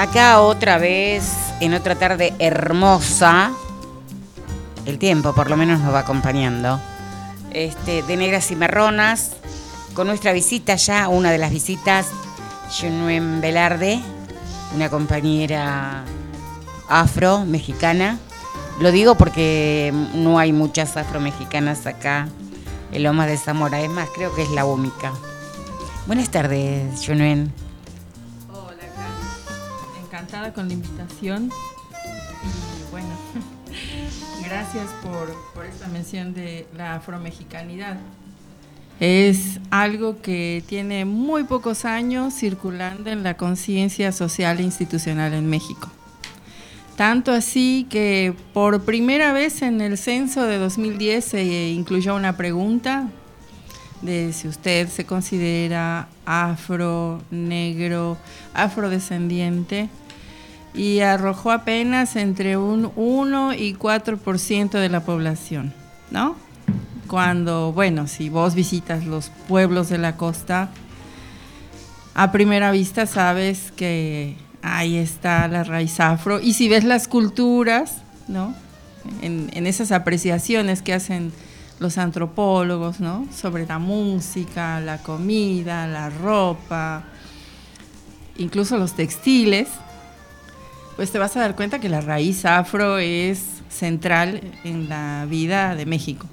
Acá 0.00 0.40
otra 0.40 0.78
vez, 0.78 1.30
en 1.60 1.74
otra 1.74 1.94
tarde 1.94 2.32
hermosa. 2.38 3.52
El 4.86 4.98
tiempo 4.98 5.34
por 5.34 5.50
lo 5.50 5.58
menos 5.58 5.78
nos 5.80 5.92
va 5.92 5.98
acompañando. 5.98 6.80
Este, 7.50 8.02
de 8.04 8.16
negras 8.16 8.50
y 8.50 8.56
marronas. 8.56 9.32
Con 9.92 10.06
nuestra 10.06 10.32
visita 10.32 10.76
ya, 10.76 11.08
una 11.08 11.30
de 11.30 11.36
las 11.36 11.50
visitas, 11.50 12.06
Junuen 12.80 13.42
Velarde, 13.42 14.00
una 14.74 14.88
compañera 14.88 16.02
afro-mexicana. 16.88 18.18
Lo 18.80 18.92
digo 18.92 19.16
porque 19.16 19.92
no 20.14 20.38
hay 20.38 20.54
muchas 20.54 20.96
afro-mexicanas 20.96 21.86
acá 21.86 22.26
en 22.90 23.02
Lomas 23.02 23.26
de 23.26 23.36
Zamora. 23.36 23.82
Es 23.82 23.90
más, 23.90 24.08
creo 24.14 24.34
que 24.34 24.44
es 24.44 24.50
la 24.50 24.64
única. 24.64 25.12
Buenas 26.06 26.30
tardes, 26.30 27.04
Junuen. 27.06 27.52
Encantada 30.30 30.54
con 30.54 30.68
la 30.68 30.74
invitación. 30.74 31.50
Y 32.44 32.90
bueno, 32.92 33.08
gracias 34.44 34.88
por, 35.02 35.34
por 35.52 35.66
esta 35.66 35.88
mención 35.88 36.34
de 36.34 36.68
la 36.76 36.94
afromexicanidad. 36.94 37.98
Es 39.00 39.58
algo 39.72 40.22
que 40.22 40.62
tiene 40.68 41.04
muy 41.04 41.42
pocos 41.42 41.84
años 41.84 42.32
circulando 42.32 43.10
en 43.10 43.24
la 43.24 43.36
conciencia 43.36 44.12
social 44.12 44.60
e 44.60 44.62
institucional 44.62 45.34
en 45.34 45.50
México. 45.50 45.90
Tanto 46.96 47.32
así 47.32 47.88
que 47.90 48.32
por 48.54 48.84
primera 48.84 49.32
vez 49.32 49.62
en 49.62 49.80
el 49.80 49.98
censo 49.98 50.44
de 50.44 50.58
2010 50.58 51.24
se 51.24 51.70
incluyó 51.70 52.14
una 52.14 52.36
pregunta 52.36 53.08
de 54.00 54.32
si 54.32 54.46
usted 54.46 54.88
se 54.90 55.04
considera 55.04 56.08
afro, 56.24 57.20
negro, 57.32 58.16
afrodescendiente 58.54 59.88
y 60.74 61.00
arrojó 61.00 61.50
apenas 61.50 62.16
entre 62.16 62.56
un 62.56 62.92
1 62.96 63.54
y 63.54 63.74
4% 63.74 64.70
de 64.70 64.88
la 64.88 65.00
población, 65.00 65.72
¿no? 66.10 66.36
Cuando, 67.08 67.72
bueno, 67.72 68.06
si 68.06 68.28
vos 68.28 68.54
visitas 68.54 69.04
los 69.04 69.30
pueblos 69.48 69.88
de 69.88 69.98
la 69.98 70.16
costa, 70.16 70.70
a 72.14 72.30
primera 72.30 72.70
vista 72.70 73.06
sabes 73.06 73.72
que 73.72 74.36
ahí 74.62 74.96
está 74.96 75.48
la 75.48 75.64
raíz 75.64 75.98
afro. 75.98 76.40
Y 76.40 76.52
si 76.52 76.68
ves 76.68 76.84
las 76.84 77.08
culturas, 77.08 78.02
¿no? 78.28 78.54
En, 79.22 79.50
en 79.54 79.66
esas 79.66 79.90
apreciaciones 79.90 80.82
que 80.82 80.92
hacen 80.92 81.32
los 81.80 81.98
antropólogos, 81.98 83.00
¿no? 83.00 83.26
Sobre 83.34 83.66
la 83.66 83.78
música, 83.78 84.78
la 84.80 84.98
comida, 84.98 85.88
la 85.88 86.10
ropa, 86.10 87.04
incluso 88.36 88.76
los 88.76 88.94
textiles, 88.94 89.68
pues 91.00 91.12
te 91.12 91.18
vas 91.18 91.34
a 91.38 91.40
dar 91.40 91.56
cuenta 91.56 91.78
que 91.78 91.88
la 91.88 92.02
raíz 92.02 92.44
afro 92.44 92.98
es 92.98 93.62
central 93.70 94.42
en 94.64 94.90
la 94.90 95.24
vida 95.26 95.74
de 95.74 95.86
México. 95.86 96.26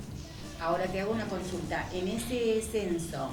Ahora 0.59 0.83
te 0.87 0.99
hago 0.99 1.13
una 1.13 1.23
consulta. 1.23 1.85
En 1.93 2.09
ese 2.09 2.61
censo, 2.69 3.29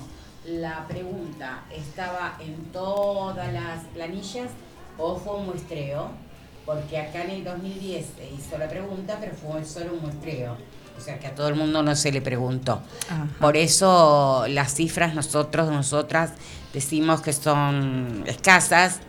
la 0.47 0.87
pregunta 0.87 1.65
estaba 1.75 2.39
en 2.39 2.55
todas 2.67 3.53
las 3.53 3.83
planillas 3.87 4.47
o 4.97 5.17
fue 5.17 5.35
un 5.39 5.47
muestreo, 5.47 6.13
porque 6.65 6.99
acá 6.99 7.25
en 7.25 7.31
el 7.31 7.43
2010 7.43 8.07
se 8.17 8.31
hizo 8.33 8.57
la 8.57 8.69
pregunta, 8.69 9.17
pero 9.19 9.33
fue 9.35 9.65
solo 9.65 9.95
un 9.95 10.03
muestreo. 10.03 10.57
O 10.97 11.01
sea 11.01 11.19
que 11.19 11.27
a 11.27 11.35
todo 11.35 11.49
el 11.49 11.57
mundo 11.57 11.83
no 11.83 11.97
se 11.97 12.13
le 12.13 12.23
preguntó. 12.23 12.81
Ajá. 13.11 13.27
Por 13.41 13.57
eso 13.57 14.45
las 14.47 14.73
cifras 14.73 15.17
nosotros, 15.17 15.69
nosotras, 15.69 16.31
decimos 16.73 17.23
que 17.23 17.33
son 17.33 18.23
escasas. 18.25 19.01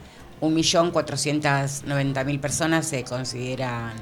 1.490.000 0.41 2.39
personas 2.39 2.85
se 2.87 3.03
consideran 3.03 3.93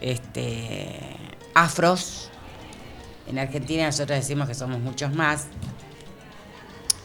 este, 0.00 0.88
afros. 1.54 2.30
En 3.26 3.38
Argentina 3.38 3.86
nosotros 3.86 4.18
decimos 4.18 4.48
que 4.48 4.54
somos 4.54 4.80
muchos 4.80 5.12
más. 5.14 5.46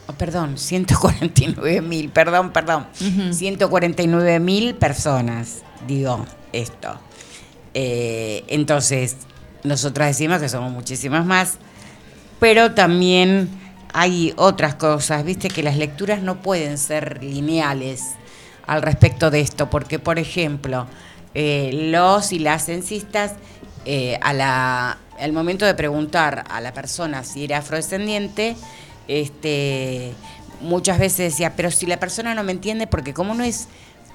Oh, 0.08 0.14
perdón, 0.14 0.56
149.000, 0.56 2.12
perdón, 2.12 2.52
perdón. 2.52 2.88
Ujú. 3.00 3.34
149.000 3.34 4.76
personas, 4.76 5.64
digo 5.88 6.26
esto. 6.52 7.00
Eh, 7.74 8.44
entonces, 8.48 9.18
nosotras 9.64 10.10
decimos 10.10 10.42
que 10.42 10.50
somos 10.50 10.72
muchísimas 10.72 11.26
más, 11.26 11.58
pero 12.40 12.74
también 12.74 13.50
hay 13.94 14.34
otras 14.36 14.76
cosas, 14.76 15.24
viste 15.24 15.48
que 15.48 15.64
las 15.64 15.78
lecturas 15.78 16.22
no 16.22 16.42
pueden 16.42 16.78
ser 16.78 17.24
lineales 17.24 18.16
al 18.66 18.82
respecto 18.82 19.32
de 19.32 19.42
esto, 19.42 19.70
porque 19.70 20.00
por 20.00 20.20
ejemplo, 20.20 20.88
eh, 21.34 21.72
los 21.92 22.32
y 22.32 22.40
las 22.40 22.66
censistas, 22.66 23.34
eh, 23.86 24.18
a 24.22 24.34
la, 24.34 24.98
al 25.20 25.34
momento 25.34 25.66
de 25.66 25.74
preguntar 25.74 26.46
a 26.50 26.62
la 26.62 26.74
persona 26.74 27.24
si 27.24 27.44
era 27.44 27.58
afrodescendiente, 27.60 28.56
este, 29.08 30.14
muchas 30.62 31.00
veces 31.00 31.32
decía, 31.32 31.54
pero 31.56 31.72
si 31.72 31.86
la 31.86 32.00
persona 32.00 32.34
no 32.36 32.44
me 32.44 32.54
entiende, 32.54 32.88
porque 32.88 33.14
como 33.14 33.34
no 33.34 33.44
es 33.44 33.68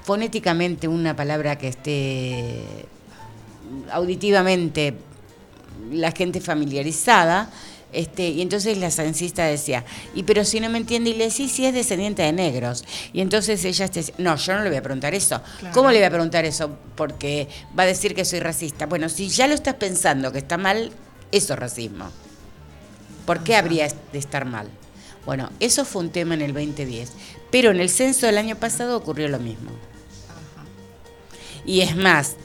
fonéticamente 0.03 0.87
una 0.87 1.15
palabra 1.15 1.57
que 1.57 1.67
esté 1.67 2.87
auditivamente 3.91 4.95
la 5.91 6.11
gente 6.11 6.41
familiarizada, 6.41 7.49
este, 7.91 8.29
y 8.29 8.41
entonces 8.41 8.77
la 8.77 8.91
censista 8.91 9.45
decía, 9.45 9.83
y 10.13 10.23
pero 10.23 10.45
si 10.45 10.59
no 10.59 10.69
me 10.69 10.77
entiende, 10.77 11.09
y 11.09 11.15
le 11.15 11.25
decía, 11.25 11.47
si 11.47 11.65
es 11.65 11.73
descendiente 11.73 12.21
de 12.21 12.31
negros. 12.31 12.83
Y 13.13 13.21
entonces 13.21 13.63
ella 13.65 13.87
decía, 13.87 14.13
no, 14.17 14.35
yo 14.35 14.55
no 14.55 14.63
le 14.63 14.69
voy 14.69 14.77
a 14.77 14.83
preguntar 14.83 15.13
eso. 15.13 15.41
Claro. 15.59 15.73
¿Cómo 15.73 15.91
le 15.91 15.97
voy 15.97 16.05
a 16.05 16.09
preguntar 16.09 16.45
eso? 16.45 16.77
Porque 16.95 17.47
va 17.77 17.83
a 17.83 17.87
decir 17.87 18.13
que 18.13 18.25
soy 18.25 18.39
racista. 18.39 18.85
Bueno, 18.85 19.09
si 19.09 19.29
ya 19.29 19.47
lo 19.47 19.55
estás 19.55 19.75
pensando 19.75 20.31
que 20.31 20.39
está 20.39 20.57
mal, 20.57 20.91
eso 21.31 21.53
es 21.53 21.59
racismo. 21.59 22.11
¿Por 23.25 23.43
qué 23.43 23.53
Ajá. 23.55 23.63
habría 23.63 23.87
de 23.87 24.19
estar 24.19 24.45
mal? 24.45 24.69
Bueno, 25.25 25.49
eso 25.59 25.85
fue 25.85 26.03
un 26.03 26.09
tema 26.09 26.35
en 26.35 26.41
el 26.41 26.53
2010. 26.53 27.11
Pero 27.51 27.71
en 27.71 27.79
el 27.79 27.89
censo 27.89 28.25
del 28.25 28.37
año 28.37 28.55
pasado 28.55 28.97
ocurrió 28.97 29.27
lo 29.27 29.39
mismo. 29.39 29.71
Y 31.65 31.81
es 31.81 31.95
más, 31.95 32.35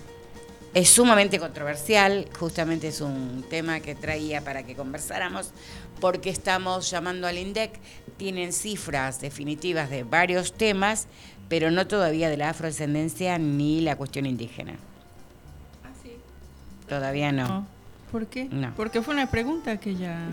es 0.75 0.91
sumamente 0.91 1.39
controversial, 1.39 2.29
justamente 2.39 2.89
es 2.89 3.01
un 3.01 3.45
tema 3.49 3.81
que 3.81 3.95
traía 3.95 4.43
para 4.43 4.65
que 4.65 4.75
conversáramos, 4.75 5.53
porque 6.01 6.31
estamos 6.31 6.91
llamando 6.91 7.29
al 7.29 7.39
INDEC, 7.39 7.79
tienen 8.17 8.53
cifras 8.53 9.21
definitivas 9.21 9.89
de 9.89 10.03
varios 10.03 10.53
temas, 10.53 11.07
pero 11.49 11.71
no 11.71 11.87
todavía 11.87 12.29
de 12.29 12.37
la 12.37 12.51
afrodescendencia 12.51 13.39
ni 13.39 13.81
la 13.81 13.97
cuestión 13.97 14.27
indígena. 14.27 14.73
Ah, 15.85 15.91
sí. 16.03 16.17
Todavía 16.89 17.31
no. 17.31 17.47
No. 17.47 17.67
¿Por 18.11 18.27
qué? 18.27 18.47
No. 18.47 18.75
Porque 18.77 19.01
fue 19.01 19.15
una 19.15 19.31
pregunta 19.31 19.79
que 19.79 19.95
ya... 19.95 20.29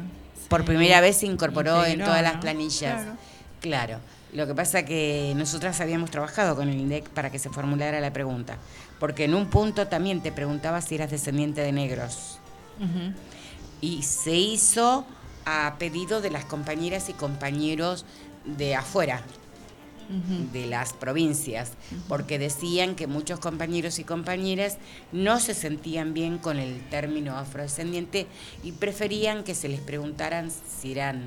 Por 0.50 0.66
primera 0.66 1.01
vez 1.01 1.18
se 1.18 1.28
incorporó 1.28 1.85
en 1.85 2.00
todas 2.00 2.22
las 2.22 2.38
planillas. 2.38 3.03
Claro. 3.03 3.18
Claro. 3.62 4.00
Lo 4.34 4.47
que 4.47 4.56
pasa 4.56 4.84
que 4.84 5.34
nosotras 5.35 5.80
habíamos 5.81 6.09
trabajado 6.09 6.56
con 6.56 6.69
el 6.69 6.80
INDEC 6.80 7.09
para 7.09 7.30
que 7.30 7.38
se 7.40 7.50
formulara 7.50 8.00
la 8.00 8.12
pregunta, 8.12 8.57
porque 9.01 9.23
en 9.23 9.34
un 9.34 9.47
punto 9.47 9.88
también 9.88 10.21
te 10.21 10.31
preguntaba 10.31 10.80
si 10.80 10.94
eras 10.94 11.09
descendiente 11.09 11.62
de 11.62 11.71
negros. 11.71 12.38
Y 13.81 14.03
se 14.03 14.36
hizo 14.36 15.07
a 15.44 15.75
pedido 15.80 16.21
de 16.21 16.30
las 16.30 16.45
compañeras 16.45 17.09
y 17.09 17.13
compañeros 17.13 18.06
de 18.45 18.75
afuera, 18.75 19.24
de 20.53 20.68
las 20.68 20.94
provincias, 20.94 21.71
porque 22.07 22.38
decían 22.38 22.94
que 22.94 23.07
muchos 23.07 23.39
compañeros 23.39 23.98
y 23.98 24.03
compañeras 24.03 24.77
no 25.12 25.39
se 25.39 25.56
sentían 25.56 26.13
bien 26.13 26.38
con 26.38 26.59
el 26.59 26.88
término 26.89 27.36
afrodescendiente 27.38 28.27
y 28.62 28.74
preferían 28.74 29.44
que 29.44 29.56
se 29.56 29.68
les 29.68 29.80
preguntaran 29.80 30.51
si 30.51 30.92
eran 30.92 31.24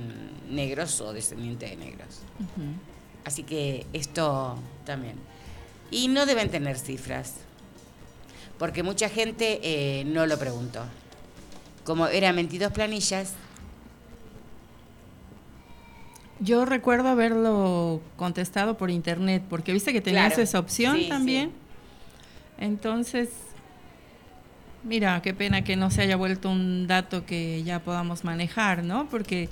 negros 0.49 1.01
o 1.01 1.13
descendientes 1.13 1.71
de 1.71 1.77
negros. 1.77 2.21
Así 3.25 3.43
que 3.43 3.85
esto 3.93 4.61
también. 4.85 5.17
Y 5.91 6.07
no 6.07 6.25
deben 6.25 6.51
tener 6.51 6.79
cifras, 6.79 7.35
porque 8.65 8.83
mucha 8.83 9.11
gente 9.11 9.61
eh, 9.63 10.05
no 10.07 10.25
lo 10.25 10.39
preguntó. 10.39 10.87
Como 11.85 12.07
eran 12.07 12.35
22 12.35 12.73
planillas, 12.73 13.35
Yo 16.41 16.65
recuerdo 16.65 17.09
haberlo 17.09 18.01
contestado 18.17 18.79
por 18.79 18.91
internet, 18.91 19.43
porque 19.51 19.75
viste 19.75 19.93
que 19.93 20.01
tenías 20.01 20.29
Claro, 20.29 20.43
esa 20.43 20.59
opción 20.61 20.97
sí, 20.97 21.09
también. 21.11 21.53
Entonces, 22.59 23.29
mira, 24.83 25.21
qué 25.21 25.35
pena 25.35 25.63
que 25.63 25.77
no 25.77 25.91
se 25.91 26.01
haya 26.01 26.17
vuelto 26.17 26.49
un 26.49 26.87
dato 26.87 27.27
que 27.27 27.63
ya 27.65 27.81
podamos 27.81 28.25
manejar, 28.25 28.83
¿no? 28.83 29.11
Porque 29.11 29.51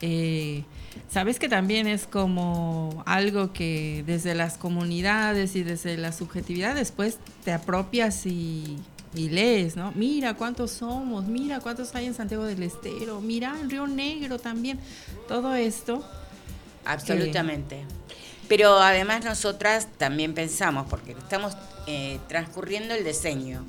eh, 0.00 0.64
sabes 1.08 1.38
que 1.38 1.48
también 1.48 1.86
es 1.86 2.06
como 2.06 3.02
algo 3.06 3.52
que 3.52 4.04
desde 4.06 4.34
las 4.34 4.56
comunidades 4.56 5.56
y 5.56 5.62
desde 5.62 5.96
la 5.96 6.12
subjetividad 6.12 6.74
después 6.74 7.18
te 7.44 7.52
apropias 7.52 8.26
y, 8.26 8.78
lees, 9.12 9.74
¿no? 9.74 9.92
Mira 9.96 10.34
cuántos 10.34 10.70
somos, 10.70 11.24
mira 11.26 11.58
cuántos 11.58 11.94
hay 11.96 12.06
en 12.06 12.14
Santiago 12.14 12.44
del 12.44 12.62
Estero, 12.62 13.20
mira 13.20 13.56
en 13.60 13.68
Río 13.68 13.88
Negro 13.88 14.38
también, 14.38 14.78
todo 15.26 15.54
esto. 15.54 16.04
Absolutamente. 16.84 17.84
Pero 18.48 18.78
además 18.78 19.24
nosotras 19.24 19.88
también 19.98 20.34
pensamos, 20.34 20.86
porque 20.88 21.12
estamos 21.12 21.56
eh, 21.88 22.20
transcurriendo 22.28 22.94
el 22.94 23.04
diseño, 23.04 23.64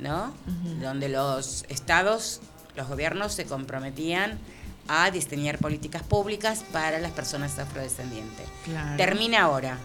¿no? 0.00 0.34
Donde 0.80 1.08
los 1.08 1.64
estados, 1.68 2.40
los 2.76 2.88
gobiernos 2.88 3.34
se 3.34 3.44
comprometían 3.44 4.38
a 4.88 5.10
diseñar 5.10 5.58
políticas 5.58 6.02
públicas 6.02 6.64
para 6.72 6.98
las 6.98 7.12
personas 7.12 7.58
afrodescendientes. 7.58 8.46
Termina 8.96 9.42
ahora. 9.42 9.78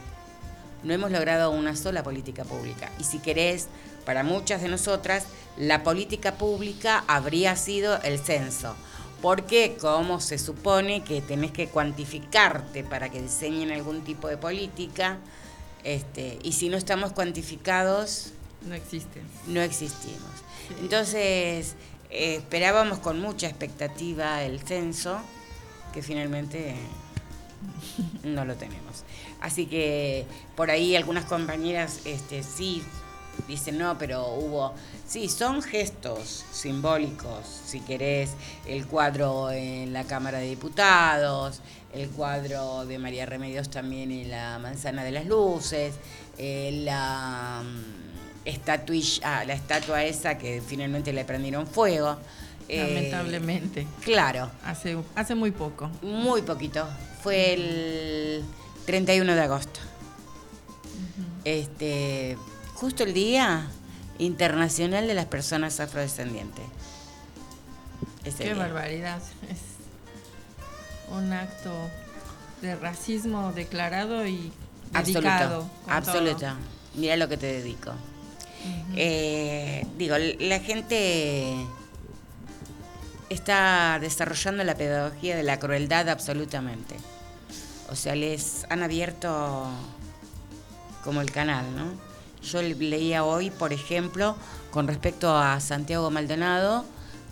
No 0.84 0.94
hemos 0.94 1.12
logrado 1.12 1.52
una 1.52 1.76
sola 1.76 2.04
política 2.04 2.44
pública. 2.44 2.92
Y 3.00 3.04
si 3.04 3.20
querés, 3.20 3.68
para 4.06 4.24
muchas 4.24 4.62
de 4.62 4.68
nosotras, 4.68 5.26
la 5.58 5.84
política 5.84 6.36
pública 6.36 7.04
habría 7.08 7.56
sido 7.56 8.02
el 8.02 8.20
censo. 8.20 8.76
Porque 9.22 9.78
como 9.80 10.20
se 10.20 10.40
supone 10.40 11.04
que 11.04 11.22
tenés 11.22 11.52
que 11.52 11.68
cuantificarte 11.68 12.84
para 12.84 13.10
que 13.10 13.22
diseñen 13.22 13.72
algún 13.72 14.02
tipo 14.02 14.28
de 14.28 14.38
política, 14.38 15.20
este, 15.84 16.40
y 16.42 16.54
si 16.54 16.70
no 16.70 16.78
estamos 16.78 17.12
cuantificados... 17.12 18.32
No 18.64 18.74
existe. 18.74 19.22
No 19.48 19.62
existimos. 19.62 20.32
Entonces, 20.80 21.76
eh, 22.12 22.36
esperábamos 22.36 23.00
con 23.00 23.20
mucha 23.20 23.48
expectativa 23.48 24.44
el 24.44 24.60
censo, 24.60 25.20
que 25.94 26.02
finalmente 26.02 26.76
no 28.24 28.46
lo 28.46 28.56
tenemos. 28.56 29.04
Así 29.40 29.66
que 29.66 30.26
por 30.56 30.70
ahí 30.70 30.96
algunas 30.96 31.26
compañeras 31.26 32.02
este, 32.06 32.44
sí 32.44 32.84
dicen, 33.48 33.78
no, 33.78 33.98
pero 33.98 34.28
hubo... 34.28 34.74
Sí, 35.08 35.28
son 35.28 35.62
gestos 35.62 36.46
simbólicos, 36.52 37.46
si 37.66 37.82
querés, 37.82 38.32
el 38.66 38.88
cuadro 38.88 39.52
en 39.52 39.92
la 39.92 40.06
Cámara 40.06 40.38
de 40.38 40.48
Diputados, 40.48 41.60
el 41.94 42.10
cuadro 42.10 42.86
de 42.86 42.98
María 42.98 43.26
Remedios 43.26 43.70
también 43.70 44.12
en 44.12 44.32
la 44.32 44.58
Manzana 44.60 45.04
de 45.04 45.12
las 45.12 45.26
Luces, 45.26 45.96
eh, 46.38 46.82
la 46.86 47.62
estatuilla, 48.46 49.46
la 49.46 49.54
estatua 49.54 50.04
esa 50.04 50.38
que 50.38 50.62
finalmente 50.66 51.14
le 51.14 51.26
prendieron 51.26 51.68
fuego. 51.68 52.18
Eh, 52.68 53.12
Lamentablemente. 53.12 53.88
claro. 54.04 54.50
Hace, 54.66 54.98
hace 55.16 55.36
muy 55.36 55.52
poco. 55.52 55.90
Muy 56.02 56.42
poquito. 56.42 56.88
Fue 57.22 57.54
el 57.54 58.44
31 58.86 59.36
de 59.36 59.42
agosto. 59.42 59.80
Este, 61.44 62.38
justo 62.76 63.04
el 63.04 63.14
Día 63.14 63.68
Internacional 64.20 65.08
de 65.08 65.14
las 65.16 65.26
Personas 65.26 65.80
Afrodescendientes. 65.80 66.66
Qué 68.38 68.54
barbaridad. 68.54 69.22
Es 69.50 69.60
un 71.12 71.34
acto 71.34 71.72
de 72.62 72.76
racismo 72.76 73.52
declarado 73.54 74.26
y 74.28 74.52
dedicado. 74.92 75.70
Absoluto. 75.88 76.48
Mira 76.96 77.16
lo 77.18 77.28
que 77.28 77.38
te 77.38 77.48
dedico. 77.48 77.94
Eh, 78.96 79.86
digo, 79.98 80.16
la 80.18 80.60
gente 80.60 81.56
está 83.30 83.98
desarrollando 84.02 84.64
la 84.64 84.76
pedagogía 84.76 85.36
de 85.36 85.44
la 85.44 85.60
crueldad 85.60 86.10
absolutamente. 86.10 86.96
O 87.90 87.96
sea, 87.96 88.16
les 88.16 88.66
han 88.70 88.84
abierto 88.84 89.70
como 91.04 91.22
el 91.22 91.32
canal, 91.32 91.66
¿no? 91.76 91.86
Yo 92.42 92.62
leía 92.62 93.24
hoy, 93.24 93.52
por 93.52 93.72
ejemplo, 93.72 94.36
con 94.72 94.88
respecto 94.88 95.36
a 95.36 95.60
Santiago 95.60 96.10
Maldonado, 96.10 96.86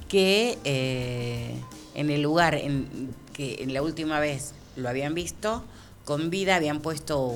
que 0.07 0.57
eh, 0.63 1.55
en 1.95 2.09
el 2.09 2.21
lugar 2.21 2.55
en 2.55 3.13
que 3.33 3.63
en 3.63 3.73
la 3.73 3.81
última 3.81 4.19
vez 4.19 4.53
lo 4.75 4.89
habían 4.89 5.13
visto, 5.13 5.63
con 6.05 6.29
vida 6.29 6.55
habían 6.55 6.79
puesto 6.81 7.35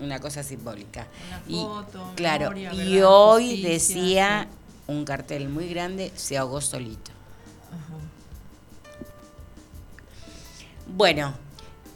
una 0.00 0.20
cosa 0.20 0.42
simbólica. 0.42 1.06
Una 1.48 1.82
foto, 1.82 2.10
y, 2.12 2.16
claro, 2.16 2.56
y 2.56 3.00
hoy 3.00 3.62
decía 3.62 4.48
un 4.86 5.04
cartel 5.04 5.48
muy 5.48 5.68
grande, 5.68 6.12
se 6.14 6.36
ahogó 6.36 6.60
solito. 6.60 7.10
Bueno, 10.86 11.34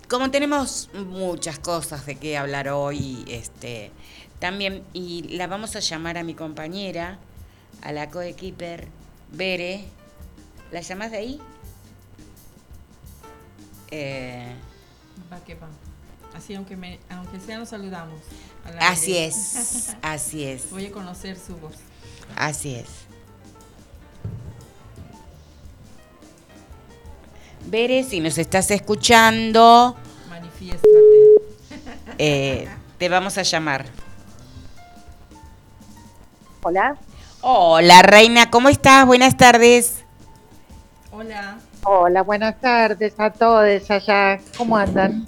como 0.09 0.31
tenemos 0.31 0.89
muchas 0.95 1.59
cosas 1.59 2.07
de 2.07 2.17
qué 2.17 2.39
hablar 2.39 2.69
hoy, 2.71 3.25
este, 3.29 3.93
también, 4.39 4.83
y 4.95 5.23
la 5.37 5.47
vamos 5.47 5.77
a 5.77 5.81
llamar 5.81 6.17
a 6.17 6.23
mi 6.23 6.35
compañera, 6.35 7.19
a 7.83 7.93
la 7.93 8.11
coequiper 8.11 8.89
Bere. 9.31 9.85
¿La 10.73 10.81
llamas 10.81 11.11
de 11.11 11.17
ahí? 11.17 11.41
Eh, 13.91 14.55
Va 15.33 15.39
que 15.45 15.55
va. 15.55 15.69
Así, 16.35 16.55
aunque, 16.55 16.77
me, 16.77 16.99
aunque 17.11 17.41
sea, 17.41 17.59
nos 17.59 17.71
saludamos. 17.71 18.21
Así 18.81 19.17
es, 19.17 19.97
así 20.03 20.45
es. 20.45 20.71
Voy 20.71 20.87
a 20.87 20.93
conocer 20.93 21.39
su 21.39 21.57
voz. 21.57 21.75
Así 22.37 22.75
es. 22.75 22.87
Bere, 27.67 28.03
si 28.05 28.21
nos 28.21 28.39
estás 28.39 28.71
escuchando, 28.71 29.97
manifiéstate. 30.31 30.89
Eh, 32.19 32.69
te 32.99 33.09
vamos 33.09 33.37
a 33.37 33.43
llamar. 33.43 33.87
Hola. 36.63 36.97
Hola, 37.41 38.03
Reina, 38.03 38.51
¿cómo 38.51 38.69
estás? 38.69 39.07
Buenas 39.07 39.37
tardes. 39.37 40.05
Hola. 41.13 41.59
Hola, 41.85 42.23
buenas 42.23 42.61
tardes 42.61 43.15
a 43.19 43.31
todos 43.31 43.91
allá. 43.91 44.41
¿Cómo 44.57 44.77
andan? 44.77 45.27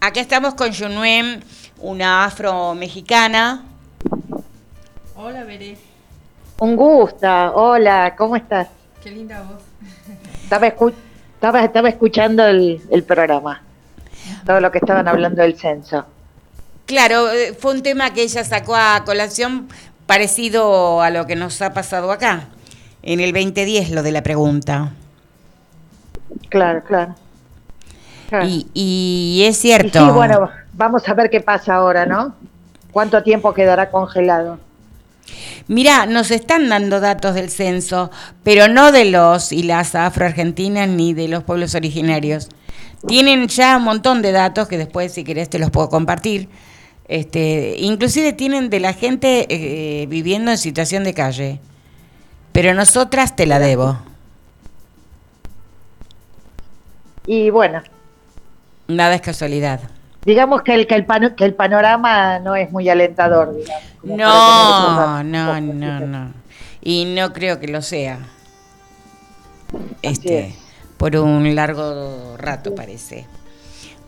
Aquí 0.00 0.18
estamos 0.20 0.54
con 0.54 0.74
Junuen, 0.74 1.44
una 1.78 2.24
afro-mexicana. 2.24 3.62
Hola, 5.14 5.44
Veré. 5.44 5.78
Un 6.58 6.76
gusto. 6.76 7.26
Hola, 7.54 8.14
¿cómo 8.16 8.36
estás? 8.36 8.68
Qué 9.02 9.10
linda 9.10 9.42
voz. 9.42 9.62
Estaba, 10.42 10.66
estaba, 11.60 11.88
escuchando 11.88 12.44
el, 12.46 12.82
el 12.90 13.04
programa. 13.04 13.62
Todo 14.44 14.60
lo 14.60 14.70
que 14.72 14.78
estaban 14.78 15.06
hablando 15.06 15.42
del 15.42 15.56
censo. 15.56 16.04
Claro, 16.86 17.30
eh, 17.30 17.54
fue 17.54 17.74
un 17.74 17.82
tema 17.82 18.12
que 18.12 18.22
ella 18.22 18.44
sacó 18.44 18.74
a 18.74 19.02
colación 19.04 19.68
parecido 20.06 21.00
a 21.00 21.10
lo 21.10 21.26
que 21.26 21.36
nos 21.36 21.62
ha 21.62 21.72
pasado 21.72 22.10
acá, 22.10 22.48
en 23.02 23.20
el 23.20 23.32
2010, 23.32 23.90
lo 23.90 24.02
de 24.02 24.12
la 24.12 24.22
pregunta. 24.22 24.92
Claro, 26.48 26.82
claro. 26.84 27.14
Y, 28.74 29.44
es 29.46 29.58
cierto. 29.58 30.06
sí, 30.06 30.12
bueno, 30.12 30.50
vamos 30.72 31.06
a 31.08 31.14
ver 31.14 31.28
qué 31.28 31.40
pasa 31.40 31.74
ahora, 31.74 32.06
¿no? 32.06 32.34
¿Cuánto 32.90 33.22
tiempo 33.22 33.52
quedará 33.52 33.90
congelado? 33.90 34.58
Mira, 35.68 36.06
nos 36.06 36.30
están 36.30 36.68
dando 36.68 37.00
datos 37.00 37.34
del 37.34 37.50
censo, 37.50 38.10
pero 38.42 38.68
no 38.68 38.92
de 38.92 39.04
los 39.06 39.52
y 39.52 39.62
las 39.62 39.94
afroargentinas 39.94 40.88
ni 40.88 41.14
de 41.14 41.28
los 41.28 41.44
pueblos 41.44 41.74
originarios. 41.74 42.48
Tienen 43.06 43.48
ya 43.48 43.76
un 43.76 43.84
montón 43.84 44.22
de 44.22 44.32
datos 44.32 44.68
que 44.68 44.78
después, 44.78 45.12
si 45.12 45.24
querés, 45.24 45.50
te 45.50 45.58
los 45.58 45.70
puedo 45.70 45.88
compartir. 45.88 46.48
Este, 47.08 47.76
inclusive 47.78 48.32
tienen 48.32 48.70
de 48.70 48.80
la 48.80 48.92
gente 48.92 49.46
eh, 49.48 50.06
viviendo 50.06 50.50
en 50.50 50.58
situación 50.58 51.04
de 51.04 51.14
calle. 51.14 51.60
Pero 52.52 52.74
nosotras 52.74 53.34
te 53.34 53.46
la 53.46 53.58
debo. 53.58 53.98
Y 57.26 57.50
bueno. 57.50 57.82
Nada 58.88 59.14
es 59.14 59.20
casualidad. 59.20 59.80
Digamos 60.24 60.62
que 60.62 60.74
el, 60.74 60.86
que 60.86 60.94
el, 60.94 61.34
que 61.34 61.44
el 61.44 61.54
panorama 61.54 62.38
no 62.38 62.54
es 62.54 62.70
muy 62.70 62.88
alentador, 62.88 63.54
digamos. 63.56 63.82
No, 64.04 65.22
no, 65.24 65.60
no, 65.60 66.00
no. 66.00 66.32
Y 66.80 67.04
no 67.06 67.32
creo 67.32 67.58
que 67.58 67.68
lo 67.68 67.82
sea. 67.82 68.18
Este, 70.02 70.54
por 70.96 71.16
un 71.16 71.54
largo 71.54 72.36
rato 72.36 72.74
parece. 72.74 73.26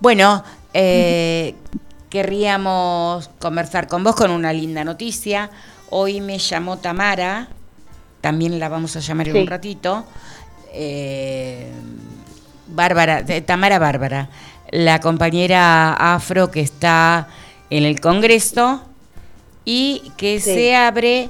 Bueno, 0.01 0.45
eh, 0.73 1.55
querríamos 2.11 3.31
conversar 3.41 3.89
con 3.89 4.05
vos 4.05 4.15
con 4.15 4.31
una 4.31 4.53
linda 4.53 4.85
noticia. 4.85 5.51
Hoy 5.91 6.21
me 6.21 6.39
llamó 6.39 6.79
Tamara, 6.79 7.49
también 8.21 8.59
la 8.59 8.69
vamos 8.69 8.97
a 8.97 9.01
llamar 9.01 9.29
en 9.29 9.37
un 9.37 9.47
ratito. 9.47 10.05
Eh, 10.73 11.71
Bárbara, 12.67 13.25
Tamara 13.47 13.79
y 19.65 20.13
que 20.17 20.41
Sí. 20.41 20.55
se 20.55 20.77
abre 20.77 21.29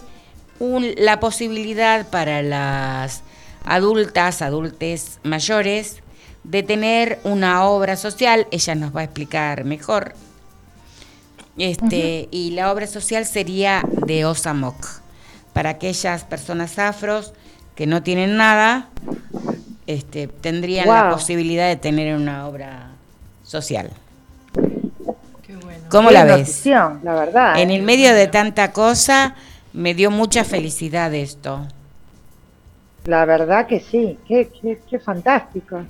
un- 0.58 0.94
la 0.96 1.20
posibilidad 1.20 2.06
para 2.08 2.42
las 2.42 3.22
adultas, 3.64 4.42
adultes 4.42 5.18
mayores, 5.22 5.98
de 6.44 6.62
tener 6.62 7.18
una 7.24 7.64
obra 7.64 7.96
social, 7.96 8.46
ella 8.50 8.74
nos 8.74 8.94
va 8.94 9.00
a 9.00 9.04
explicar 9.04 9.64
mejor. 9.64 10.14
Este, 11.56 12.28
Y 12.30 12.50
la 12.50 12.72
obra 12.72 12.86
social 12.86 13.24
sería 13.26 13.82
de 14.06 14.24
Osamok, 14.24 14.76
para 15.52 15.70
aquellas 15.70 16.24
personas 16.24 16.78
afros 16.78 17.32
que 17.76 17.86
no 17.86 18.02
tienen 18.02 18.36
nada, 18.36 18.88
este, 19.86 20.26
tendrían 20.28 20.88
la 20.88 21.10
posibilidad 21.10 21.68
de 21.68 21.76
tener 21.76 22.16
una 22.16 22.46
obra 22.46 22.90
social. 23.42 23.90
Qué 25.46 25.56
bueno. 25.56 25.84
¿Cómo 25.90 26.08
Qué 26.08 26.14
la 26.14 26.24
ves? 26.24 26.64
la 26.66 27.14
verdad. 27.14 27.58
En 27.58 27.70
¿eh? 27.70 27.76
el 27.76 27.82
medio 27.82 28.14
de 28.14 28.26
tanta 28.26 28.72
cosa, 28.72 29.34
me 29.72 29.94
dio 29.94 30.10
mucha 30.10 30.44
felicidad 30.44 31.12
esto. 31.14 31.66
La 33.04 33.26
verdad 33.26 33.66
que 33.66 33.80
sí, 33.80 34.18
qué, 34.26 34.48
qué, 34.62 34.80
qué 34.88 34.98
fantástico. 34.98 35.82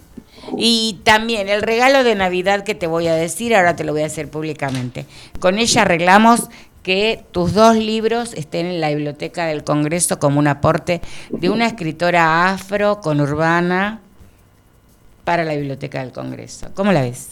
Y 0.56 1.00
también 1.04 1.48
el 1.48 1.62
regalo 1.62 2.02
de 2.02 2.16
Navidad 2.16 2.64
que 2.64 2.74
te 2.74 2.88
voy 2.88 3.06
a 3.06 3.14
decir, 3.14 3.54
ahora 3.54 3.76
te 3.76 3.84
lo 3.84 3.92
voy 3.92 4.02
a 4.02 4.06
hacer 4.06 4.28
públicamente. 4.28 5.06
Con 5.38 5.58
ella 5.58 5.82
arreglamos 5.82 6.48
que 6.84 7.24
tus 7.32 7.54
dos 7.54 7.74
libros 7.76 8.34
estén 8.34 8.66
en 8.66 8.80
la 8.80 8.90
biblioteca 8.90 9.46
del 9.46 9.64
Congreso 9.64 10.20
como 10.20 10.38
un 10.38 10.46
aporte 10.46 11.00
de 11.30 11.48
una 11.50 11.66
escritora 11.66 12.50
afro 12.50 13.00
conurbana 13.00 14.00
para 15.24 15.44
la 15.44 15.54
biblioteca 15.54 16.00
del 16.00 16.12
Congreso. 16.12 16.68
¿Cómo 16.74 16.92
la 16.92 17.00
ves? 17.00 17.30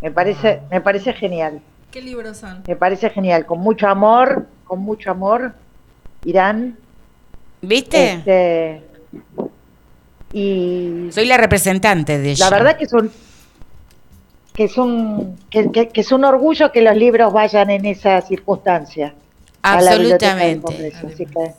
Me 0.00 0.10
parece, 0.12 0.60
me 0.70 0.80
parece 0.80 1.12
genial. 1.12 1.60
¿Qué 1.90 2.00
libros 2.00 2.38
son? 2.38 2.62
Me 2.66 2.76
parece 2.76 3.10
genial. 3.10 3.44
Con 3.44 3.58
mucho 3.58 3.88
amor, 3.88 4.46
con 4.64 4.80
mucho 4.80 5.10
amor, 5.10 5.52
Irán. 6.24 6.78
¿Viste? 7.60 8.12
Este, 8.14 8.82
y 10.32 11.08
Soy 11.10 11.26
la 11.26 11.38
representante 11.38 12.18
de 12.18 12.30
ella. 12.30 12.50
la 12.50 12.56
verdad 12.56 12.76
que 12.78 12.84
es 12.84 12.92
un 12.92 13.10
que 14.54 14.64
es 14.64 14.78
un 14.78 15.36
que, 15.50 15.70
que- 15.72 15.88
que 15.88 16.00
es 16.00 16.12
un 16.12 16.24
orgullo 16.24 16.70
que 16.72 16.80
los 16.80 16.96
libros 16.96 17.32
vayan 17.32 17.70
en 17.70 17.84
esa 17.86 18.20
circunstancia. 18.22 19.12
Absolutamente. 19.62 20.62
Congreso. 20.62 21.06
Así 21.08 21.26
que 21.26 21.52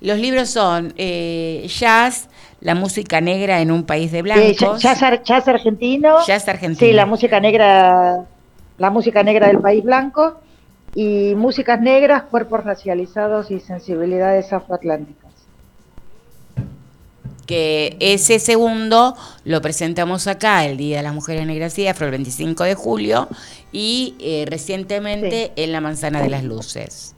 Los 0.00 0.18
libros 0.18 0.48
son 0.50 0.92
eh, 0.96 1.66
Jazz, 1.68 2.28
la 2.60 2.74
música 2.74 3.20
negra 3.20 3.60
en 3.60 3.70
un 3.70 3.84
país 3.84 4.10
de 4.12 4.18
Sí, 4.18 4.22
blancos. 4.22 4.82
jazz, 4.82 5.02
ar- 5.02 5.22
jazz 5.22 5.46
argentino. 5.48 6.24
Jazz 6.26 6.48
argentino. 6.48 6.88
Sí, 6.88 6.92
la 6.94 7.06
música 7.06 7.40
negra, 7.40 8.24
la 8.78 8.90
música 8.90 9.22
negra 9.22 9.46
del 9.48 9.58
país 9.60 9.84
blanco 9.84 10.40
y 10.94 11.34
músicas 11.36 11.80
negras, 11.80 12.22
cuerpos 12.24 12.64
racializados 12.64 13.50
y 13.50 13.60
sensibilidades 13.60 14.52
afroatlánticas. 14.52 15.23
Que 17.46 17.96
ese 18.00 18.38
segundo 18.38 19.16
lo 19.44 19.60
presentamos 19.62 20.26
acá 20.26 20.64
el 20.64 20.76
Día 20.76 20.98
de 20.98 21.02
las 21.02 21.14
Mujeres 21.14 21.46
Negras 21.46 21.78
y 21.78 21.86
Afro 21.86 22.06
el 22.06 22.12
25 22.12 22.64
de 22.64 22.74
julio 22.74 23.28
y 23.72 24.14
eh, 24.20 24.44
recientemente 24.48 25.52
en 25.56 25.72
la 25.72 25.80
Manzana 25.80 26.22
de 26.22 26.30
las 26.30 26.44
Luces. 26.44 27.14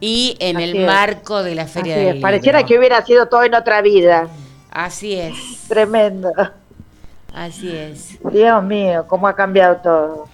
Y 0.00 0.36
en 0.40 0.56
Así 0.56 0.64
el 0.64 0.76
es. 0.78 0.86
marco 0.86 1.42
de 1.42 1.54
la 1.54 1.62
Así 1.62 1.72
Feria 1.74 1.96
es, 1.96 2.06
del 2.06 2.20
pareciera 2.20 2.64
que 2.66 2.76
hubiera 2.78 3.04
sido 3.06 3.26
todo 3.28 3.44
en 3.44 3.54
otra 3.54 3.82
vida. 3.82 4.28
Así 4.70 5.14
es, 5.14 5.34
Tremendo. 5.68 6.32
así 7.32 7.70
es. 7.70 8.18
Dios 8.32 8.64
mío, 8.64 9.04
cómo 9.06 9.28
ha 9.28 9.36
cambiado 9.36 9.76
todo. 9.76 10.28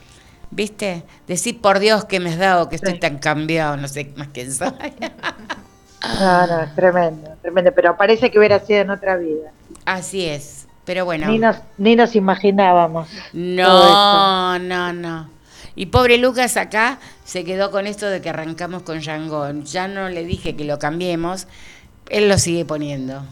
¿Viste? 0.51 1.03
Decir 1.27 1.61
por 1.61 1.79
Dios 1.79 2.07
que 2.07 2.21
me 2.21 2.31
has 2.31 2.39
dado 2.39 2.71
que 2.71 2.77
estoy 2.77 2.95
Sí. 2.95 3.01
tan 3.01 3.19
cambiado, 3.19 3.77
no 3.77 3.87
sé 3.89 4.11
más 4.17 4.29
quién 4.33 4.49
soy. 6.01 6.19
No, 6.21 6.47
no, 6.47 6.61
es 6.63 6.75
tremendo, 6.75 7.31
tremendo. 7.43 7.73
Pero 7.75 7.97
parece 7.97 8.31
que 8.31 8.39
hubiera 8.39 8.59
sido 8.61 8.81
en 8.81 8.91
otra 8.91 9.17
vida. 9.17 9.51
así 9.85 10.25
es. 10.27 10.67
Pero 10.85 11.05
bueno. 11.05 11.27
Ni, 11.29 11.39
nos, 11.39 11.57
ni 11.77 11.97
nos 11.97 12.17
imaginábamos. 12.17 13.09
No, 13.33 14.59
no, 14.59 14.93
no. 14.93 15.29
Y 15.75 15.87
pobre 15.87 16.17
Lucas 16.19 16.57
acá 16.57 16.99
se 17.25 17.45
quedó 17.45 17.71
con 17.71 17.87
esto 17.87 18.07
de 18.07 18.21
que 18.23 18.31
arrancamos 18.31 18.83
con 18.83 18.99
Django. 19.01 19.51
Ya 19.65 19.87
no 19.87 20.09
le 20.09 20.25
dije 20.25 20.57
que 20.57 20.65
lo 20.65 20.79
cambiemos. 20.79 21.47
Él 22.09 22.29
lo 22.29 22.39
sigue 22.39 22.65
poniendo. 22.65 23.23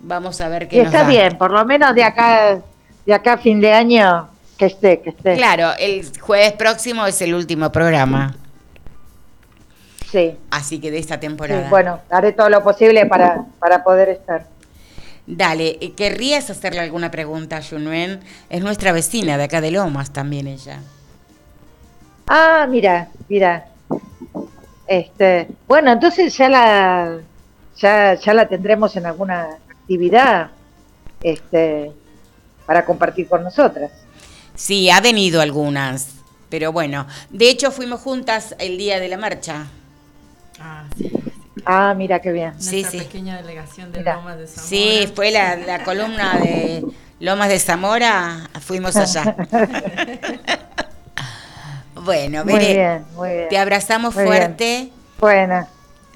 Vamos 0.00 0.40
a 0.40 0.48
ver 0.48 0.68
qué 0.68 0.76
Y 0.76 0.78
nos 0.78 0.86
está 0.86 1.02
da. 1.02 1.08
bien, 1.08 1.36
por 1.36 1.50
lo 1.50 1.64
menos 1.64 1.94
de 1.94 2.04
acá, 2.04 2.60
de 3.04 3.14
acá 3.14 3.32
a 3.34 3.38
fin 3.38 3.60
de 3.60 3.72
año, 3.72 4.28
que 4.56 4.66
esté, 4.66 5.00
que 5.00 5.10
esté. 5.10 5.34
Claro, 5.34 5.72
el 5.78 6.06
jueves 6.20 6.52
próximo 6.52 7.04
es 7.06 7.20
el 7.20 7.34
último 7.34 7.72
programa. 7.72 8.36
Sí. 10.10 10.36
Así 10.50 10.80
que 10.80 10.90
de 10.90 10.98
esta 10.98 11.14
Sí, 11.14 11.20
temporada. 11.20 11.68
bueno, 11.68 12.00
haré 12.10 12.32
todo 12.32 12.48
lo 12.48 12.62
posible 12.62 13.06
para, 13.06 13.44
para 13.58 13.82
poder 13.82 14.08
estar. 14.10 14.46
Dale, 15.26 15.78
eh, 15.80 15.92
¿querrías 15.92 16.48
hacerle 16.50 16.80
alguna 16.80 17.10
pregunta 17.10 17.56
a 17.56 17.62
Junuen? 17.62 18.20
Es 18.48 18.62
nuestra 18.62 18.92
vecina 18.92 19.36
de 19.36 19.44
acá 19.44 19.60
de 19.60 19.72
Lomas 19.72 20.12
también 20.12 20.46
ella. 20.46 20.80
Ah, 22.28 22.66
mira, 22.68 23.08
mira. 23.28 23.66
Este, 24.86 25.48
bueno, 25.66 25.90
entonces 25.90 26.36
ya 26.36 26.48
la 26.48 27.18
ya, 27.76 28.14
ya 28.14 28.34
la 28.34 28.48
tendremos 28.48 28.94
en 28.96 29.06
alguna 29.06 29.48
actividad 29.68 30.50
este 31.22 31.90
para 32.66 32.84
compartir 32.84 33.28
con 33.28 33.42
nosotras. 33.42 33.90
Sí, 34.54 34.90
ha 34.90 35.00
venido 35.00 35.40
algunas. 35.40 36.10
Pero 36.48 36.70
bueno, 36.72 37.06
de 37.30 37.50
hecho 37.50 37.72
fuimos 37.72 38.00
juntas 38.00 38.54
el 38.60 38.78
día 38.78 39.00
de 39.00 39.08
la 39.08 39.18
marcha. 39.18 39.66
Ah, 40.58 40.84
sí. 40.96 41.10
sí. 41.10 41.16
Ah, 41.64 41.94
mira 41.96 42.20
qué 42.20 42.32
bien. 42.32 42.60
Sí, 42.60 42.82
Nuestra 42.82 42.90
sí. 42.90 42.98
pequeña 42.98 43.36
delegación 43.36 43.92
de 43.92 43.98
Mira. 43.98 44.04
Lomas 44.04 44.38
de 44.38 44.46
Zamora. 44.46 44.68
Sí, 44.68 45.12
fue 45.14 45.30
la, 45.30 45.56
la 45.56 45.82
columna 45.82 46.38
de 46.38 46.84
Lomas 47.18 47.48
de 47.48 47.58
Zamora, 47.58 48.50
fuimos 48.60 48.94
allá. 48.98 49.34
bueno, 51.94 52.44
Muy 52.44 52.44
Bere, 52.44 52.74
bien, 52.74 53.04
muy 53.14 53.28
bien. 53.30 53.48
te 53.48 53.58
abrazamos 53.58 54.14
Muy 54.14 54.24
bien. 54.30 54.36
fuerte. 54.38 54.92
Bueno, 55.18 55.66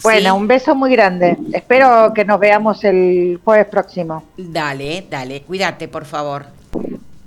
bueno, 0.02 0.30
Sí. 0.34 0.36
un 0.36 0.46
beso 0.48 0.74
muy 0.74 0.92
grande. 0.92 1.36
Espero 1.52 2.12
que 2.14 2.24
nos 2.24 2.38
veamos 2.40 2.84
el 2.84 3.40
jueves 3.44 3.66
próximo. 3.66 4.24
Dale, 4.36 5.06
dale, 5.10 5.42
cuídate, 5.42 5.88
por 5.88 6.04
favor. 6.04 6.46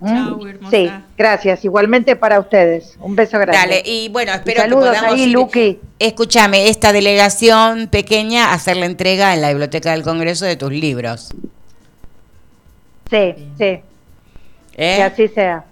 ¿Mm? 0.03 0.07
Chao, 0.07 0.47
hermosa. 0.47 0.69
Sí, 0.77 0.91
gracias. 1.17 1.63
Igualmente 1.63 2.15
para 2.17 2.39
ustedes. 2.39 2.97
Un 2.99 3.15
beso 3.15 3.39
grande. 3.39 3.57
Dale, 3.57 3.81
y 3.85 4.09
bueno, 4.09 4.33
espero 4.33 4.61
saludos 4.61 4.83
que 4.83 4.89
podamos 4.97 5.13
ahí, 5.13 5.23
ir- 5.29 5.33
Luqui. 5.33 5.79
Escúchame, 5.97 6.67
esta 6.67 6.91
delegación 6.91 7.87
pequeña, 7.87 8.51
hacer 8.53 8.75
la 8.77 8.85
entrega 8.85 9.33
en 9.33 9.41
la 9.41 9.49
Biblioteca 9.49 9.91
del 9.91 10.03
Congreso 10.03 10.43
de 10.45 10.57
tus 10.57 10.71
libros. 10.71 11.29
Sí, 13.09 13.33
sí, 13.57 13.63
¿eh? 13.63 13.81
que 14.75 15.03
así 15.03 15.27
sea. 15.29 15.63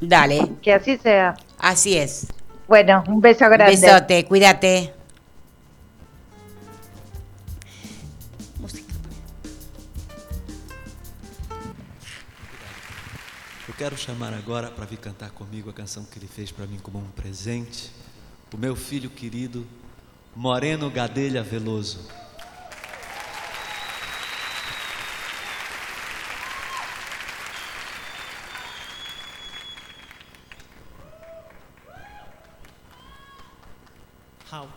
Dale, 0.00 0.48
Que 0.62 0.72
así 0.72 0.96
sea. 0.96 1.34
así 1.58 1.96
es. 1.98 2.26
Bueno, 2.66 3.04
un 3.08 3.20
beso 3.20 3.48
grande. 3.50 3.76
Besote, 3.76 4.24
cuídate. 4.24 4.92
Eu 13.74 13.78
quero 13.78 13.98
chamar 13.98 14.32
agora 14.32 14.70
para 14.70 14.84
vir 14.84 14.98
cantar 14.98 15.30
comigo 15.32 15.68
a 15.68 15.72
canção 15.72 16.04
que 16.04 16.16
ele 16.16 16.28
fez 16.28 16.52
para 16.52 16.64
mim 16.64 16.78
como 16.78 17.00
um 17.00 17.10
presente, 17.10 17.90
o 18.52 18.56
meu 18.56 18.76
filho 18.76 19.10
querido, 19.10 19.66
Moreno 20.36 20.88
Gadelha 20.88 21.42
Veloso. 21.42 22.08
How 34.52 34.68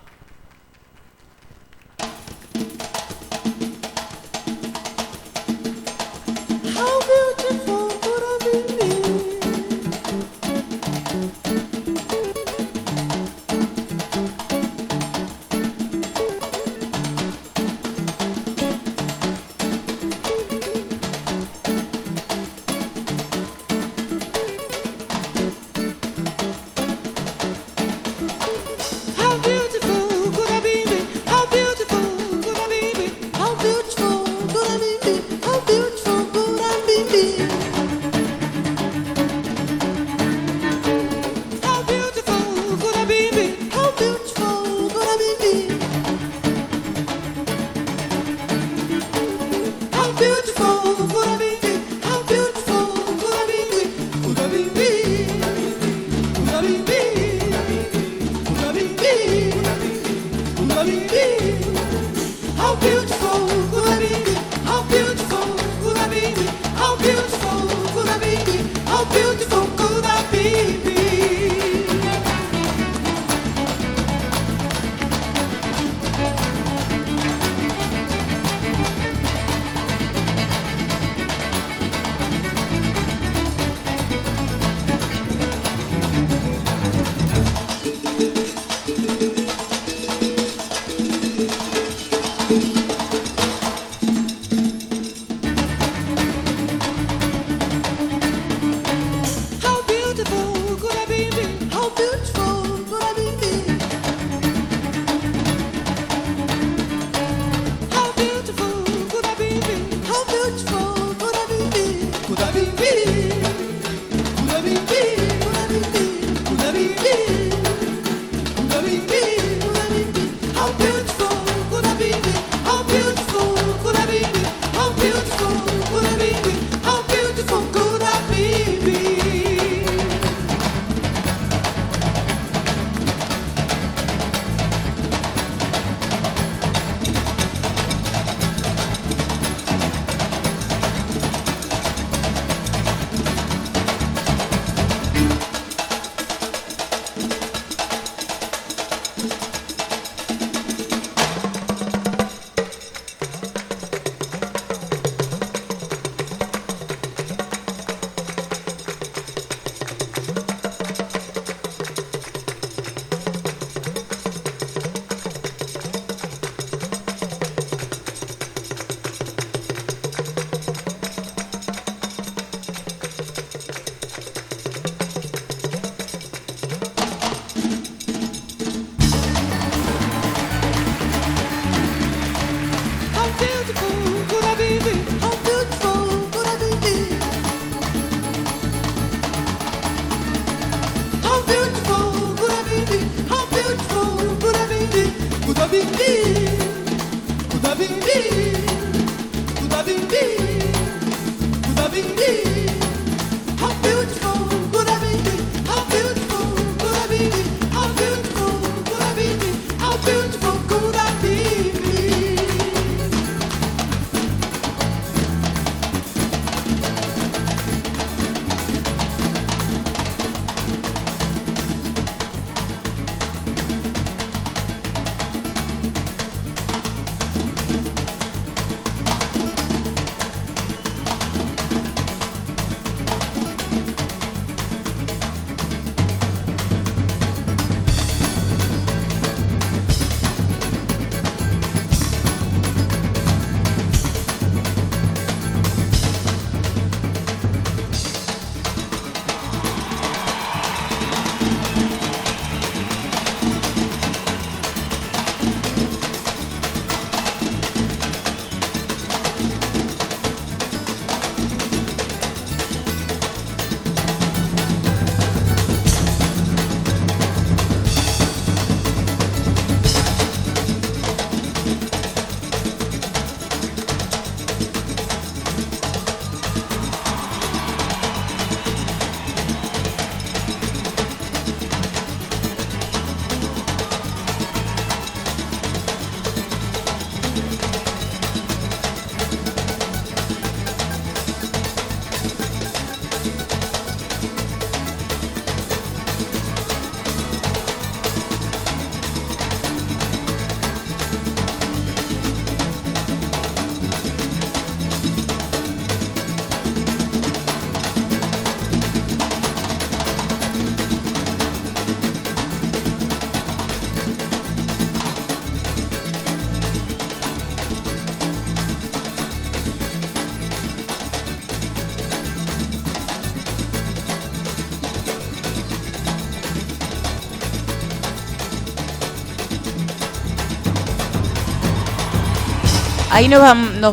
Ahí 333.18 333.30
nos, 333.30 333.42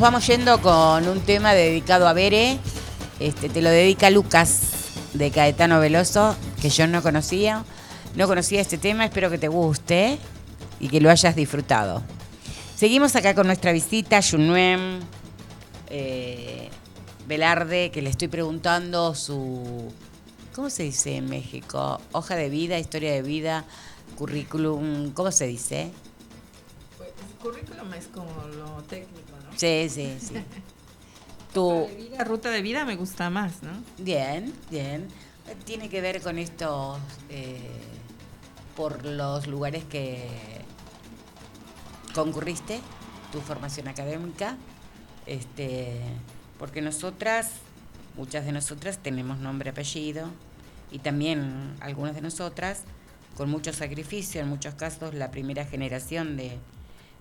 vamos 0.03 0.27
yendo 0.27 0.61
con 0.61 1.09
un 1.09 1.21
tema 1.23 1.55
dedicado 1.55 2.07
a 2.07 2.13
Bere. 2.13 2.59
Este, 3.19 3.49
te 3.49 3.63
lo 3.63 3.71
dedica 3.71 4.11
Lucas 4.11 4.61
de 5.15 5.31
Caetano 5.31 5.81
Veloso, 5.81 6.37
que 6.61 6.69
yo 6.69 6.87
no 6.87 7.03
conocía. 7.03 7.65
No 8.17 8.27
conocía 8.27 8.61
este 8.61 8.77
tema, 8.77 9.07
espero 9.07 9.31
que 9.31 9.39
te 9.39 9.49
guste 9.49 10.19
y 10.79 10.89
que 10.89 11.01
lo 11.01 11.09
hayas 11.09 11.35
disfrutado. 11.35 12.03
Seguimos 12.77 13.17
acá 13.17 13.35
con 13.35 13.47
nuestra 13.47 13.73
visita, 13.73 14.21
Junuem 14.21 15.01
eh, 15.89 16.69
Velarde, 17.27 17.91
que 17.91 18.03
le 18.03 18.11
estoy 18.11 18.29
preguntando 18.29 19.15
su. 19.15 19.91
¿Cómo 20.55 20.69
se 20.69 20.83
dice 20.83 21.17
en 21.17 21.31
México? 21.31 21.99
Hoja 22.13 22.37
de 22.37 22.51
vida, 22.51 22.79
historia 22.79 23.13
de 23.13 23.23
vida, 23.23 23.65
currículum. 24.19 25.13
¿Cómo 25.13 25.33
se 25.33 25.47
dice? 25.47 25.93
Sí, 29.57 29.89
sí, 29.89 30.17
sí. 30.21 30.35
tu 31.55 31.89
ruta 32.25 32.51
de 32.51 32.63
vida 32.63 32.85
me 32.85 32.97
gusta 32.97 33.31
más, 33.31 33.63
¿no? 33.63 33.73
Bien, 33.99 34.53
bien. 34.71 35.09
Tiene 35.65 35.89
que 35.89 36.01
ver 36.01 36.21
con 36.21 36.39
esto 36.39 36.99
eh, 37.29 37.59
por 38.77 39.05
los 39.05 39.47
lugares 39.47 39.85
que 39.85 40.27
concurriste, 42.15 42.81
tu 43.33 43.41
formación 43.41 43.89
académica, 43.89 44.57
este, 45.27 46.01
porque 46.59 46.81
nosotras, 46.81 47.51
muchas 48.17 48.47
de 48.47 48.53
nosotras 48.53 48.99
tenemos 48.99 49.39
nombre, 49.39 49.71
apellido, 49.71 50.29
y 50.91 51.01
también 51.01 51.75
algunas 51.81 52.15
de 52.15 52.21
nosotras, 52.21 52.85
con 53.37 53.51
mucho 53.51 53.73
sacrificio, 53.73 54.41
en 54.41 54.49
muchos 54.49 54.75
casos 54.75 55.15
la 55.15 55.31
primera 55.31 55.65
generación 55.65 56.37
de 56.37 56.59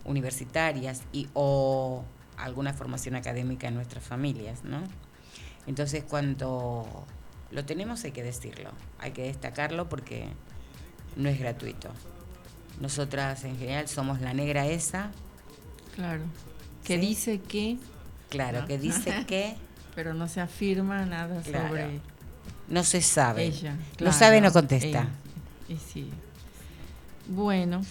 universitarias 0.06 1.02
y 1.12 1.28
o 1.34 2.04
alguna 2.44 2.74
formación 2.74 3.16
académica 3.16 3.68
en 3.68 3.76
nuestras 3.76 4.04
familias, 4.04 4.64
¿no? 4.64 4.84
Entonces 5.66 6.04
cuando 6.04 7.06
lo 7.52 7.66
tenemos 7.66 8.04
hay 8.04 8.12
que 8.12 8.24
decirlo, 8.24 8.72
hay 9.00 9.12
que 9.12 9.24
destacarlo 9.24 9.88
porque 9.88 10.28
no 11.16 11.30
es 11.30 11.40
gratuito. 11.40 11.90
Nosotras 12.80 13.44
en 13.44 13.58
general 13.58 13.88
somos 13.88 14.20
la 14.22 14.34
negra 14.34 14.68
esa. 14.68 15.12
Claro. 15.96 16.24
Que 16.84 16.98
dice 16.98 17.40
que. 17.40 17.78
Claro, 18.30 18.66
que 18.66 18.78
dice 18.78 19.26
que. 19.28 19.56
Pero 19.96 20.14
no 20.14 20.28
se 20.28 20.42
afirma 20.42 21.06
nada 21.06 21.44
sobre. 21.44 22.02
No 22.68 22.84
se 22.84 23.02
sabe. 23.02 23.46
Ella. 23.46 23.78
no 24.00 24.12
sabe, 24.12 24.42
no 24.42 24.52
contesta. 24.52 25.08
Y 25.70 25.78
sí. 25.78 26.10
Bueno, 27.28 27.82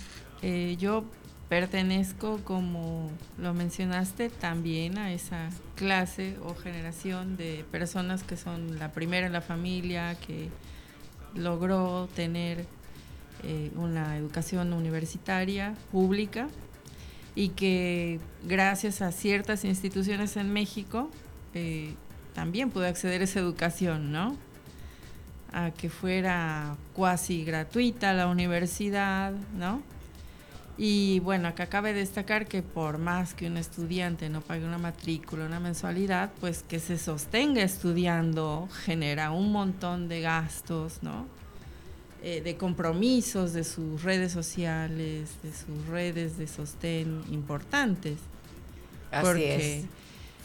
eh, 0.43 0.77
yo 0.79 1.05
pertenezco, 1.53 2.41
como 2.45 3.11
lo 3.37 3.53
mencionaste, 3.53 4.31
también 4.31 4.97
a 4.97 5.12
esa 5.12 5.51
clase 5.75 6.38
o 6.43 6.55
generación 6.55 7.37
de 7.37 7.62
personas 7.71 8.23
que 8.23 8.38
son 8.38 8.79
la 8.79 8.93
primera 8.93 9.27
en 9.27 9.35
la 9.35 9.43
familia, 9.43 10.15
que 10.15 10.49
logró 11.35 12.09
tener 12.17 12.65
eh, 13.43 13.71
una 13.77 14.17
educación 14.17 14.73
universitaria 14.73 15.75
pública 15.91 16.49
y 17.35 17.51
que 17.51 18.19
gracias 18.45 19.03
a 19.03 19.12
ciertas 19.12 19.67
instituciones 19.67 20.38
en 20.38 20.55
México 20.55 21.11
eh, 21.53 21.93
también 22.33 22.71
pudo 22.71 22.87
acceder 22.87 23.21
a 23.21 23.25
esa 23.25 23.41
educación, 23.41 24.11
¿no? 24.11 24.38
A 25.53 25.71
que 25.71 25.91
fuera 25.91 26.79
cuasi 26.95 27.45
gratuita 27.45 28.15
la 28.15 28.29
universidad, 28.29 29.35
¿no? 29.55 29.91
Y 30.85 31.21
bueno, 31.21 31.47
acá 31.47 31.68
cabe 31.68 31.92
destacar 31.92 32.49
que 32.49 32.61
por 32.61 32.99
más 32.99 33.35
que 33.35 33.47
un 33.47 33.57
estudiante 33.57 34.29
no 34.29 34.40
pague 34.40 34.64
una 34.64 34.79
matrícula, 34.79 35.47
una 35.47 35.61
mensualidad, 35.61 36.33
pues 36.40 36.64
que 36.64 36.81
se 36.81 36.99
sostenga 36.99 37.62
estudiando 37.62 38.68
genera 38.85 39.31
un 39.31 39.53
montón 39.53 40.09
de 40.09 40.23
gastos, 40.23 41.01
¿no? 41.01 41.29
Eh, 42.25 42.40
de 42.40 42.57
compromisos 42.57 43.53
de 43.53 43.62
sus 43.62 44.03
redes 44.03 44.33
sociales, 44.33 45.31
de 45.45 45.53
sus 45.53 45.87
redes 45.87 46.37
de 46.37 46.49
sostén 46.49 47.23
importantes. 47.31 48.18
Así 49.12 49.25
porque 49.25 49.79
es. 49.79 49.85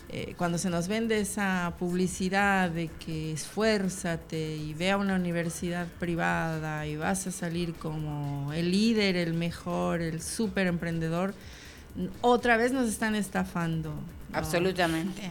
Eh, 0.10 0.36
cuando 0.38 0.58
se 0.58 0.70
nos 0.70 0.88
vende 0.88 1.20
esa 1.20 1.74
publicidad 1.78 2.70
de 2.70 2.88
que 2.88 3.34
esfuérzate 3.34 4.56
y 4.56 4.74
ve 4.74 4.92
a 4.92 4.98
una 4.98 5.16
universidad 5.16 5.86
privada 6.00 6.88
y 6.88 6.96
vas 6.96 7.28
a 7.28 7.32
salir 7.32 7.74
como 7.74 8.54
el 8.54 8.72
líder, 8.72 9.18
el 9.18 9.34
mejor, 9.34 10.02
el 10.02 10.22
súper 10.22 10.68
emprendedor, 10.68 11.34
otra 12.22 12.56
vez 12.56 12.72
nos 12.72 12.88
están 12.88 13.16
estafando. 13.16 13.94
Absolutamente. 14.32 15.30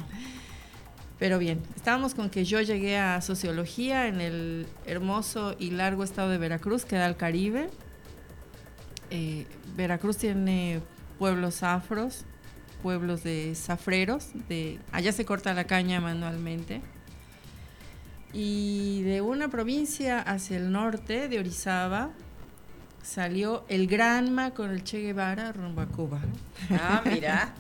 Pero 1.19 1.39
bien, 1.39 1.63
estábamos 1.75 2.15
con 2.15 2.29
que 2.29 2.45
yo 2.45 2.61
llegué 2.61 2.99
a 2.99 3.23
sociología 3.23 4.09
en 4.09 4.21
el 4.21 4.67
hermoso 4.85 5.57
y 5.59 5.71
largo 5.71 6.05
estado 6.05 6.29
de 6.29 6.37
Veracruz, 6.37 6.85
que 6.85 6.97
da 6.97 7.07
al 7.07 7.17
Caribe. 7.17 7.71
eh, 9.11 9.47
Veracruz 9.75 10.19
tiene 10.19 10.81
pueblos 11.19 11.63
afros, 11.63 12.27
pueblos 12.87 13.25
de 13.25 13.53
zafreros, 13.57 14.29
de 14.49 14.79
allá 14.93 15.11
se 15.11 15.25
corta 15.25 15.53
la 15.55 15.65
caña 15.65 16.01
manualmente. 16.01 16.83
Y 18.33 19.03
de 19.03 19.23
una 19.23 19.49
provincia 19.49 20.21
hacia 20.21 20.57
el 20.59 20.71
norte, 20.71 21.27
de 21.27 21.41
Orizaba, 21.41 22.11
salió 23.03 23.65
el 23.69 23.89
Granma 23.89 24.53
con 24.53 24.71
el 24.71 24.85
Che 24.85 25.01
Guevara 25.01 25.51
rumbo 25.51 25.81
a 25.81 25.87
Cuba. 25.87 26.21
Ah, 26.71 27.03
mira. 27.05 27.55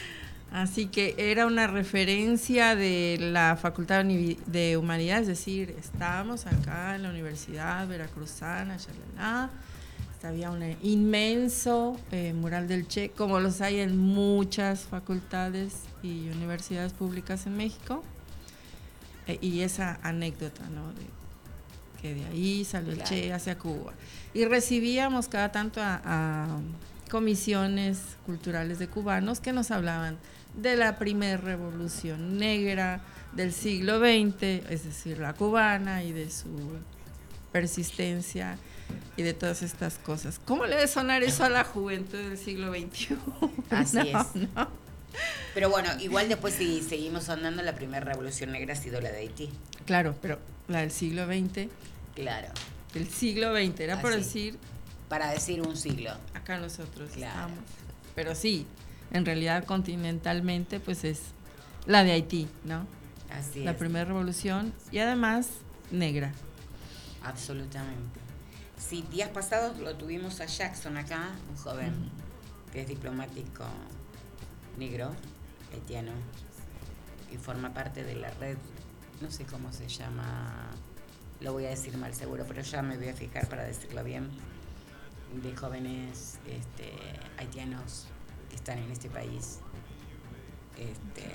Así 0.50 0.86
que 0.86 1.14
era 1.18 1.44
una 1.44 1.66
referencia 1.66 2.74
de 2.74 3.18
la 3.20 3.58
Facultad 3.60 4.02
de 4.06 4.78
Humanidades, 4.78 5.28
es 5.28 5.28
decir, 5.28 5.76
estábamos 5.78 6.46
acá 6.46 6.94
en 6.96 7.02
la 7.02 7.10
Universidad 7.10 7.86
Veracruzana, 7.86 8.78
Había 10.22 10.50
un 10.50 10.62
inmenso 10.82 11.98
eh, 12.12 12.32
mural 12.34 12.68
del 12.68 12.86
Che, 12.86 13.10
como 13.10 13.40
los 13.40 13.60
hay 13.60 13.80
en 13.80 13.96
muchas 13.96 14.80
facultades 14.80 15.84
y 16.02 16.28
universidades 16.28 16.92
públicas 16.92 17.46
en 17.46 17.56
México. 17.56 18.04
Eh, 19.26 19.38
y 19.40 19.60
esa 19.60 19.98
anécdota, 20.02 20.68
¿no? 20.68 20.92
De, 20.92 21.02
que 22.02 22.14
de 22.14 22.24
ahí 22.26 22.64
salió 22.64 22.92
el 22.92 23.02
Che 23.02 23.32
hacia 23.32 23.58
Cuba. 23.58 23.92
Y 24.34 24.44
recibíamos 24.44 25.28
cada 25.28 25.52
tanto 25.52 25.80
a 25.82 26.60
comisiones 27.10 28.16
culturales 28.24 28.78
de 28.78 28.88
cubanos 28.88 29.40
que 29.40 29.52
nos 29.52 29.70
hablaban 29.70 30.16
de 30.54 30.76
la 30.76 30.96
primera 30.96 31.36
revolución 31.36 32.38
negra 32.38 33.02
del 33.32 33.52
siglo 33.52 33.98
XX, 33.98 34.42
es 34.70 34.84
decir, 34.84 35.18
la 35.18 35.34
cubana 35.34 36.02
y 36.02 36.12
de 36.12 36.30
su 36.30 36.48
persistencia 37.52 38.58
y 39.16 39.22
de 39.22 39.34
todas 39.34 39.62
estas 39.62 39.98
cosas. 39.98 40.40
¿Cómo 40.44 40.66
le 40.66 40.76
debe 40.76 40.88
sonar 40.88 41.22
eso 41.22 41.44
a 41.44 41.48
la 41.48 41.64
juventud 41.64 42.18
del 42.18 42.38
siglo 42.38 42.72
XXI? 42.72 43.16
Así 43.70 43.98
es. 43.98 44.48
Pero 45.54 45.70
bueno, 45.70 45.90
igual 46.00 46.28
después 46.28 46.54
si 46.54 46.82
seguimos 46.82 47.28
andando, 47.28 47.62
la 47.62 47.74
primera 47.74 48.04
revolución 48.04 48.52
negra 48.52 48.74
ha 48.74 48.76
sido 48.76 49.00
la 49.00 49.10
de 49.10 49.18
Haití. 49.18 49.50
Claro, 49.84 50.14
pero 50.22 50.38
la 50.68 50.80
del 50.80 50.90
siglo 50.90 51.26
XX. 51.26 51.68
Claro. 52.14 52.48
Del 52.94 53.08
siglo 53.08 53.54
XX, 53.54 53.80
era 53.80 54.00
por 54.00 54.14
decir... 54.14 54.58
Para 55.08 55.30
decir 55.32 55.60
un 55.60 55.76
siglo. 55.76 56.12
Acá 56.34 56.58
nosotros 56.58 57.10
estamos. 57.10 57.58
Pero 58.14 58.36
sí, 58.36 58.66
en 59.12 59.26
realidad 59.26 59.64
continentalmente 59.64 60.78
pues 60.78 61.04
es 61.04 61.20
la 61.86 62.04
de 62.04 62.12
Haití, 62.12 62.48
¿no? 62.64 62.86
Así 63.30 63.64
la 63.64 63.76
primera 63.76 64.04
revolución 64.04 64.72
y 64.92 64.98
además 64.98 65.48
negra. 65.90 66.32
Absolutamente. 67.22 68.19
Sí, 68.80 69.04
días 69.10 69.28
pasados 69.28 69.78
lo 69.78 69.94
tuvimos 69.94 70.40
a 70.40 70.46
Jackson 70.46 70.96
acá, 70.96 71.30
un 71.50 71.56
joven 71.56 72.10
que 72.72 72.80
es 72.80 72.88
diplomático 72.88 73.62
negro, 74.78 75.12
haitiano, 75.72 76.12
y 77.30 77.36
forma 77.36 77.74
parte 77.74 78.02
de 78.02 78.16
la 78.16 78.30
red, 78.30 78.56
no 79.20 79.30
sé 79.30 79.44
cómo 79.44 79.70
se 79.70 79.86
llama, 79.86 80.70
lo 81.40 81.52
voy 81.52 81.66
a 81.66 81.68
decir 81.68 81.96
mal 81.98 82.14
seguro, 82.14 82.44
pero 82.48 82.62
ya 82.62 82.80
me 82.82 82.96
voy 82.96 83.08
a 83.08 83.14
fijar 83.14 83.48
para 83.48 83.64
decirlo 83.64 84.02
bien, 84.02 84.30
de 85.42 85.54
jóvenes 85.54 86.38
este, 86.48 86.90
haitianos 87.38 88.06
que 88.48 88.56
están 88.56 88.78
en 88.78 88.90
este 88.90 89.10
país. 89.10 89.60
Este, 90.78 91.30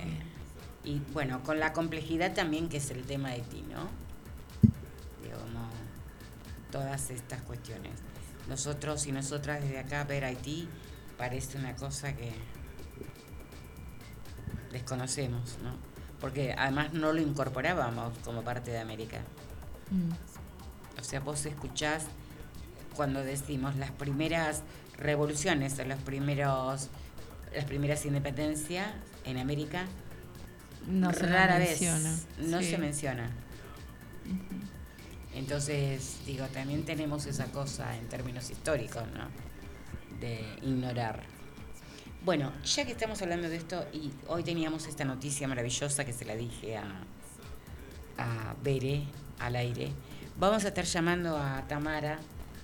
y 0.84 1.00
bueno, 1.14 1.44
con 1.44 1.60
la 1.60 1.74
complejidad 1.74 2.34
también 2.34 2.70
que 2.70 2.78
es 2.78 2.90
el 2.90 3.04
tema 3.04 3.30
de 3.30 3.42
ti, 3.42 3.64
¿no? 3.70 4.05
Todas 6.76 7.10
estas 7.10 7.42
cuestiones. 7.44 7.94
Nosotros 8.50 9.08
y 9.08 9.14
nosotras 9.14 9.62
desde 9.62 9.80
acá 9.80 10.04
ver 10.04 10.26
Haití 10.26 10.68
parece 11.18 11.58
una 11.58 11.74
cosa 11.78 12.14
que 12.18 12.34
desconocemos, 14.74 15.58
¿no? 15.64 15.78
Porque 16.20 16.54
además 16.58 16.92
no 16.92 17.14
lo 17.14 17.22
incorporábamos 17.22 18.12
como 18.26 18.42
parte 18.42 18.72
de 18.72 18.80
América. 18.80 19.20
Mm. 19.90 21.00
O 21.00 21.04
sea, 21.06 21.22
vos 21.22 21.46
escuchás 21.46 22.08
cuando 22.94 23.24
decimos 23.24 23.78
las 23.78 23.92
primeras 23.92 24.64
revoluciones 24.98 25.80
o 25.80 25.86
los 25.86 26.00
primeros 26.00 26.90
las 27.56 27.64
primeras 27.64 28.06
independencias 28.06 28.90
en 29.24 29.38
América, 29.38 29.86
no 30.88 31.10
rara 31.10 31.58
vez 31.58 31.82
no 32.38 32.62
se 32.62 32.78
menciona. 32.78 33.32
Entonces, 35.36 36.18
digo, 36.26 36.46
también 36.48 36.86
tenemos 36.86 37.26
esa 37.26 37.46
cosa 37.48 37.96
en 37.98 38.08
términos 38.08 38.50
históricos, 38.50 39.04
¿no? 39.14 39.28
De 40.20 40.40
ignorar. 40.62 41.24
Bueno, 42.24 42.54
ya 42.64 42.86
que 42.86 42.94
estamos 42.94 43.22
hablando 43.22 43.50
de 43.50 43.58
esto 43.58 43.86
y 43.94 44.12
hoy 44.28 44.44
teníamos 44.44 44.88
esta 44.88 45.04
noticia 45.06 45.48
maravillosa 45.48 46.06
que 46.06 46.14
se 46.14 46.26
la 46.26 46.36
dije 46.36 46.78
a, 46.78 47.04
a 48.18 48.56
Bere 48.64 49.04
al 49.40 49.58
aire, 49.58 49.92
vamos 50.40 50.64
a 50.66 50.70
estar 50.70 50.86
llamando 50.86 51.38
a 51.38 51.68
Tamara, 51.68 52.18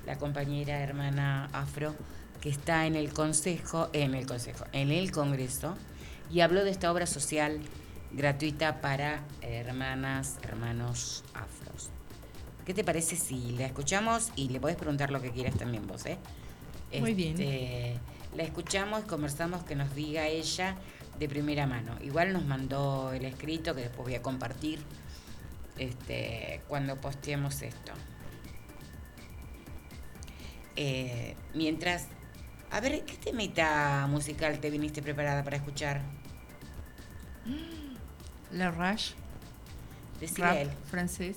la 0.05 0.17
compañera 0.17 0.79
hermana 0.79 1.49
afro, 1.53 1.93
que 2.39 2.49
está 2.49 2.87
en 2.87 2.95
el 2.95 3.13
consejo, 3.13 3.89
en 3.93 4.15
el 4.15 4.25
consejo, 4.25 4.65
en 4.71 4.91
el 4.91 5.11
congreso, 5.11 5.75
y 6.31 6.39
habló 6.39 6.63
de 6.63 6.71
esta 6.71 6.91
obra 6.91 7.05
social 7.05 7.59
gratuita 8.13 8.81
para 8.81 9.23
hermanas, 9.41 10.37
hermanos 10.41 11.23
afros. 11.35 11.60
¿Qué 12.65 12.73
te 12.73 12.83
parece 12.83 13.15
si 13.15 13.51
la 13.51 13.65
escuchamos 13.65 14.31
y 14.35 14.49
le 14.49 14.59
podés 14.59 14.75
preguntar 14.75 15.11
lo 15.11 15.21
que 15.21 15.31
quieras 15.31 15.55
también 15.55 15.87
vos, 15.87 16.05
eh? 16.05 16.17
Muy 16.99 17.13
bien. 17.13 17.31
Este, 17.31 17.99
la 18.35 18.43
escuchamos, 18.43 19.03
conversamos, 19.05 19.63
que 19.63 19.75
nos 19.75 19.93
diga 19.95 20.27
ella 20.27 20.75
de 21.19 21.27
primera 21.27 21.65
mano. 21.65 21.95
Igual 22.01 22.33
nos 22.33 22.45
mandó 22.45 23.11
el 23.13 23.25
escrito 23.25 23.75
que 23.75 23.81
después 23.81 24.07
voy 24.07 24.15
a 24.15 24.21
compartir 24.21 24.79
este, 25.77 26.61
cuando 26.67 26.99
posteemos 26.99 27.61
esto. 27.61 27.93
Eh, 30.75 31.35
mientras 31.53 32.07
a 32.71 32.79
ver, 32.79 33.03
¿qué 33.03 33.17
temita 33.17 34.07
musical 34.09 34.59
te 34.59 34.69
viniste 34.69 35.01
preparada 35.01 35.43
para 35.43 35.57
escuchar? 35.57 36.01
La 38.53 38.71
Rush. 38.71 39.11
Decía 40.21 40.61
él. 40.61 40.69
francés. 40.89 41.35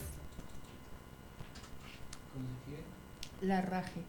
La 3.46 3.60
Rage. 3.60 4.02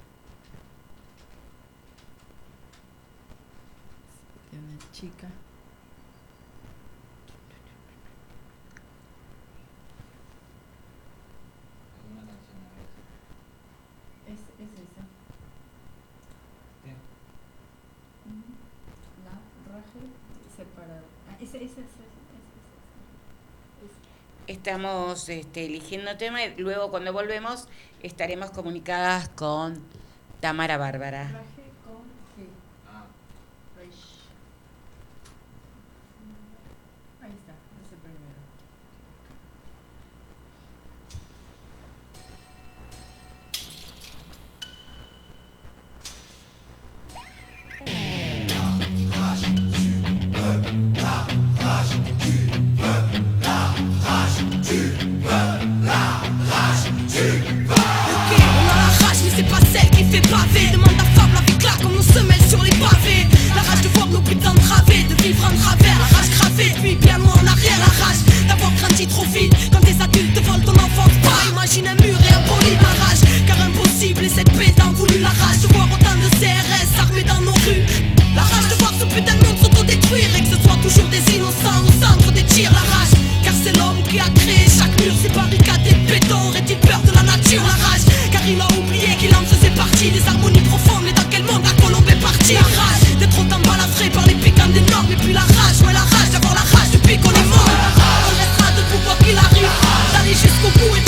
De 4.50 4.58
una 4.58 4.91
chica. 4.93 5.28
Estamos 24.48 25.28
este, 25.30 25.66
eligiendo 25.66 26.18
tema 26.18 26.44
y 26.44 26.56
luego 26.58 26.92
cuando 26.92 27.12
volvemos 27.12 27.68
estaremos 28.04 28.52
comunicadas 28.52 29.30
con 29.30 29.82
Tamara 30.40 30.78
Bárbara. 30.78 31.42
Demande 60.15 60.95
à 60.95 61.19
fable 61.19 61.36
avec 61.36 61.62
là 61.62 61.71
comme 61.82 61.93
nos 61.93 62.01
semelles 62.01 62.47
sur 62.47 62.63
les 62.63 62.71
pavés. 62.80 63.28
La 63.54 63.62
rage 63.63 63.82
de 63.82 63.89
voir 63.89 64.08
nos 64.08 64.21
putains 64.21 64.56
través 64.56 65.04
De 65.04 65.15
vivre 65.21 65.43
en 65.43 65.54
travers, 65.60 65.97
la 65.99 66.08
rage 66.15 66.30
gravée. 66.39 66.71
Puis 66.82 66.95
bien 66.95 67.17
loin 67.17 67.34
en 67.34 67.45
arrière, 67.45 67.75
la 67.80 67.91
rage 67.99 68.23
d'avoir 68.47 68.71
grandi 68.80 69.08
trop 69.08 69.25
vite. 69.25 69.54
Quand 69.73 69.82
des 69.82 70.01
adultes 70.01 70.39
volent 70.41 70.63
ton 70.63 70.71
enfant 70.71 71.12
Pas. 71.21 71.51
Imagine 71.51 71.88
un 71.89 71.95
mur 71.95 72.15
et 72.15 72.34
un 72.34 72.47
bolide 72.47 72.80
La 72.80 72.95
rage, 73.04 73.28
car 73.45 73.60
impossible 73.60 74.23
et 74.23 74.30
cette 74.30 74.51
paix 74.54 74.73
d'en 74.78 74.93
voulu 74.93 75.19
La 75.19 75.36
rage 75.36 75.60
de 75.60 75.67
voir 75.73 75.88
autant 75.91 76.15
de 76.15 76.30
CRS 76.39 76.95
armés 76.97 77.23
dans 77.23 77.41
nos 77.41 77.60
rues. 77.67 77.84
La 78.36 78.43
rage 78.43 78.69
de 78.71 78.75
voir 78.80 78.93
ce 78.97 79.04
putain 79.04 79.36
de 79.36 79.43
monde 79.43 79.60
s'autodétruire 79.62 80.32
Et 80.38 80.41
que 80.47 80.56
ce 80.56 80.63
soit 80.63 80.80
toujours 80.82 81.10
des 81.12 81.23
innocents 81.36 81.84
au 81.84 81.91
centre 81.91 82.32
des 82.32 82.43
tirs 82.43 82.71
La 82.71 82.88
rage, 82.88 83.12
car 83.43 83.54
c'est 83.62 83.75
l'homme 83.75 83.99
qui 84.08 84.17
a 84.19 84.32
créé 84.32 84.63
chaque 84.63 84.95
mur 85.04 85.12
Ses 85.21 85.30
barricades 85.36 85.84
et 85.91 85.95
béton, 86.08 86.39
aurait-il 86.47 86.80
peur 86.80 87.01
de 87.04 87.12
la 87.12 87.23
nature 87.23 87.63
La 87.67 87.75
rage, 87.84 88.08
car 88.32 88.41
il 88.47 88.62
a 88.62 88.67
oublié 88.80 89.12
qu'il 89.19 89.36
en 89.36 89.43
faisait 89.43 89.64
partie 89.76 90.10
des 90.10 90.26
harmonies 90.28 90.62
profondes, 90.62 91.04
mais 91.04 91.14
dans 91.14 91.28
quel 91.30 91.44
monde 91.44 91.64
la 91.64 91.84
colombe 91.84 92.08
est 92.10 92.22
partie? 92.22 92.54
La 92.54 92.62
rage 92.62 93.16
d'être 93.20 93.40
autant 93.40 93.60
balafré 93.60 94.10
par 94.10 94.26
les 94.26 94.36
piquants 94.36 94.72
des 94.74 94.82
normes, 94.92 95.12
et 95.12 95.16
puis 95.16 95.34
la 95.34 95.42
rage, 95.42 95.82
ouais, 95.86 95.94
la 95.94 96.00
rage 96.00 96.30
d'avoir 96.32 96.56
la 96.56 96.62
rage 96.62 96.92
depuis 96.94 97.18
qu'on 97.20 97.32
est 97.32 97.50
mort. 97.50 97.70
On 98.28 98.36
restera 98.40 98.72
debout 98.72 99.02
quoi 99.06 99.16
qu'il 99.24 99.38
arrive, 99.38 99.70
d'aller 100.14 100.34
jusqu'au 100.34 100.72
bout 100.80 100.96
et 100.96 101.05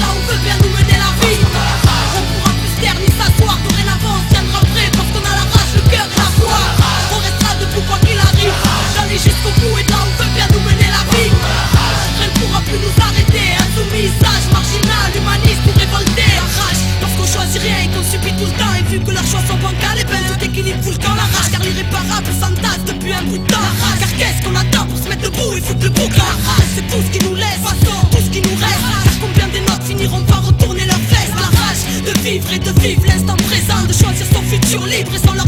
que 19.00 19.12
leurs 19.12 19.26
choix 19.26 19.42
sont 19.48 19.58
bancales, 19.58 20.00
et 20.00 20.06
ben 20.06 20.22
tout 20.28 20.46
équilibre 20.46 20.82
fout 20.84 20.94
le 20.94 21.04
camp 21.04 21.16
la 21.16 21.24
rage 21.24 21.52
Car 21.52 21.62
l'irréparable 21.62 22.32
s'entasse 22.40 22.84
depuis 22.86 23.14
un 23.14 23.24
bout 23.24 23.38
de 23.38 23.48
temps. 23.48 23.70
Car 24.00 24.12
qu'est-ce 24.18 24.40
qu'on 24.44 24.56
attend 24.56 24.86
pour 24.88 24.98
se 24.98 25.08
mettre 25.10 25.24
debout 25.24 25.54
et 25.58 25.62
foutre 25.62 25.84
le 25.84 25.90
bouc 25.90 26.12
la 26.18 26.30
C'est 26.76 26.88
tout 26.88 27.02
ce 27.06 27.18
qui 27.18 27.26
nous 27.26 27.36
laisse, 27.36 27.64
tout 28.12 28.24
ce 28.24 28.30
qui 28.30 28.42
nous 28.42 28.56
reste. 28.56 28.86
Car 29.04 29.16
combien 29.22 29.48
des 29.50 29.62
nôtres 29.62 29.86
finiront 29.86 30.22
par 30.24 30.46
retourner 30.46 30.86
leur 30.86 31.02
veste 31.10 31.36
La 31.36 31.50
rage 31.60 31.84
de 32.06 32.14
vivre 32.22 32.54
et 32.54 32.60
de 32.60 32.72
vivre 32.82 33.04
l'instant 33.06 33.38
présent 33.48 33.82
De 33.88 33.94
choisir 33.94 34.26
son 34.34 34.42
futur 34.44 34.86
libre. 34.86 35.12
Et 35.14 35.20
sans 35.26 35.34
leur 35.34 35.47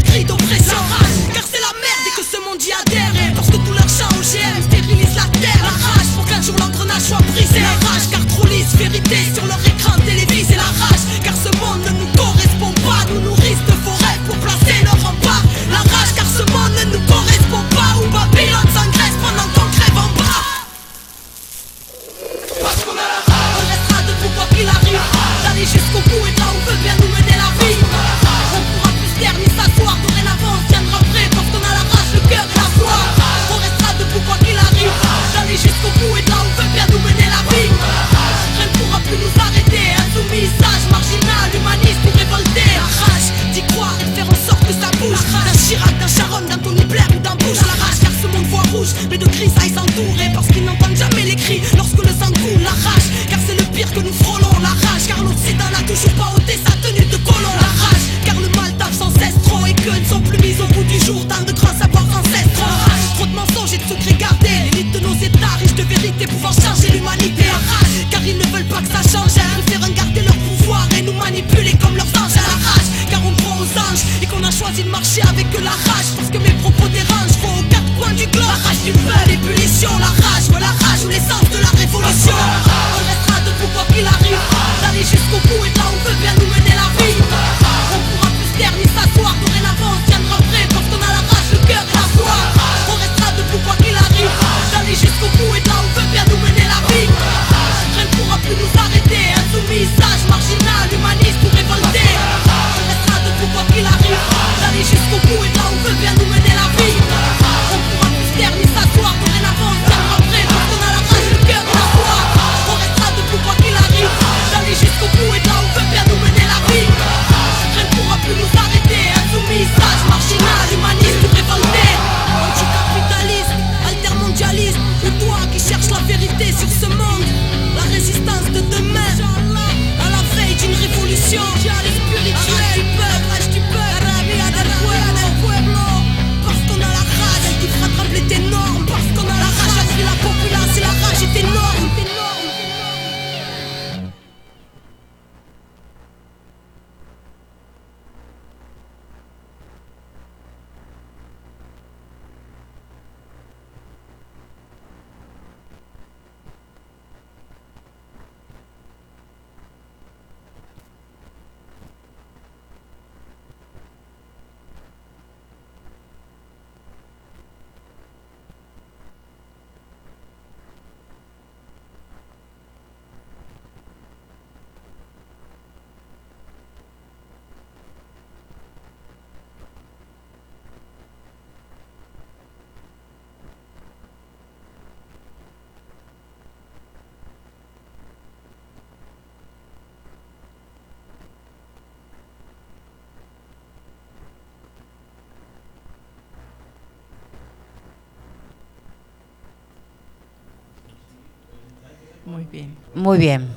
Muy 203.00 203.18
bien. 203.18 203.48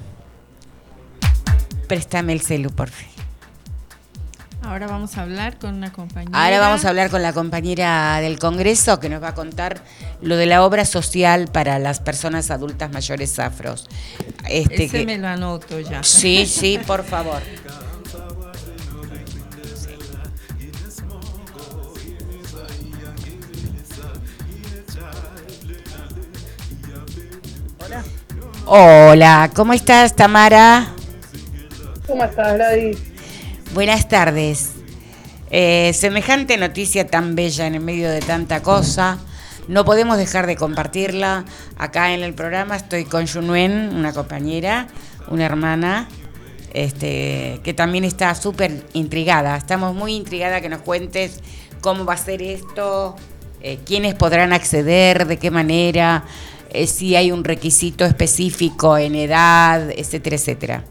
Préstame 1.87 2.31
el 2.33 2.41
celu, 2.41 2.69
por 2.69 2.89
favor. 2.89 3.11
Ahora 4.63 4.87
vamos 4.87 5.17
a 5.17 5.23
hablar 5.23 5.59
con 5.59 5.75
una 5.75 5.91
compañera. 5.91 6.41
Ahora 6.41 6.59
vamos 6.61 6.85
a 6.85 6.89
hablar 6.89 7.09
con 7.09 7.21
la 7.21 7.33
compañera 7.33 8.19
del 8.21 8.39
Congreso 8.39 9.01
que 9.01 9.09
nos 9.09 9.21
va 9.21 9.29
a 9.29 9.35
contar 9.35 9.83
lo 10.21 10.37
de 10.37 10.45
la 10.45 10.63
obra 10.63 10.85
social 10.85 11.49
para 11.51 11.77
las 11.79 11.99
personas 11.99 12.49
adultas 12.49 12.89
mayores 12.89 13.37
afros. 13.39 13.89
Este 14.47 14.85
Ese 14.85 14.99
que- 14.99 15.05
me 15.05 15.17
lo 15.17 15.27
anoto 15.27 15.77
ya. 15.81 16.01
Sí, 16.03 16.45
sí, 16.45 16.79
por 16.87 17.03
favor. 17.03 17.41
Hola, 27.85 28.03
¿cómo 29.53 29.73
estás, 29.73 30.15
Tamara? 30.15 30.87
¿Cómo 32.07 32.23
estás, 32.23 32.55
Gladys? 32.55 32.97
Buenas 33.75 34.07
tardes. 34.07 34.71
Eh, 35.51 35.91
semejante 35.93 36.57
noticia 36.57 37.05
tan 37.05 37.35
bella 37.35 37.67
en 37.67 37.75
el 37.75 37.81
medio 37.81 38.09
de 38.09 38.19
tanta 38.21 38.63
cosa. 38.63 39.19
No 39.67 39.85
podemos 39.85 40.17
dejar 40.17 40.47
de 40.47 40.55
compartirla. 40.55 41.45
Acá 41.77 42.15
en 42.15 42.23
el 42.23 42.33
programa 42.33 42.75
estoy 42.75 43.05
con 43.05 43.27
Yunuen, 43.27 43.95
una 43.95 44.11
compañera, 44.11 44.87
una 45.27 45.45
hermana, 45.45 46.07
este, 46.73 47.61
que 47.63 47.75
también 47.75 48.05
está 48.05 48.33
súper 48.33 48.87
intrigada. 48.93 49.55
Estamos 49.55 49.93
muy 49.93 50.15
intrigadas 50.15 50.63
que 50.63 50.69
nos 50.69 50.81
cuentes 50.81 51.41
cómo 51.79 52.05
va 52.05 52.15
a 52.15 52.17
ser 52.17 52.41
esto, 52.41 53.15
eh, 53.61 53.77
quiénes 53.85 54.15
podrán 54.15 54.51
acceder, 54.51 55.27
de 55.27 55.37
qué 55.37 55.51
manera, 55.51 56.23
eh, 56.73 56.87
si 56.87 57.15
hay 57.15 57.31
un 57.31 57.43
requisito 57.43 58.03
específico 58.03 58.97
en 58.97 59.15
edad, 59.15 59.91
etcétera, 59.91 60.35
etcétera. 60.35 60.83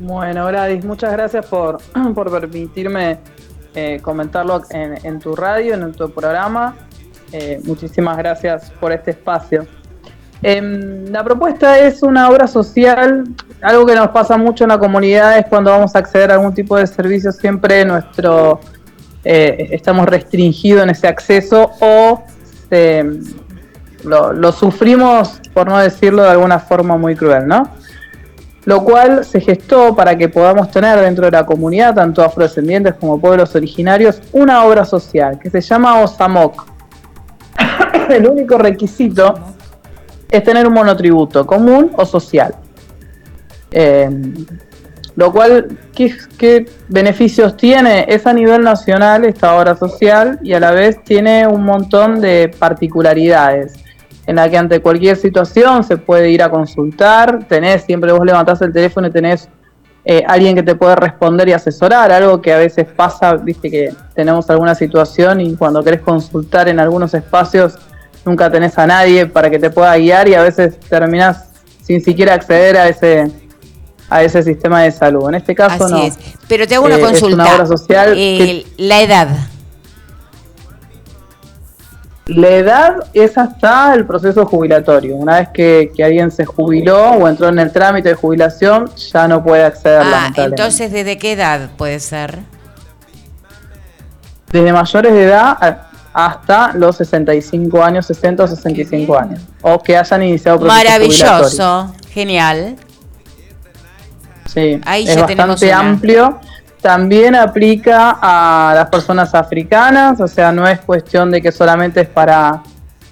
Bueno, 0.00 0.46
Gladys, 0.46 0.84
muchas 0.84 1.12
gracias 1.12 1.46
por, 1.46 1.78
por 2.14 2.30
permitirme 2.30 3.18
eh, 3.74 4.00
comentarlo 4.02 4.62
en, 4.70 5.18
tu 5.18 5.34
radio, 5.34 5.74
en 5.74 5.92
tu 5.92 6.10
programa. 6.10 6.76
Eh, 7.32 7.60
muchísimas 7.64 8.16
gracias 8.18 8.70
por 8.80 8.92
este 8.92 9.12
espacio. 9.12 9.66
Em, 10.42 11.06
la 11.06 11.24
propuesta 11.24 11.78
es 11.78 12.02
una 12.02 12.28
obra 12.28 12.46
social, 12.46 13.24
algo 13.62 13.86
que 13.86 13.94
nos 13.94 14.08
pasa 14.08 14.36
mucho 14.36 14.64
en 14.64 14.68
la 14.68 14.78
comunidad 14.78 15.38
es 15.38 15.46
cuando 15.46 15.70
vamos 15.70 15.94
a 15.96 16.00
acceder 16.00 16.30
a 16.30 16.34
algún 16.34 16.52
tipo 16.52 16.76
de 16.76 16.86
servicio, 16.86 17.32
siempre 17.32 17.84
nuestro 17.84 18.60
estamos 19.26 20.04
restringidos 20.04 20.82
en 20.82 20.90
ese 20.90 21.08
acceso 21.08 21.70
o 21.80 22.22
eh, 22.70 23.20
lo, 24.04 24.52
sufrimos, 24.52 25.40
por 25.52 25.66
no 25.68 25.78
decirlo 25.78 26.22
de 26.22 26.30
alguna 26.30 26.58
forma 26.58 26.96
muy 26.96 27.16
cruel, 27.16 27.46
¿no? 27.46 27.68
lo 28.64 28.82
cual 28.82 29.24
se 29.24 29.40
gestó 29.40 29.94
para 29.94 30.16
que 30.16 30.28
podamos 30.28 30.70
tener 30.70 30.98
dentro 30.98 31.26
de 31.26 31.32
la 31.32 31.44
comunidad, 31.44 31.94
tanto 31.94 32.22
afrodescendientes 32.22 32.94
como 32.94 33.20
pueblos 33.20 33.54
originarios, 33.54 34.22
una 34.32 34.64
obra 34.64 34.84
social 34.84 35.38
que 35.38 35.50
se 35.50 35.60
llama 35.60 36.00
OSAMOC. 36.00 36.66
El 38.08 38.26
único 38.26 38.56
requisito 38.56 39.34
es 40.30 40.42
tener 40.42 40.66
un 40.66 40.72
monotributo 40.72 41.46
común 41.46 41.92
o 41.96 42.06
social. 42.06 42.54
Eh, 43.70 44.08
lo 45.16 45.30
cual, 45.30 45.78
¿qué, 45.94 46.12
¿qué 46.38 46.66
beneficios 46.88 47.56
tiene? 47.56 48.06
Es 48.08 48.26
a 48.26 48.32
nivel 48.32 48.62
nacional 48.62 49.24
esta 49.24 49.56
obra 49.56 49.76
social 49.76 50.40
y 50.42 50.54
a 50.54 50.60
la 50.60 50.72
vez 50.72 51.04
tiene 51.04 51.46
un 51.46 51.64
montón 51.64 52.20
de 52.20 52.50
particularidades 52.58 53.83
en 54.26 54.36
la 54.36 54.48
que 54.48 54.56
ante 54.56 54.80
cualquier 54.80 55.16
situación 55.16 55.84
se 55.84 55.96
puede 55.96 56.30
ir 56.30 56.42
a 56.42 56.50
consultar, 56.50 57.44
tenés, 57.48 57.82
siempre 57.84 58.12
vos 58.12 58.24
levantás 58.24 58.60
el 58.62 58.72
teléfono 58.72 59.08
y 59.08 59.10
tenés 59.10 59.48
eh, 60.06 60.22
alguien 60.26 60.54
que 60.54 60.62
te 60.62 60.74
puede 60.74 60.96
responder 60.96 61.48
y 61.48 61.52
asesorar, 61.52 62.10
algo 62.12 62.40
que 62.42 62.52
a 62.52 62.58
veces 62.58 62.86
pasa, 62.94 63.34
viste 63.34 63.70
que 63.70 63.92
tenemos 64.14 64.48
alguna 64.50 64.74
situación 64.74 65.40
y 65.40 65.54
cuando 65.56 65.82
querés 65.82 66.00
consultar 66.02 66.68
en 66.68 66.78
algunos 66.80 67.12
espacios 67.14 67.74
nunca 68.24 68.50
tenés 68.50 68.76
a 68.78 68.86
nadie 68.86 69.26
para 69.26 69.50
que 69.50 69.58
te 69.58 69.70
pueda 69.70 69.96
guiar 69.96 70.28
y 70.28 70.34
a 70.34 70.42
veces 70.42 70.78
terminás 70.88 71.48
sin 71.82 72.02
siquiera 72.02 72.34
acceder 72.34 72.76
a 72.78 72.88
ese 72.88 73.30
a 74.10 74.22
ese 74.22 74.42
sistema 74.42 74.82
de 74.82 74.92
salud. 74.92 75.28
En 75.30 75.34
este 75.36 75.54
caso 75.54 75.84
Así 75.86 75.94
no. 75.94 76.02
es. 76.04 76.18
Pero 76.46 76.66
te 76.68 76.74
hago 76.74 76.84
una 76.86 76.96
Eh, 76.96 77.00
es 77.00 77.04
consulta. 77.06 77.34
una 77.34 77.54
obra 77.54 77.66
social 77.66 78.14
Eh, 78.16 78.64
La 78.76 79.00
edad. 79.00 79.28
La 82.26 82.48
edad 82.48 82.96
es 83.12 83.36
hasta 83.36 83.94
el 83.94 84.06
proceso 84.06 84.46
jubilatorio. 84.46 85.14
Una 85.14 85.40
vez 85.40 85.48
que, 85.50 85.92
que 85.94 86.02
alguien 86.02 86.30
se 86.30 86.46
jubiló 86.46 87.10
o 87.10 87.28
entró 87.28 87.48
en 87.48 87.58
el 87.58 87.70
trámite 87.70 88.10
de 88.10 88.14
jubilación, 88.14 88.90
ya 88.96 89.28
no 89.28 89.44
puede 89.44 89.64
acceder. 89.64 90.00
Ah, 90.00 90.04
lamentablemente. 90.04 90.62
entonces, 90.62 90.92
¿desde 90.92 91.18
qué 91.18 91.32
edad 91.32 91.70
puede 91.76 92.00
ser? 92.00 92.38
desde 94.54 94.72
mayores 94.72 95.12
de 95.12 95.24
edad 95.24 95.78
hasta 96.12 96.72
los 96.74 96.96
65 96.98 97.82
años, 97.82 98.06
60 98.06 98.44
o 98.44 98.46
65 98.46 99.18
años, 99.18 99.40
o 99.62 99.82
que 99.82 99.96
hayan 99.96 100.22
iniciado 100.22 100.60
Maravilloso, 100.60 101.92
genial. 102.08 102.76
Sí, 104.46 104.80
Ahí 104.86 105.08
es 105.08 105.20
bastante 105.20 105.72
amplio. 105.72 106.38
También 106.84 107.34
aplica 107.34 108.18
a 108.20 108.74
las 108.74 108.90
personas 108.90 109.34
africanas, 109.34 110.20
o 110.20 110.28
sea, 110.28 110.52
no 110.52 110.68
es 110.68 110.80
cuestión 110.80 111.30
de 111.30 111.40
que 111.40 111.50
solamente 111.50 112.02
es 112.02 112.08
para, 112.08 112.62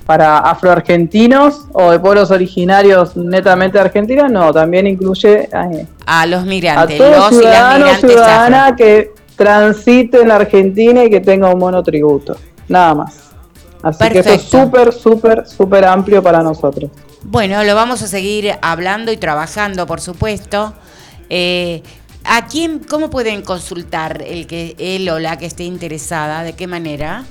para 0.04 0.40
afroargentinos 0.40 1.68
o 1.72 1.90
de 1.90 1.98
pueblos 1.98 2.30
originarios 2.30 3.16
netamente 3.16 3.80
argentinos, 3.80 4.30
no, 4.30 4.52
también 4.52 4.86
incluye 4.86 5.48
eh, 5.50 5.86
a 6.04 6.26
los 6.26 6.44
migrantes, 6.44 7.00
a 7.00 7.16
los 7.16 7.28
ciudadanos 7.30 7.90
y 7.92 8.06
ciudadanas 8.08 8.72
que 8.76 9.12
transite 9.36 10.20
en 10.20 10.32
Argentina 10.32 11.04
y 11.04 11.08
que 11.08 11.20
tenga 11.20 11.48
un 11.48 11.58
monotributo, 11.58 12.36
nada 12.68 12.94
más. 12.94 13.30
Así 13.82 14.06
que 14.10 14.18
eso 14.18 14.34
es 14.34 14.42
súper, 14.42 14.92
súper, 14.92 15.46
súper 15.48 15.86
amplio 15.86 16.22
para 16.22 16.42
nosotros. 16.42 16.90
Bueno, 17.22 17.64
lo 17.64 17.74
vamos 17.74 18.02
a 18.02 18.06
seguir 18.06 18.52
hablando 18.60 19.10
y 19.12 19.16
trabajando, 19.16 19.86
por 19.86 20.02
supuesto. 20.02 20.74
Eh, 21.34 21.82
¿A 22.24 22.46
quién, 22.46 22.78
cómo 22.78 23.10
pueden 23.10 23.42
consultar 23.42 24.22
el 24.26 24.46
que 24.46 24.74
él 24.78 25.08
o 25.08 25.18
la 25.18 25.38
que 25.38 25.46
esté 25.46 25.64
interesada? 25.64 26.44
¿De 26.44 26.52
qué 26.54 26.66
manera? 26.66 27.24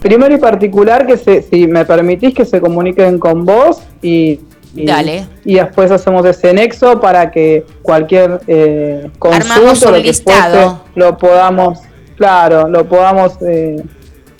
Primero 0.00 0.34
y 0.34 0.38
particular 0.38 1.06
que 1.06 1.16
se, 1.16 1.42
si 1.42 1.66
me 1.66 1.84
permitís 1.84 2.34
que 2.34 2.44
se 2.44 2.60
comuniquen 2.60 3.18
con 3.18 3.44
vos 3.44 3.82
y, 4.00 4.40
Dale. 4.72 5.26
y 5.44 5.54
después 5.54 5.90
hacemos 5.90 6.24
ese 6.24 6.54
nexo 6.54 7.00
para 7.00 7.30
que 7.30 7.66
cualquier 7.82 8.40
eh, 8.46 9.10
consulta 9.18 9.90
lo 9.90 10.02
que 10.02 10.74
lo 10.94 11.18
podamos, 11.18 11.80
claro, 12.16 12.68
lo 12.68 12.88
podamos 12.88 13.32
eh, 13.42 13.82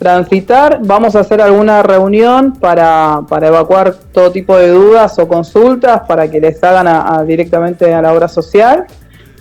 transitar. 0.01 0.79
Vamos 0.83 1.15
a 1.15 1.21
hacer 1.21 1.43
alguna 1.43 1.83
reunión 1.83 2.55
para, 2.55 3.21
para, 3.29 3.49
evacuar 3.49 3.95
todo 4.13 4.33
tipo 4.33 4.57
de 4.57 4.69
dudas 4.69 5.19
o 5.19 5.29
consultas 5.29 6.01
para 6.09 6.29
que 6.29 6.41
les 6.41 6.65
hagan 6.65 7.27
directamente 7.27 7.93
a 7.93 8.01
la 8.01 8.13
obra 8.13 8.27
social. 8.27 8.87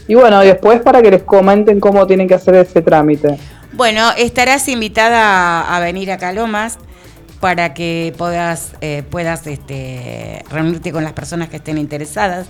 Y 0.07 0.16
bueno, 0.16 0.41
después 0.41 0.82
para 0.82 1.01
que 1.01 1.12
les 1.12 1.24
comenten 1.24 1.80
cómo 1.80 2.05
tienen 2.05 2.28
que 2.28 2.34
hacer 2.34 2.55
ese 2.55 2.82
trámite. 2.82 3.39
Bueno, 3.72 4.10
estarás 4.18 4.68
invitada 4.68 5.74
a, 5.74 5.80
venir 5.80 6.12
a 6.12 6.18
Calomas 6.18 6.78
para 7.39 7.74
que 7.74 8.14
puedas, 8.18 8.74
eh, 8.82 9.03
puedas 9.10 9.47
este, 9.47 10.43
reunirte 10.51 10.91
con 10.91 11.05
las 11.05 11.14
personas 11.14 11.47
que 11.47 11.55
estén 11.55 11.78
interesadas, 11.78 12.47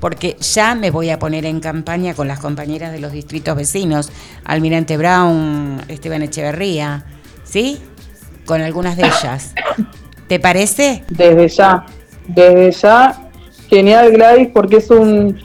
porque 0.00 0.36
ya 0.40 0.74
me 0.74 0.90
voy 0.90 1.10
a 1.10 1.20
poner 1.20 1.46
en 1.46 1.60
campaña 1.60 2.14
con 2.14 2.26
las 2.26 2.40
compañeras 2.40 2.90
de 2.90 2.98
los 2.98 3.12
distritos 3.12 3.54
vecinos, 3.54 4.10
Almirante 4.44 4.96
Brown, 4.96 5.80
Esteban 5.86 6.22
Echeverría, 6.22 7.04
¿sí? 7.52 7.78
Con 8.46 8.62
algunas 8.62 8.96
de 8.96 9.04
ellas. 9.04 9.52
¿Te 10.26 10.40
parece? 10.40 11.04
Desde 11.10 11.48
ya, 11.48 11.84
desde 12.26 12.70
ya, 12.72 13.28
genial 13.68 14.10
Gladys, 14.10 14.48
porque 14.48 14.76
es 14.76 14.90
un, 14.90 15.38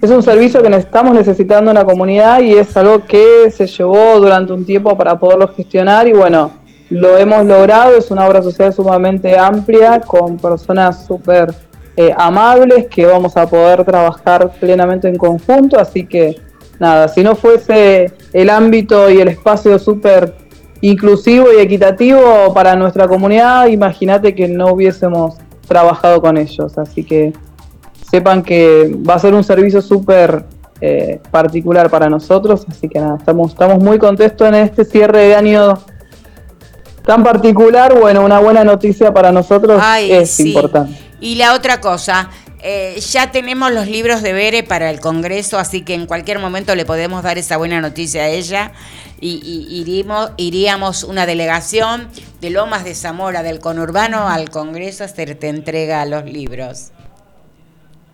es 0.00 0.10
un 0.10 0.22
servicio 0.22 0.62
que 0.62 0.74
estamos 0.74 1.14
necesitando 1.14 1.70
en 1.70 1.74
la 1.76 1.84
comunidad 1.84 2.40
y 2.40 2.54
es 2.54 2.74
algo 2.74 3.04
que 3.04 3.50
se 3.54 3.66
llevó 3.66 4.18
durante 4.18 4.54
un 4.54 4.64
tiempo 4.64 4.96
para 4.96 5.18
poderlo 5.18 5.48
gestionar 5.48 6.08
y 6.08 6.14
bueno, 6.14 6.52
lo 6.88 7.18
hemos 7.18 7.44
logrado, 7.44 7.96
es 7.96 8.10
una 8.10 8.26
obra 8.26 8.42
social 8.42 8.72
sumamente 8.72 9.38
amplia 9.38 10.00
con 10.00 10.38
personas 10.38 11.04
súper 11.06 11.52
eh, 11.98 12.14
amables 12.16 12.86
que 12.86 13.04
vamos 13.04 13.36
a 13.36 13.46
poder 13.46 13.84
trabajar 13.84 14.50
plenamente 14.58 15.06
en 15.06 15.16
conjunto, 15.16 15.78
así 15.78 16.06
que 16.06 16.40
nada, 16.78 17.08
si 17.08 17.22
no 17.22 17.34
fuese 17.36 18.10
el 18.32 18.48
ámbito 18.48 19.10
y 19.10 19.20
el 19.20 19.28
espacio 19.28 19.78
súper 19.78 20.41
inclusivo 20.82 21.46
y 21.56 21.60
equitativo 21.60 22.52
para 22.52 22.76
nuestra 22.76 23.08
comunidad, 23.08 23.66
imagínate 23.68 24.34
que 24.34 24.48
no 24.48 24.72
hubiésemos 24.72 25.36
trabajado 25.66 26.20
con 26.20 26.36
ellos. 26.36 26.76
Así 26.76 27.04
que 27.04 27.32
sepan 28.10 28.42
que 28.42 28.94
va 29.08 29.14
a 29.14 29.18
ser 29.18 29.32
un 29.32 29.44
servicio 29.44 29.80
súper 29.80 30.44
eh, 30.80 31.20
particular 31.30 31.88
para 31.88 32.10
nosotros. 32.10 32.66
Así 32.68 32.88
que 32.88 32.98
nada, 32.98 33.16
estamos, 33.16 33.52
estamos 33.52 33.82
muy 33.82 33.98
contentos 33.98 34.46
en 34.46 34.56
este 34.56 34.84
cierre 34.84 35.28
de 35.28 35.34
año 35.36 35.78
tan 37.06 37.22
particular. 37.22 37.98
Bueno, 37.98 38.24
una 38.24 38.40
buena 38.40 38.64
noticia 38.64 39.14
para 39.14 39.30
nosotros 39.32 39.80
es 40.00 40.40
importante. 40.40 40.98
Y 41.20 41.36
la 41.36 41.54
otra 41.54 41.80
cosa, 41.80 42.30
eh, 42.62 43.00
ya 43.00 43.32
tenemos 43.32 43.72
los 43.72 43.88
libros 43.88 44.22
de 44.22 44.32
Bere 44.32 44.62
para 44.62 44.90
el 44.90 45.00
Congreso, 45.00 45.58
así 45.58 45.82
que 45.82 45.94
en 45.94 46.06
cualquier 46.06 46.38
momento 46.38 46.74
le 46.74 46.84
podemos 46.84 47.22
dar 47.22 47.36
esa 47.36 47.56
buena 47.56 47.80
noticia 47.80 48.22
a 48.22 48.28
ella 48.28 48.72
y, 49.20 49.84
iríamos 50.36 51.04
una 51.04 51.26
delegación 51.26 52.08
de 52.40 52.50
Lomas 52.50 52.84
de 52.84 52.94
Zamora, 52.94 53.42
del 53.42 53.60
conurbano, 53.60 54.28
al 54.28 54.50
Congreso, 54.50 55.06
se 55.08 55.34
te 55.34 55.48
entrega 55.48 56.04
los 56.06 56.24
libros. 56.24 56.92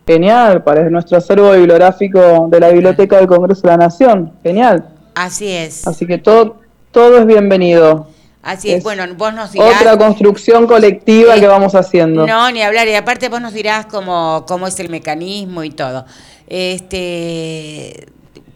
Genial, 0.07 0.63
para 0.63 0.89
nuestro 0.89 1.17
acervo 1.17 1.51
bibliográfico 1.51 2.47
de 2.49 2.59
la 2.59 2.69
Biblioteca 2.69 3.17
del 3.17 3.27
Congreso 3.27 3.61
de 3.61 3.67
la 3.67 3.77
Nación. 3.77 4.33
Genial. 4.41 4.89
Así 5.13 5.51
es. 5.51 5.85
Así 5.87 6.07
que 6.07 6.17
todo, 6.17 6.57
todo 6.91 7.19
es 7.19 7.27
bienvenido. 7.27 8.07
Así 8.49 8.71
es, 8.71 8.83
bueno, 8.83 9.03
vos 9.15 9.31
nos 9.31 9.51
dirás... 9.51 9.79
Otra 9.79 9.95
construcción 9.95 10.65
colectiva 10.65 11.35
que 11.35 11.45
vamos 11.45 11.75
haciendo. 11.75 12.25
No, 12.25 12.49
ni 12.49 12.63
hablar, 12.63 12.87
y 12.87 12.95
aparte 12.95 13.29
vos 13.29 13.39
nos 13.39 13.53
dirás 13.53 13.85
cómo, 13.85 14.43
cómo 14.47 14.65
es 14.65 14.79
el 14.79 14.89
mecanismo 14.89 15.63
y 15.63 15.69
todo. 15.69 16.03
Este, 16.47 18.07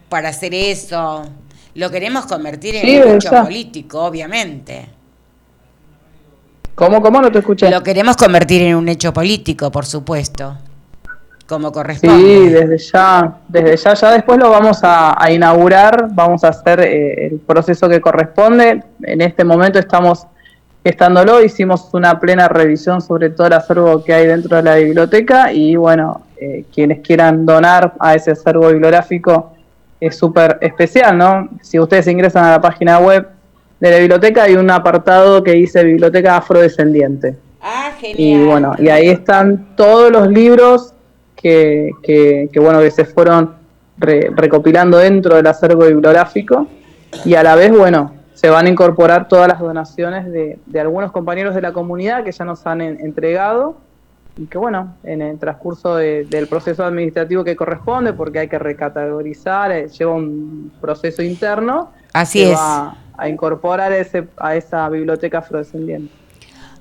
para 0.08 0.30
hacer 0.30 0.52
eso, 0.52 1.22
lo 1.76 1.90
queremos 1.92 2.26
convertir 2.26 2.74
en 2.74 3.08
un 3.08 3.16
hecho 3.16 3.30
político, 3.30 4.02
obviamente. 4.02 4.88
¿Cómo, 6.74 7.00
cómo 7.00 7.20
no 7.22 7.30
te 7.30 7.38
escuché? 7.38 7.70
Lo 7.70 7.84
queremos 7.84 8.16
convertir 8.16 8.62
en 8.62 8.74
un 8.74 8.88
hecho 8.88 9.12
político, 9.12 9.70
por 9.70 9.86
supuesto, 9.86 10.58
como 11.46 11.72
corresponde. 11.72 12.16
Sí, 12.16 12.48
desde 12.48 12.78
ya, 12.78 13.38
desde 13.48 13.76
ya, 13.76 13.94
ya 13.94 14.10
después 14.12 14.38
lo 14.38 14.50
vamos 14.50 14.80
a, 14.82 15.16
inaugurar, 15.30 16.08
vamos 16.12 16.44
a 16.44 16.48
hacer 16.48 16.80
eh, 16.80 17.26
el 17.26 17.38
proceso 17.38 17.88
que 17.88 18.00
corresponde. 18.00 18.82
En 19.02 19.20
este 19.20 19.44
momento 19.44 19.78
estamos 19.78 20.26
gestándolo, 20.82 21.42
hicimos 21.42 21.88
una 21.92 22.18
plena 22.20 22.48
revisión 22.48 23.00
sobre 23.00 23.30
todo 23.30 23.46
el 23.46 23.54
acervo 23.54 24.04
que 24.04 24.12
hay 24.12 24.26
dentro 24.26 24.56
de 24.56 24.62
la 24.62 24.76
biblioteca 24.76 25.52
y 25.52 25.76
bueno, 25.76 26.22
eh, 26.38 26.64
quienes 26.74 27.00
quieran 27.00 27.46
donar 27.46 27.94
a 27.98 28.14
ese 28.14 28.32
acervo 28.32 28.68
bibliográfico 28.68 29.54
es 30.00 30.16
súper 30.16 30.58
especial, 30.60 31.16
¿no? 31.16 31.48
Si 31.62 31.78
ustedes 31.78 32.06
ingresan 32.08 32.44
a 32.44 32.50
la 32.52 32.60
página 32.60 32.98
web 32.98 33.26
de 33.80 33.90
la 33.90 33.98
biblioteca 33.98 34.44
hay 34.44 34.56
un 34.56 34.70
apartado 34.70 35.42
que 35.42 35.52
dice 35.52 35.84
Biblioteca 35.84 36.36
Afrodescendiente. 36.36 37.36
Ah, 37.60 37.92
genial. 37.98 38.16
Y 38.18 38.44
bueno, 38.44 38.74
y 38.78 38.88
ahí 38.88 39.08
están 39.08 39.74
todos 39.76 40.10
los 40.10 40.28
libros 40.28 40.93
que, 41.44 42.48
que, 42.50 42.58
bueno, 42.58 42.80
que 42.80 42.90
se 42.90 43.04
fueron 43.04 43.54
recopilando 43.98 44.96
dentro 44.96 45.36
del 45.36 45.46
acervo 45.46 45.84
bibliográfico 45.84 46.66
y 47.26 47.34
a 47.34 47.42
la 47.42 47.54
vez, 47.54 47.70
bueno, 47.70 48.14
se 48.32 48.48
van 48.48 48.64
a 48.64 48.70
incorporar 48.70 49.28
todas 49.28 49.48
las 49.48 49.60
donaciones 49.60 50.24
de, 50.32 50.58
de 50.64 50.80
algunos 50.80 51.12
compañeros 51.12 51.54
de 51.54 51.60
la 51.60 51.72
comunidad 51.72 52.24
que 52.24 52.32
ya 52.32 52.46
nos 52.46 52.66
han 52.66 52.80
entregado 52.80 53.76
y 54.38 54.46
que 54.46 54.56
bueno, 54.56 54.96
en 55.04 55.20
el 55.20 55.38
transcurso 55.38 55.96
del 55.96 56.46
proceso 56.48 56.82
administrativo 56.82 57.44
que 57.44 57.54
corresponde, 57.54 58.14
porque 58.14 58.38
hay 58.40 58.48
que 58.48 58.58
recategorizar, 58.58 59.70
eh, 59.70 59.88
lleva 59.88 60.14
un 60.14 60.72
proceso 60.80 61.22
interno, 61.22 61.92
Así 62.14 62.42
es. 62.42 62.56
va 62.56 62.96
a 63.18 63.28
incorporar 63.28 63.92
ese, 63.92 64.24
a 64.38 64.56
esa 64.56 64.88
biblioteca 64.88 65.38
afrodescendiente. 65.38 66.12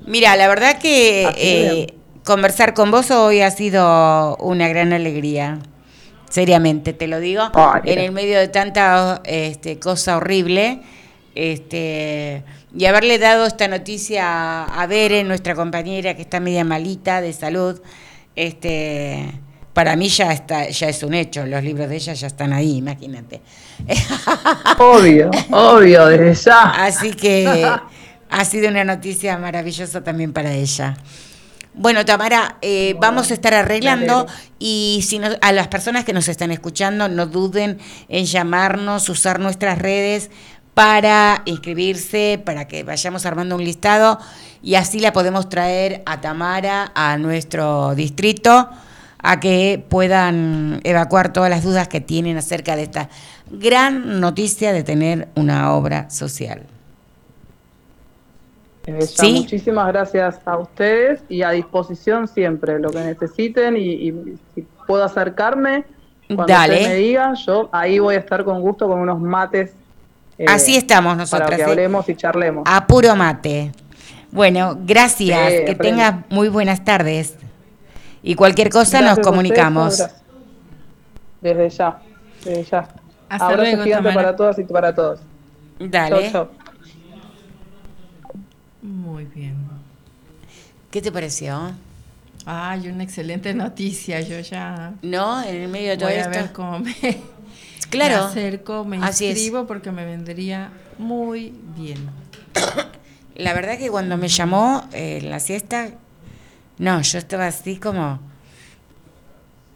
Mira, 0.08 0.36
la 0.38 0.48
verdad 0.48 0.80
que 0.82 1.28
eh, 1.38 1.94
conversar 2.24 2.74
con 2.74 2.92
vos 2.92 3.12
hoy 3.12 3.42
ha 3.42 3.52
sido 3.52 4.36
una 4.38 4.68
gran 4.68 4.94
alegría. 4.94 5.60
Seriamente, 6.30 6.94
te 6.94 7.08
lo 7.08 7.20
digo. 7.20 7.44
en 7.84 8.00
el 8.00 8.12
medio 8.12 8.40
de 8.40 8.48
tanta 8.48 9.22
este, 9.24 9.78
cosa 9.80 10.18
horrible, 10.18 10.82
este, 11.36 12.44
y 12.76 12.86
haberle 12.86 13.20
dado 13.20 13.46
esta 13.46 13.68
noticia 13.68 14.64
a 14.64 14.88
Bere, 14.88 15.24
nuestra 15.24 15.54
compañera 15.54 16.16
que 16.16 16.24
está 16.24 16.40
media 16.40 16.64
malita 16.64 17.22
de 17.22 17.34
salud, 17.34 17.80
este, 18.36 19.32
para 19.74 19.96
mí 19.96 20.10
ya 20.10 20.34
está, 20.34 20.70
ya 20.70 20.90
es 20.90 21.04
un 21.04 21.14
hecho, 21.14 21.46
los 21.46 21.64
libros 21.64 21.88
de 21.88 21.98
ella 21.98 22.14
ya 22.14 22.28
están 22.28 22.52
ahí, 22.52 22.78
imagínate. 22.78 23.42
Obvio, 24.80 25.30
obvio, 25.52 26.08
desde 26.08 26.34
ya. 26.46 26.86
Así 26.86 27.14
que 27.14 27.70
ha 28.30 28.46
sido 28.46 28.70
una 28.70 28.84
noticia 28.84 29.38
maravillosa 29.38 30.04
también 30.04 30.34
para 30.34 30.54
ella. 30.54 30.98
Bueno, 31.76 32.06
Tamara, 32.06 32.58
eh, 32.62 32.96
vamos 33.00 33.32
a 33.32 33.34
estar 33.34 33.54
arreglando 33.56 34.28
y 34.60 35.04
si 35.08 35.20
a 35.42 35.52
las 35.52 35.68
personas 35.70 36.06
que 36.06 36.14
nos 36.14 36.28
están 36.28 36.52
escuchando, 36.52 37.10
no 37.10 37.26
duden 37.26 37.80
en 38.10 38.26
llamarnos, 38.26 39.10
usar 39.10 39.40
nuestras 39.40 39.80
redes 39.80 40.30
para 40.76 41.42
inscribirse, 41.46 42.40
para 42.44 42.68
que 42.68 42.84
vayamos 42.84 43.26
armando 43.26 43.56
un 43.56 43.64
listado 43.64 44.20
y 44.62 44.76
así 44.76 45.00
la 45.00 45.14
podemos 45.14 45.50
traer 45.50 46.04
a 46.06 46.22
Tamara 46.22 46.92
a 46.94 47.18
nuestro 47.18 47.96
distrito 47.96 48.70
a 49.18 49.40
que 49.40 49.84
puedan 49.90 50.80
evacuar 50.84 51.34
todas 51.34 51.50
las 51.50 51.64
dudas 51.64 51.88
que 51.88 52.02
tienen 52.02 52.38
acerca 52.38 52.76
de 52.76 52.84
esta 52.84 53.10
gran 53.50 54.20
noticia 54.20 54.74
de 54.74 54.84
tener 54.84 55.30
una 55.36 55.74
obra 55.74 56.10
social. 56.12 56.68
Eh, 58.86 59.08
muchísimas 59.32 59.88
gracias 59.88 60.40
a 60.44 60.58
ustedes 60.58 61.24
y 61.30 61.42
a 61.42 61.52
disposición 61.52 62.28
siempre, 62.28 62.80
lo 62.80 62.92
que 62.92 63.00
necesiten 63.00 63.78
y, 63.78 64.38
si 64.54 64.68
puedo 64.86 65.04
acercarme, 65.04 65.86
cuando 66.36 66.54
me 66.68 66.96
digan, 66.96 67.36
yo 67.36 67.70
ahí 67.72 68.00
voy 68.00 68.16
a 68.16 68.20
estar 68.20 68.44
con 68.44 68.60
gusto 68.62 68.88
con 68.88 69.00
unos 69.00 69.20
mates. 69.20 69.74
Eh, 70.38 70.46
Así 70.48 70.76
estamos 70.76 71.16
nosotros. 71.16 71.50
Para 71.50 71.56
que 71.56 71.62
¿eh? 71.62 71.66
hablemos 71.66 72.10
y 72.10 72.16
charlemos. 72.16 72.64
A 72.66 72.86
puro 72.88 73.16
mate. 73.16 73.72
Bueno, 74.32 74.78
gracias. 74.84 75.62
que 75.66 75.76
tengas 75.76 76.16
muy 76.30 76.50
buenas 76.50 76.84
tardes. 76.84 77.36
Y 78.22 78.36
cualquier 78.36 78.70
cosa 78.70 79.02
nos 79.02 79.20
comunicamos. 79.20 80.04
desde 81.42 81.70
ya, 81.70 82.00
desde 82.44 82.64
ya. 82.64 82.88
Hasta 83.30 83.46
Abrazo 83.46 83.64
luego, 83.64 83.84
gigante 83.84 84.12
para 84.12 84.36
todas 84.36 84.60
y 84.60 84.64
para 84.64 84.94
todos. 84.94 85.20
Dale. 85.80 86.32
Muy 88.84 89.24
bien. 89.26 89.56
¿Qué 90.92 91.02
te 91.02 91.12
pareció? 91.12 91.72
Ay, 92.46 92.90
una 92.90 93.04
excelente 93.04 93.54
noticia. 93.54 94.20
Yo 94.20 94.40
ya. 94.42 94.94
No, 95.02 95.42
en 95.42 95.56
el 95.56 95.70
medio 95.70 95.92
de 95.92 95.98
todo 95.98 96.10
voy 96.10 96.18
esto. 96.18 96.30
a 96.30 96.42
ver 96.42 96.52
cómo 96.52 96.80
me, 96.80 96.94
claro. 97.90 98.26
me 98.26 98.30
acerco, 98.30 98.84
me 98.84 98.98
inscribo 98.98 99.66
porque 99.66 99.92
me 99.92 100.06
vendría 100.06 100.70
muy 100.98 101.54
bien. 101.78 102.10
La 103.36 103.54
verdad 103.54 103.78
que 103.78 103.90
cuando 103.90 104.18
me 104.18 104.28
llamó 104.28 104.88
eh, 104.92 105.22
la 105.24 105.40
siesta, 105.40 105.92
no, 106.78 107.02
yo 107.02 107.18
estaba 107.18 107.48
así 107.48 107.78
como 107.78 108.20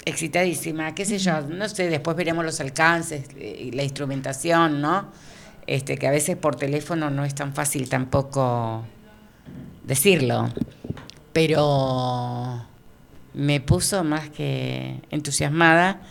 excitadísima, 0.06 0.94
qué 0.94 1.06
sé 1.06 1.18
yo, 1.18 1.42
no 1.42 1.68
sé, 1.68 1.90
después 1.90 2.16
veremos 2.16 2.46
los 2.46 2.60
alcances 2.60 3.30
eh, 3.36 3.64
y 3.66 3.72
la 3.72 3.84
instrumentación, 3.84 4.82
¿no? 4.82 5.12
Este, 5.66 5.98
que 5.98 6.08
a 6.08 6.12
veces 6.12 6.38
por 6.38 6.56
teléfono 6.56 7.10
no 7.10 7.26
es 7.26 7.36
tan 7.36 7.54
fácil 7.54 7.90
tampoco 7.90 8.86
decirlo, 9.88 10.50
pero 11.34 12.64
me 13.34 13.62
puso 13.62 14.04
más 14.04 14.30
que 14.30 15.02
entusiasmada 15.10 16.02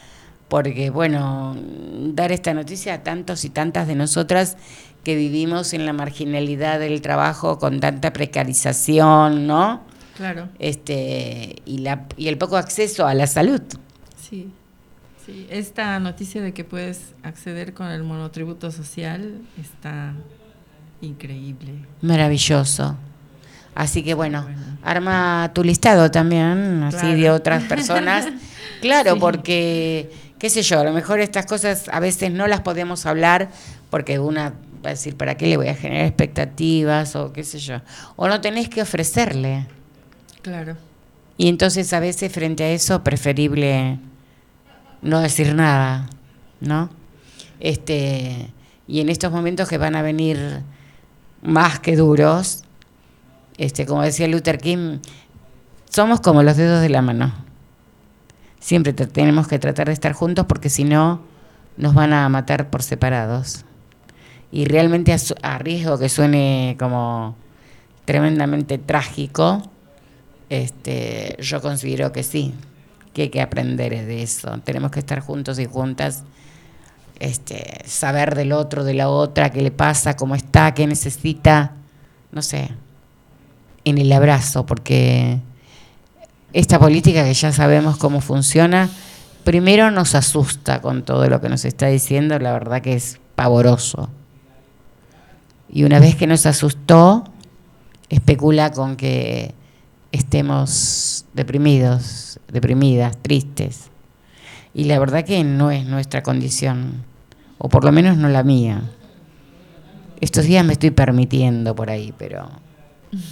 porque, 0.48 0.90
bueno, 0.90 1.56
dar 2.14 2.32
esta 2.32 2.54
noticia 2.54 2.94
a 2.94 3.02
tantos 3.02 3.44
y 3.44 3.50
tantas 3.50 3.86
de 3.88 3.96
nosotras 3.96 4.56
que 5.04 5.16
vivimos 5.16 5.72
en 5.72 5.86
la 5.86 5.92
marginalidad 5.92 6.80
del 6.80 7.00
trabajo 7.02 7.58
con 7.58 7.80
tanta 7.80 8.12
precarización, 8.12 9.46
¿no? 9.46 9.82
Claro. 10.16 10.48
Este, 10.58 11.56
y, 11.66 11.78
la, 11.78 12.06
y 12.16 12.28
el 12.28 12.38
poco 12.38 12.56
acceso 12.56 13.06
a 13.06 13.14
la 13.14 13.26
salud. 13.26 13.60
Sí. 14.16 14.50
Sí, 15.24 15.46
esta 15.50 15.98
noticia 15.98 16.40
de 16.40 16.54
que 16.54 16.62
puedes 16.62 17.14
acceder 17.24 17.74
con 17.74 17.88
el 17.88 18.04
monotributo 18.04 18.70
social 18.70 19.40
está 19.60 20.14
increíble. 21.00 21.72
Maravilloso. 22.00 22.96
Así 23.76 24.02
que 24.02 24.14
bueno, 24.14 24.46
arma 24.82 25.50
tu 25.54 25.62
listado 25.62 26.10
también, 26.10 26.82
así 26.82 27.14
de 27.14 27.30
otras 27.30 27.62
personas. 27.64 28.26
claro, 28.80 29.18
porque, 29.18 30.10
qué 30.38 30.48
sé 30.48 30.62
yo, 30.62 30.80
a 30.80 30.84
lo 30.84 30.92
mejor 30.92 31.20
estas 31.20 31.44
cosas 31.44 31.90
a 31.92 32.00
veces 32.00 32.32
no 32.32 32.46
las 32.46 32.62
podemos 32.62 33.04
hablar 33.04 33.50
porque 33.90 34.18
una 34.18 34.54
va 34.84 34.88
a 34.88 34.94
decir, 34.94 35.14
¿para 35.14 35.36
qué 35.36 35.46
le 35.46 35.58
voy 35.58 35.68
a 35.68 35.74
generar 35.74 36.06
expectativas 36.06 37.14
o 37.16 37.34
qué 37.34 37.44
sé 37.44 37.58
yo? 37.58 37.82
O 38.16 38.28
no 38.28 38.40
tenés 38.40 38.70
que 38.70 38.80
ofrecerle. 38.80 39.66
Claro. 40.40 40.78
Y 41.36 41.48
entonces 41.48 41.92
a 41.92 42.00
veces 42.00 42.32
frente 42.32 42.64
a 42.64 42.70
eso 42.70 43.04
preferible 43.04 43.98
no 45.02 45.20
decir 45.20 45.54
nada, 45.54 46.08
¿no? 46.60 46.88
Este, 47.60 48.48
y 48.88 49.00
en 49.00 49.10
estos 49.10 49.30
momentos 49.32 49.68
que 49.68 49.76
van 49.76 49.96
a 49.96 50.00
venir 50.00 50.62
más 51.42 51.78
que 51.78 51.94
duros, 51.94 52.62
este, 53.59 53.86
como 53.86 54.02
decía 54.02 54.28
Luther 54.28 54.59
King, 54.59 54.98
somos 55.88 56.20
como 56.20 56.42
los 56.42 56.57
dedos 56.57 56.80
de 56.80 56.88
la 56.88 57.02
mano. 57.02 57.32
Siempre 58.61 58.92
tenemos 58.92 59.48
que 59.48 59.59
tratar 59.59 59.86
de 59.86 59.92
estar 59.92 60.12
juntos 60.12 60.46
porque 60.46 60.68
si 60.68 60.84
no 60.84 61.22
nos 61.76 61.94
van 61.94 62.12
a 62.12 62.28
matar 62.28 62.70
por 62.70 62.82
separados 62.82 63.64
y 64.50 64.64
realmente 64.64 65.14
a, 65.42 65.59
riesgo 65.59 65.98
que 65.98 66.09
suene 66.09 66.76
como 66.78 67.36
tremendamente 68.04 68.78
trágico, 68.78 69.62
este, 70.48 71.36
yo 71.40 71.61
considero 71.61 72.12
que 72.12 72.22
sí, 72.22 72.54
que 73.12 73.22
hay 73.22 73.28
que 73.28 73.40
aprender 73.40 74.07
de 74.07 74.22
eso. 74.22 74.59
Tenemos 74.64 74.90
que 74.90 75.00
estar 75.00 75.20
juntos 75.20 75.59
y 75.59 75.66
juntas, 75.66 76.24
este, 77.18 77.82
saber 77.86 78.34
del 78.34 78.52
otro, 78.52 78.84
de 78.84 78.94
la 78.94 79.09
otra, 79.09 79.50
qué 79.50 79.62
le 79.62 79.70
pasa, 79.70 80.16
cómo 80.16 80.34
está, 80.34 80.74
qué 80.74 80.86
necesita, 80.86 81.72
no 82.32 82.42
sé, 82.42 82.70
en 83.87 83.99
el 83.99 84.12
abrazo, 84.12 84.66
porque 84.66 85.39
esta 86.53 86.80
política 86.80 87.22
que 87.22 87.32
ya 87.32 87.53
sabemos 87.53 87.97
cómo 87.97 88.20
funciona, 88.20 88.91
primero 89.45 89.93
nos 89.93 90.16
asusta 90.16 90.80
con 90.80 91.05
todo 91.05 91.28
lo 91.28 91.41
que 91.41 91.49
nos 91.49 91.64
está 91.64 91.87
diciendo, 91.87 92.37
la 92.41 92.53
verdad 92.53 92.82
que 92.82 92.95
es 92.95 93.20
pavoroso. 93.37 94.11
Y 95.68 95.84
una 95.84 96.01
vez 96.01 96.16
que 96.16 96.26
nos 96.26 96.47
asustó, 96.47 97.30
especula 98.09 98.72
con 98.72 98.97
que 98.97 99.55
estemos 100.11 101.24
deprimidos, 101.32 102.41
deprimidas, 102.49 103.16
tristes. 103.22 103.91
Y 104.74 104.84
la 104.84 104.99
verdad 104.99 105.24
que 105.24 105.45
no 105.45 105.70
es 105.70 105.87
nuestra 105.87 106.24
condición, 106.24 107.05
o 107.59 107.68
por 107.68 107.84
lo 107.84 107.93
menos 107.93 108.16
no 108.16 108.28
la 108.28 108.43
mía. 108.43 108.82
Estos 110.20 110.45
días 110.45 110.64
me 110.64 110.72
estoy 110.72 110.91
permitiendo 110.91 111.76
por 111.76 111.89
ahí, 111.89 112.12
pero 112.18 112.65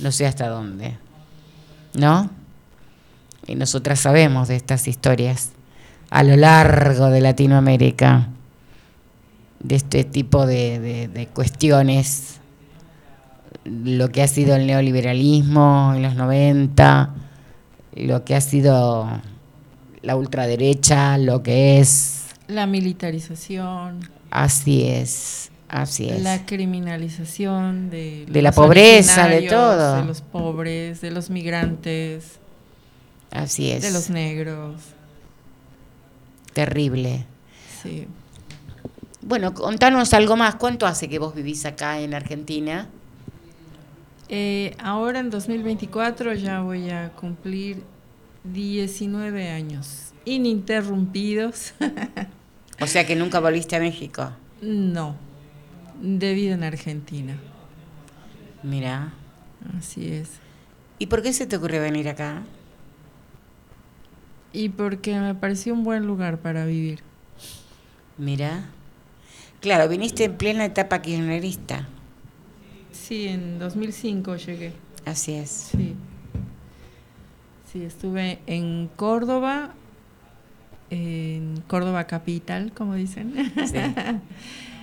no 0.01 0.13
sé 0.13 0.27
hasta 0.27 0.49
dónde. 0.49 0.97
¿No? 1.95 2.31
Y 3.47 3.55
nosotras 3.55 4.01
sabemos 4.01 4.49
de 4.49 4.57
estas 4.57 4.89
historias 4.89 5.51
a 6.11 6.23
lo 6.23 6.37
largo 6.37 7.11
de 7.11 7.21
Latinoamérica 7.21 8.29
de 9.65 9.77
este 9.77 10.05
tipo 10.05 10.47
de, 10.47 11.29
cuestiones, 11.33 12.41
lo 13.65 14.11
que 14.11 14.23
ha 14.23 14.29
sido 14.29 14.55
el 14.57 14.67
neoliberalismo 14.67 15.95
en 15.97 16.03
los 16.03 16.15
90, 16.15 17.15
lo 17.97 18.25
que 18.25 18.35
ha 18.35 18.41
sido 18.43 19.09
la 20.03 20.17
ultraderecha, 20.17 21.17
lo 21.17 21.43
que 21.43 21.81
es... 21.81 22.27
La 22.47 22.67
militarización. 22.67 24.01
Así 24.31 24.87
es, 24.87 25.51
así 25.69 26.09
es. 26.09 26.23
La 26.23 26.47
criminalización 26.47 27.91
de, 27.91 28.27
de 28.29 28.43
la 28.43 28.53
pobreza, 28.53 29.29
de 29.29 29.43
todo. 29.43 29.97
De 29.97 30.05
los 30.05 30.21
pobres, 30.21 31.01
de 31.01 31.11
los 31.11 31.31
migrantes. 31.31 32.39
Así 33.31 33.71
es. 33.71 33.83
De 33.83 33.91
los 33.91 34.11
negros. 34.11 34.81
Terrible. 36.53 37.27
Sí. 37.83 38.07
Bueno, 39.21 39.55
contanos 39.55 40.15
algo 40.15 40.37
más. 40.37 40.55
¿Cuánto 40.57 40.87
hace 40.87 41.09
que 41.09 41.19
vos 41.19 41.35
vivís 41.35 41.65
acá 41.67 42.01
en 42.01 42.15
Argentina? 42.15 42.89
Eh, 44.29 44.75
ahora 44.79 45.21
en 45.21 45.31
2024 45.31 46.35
ya 46.35 46.61
voy 46.61 46.91
a 46.91 47.11
cumplir 47.11 47.83
19 48.45 49.51
años 49.51 50.13
ininterrumpidos. 50.25 51.75
o 52.81 52.87
sea 52.87 53.07
que 53.07 53.17
nunca 53.17 53.41
volviste 53.41 53.77
a 53.77 53.81
México. 53.81 54.31
No, 54.63 55.17
de 56.05 56.35
vida 56.35 56.55
en 56.55 56.65
Argentina. 56.65 57.37
Mira. 58.63 59.15
Así 59.79 60.09
es. 60.09 60.29
¿Y 60.99 61.07
por 61.07 61.23
qué 61.23 61.33
se 61.33 61.47
te 61.47 61.57
ocurrió 61.57 61.81
venir 61.81 62.09
acá? 62.09 62.43
Y 64.53 64.69
porque 64.69 65.19
me 65.19 65.35
pareció 65.35 65.73
un 65.73 65.83
buen 65.83 66.07
lugar 66.07 66.39
para 66.39 66.67
vivir. 66.67 67.01
Mira. 68.19 68.67
Claro, 69.61 69.89
viniste 69.89 70.25
en 70.25 70.37
plena 70.37 70.67
etapa 70.67 71.01
kirchnerista. 71.01 71.89
Sí, 72.93 73.27
en 73.27 73.59
2005 73.59 74.37
llegué. 74.37 74.73
Así 75.07 75.33
es. 75.33 75.51
Sí. 75.51 75.95
Sí, 77.73 77.83
estuve 77.83 78.39
en 78.47 78.89
Córdoba, 78.95 79.73
en 80.91 81.63
Córdoba 81.67 82.05
capital, 82.05 82.73
como 82.73 82.95
dicen. 82.95 83.33
Sí. 83.67 83.79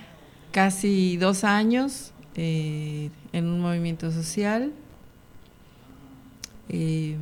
Casi 0.52 1.16
dos 1.16 1.44
años 1.44 2.12
eh, 2.36 3.10
en 3.32 3.46
un 3.46 3.60
movimiento 3.60 4.10
social. 4.12 4.72
Eh, 6.68 7.16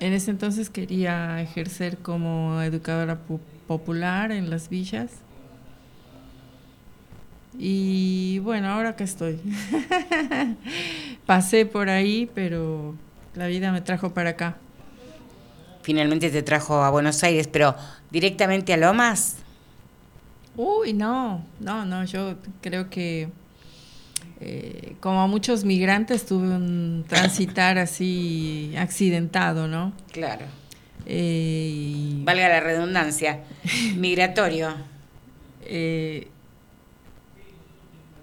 en 0.00 0.12
ese 0.12 0.30
entonces 0.30 0.70
quería 0.70 1.40
ejercer 1.40 1.98
como 1.98 2.60
educadora 2.62 3.18
popular 3.66 4.30
en 4.30 4.50
las 4.50 4.68
villas 4.68 5.10
y 7.58 8.38
bueno, 8.38 8.68
ahora 8.68 8.94
que 8.94 9.02
estoy. 9.02 9.40
Pasé 11.26 11.66
por 11.66 11.90
ahí, 11.90 12.30
pero 12.32 12.94
la 13.34 13.48
vida 13.48 13.72
me 13.72 13.80
trajo 13.80 14.14
para 14.14 14.30
acá. 14.30 14.56
finalmente 15.82 16.30
te 16.30 16.42
trajo 16.42 16.82
a 16.82 16.90
Buenos 16.90 17.22
Aires, 17.24 17.48
pero 17.48 17.74
directamente 18.10 18.72
a 18.72 18.76
Lomas. 18.76 19.36
Uy, 20.58 20.92
no, 20.92 21.44
no, 21.60 21.84
no, 21.86 22.04
yo 22.04 22.34
creo 22.60 22.90
que 22.90 23.28
eh, 24.40 24.96
como 25.00 25.26
muchos 25.28 25.64
migrantes 25.64 26.26
tuve 26.26 26.48
un 26.48 27.04
transitar 27.08 27.78
así 27.78 28.74
accidentado, 28.76 29.68
¿no? 29.68 29.92
Claro. 30.12 30.46
Eh, 31.06 31.70
y, 31.72 32.22
Valga 32.24 32.48
la 32.48 32.60
redundancia. 32.60 33.40
Migratorio. 33.96 34.74
eh, 35.62 36.28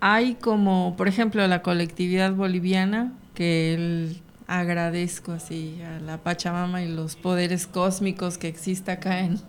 hay 0.01 0.35
como, 0.35 0.93
por 0.97 1.07
ejemplo, 1.07 1.47
la 1.47 1.61
colectividad 1.61 2.31
boliviana, 2.33 3.13
que 3.33 3.73
el- 3.73 4.21
agradezco 4.47 5.31
así 5.31 5.79
a 5.81 5.99
la 6.01 6.17
Pachamama 6.19 6.83
y 6.83 6.87
los 6.93 7.15
poderes 7.15 7.65
cósmicos 7.65 8.37
que 8.37 8.47
existe 8.47 8.91
acá 8.91 9.19
en, 9.21 9.39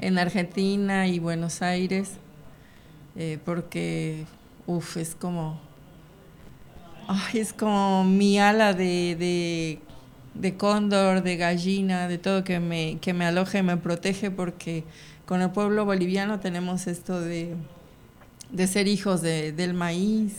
en 0.00 0.18
Argentina 0.18 1.06
y 1.06 1.18
Buenos 1.18 1.62
Aires, 1.62 2.12
eh, 3.16 3.38
porque, 3.44 4.24
uff, 4.66 4.96
es 4.96 5.14
como, 5.14 5.58
es 7.34 7.52
como 7.52 8.04
mi 8.04 8.38
ala 8.38 8.74
de, 8.74 9.16
de, 9.18 9.78
de 10.34 10.56
cóndor, 10.56 11.22
de 11.22 11.36
gallina, 11.36 12.06
de 12.08 12.18
todo 12.18 12.44
que 12.44 12.60
me, 12.60 12.98
que 13.00 13.12
me 13.14 13.24
aloja 13.24 13.58
y 13.58 13.62
me 13.62 13.76
protege, 13.76 14.30
porque 14.30 14.84
con 15.26 15.42
el 15.42 15.50
pueblo 15.50 15.84
boliviano 15.84 16.38
tenemos 16.40 16.86
esto 16.86 17.20
de, 17.20 17.54
de 18.50 18.66
ser 18.66 18.88
hijos 18.88 19.20
de- 19.20 19.52
del 19.52 19.74
maíz, 19.74 20.34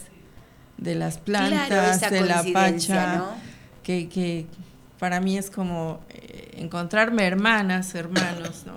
de 0.77 0.95
las 0.95 1.17
plantas, 1.17 1.67
Claro, 1.67 2.15
de 2.15 2.21
la 2.21 2.43
pacha, 2.53 3.15
¿no? 3.17 3.25
que, 3.83 4.07
que 4.07 4.45
para 4.99 5.19
mí 5.19 5.37
es 5.37 5.49
como 5.51 5.99
eh, 6.09 6.51
encontrarme 6.57 7.25
hermanas, 7.25 7.93
hermanos, 7.95 8.63
¿no? 8.65 8.73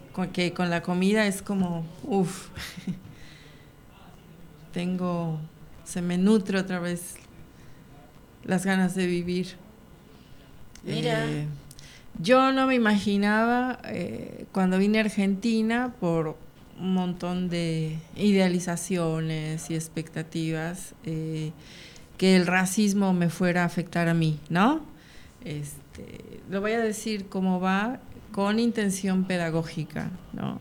Que, 0.00 0.12
con- 0.12 0.28
que 0.28 0.52
con 0.52 0.70
la 0.70 0.82
comida 0.82 1.26
es 1.26 1.42
como, 1.42 1.84
uff, 2.04 2.48
tengo, 4.72 5.38
se 5.84 6.02
me 6.02 6.18
nutre 6.18 6.58
otra 6.58 6.80
vez 6.80 7.14
las 8.44 8.64
ganas 8.64 8.94
de 8.94 9.06
vivir. 9.06 9.56
Mira. 10.84 11.26
Eh, 11.28 11.46
yo 12.20 12.52
no 12.52 12.66
me 12.66 12.74
imaginaba 12.74 13.78
eh, 13.84 14.46
cuando 14.52 14.78
vine 14.78 14.98
a 14.98 15.02
Argentina 15.02 15.92
por 16.00 16.36
un 16.78 16.94
montón 16.94 17.48
de 17.48 17.98
idealizaciones 18.16 19.70
y 19.70 19.74
expectativas 19.74 20.94
eh, 21.04 21.52
que 22.18 22.36
el 22.36 22.46
racismo 22.46 23.12
me 23.12 23.28
fuera 23.28 23.62
a 23.62 23.66
afectar 23.66 24.08
a 24.08 24.14
mí, 24.14 24.38
¿no? 24.48 24.80
Este, 25.44 26.40
lo 26.50 26.60
voy 26.60 26.72
a 26.72 26.80
decir 26.80 27.26
como 27.28 27.60
va 27.60 28.00
con 28.36 28.58
intención 28.58 29.24
pedagógica, 29.24 30.10
¿no? 30.34 30.60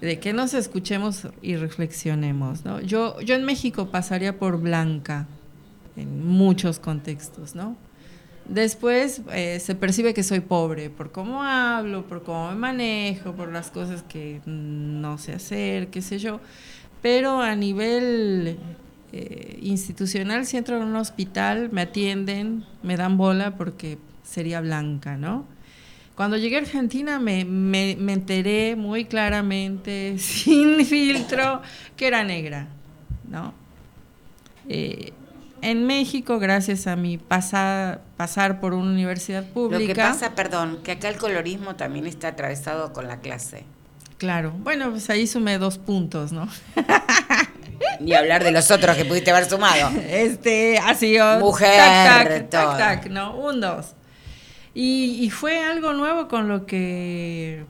De 0.00 0.18
que 0.18 0.32
nos 0.32 0.54
escuchemos 0.54 1.28
y 1.40 1.54
reflexionemos, 1.54 2.64
¿no? 2.64 2.80
Yo, 2.80 3.20
yo 3.20 3.36
en 3.36 3.44
México 3.44 3.92
pasaría 3.92 4.40
por 4.40 4.60
blanca 4.60 5.28
en 5.94 6.26
muchos 6.26 6.80
contextos, 6.80 7.54
¿no? 7.54 7.76
Después 8.48 9.22
eh, 9.32 9.60
se 9.60 9.76
percibe 9.76 10.14
que 10.14 10.24
soy 10.24 10.40
pobre 10.40 10.90
por 10.90 11.12
cómo 11.12 11.44
hablo, 11.44 12.04
por 12.06 12.24
cómo 12.24 12.50
me 12.50 12.56
manejo, 12.56 13.34
por 13.34 13.52
las 13.52 13.70
cosas 13.70 14.02
que 14.02 14.40
no 14.44 15.16
sé 15.16 15.32
hacer, 15.32 15.88
qué 15.88 16.02
sé 16.02 16.18
yo. 16.18 16.40
Pero 17.02 17.40
a 17.40 17.54
nivel 17.54 18.58
eh, 19.12 19.60
institucional, 19.62 20.44
si 20.44 20.56
entro 20.56 20.76
en 20.76 20.82
un 20.82 20.96
hospital, 20.96 21.70
me 21.70 21.82
atienden, 21.82 22.64
me 22.82 22.96
dan 22.96 23.16
bola 23.16 23.54
porque 23.56 23.98
sería 24.24 24.60
blanca, 24.60 25.16
¿no? 25.16 25.44
Cuando 26.16 26.38
llegué 26.38 26.56
a 26.56 26.60
Argentina 26.60 27.18
me, 27.18 27.44
me, 27.44 27.94
me 27.98 28.14
enteré 28.14 28.74
muy 28.74 29.04
claramente, 29.04 30.16
sin 30.18 30.84
filtro, 30.84 31.62
que 31.96 32.06
era 32.08 32.24
negra, 32.24 32.68
¿no? 33.28 33.52
Eh, 34.68 35.12
en 35.62 35.86
México, 35.86 36.38
gracias 36.38 36.86
a 36.86 36.96
mi 36.96 37.18
pasar, 37.18 38.00
pasar 38.16 38.60
por 38.60 38.72
una 38.72 38.90
universidad 38.90 39.44
pública. 39.44 39.80
Lo 39.80 39.86
que 39.86 39.94
pasa, 39.94 40.34
perdón, 40.34 40.80
que 40.82 40.92
acá 40.92 41.08
el 41.08 41.16
colorismo 41.16 41.76
también 41.76 42.06
está 42.06 42.28
atravesado 42.28 42.92
con 42.92 43.08
la 43.08 43.20
clase. 43.20 43.64
Claro, 44.18 44.52
bueno, 44.58 44.90
pues 44.90 45.10
ahí 45.10 45.26
sumé 45.26 45.58
dos 45.58 45.78
puntos, 45.78 46.32
¿no? 46.32 46.48
Ni 48.00 48.14
hablar 48.14 48.42
de 48.44 48.52
los 48.52 48.70
otros 48.70 48.96
que 48.96 49.04
pudiste 49.04 49.30
haber 49.30 49.48
sumado. 49.48 49.90
Este, 50.08 50.78
ha 50.78 50.94
sido. 50.94 51.40
Mujer, 51.40 51.76
Tac, 51.76 52.28
tac, 52.28 52.50
todo. 52.50 52.76
tac, 52.76 53.02
tac, 53.02 53.06
no, 53.10 53.36
un 53.36 53.60
dos. 53.60 53.95
Y, 54.78 55.24
y 55.24 55.30
fue 55.30 55.64
algo 55.64 55.94
nuevo 55.94 56.28
con 56.28 56.48
lo 56.48 56.66
que 56.66 57.64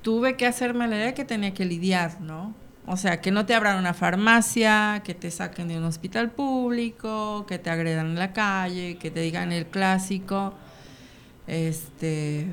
tuve 0.00 0.34
que 0.34 0.46
hacerme 0.46 0.88
la 0.88 0.96
idea 0.96 1.12
que 1.12 1.26
tenía 1.26 1.52
que 1.52 1.66
lidiar, 1.66 2.18
¿no? 2.22 2.54
O 2.86 2.96
sea, 2.96 3.20
que 3.20 3.30
no 3.30 3.44
te 3.44 3.54
abran 3.54 3.78
una 3.78 3.92
farmacia, 3.92 5.02
que 5.04 5.12
te 5.12 5.30
saquen 5.30 5.68
de 5.68 5.76
un 5.76 5.84
hospital 5.84 6.30
público, 6.30 7.44
que 7.46 7.58
te 7.58 7.68
agredan 7.68 8.06
en 8.06 8.18
la 8.18 8.32
calle, 8.32 8.96
que 8.96 9.10
te 9.10 9.20
digan 9.20 9.52
el 9.52 9.66
clásico. 9.66 10.54
Este. 11.46 12.46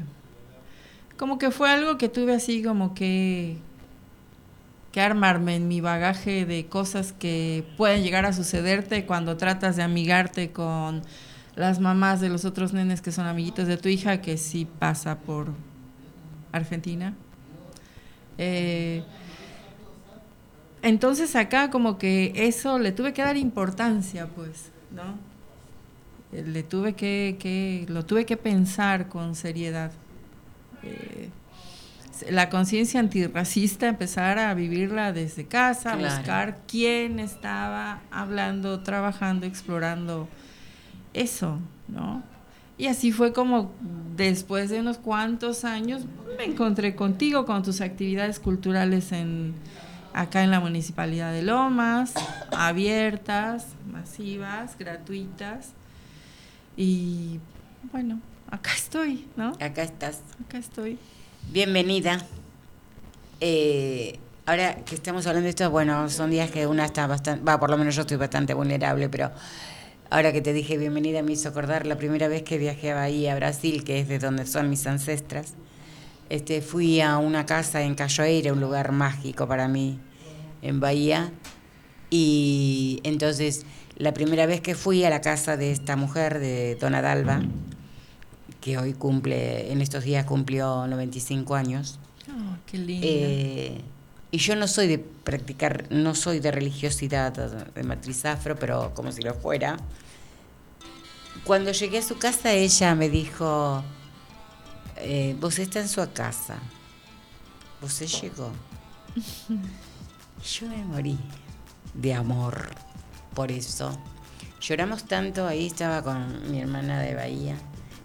Como 1.15 1.37
que 1.37 1.49
fue 1.49 1.71
algo 1.71 1.97
que 1.97 2.09
tuve 2.09 2.35
así 2.35 2.61
como 2.61 2.93
que 2.93 3.55
que 4.91 4.99
armarme 4.99 5.55
en 5.55 5.69
mi 5.69 5.79
bagaje 5.79 6.45
de 6.45 6.65
cosas 6.65 7.13
que 7.13 7.63
pueden 7.77 8.03
llegar 8.03 8.25
a 8.25 8.33
sucederte 8.33 9.05
cuando 9.05 9.37
tratas 9.37 9.77
de 9.77 9.83
amigarte 9.83 10.51
con 10.51 11.03
las 11.55 11.79
mamás 11.79 12.19
de 12.21 12.29
los 12.29 12.45
otros 12.45 12.73
nenes 12.73 13.01
que 13.01 13.11
son 13.11 13.25
amiguitos 13.27 13.67
de 13.67 13.77
tu 13.77 13.89
hija, 13.89 14.21
que 14.21 14.37
sí 14.37 14.67
pasa 14.79 15.19
por 15.19 15.47
Argentina. 16.51 17.13
Eh, 18.37 19.03
entonces 20.81 21.35
acá 21.35 21.69
como 21.69 21.97
que 21.97 22.33
eso 22.35 22.79
le 22.79 22.91
tuve 22.91 23.13
que 23.13 23.21
dar 23.21 23.37
importancia, 23.37 24.27
pues, 24.27 24.71
¿no? 24.91 25.17
Eh, 26.37 26.43
Le 26.45 26.63
tuve 26.63 26.93
que, 26.93 27.37
que 27.39 27.85
lo 27.87 28.05
tuve 28.05 28.25
que 28.25 28.35
pensar 28.37 29.07
con 29.07 29.35
seriedad. 29.35 29.91
Eh, 30.83 31.29
la 32.29 32.49
conciencia 32.49 32.99
antirracista 32.99 33.87
empezar 33.87 34.39
a 34.39 34.53
vivirla 34.53 35.13
desde 35.13 35.45
casa, 35.45 35.95
Claro. 35.97 36.15
buscar 36.15 36.59
quién 36.67 37.19
estaba 37.19 38.01
hablando, 38.11 38.81
trabajando, 38.81 39.45
explorando 39.45 40.27
eso, 41.13 41.59
¿no? 41.87 42.23
Y 42.77 42.87
así 42.87 43.11
fue 43.11 43.33
como 43.33 43.71
después 44.15 44.69
de 44.69 44.79
unos 44.79 44.97
cuantos 44.97 45.63
años 45.63 46.01
me 46.37 46.45
encontré 46.45 46.95
contigo 46.95 47.45
con 47.45 47.63
tus 47.63 47.81
actividades 47.81 48.39
culturales 48.39 49.11
en 49.11 49.53
acá 50.13 50.43
en 50.43 50.51
la 50.51 50.59
municipalidad 50.59 51.31
de 51.31 51.41
Lomas, 51.41 52.13
abiertas, 52.51 53.67
masivas, 53.91 54.77
gratuitas. 54.77 55.69
Y 56.77 57.39
bueno, 57.91 58.19
acá 58.49 58.71
estoy, 58.75 59.27
¿no? 59.35 59.49
Acá 59.59 59.83
estás. 59.83 60.21
Acá 60.45 60.57
estoy. 60.57 60.97
Bienvenida. 61.51 62.19
Eh, 63.41 64.19
ahora 64.45 64.75
que 64.85 64.95
estamos 64.95 65.27
hablando 65.27 65.45
de 65.45 65.49
esto, 65.49 65.69
bueno, 65.69 66.09
son 66.09 66.29
días 66.29 66.49
que 66.49 66.65
una 66.67 66.85
está 66.85 67.07
bastante, 67.07 67.43
va, 67.43 67.59
por 67.59 67.69
lo 67.69 67.77
menos 67.77 67.95
yo 67.95 68.01
estoy 68.01 68.17
bastante 68.17 68.53
vulnerable, 68.53 69.09
pero 69.09 69.31
ahora 70.13 70.31
que 70.31 70.41
te 70.41 70.53
dije 70.53 70.77
bienvenida 70.77 71.23
me 71.23 71.31
hizo 71.31 71.49
acordar 71.49 71.87
la 71.87 71.97
primera 71.97 72.27
vez 72.27 72.43
que 72.43 72.59
viajé 72.59 72.91
a 72.91 72.95
Bahía, 72.95 73.33
Brasil, 73.33 73.83
que 73.83 73.99
es 73.99 74.07
de 74.07 74.19
donde 74.19 74.45
son 74.45 74.69
mis 74.69 74.85
ancestras. 74.85 75.55
Este, 76.29 76.61
fui 76.61 77.01
a 77.01 77.17
una 77.17 77.47
casa 77.47 77.81
en 77.81 77.95
Cachoeira, 77.95 78.53
un 78.53 78.61
lugar 78.61 78.91
mágico 78.91 79.47
para 79.47 79.67
mí 79.67 79.97
en 80.61 80.79
Bahía. 80.79 81.31
Y 82.11 83.01
entonces, 83.03 83.65
la 83.97 84.13
primera 84.13 84.45
vez 84.45 84.61
que 84.61 84.75
fui 84.75 85.03
a 85.03 85.09
la 85.09 85.19
casa 85.19 85.57
de 85.57 85.71
esta 85.71 85.95
mujer, 85.95 86.37
de 86.37 86.75
Dona 86.75 87.01
Dalva, 87.01 87.41
que 88.61 88.77
hoy 88.77 88.93
cumple, 88.93 89.71
en 89.71 89.81
estos 89.81 90.03
días 90.03 90.25
cumplió 90.25 90.85
95 90.85 91.55
años. 91.55 91.99
Oh, 92.29 92.55
qué 92.67 92.77
lindo. 92.77 93.07
Eh, 93.09 93.81
y 94.29 94.37
yo 94.37 94.55
no 94.55 94.67
soy 94.67 94.87
de 94.87 94.99
practicar, 94.99 95.85
no 95.89 96.13
soy 96.13 96.39
de 96.39 96.51
religiosidad 96.51 97.33
de 97.33 97.83
matriz 97.83 98.25
afro, 98.25 98.55
pero 98.55 98.93
como 98.93 99.11
si 99.11 99.23
lo 99.23 99.33
fuera. 99.33 99.77
Cuando 101.43 101.71
llegué 101.71 101.97
a 101.97 102.01
su 102.01 102.17
casa, 102.17 102.53
ella 102.53 102.95
me 102.95 103.09
dijo, 103.09 103.83
eh, 104.97 105.35
vos 105.39 105.59
está 105.59 105.81
en 105.81 105.89
su 105.89 106.01
casa, 106.13 106.57
vos 107.81 107.99
llegó. 108.21 108.51
Yo 109.15 110.67
me 110.67 110.83
morí 110.85 111.17
de 111.93 112.13
amor 112.13 112.69
por 113.33 113.51
eso. 113.51 113.97
Lloramos 114.61 115.03
tanto, 115.03 115.45
ahí 115.45 115.67
estaba 115.67 116.01
con 116.01 116.49
mi 116.49 116.61
hermana 116.61 117.01
de 117.01 117.15
Bahía. 117.15 117.57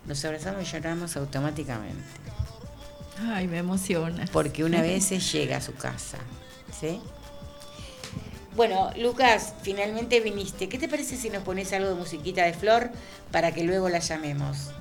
Nos 0.06 0.24
abrazamos 0.24 0.62
y 0.62 0.72
lloramos 0.72 1.16
automáticamente. 1.16 2.02
Ay, 3.20 3.46
me 3.46 3.58
emociona. 3.58 4.24
Porque 4.32 4.64
una 4.64 4.82
vez 4.82 5.04
se 5.04 5.20
llega 5.20 5.58
a 5.58 5.60
su 5.60 5.74
casa. 5.74 6.18
¿Sí? 6.80 7.00
Bueno, 8.58 8.90
Lucas, 8.96 9.54
finalmente 9.62 10.18
viniste. 10.18 10.68
¿Qué 10.68 10.78
te 10.78 10.88
parece 10.88 11.16
si 11.16 11.30
nos 11.30 11.44
pones 11.44 11.72
algo 11.72 11.90
de 11.90 11.94
musiquita 11.94 12.44
de 12.44 12.52
flor 12.52 12.90
para 13.30 13.52
que 13.52 13.62
luego 13.62 13.88
la 13.88 14.00
llamemos? 14.00 14.72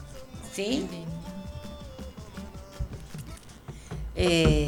¿Sí? 0.51 0.87
Eh, 4.15 4.65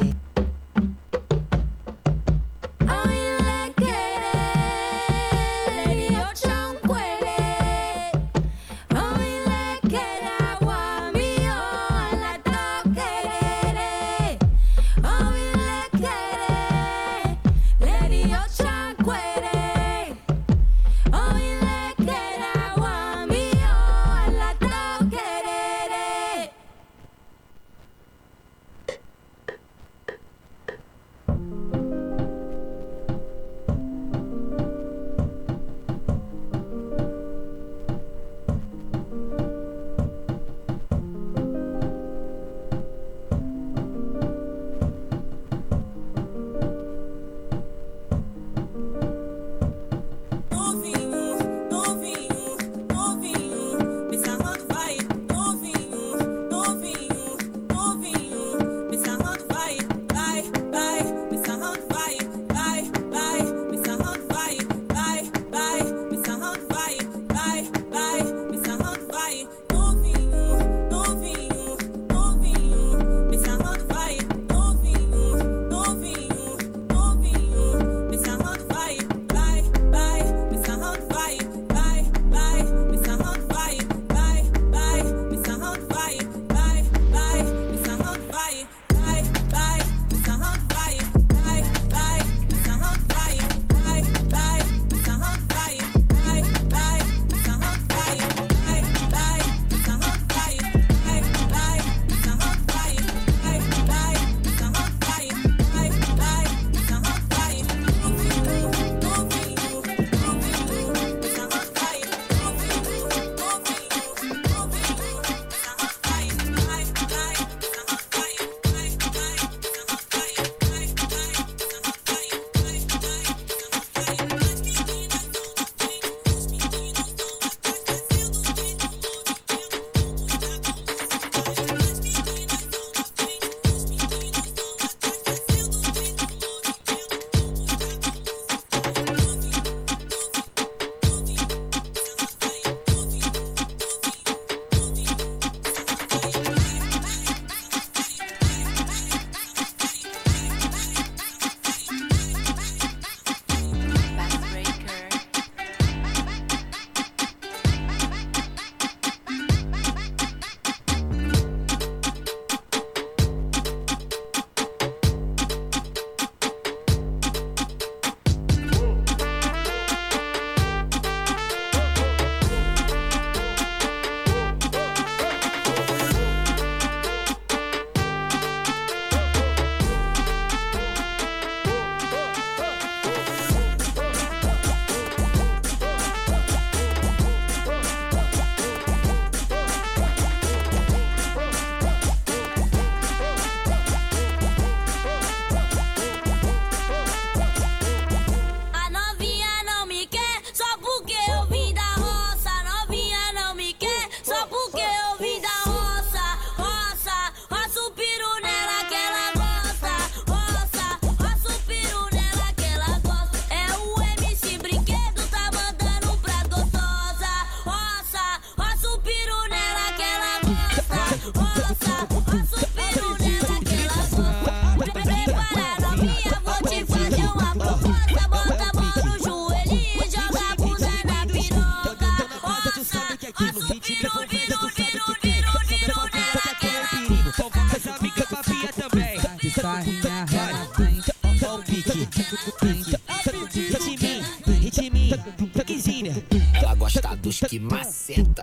maceta. 248.00 248.42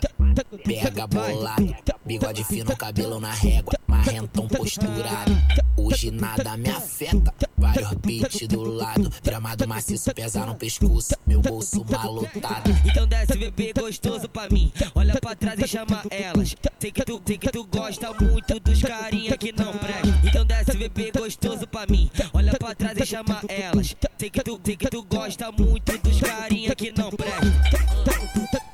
Pega 0.64 1.08
bolado, 1.08 1.76
bigode 2.06 2.44
fino, 2.44 2.76
cabelo 2.76 3.20
na 3.20 3.32
régua, 3.32 3.74
marrentão 3.88 4.48
posturado. 4.48 5.32
Hoje 5.76 6.12
nada 6.12 6.58
me 6.58 6.70
afeta, 6.70 7.34
vários 7.58 7.94
beats 7.94 8.48
do 8.48 8.64
lado. 8.64 9.12
Gramado 9.24 9.68
maciço, 9.68 10.14
pesa 10.14 10.46
no 10.46 10.56
pescoço, 10.56 11.16
meu 11.26 11.42
bolso 11.42 11.84
malotado. 11.90 12.72
Então 12.86 13.08
desce 13.08 13.38
bebê 13.38 13.74
gostoso 13.74 14.30
pra 14.30 14.50
mim, 14.50 14.72
olha 14.94 15.20
pra 15.20 15.36
trás 15.36 15.60
e 15.60 15.68
chama 15.68 16.04
elas. 16.10 16.56
Sei 16.80 16.92
que 16.92 17.04
tu, 17.04 17.22
sei 17.26 17.38
que 17.38 17.52
tu 17.52 17.66
gosta 17.66 18.14
muito 18.14 18.60
dos 18.60 18.82
carinha 18.82 19.38
que 19.38 19.52
não 19.52 19.74
presta. 19.74 20.22
Então 20.24 20.46
desce 20.46 20.78
bebê 20.78 21.12
gostoso 21.12 21.68
pra 21.68 21.86
mim, 21.88 22.10
olha 22.34 22.54
pra 22.54 22.76
trás 22.76 22.98
e 22.98 23.06
chama 23.06 23.42
elas. 23.48 23.96
Sei 24.18 24.30
que 24.30 24.44
tu, 24.44 24.60
sei 24.64 24.78
que 24.78 24.90
tu 24.90 25.04
gosta 25.04 25.52
muito 25.52 25.98
dos 25.98 26.20
carinha 26.20 26.76
que 26.76 26.94
não 26.96 27.10
presta. 27.10 28.67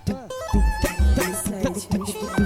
情 1.89 2.05
绪 2.05 2.42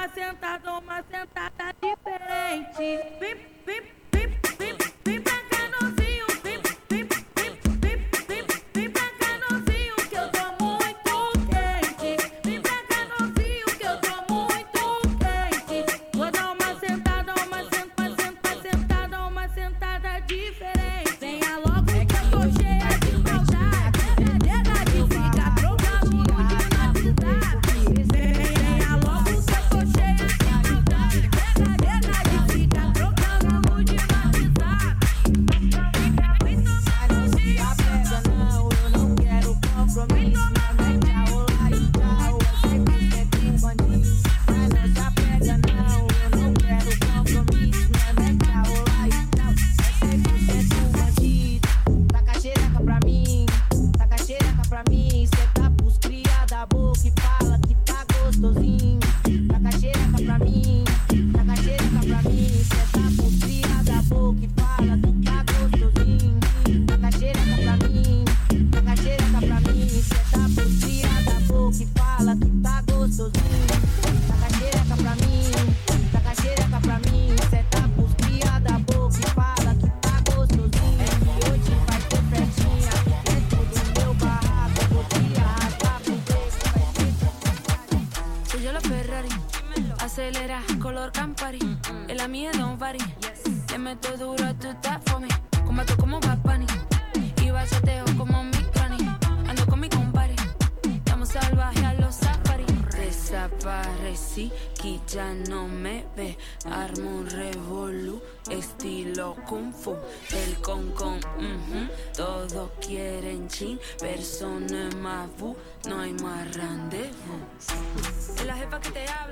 uma 0.00 0.08
sentada, 0.08 0.72
uma 0.72 1.02
sentada 1.02 1.74
diferente. 1.82 3.18
Vem, 3.18 3.36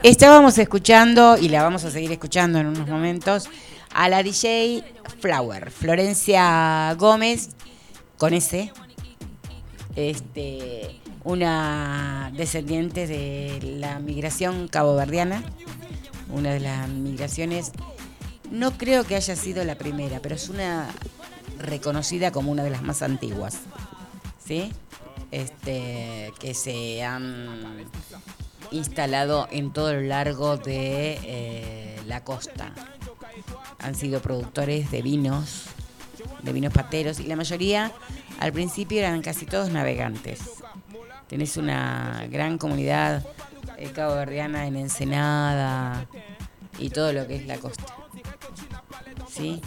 Estábamos 0.09 0.57
escuchando, 0.57 1.37
y 1.37 1.51
la 1.51 1.63
vamos 1.63 1.85
a 1.85 1.91
seguir 1.91 2.11
escuchando 2.11 2.59
en 2.59 2.69
unos 2.69 2.89
momentos, 2.89 3.51
a 3.93 4.09
la 4.09 4.23
DJ 4.23 4.83
Flower, 5.21 5.71
Florencia 5.71 6.95
Gómez, 6.95 7.51
con 8.17 8.33
ese, 8.33 8.73
este, 9.97 10.99
una 11.25 12.33
descendiente 12.35 13.07
de 13.07 13.59
la 13.81 13.99
migración 13.99 14.69
caboverdiana, 14.69 15.43
una 16.31 16.55
de 16.55 16.61
las 16.61 16.89
migraciones, 16.89 17.73
no 18.51 18.79
creo 18.79 19.05
que 19.05 19.15
haya 19.15 19.37
sido 19.37 19.63
la 19.65 19.75
primera, 19.75 20.21
pero 20.23 20.37
es 20.37 20.49
una 20.49 20.89
reconocida 21.59 22.33
como 22.33 22.51
una 22.51 22.65
de 22.65 22.71
las 22.71 22.81
más 22.81 23.03
antiguas, 23.03 23.59
¿sí? 24.43 24.73
Este, 25.33 26.33
que 26.41 26.55
se 26.55 27.05
han 27.05 27.85
instalado 28.71 29.49
en 29.51 29.73
todo 29.73 29.95
lo 29.95 30.03
largo 30.03 30.57
de 30.57 31.19
eh, 31.23 32.01
la 32.07 32.25
costa. 32.25 32.73
Han 33.79 33.95
sido 33.95 34.21
productores 34.21 34.91
de 34.91 35.03
vinos, 35.03 35.67
de 36.43 36.53
vinos 36.53 36.73
pateros, 36.73 37.21
y 37.21 37.25
la 37.25 37.37
mayoría 37.37 37.93
al 38.41 38.53
principio 38.53 38.99
eran 38.99 39.23
casi 39.23 39.47
todos 39.47 39.71
navegantes. 39.71 40.41
Tenés 41.29 41.57
una 41.57 42.27
gran 42.31 42.59
comunidad 42.59 43.25
eh, 43.77 43.91
caboverdiana 43.95 44.67
en 44.67 44.77
Ensenada 44.77 46.07
y 46.79 46.91
todo 46.91 47.13
lo 47.13 47.27
que 47.27 47.37
es 47.37 47.47
la 47.47 47.59
costa. 47.59 47.95
¿Sí? 49.29 49.61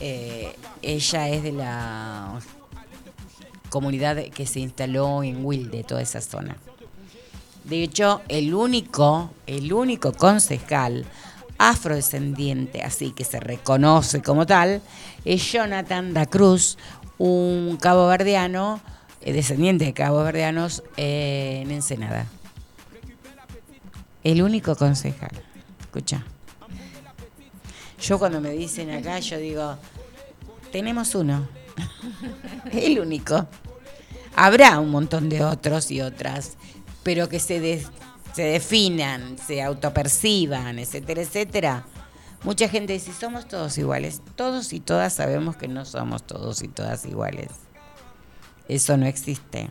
Eh, 0.00 0.54
ella 0.82 1.28
es 1.28 1.42
de 1.42 1.52
la 1.52 2.40
comunidad 3.70 4.22
que 4.34 4.46
se 4.46 4.60
instaló 4.60 5.22
en 5.22 5.44
Wilde, 5.44 5.84
toda 5.84 6.02
esa 6.02 6.20
zona. 6.20 6.56
De 7.64 7.82
hecho, 7.82 8.20
el 8.28 8.54
único, 8.54 9.30
el 9.46 9.72
único 9.72 10.12
concejal 10.12 11.06
afrodescendiente, 11.58 12.82
así 12.82 13.12
que 13.12 13.24
se 13.24 13.40
reconoce 13.40 14.22
como 14.22 14.44
tal, 14.44 14.82
es 15.24 15.52
Jonathan 15.52 16.12
da 16.12 16.26
Cruz, 16.26 16.76
un 17.16 17.78
caboverdiano, 17.80 18.80
eh, 19.22 19.32
descendiente 19.32 19.86
de 19.86 19.94
caboverdianos 19.94 20.82
eh, 20.96 21.60
en 21.62 21.70
Ensenada. 21.70 22.26
El 24.22 24.42
único 24.42 24.76
concejal. 24.76 25.32
Escucha. 25.80 26.24
Yo 28.00 28.18
cuando 28.18 28.40
me 28.40 28.50
dicen 28.50 28.90
acá, 28.90 29.18
yo 29.20 29.38
digo, 29.38 29.76
tenemos 30.70 31.14
uno. 31.14 31.48
el 32.72 32.98
único. 32.98 33.46
Habrá 34.36 34.78
un 34.80 34.90
montón 34.90 35.28
de 35.28 35.44
otros 35.44 35.90
y 35.90 36.00
otras, 36.00 36.56
pero 37.04 37.28
que 37.28 37.38
se, 37.38 37.60
de- 37.60 37.86
se 38.34 38.42
definan, 38.42 39.36
se 39.38 39.62
autoperciban, 39.62 40.80
etcétera, 40.80 41.22
etcétera. 41.22 41.84
Mucha 42.42 42.68
gente 42.68 42.92
dice, 42.94 43.12
somos 43.12 43.46
todos 43.46 43.78
iguales. 43.78 44.20
Todos 44.34 44.72
y 44.72 44.80
todas 44.80 45.12
sabemos 45.14 45.56
que 45.56 45.68
no 45.68 45.84
somos 45.84 46.26
todos 46.26 46.62
y 46.62 46.68
todas 46.68 47.04
iguales. 47.06 47.48
Eso 48.68 48.96
no 48.96 49.06
existe. 49.06 49.70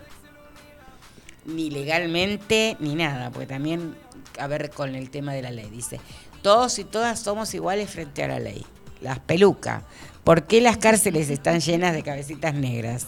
Ni 1.46 1.70
legalmente, 1.70 2.78
ni 2.80 2.96
nada, 2.96 3.30
porque 3.30 3.48
también, 3.48 3.96
a 4.40 4.48
ver 4.48 4.70
con 4.72 4.96
el 4.96 5.10
tema 5.10 5.34
de 5.34 5.42
la 5.42 5.52
ley, 5.52 5.70
dice, 5.70 6.00
todos 6.42 6.80
y 6.80 6.84
todas 6.86 7.20
somos 7.20 7.54
iguales 7.54 7.90
frente 7.90 8.24
a 8.24 8.28
la 8.30 8.40
ley. 8.40 8.66
Las 9.02 9.20
pelucas. 9.20 9.84
¿Por 10.24 10.48
qué 10.48 10.62
las 10.62 10.78
cárceles 10.78 11.30
están 11.30 11.60
llenas 11.60 11.94
de 11.94 12.02
cabecitas 12.02 12.54
negras? 12.54 13.08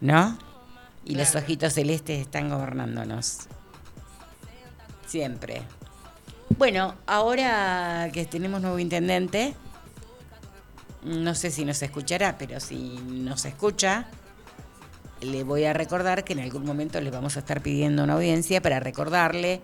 ¿No? 0.00 0.38
Y 1.04 1.14
los 1.14 1.34
ojitos 1.34 1.74
celestes 1.74 2.18
están 2.20 2.48
gobernándonos. 2.48 3.40
Siempre. 5.06 5.62
Bueno, 6.58 6.94
ahora 7.06 8.10
que 8.12 8.24
tenemos 8.24 8.60
nuevo 8.60 8.78
intendente, 8.78 9.54
no 11.02 11.34
sé 11.34 11.50
si 11.50 11.64
nos 11.64 11.82
escuchará, 11.82 12.36
pero 12.38 12.60
si 12.60 12.98
nos 12.98 13.44
escucha, 13.44 14.06
le 15.20 15.44
voy 15.44 15.64
a 15.64 15.72
recordar 15.72 16.24
que 16.24 16.32
en 16.32 16.40
algún 16.40 16.64
momento 16.64 17.00
le 17.00 17.10
vamos 17.10 17.36
a 17.36 17.40
estar 17.40 17.62
pidiendo 17.62 18.04
una 18.04 18.14
audiencia 18.14 18.60
para 18.60 18.80
recordarle 18.80 19.60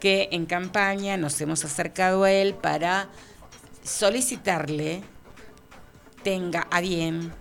que 0.00 0.28
en 0.32 0.46
campaña 0.46 1.16
nos 1.16 1.40
hemos 1.40 1.64
acercado 1.64 2.24
a 2.24 2.30
él 2.30 2.54
para 2.54 3.08
solicitarle 3.82 5.02
tenga 6.22 6.66
a 6.70 6.80
bien 6.80 7.32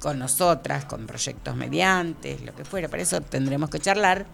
con 0.00 0.18
nosotras, 0.18 0.84
con 0.84 1.06
proyectos 1.06 1.54
mediantes, 1.54 2.42
lo 2.42 2.54
que 2.54 2.64
fuera, 2.64 2.88
para 2.88 3.02
eso 3.02 3.20
tendremos 3.20 3.70
que 3.70 3.78
charlar, 3.78 4.26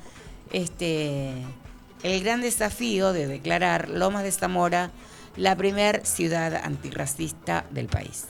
este, 0.50 1.34
el 2.02 2.22
gran 2.22 2.40
desafío 2.40 3.12
de 3.12 3.26
declarar 3.26 3.88
Lomas 3.88 4.22
de 4.24 4.32
Zamora 4.32 4.90
la 5.36 5.56
primer 5.56 6.04
ciudad 6.06 6.54
antirracista 6.56 7.64
del 7.70 7.86
país. 7.86 8.26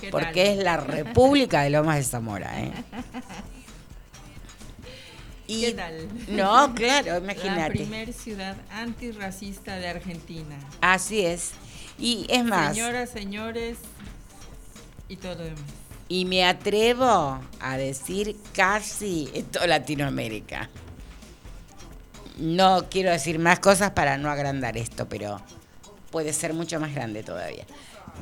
¿Qué 0.00 0.10
Porque 0.10 0.44
tal? 0.44 0.58
es 0.58 0.64
la 0.64 0.76
República 0.76 1.62
de 1.62 1.70
Lomas 1.70 1.96
de 1.96 2.04
Zamora, 2.04 2.60
¿eh? 2.60 2.72
Y, 5.46 5.60
¿Qué 5.60 5.72
tal? 5.72 6.08
No, 6.28 6.74
claro, 6.74 7.12
La 7.12 7.18
imagínate. 7.18 7.70
primer 7.72 8.12
ciudad 8.12 8.56
antirracista 8.70 9.76
de 9.76 9.88
Argentina. 9.88 10.56
Así 10.80 11.24
es. 11.24 11.52
Y 11.98 12.26
es 12.30 12.44
más, 12.44 12.74
Señoras, 12.74 13.10
señores 13.10 13.76
y 15.08 15.16
todo 15.16 15.34
lo 15.34 15.44
demás. 15.44 15.60
Y 16.08 16.24
me 16.24 16.44
atrevo 16.46 17.40
a 17.60 17.76
decir 17.76 18.36
casi 18.54 19.30
en 19.34 19.44
toda 19.46 19.66
Latinoamérica. 19.66 20.68
No 22.38 22.86
quiero 22.90 23.10
decir 23.10 23.38
más 23.38 23.60
cosas 23.60 23.90
para 23.92 24.18
no 24.18 24.30
agrandar 24.30 24.76
esto, 24.76 25.08
pero 25.08 25.40
puede 26.10 26.32
ser 26.32 26.52
mucho 26.54 26.80
más 26.80 26.94
grande 26.94 27.22
todavía. 27.22 27.64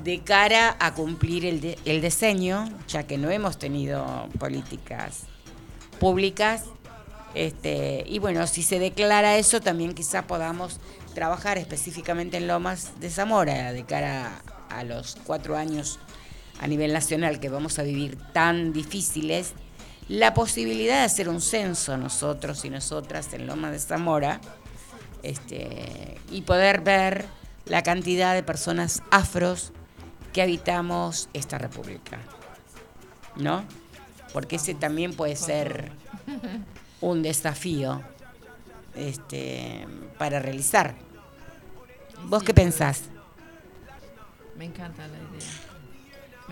De 0.05 0.21
cara 0.21 0.77
a 0.79 0.95
cumplir 0.95 1.45
el, 1.47 1.61
de- 1.61 1.79
el 1.85 2.01
diseño, 2.03 2.69
ya 2.89 3.05
que 3.05 3.19
no 3.19 3.31
hemos 3.31 3.59
tenido 3.59 4.29
políticas 4.39 5.23
públicas, 5.99 6.65
este, 7.35 8.05
y 8.07 8.19
bueno, 8.19 8.47
si 8.47 8.63
se 8.63 8.79
declara 8.79 9.37
eso, 9.39 9.61
también 9.61 9.95
quizá 9.95 10.27
podamos 10.27 10.81
trabajar 11.15 11.57
específicamente 11.59 12.37
en 12.37 12.47
Lomas 12.49 13.01
de 13.01 13.09
Zamora, 13.11 13.73
de 13.73 13.85
cara 13.85 14.43
a 14.71 14.85
los 14.85 15.17
cuatro 15.25 15.57
años 15.57 15.99
a 16.61 16.67
nivel 16.67 16.93
nacional 16.93 17.41
que 17.41 17.49
vamos 17.49 17.79
a 17.79 17.83
vivir 17.83 18.17
tan 18.33 18.73
difíciles, 18.73 19.53
la 20.13 20.35
posibilidad 20.35 20.99
de 20.99 21.05
hacer 21.05 21.31
un 21.31 21.41
censo 21.41 21.97
nosotros 21.97 22.67
y 22.67 22.71
nosotras 22.71 23.33
en 23.33 23.47
Lomas 23.47 23.73
de 23.73 23.79
Zamora, 23.79 24.43
este, 25.23 26.19
y 26.31 26.43
poder 26.43 26.83
ver 26.83 27.25
la 27.65 27.83
cantidad 27.83 28.35
de 28.35 28.43
personas 28.43 29.03
afros 29.11 29.73
que 30.35 30.43
habitamos 30.43 31.31
esta 31.33 31.57
república. 31.57 32.19
¿No? 33.37 33.65
Porque 34.35 34.57
ese 34.57 34.75
también 34.75 35.15
puede 35.15 35.35
ser 35.35 35.93
un 37.01 37.23
desafío 37.23 38.03
este, 38.95 39.87
para 40.19 40.41
realizar. 40.41 40.95
¿Vos 42.27 42.43
qué 42.43 42.53
pensás? 42.53 43.05
Me 44.59 44.67
encanta 44.67 45.07
la 45.07 45.17
idea. 45.17 45.62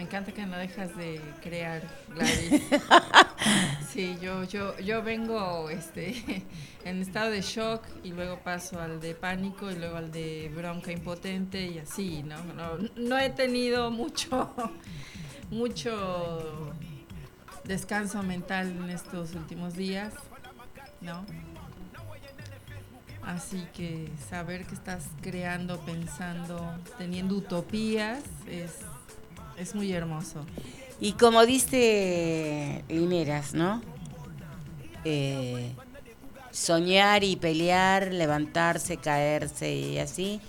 Me 0.01 0.05
encanta 0.05 0.33
que 0.33 0.47
no 0.47 0.57
dejas 0.57 0.97
de 0.97 1.21
crear, 1.43 1.83
Gladys. 2.09 2.63
Sí, 3.93 4.17
yo, 4.19 4.45
yo, 4.45 4.79
yo 4.79 5.03
vengo 5.03 5.69
este, 5.69 6.43
en 6.85 7.03
estado 7.03 7.31
de 7.31 7.43
shock 7.43 7.83
y 8.03 8.13
luego 8.13 8.39
paso 8.39 8.81
al 8.81 8.99
de 8.99 9.15
pánico 9.15 9.71
y 9.71 9.75
luego 9.75 9.99
al 9.99 10.11
de 10.11 10.51
bronca 10.57 10.91
impotente 10.91 11.67
y 11.67 11.81
así, 11.81 12.23
¿no? 12.23 12.43
No, 12.55 12.79
no 12.97 13.19
he 13.19 13.29
tenido 13.29 13.91
mucho, 13.91 14.55
mucho 15.51 16.73
descanso 17.65 18.23
mental 18.23 18.71
en 18.71 18.89
estos 18.89 19.35
últimos 19.35 19.75
días, 19.75 20.15
¿no? 21.03 21.27
Así 23.23 23.67
que 23.75 24.09
saber 24.31 24.67
que 24.67 24.75
estás 24.75 25.09
creando, 25.21 25.79
pensando, 25.81 26.75
teniendo 26.97 27.35
utopías 27.35 28.23
es, 28.47 28.79
es 29.61 29.75
muy 29.75 29.93
hermoso. 29.93 30.45
Y 31.01 31.13
como 31.13 31.45
dice 31.47 32.85
Lineras, 32.89 33.55
¿no? 33.55 33.83
Eh, 35.05 35.73
soñar 36.51 37.25
y 37.25 37.37
pelear, 37.37 38.13
levantarse, 38.13 38.97
caerse 38.97 39.73
y 39.73 39.99
así 39.99 40.41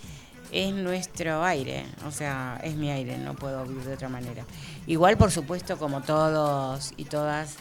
es 0.51 0.73
nuestro 0.73 1.43
aire, 1.45 1.85
o 2.05 2.11
sea, 2.11 2.59
es 2.61 2.75
mi 2.75 2.91
aire, 2.91 3.17
no 3.17 3.35
puedo 3.35 3.65
vivir 3.65 3.85
de 3.85 3.93
otra 3.93 4.09
manera. 4.09 4.45
Igual, 4.87 5.17
por 5.17 5.31
supuesto, 5.31 5.77
como 5.77 6.01
todos 6.01 6.93
y 6.97 7.05
todas 7.05 7.55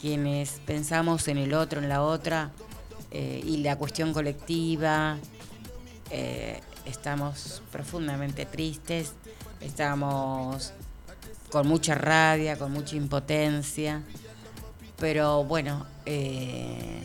quienes 0.00 0.60
pensamos 0.64 1.26
en 1.26 1.38
el 1.38 1.54
otro, 1.54 1.80
en 1.80 1.88
la 1.88 2.02
otra, 2.02 2.52
eh, 3.10 3.42
y 3.44 3.58
la 3.58 3.76
cuestión 3.76 4.12
colectiva, 4.12 5.18
eh, 6.10 6.60
estamos 6.84 7.62
profundamente 7.72 8.46
tristes, 8.46 9.14
estamos 9.60 10.72
con 11.50 11.66
mucha 11.66 11.94
rabia, 11.94 12.56
con 12.56 12.72
mucha 12.72 12.96
impotencia, 12.96 14.02
pero 14.98 15.44
bueno, 15.44 15.86
eh, 16.06 17.02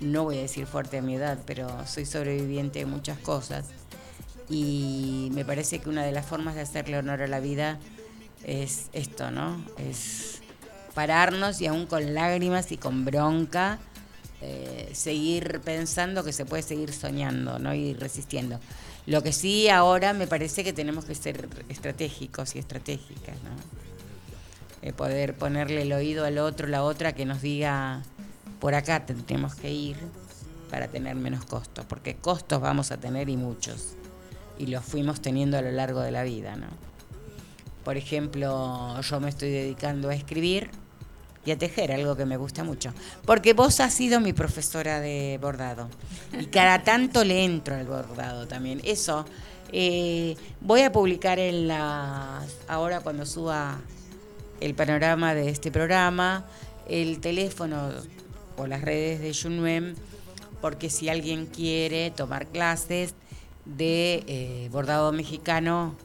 no 0.00 0.24
voy 0.24 0.38
a 0.38 0.42
decir 0.42 0.66
fuerte 0.66 0.98
a 0.98 1.02
mi 1.02 1.16
edad, 1.16 1.38
pero 1.46 1.68
soy 1.86 2.06
sobreviviente 2.06 2.80
de 2.80 2.86
muchas 2.86 3.18
cosas 3.18 3.66
y 4.48 5.30
me 5.32 5.44
parece 5.44 5.78
que 5.78 5.88
una 5.88 6.04
de 6.04 6.12
las 6.12 6.26
formas 6.26 6.54
de 6.54 6.60
hacerle 6.60 6.98
honor 6.98 7.22
a 7.22 7.26
la 7.26 7.40
vida 7.40 7.78
es 8.44 8.88
esto, 8.92 9.30
¿no? 9.30 9.64
Es 9.78 10.42
pararnos 10.94 11.60
y 11.60 11.66
aún 11.66 11.86
con 11.86 12.14
lágrimas 12.14 12.70
y 12.70 12.76
con 12.76 13.04
bronca, 13.04 13.78
eh, 14.42 14.90
seguir 14.92 15.60
pensando 15.64 16.22
que 16.22 16.32
se 16.32 16.44
puede 16.44 16.62
seguir 16.62 16.92
soñando, 16.92 17.58
¿no? 17.58 17.74
Y 17.74 17.94
resistiendo. 17.94 18.60
Lo 19.06 19.22
que 19.22 19.32
sí 19.32 19.68
ahora 19.68 20.12
me 20.14 20.26
parece 20.26 20.64
que 20.64 20.72
tenemos 20.72 21.04
que 21.04 21.14
ser 21.14 21.48
estratégicos 21.68 22.56
y 22.56 22.58
estratégicas, 22.58 23.36
¿no? 23.42 23.84
Eh, 24.82 24.92
poder 24.92 25.34
ponerle 25.34 25.82
el 25.82 25.92
oído 25.92 26.24
al 26.24 26.38
otro, 26.38 26.68
la 26.68 26.82
otra, 26.82 27.14
que 27.14 27.24
nos 27.24 27.42
diga, 27.42 28.02
por 28.60 28.74
acá 28.74 29.06
tenemos 29.06 29.54
que 29.54 29.70
ir 29.70 29.96
para 30.70 30.88
tener 30.88 31.16
menos 31.16 31.44
costos, 31.44 31.84
porque 31.86 32.16
costos 32.16 32.60
vamos 32.60 32.90
a 32.92 32.98
tener 32.98 33.28
y 33.28 33.36
muchos, 33.36 33.94
y 34.58 34.66
los 34.66 34.84
fuimos 34.84 35.20
teniendo 35.20 35.58
a 35.58 35.62
lo 35.62 35.70
largo 35.70 36.00
de 36.00 36.10
la 36.10 36.22
vida, 36.22 36.56
¿no? 36.56 36.66
Por 37.84 37.98
ejemplo, 37.98 39.00
yo 39.00 39.20
me 39.20 39.28
estoy 39.28 39.50
dedicando 39.50 40.08
a 40.08 40.14
escribir 40.14 40.70
y 41.44 41.50
a 41.50 41.58
tejer, 41.58 41.92
algo 41.92 42.16
que 42.16 42.24
me 42.24 42.36
gusta 42.36 42.64
mucho. 42.64 42.92
Porque 43.24 43.52
vos 43.52 43.80
has 43.80 43.92
sido 43.92 44.20
mi 44.20 44.32
profesora 44.32 45.00
de 45.00 45.38
bordado. 45.40 45.88
Y 46.38 46.46
cada 46.46 46.82
tanto 46.82 47.24
le 47.24 47.44
entro 47.44 47.76
al 47.76 47.86
bordado 47.86 48.46
también. 48.46 48.80
Eso. 48.84 49.24
eh, 49.72 50.36
voy 50.60 50.82
a 50.82 50.92
publicar 50.92 51.38
en 51.38 51.68
la. 51.68 52.42
Ahora 52.68 53.00
cuando 53.00 53.26
suba 53.26 53.78
el 54.60 54.74
panorama 54.74 55.34
de 55.34 55.50
este 55.50 55.70
programa, 55.70 56.46
el 56.88 57.20
teléfono 57.20 57.90
o 58.56 58.66
las 58.66 58.82
redes 58.82 59.20
de 59.20 59.34
Junwem, 59.34 59.94
porque 60.60 60.90
si 60.90 61.08
alguien 61.08 61.46
quiere 61.46 62.10
tomar 62.10 62.46
clases 62.46 63.14
de 63.64 64.24
eh, 64.26 64.68
bordado 64.70 65.12
mexicano, 65.12 65.96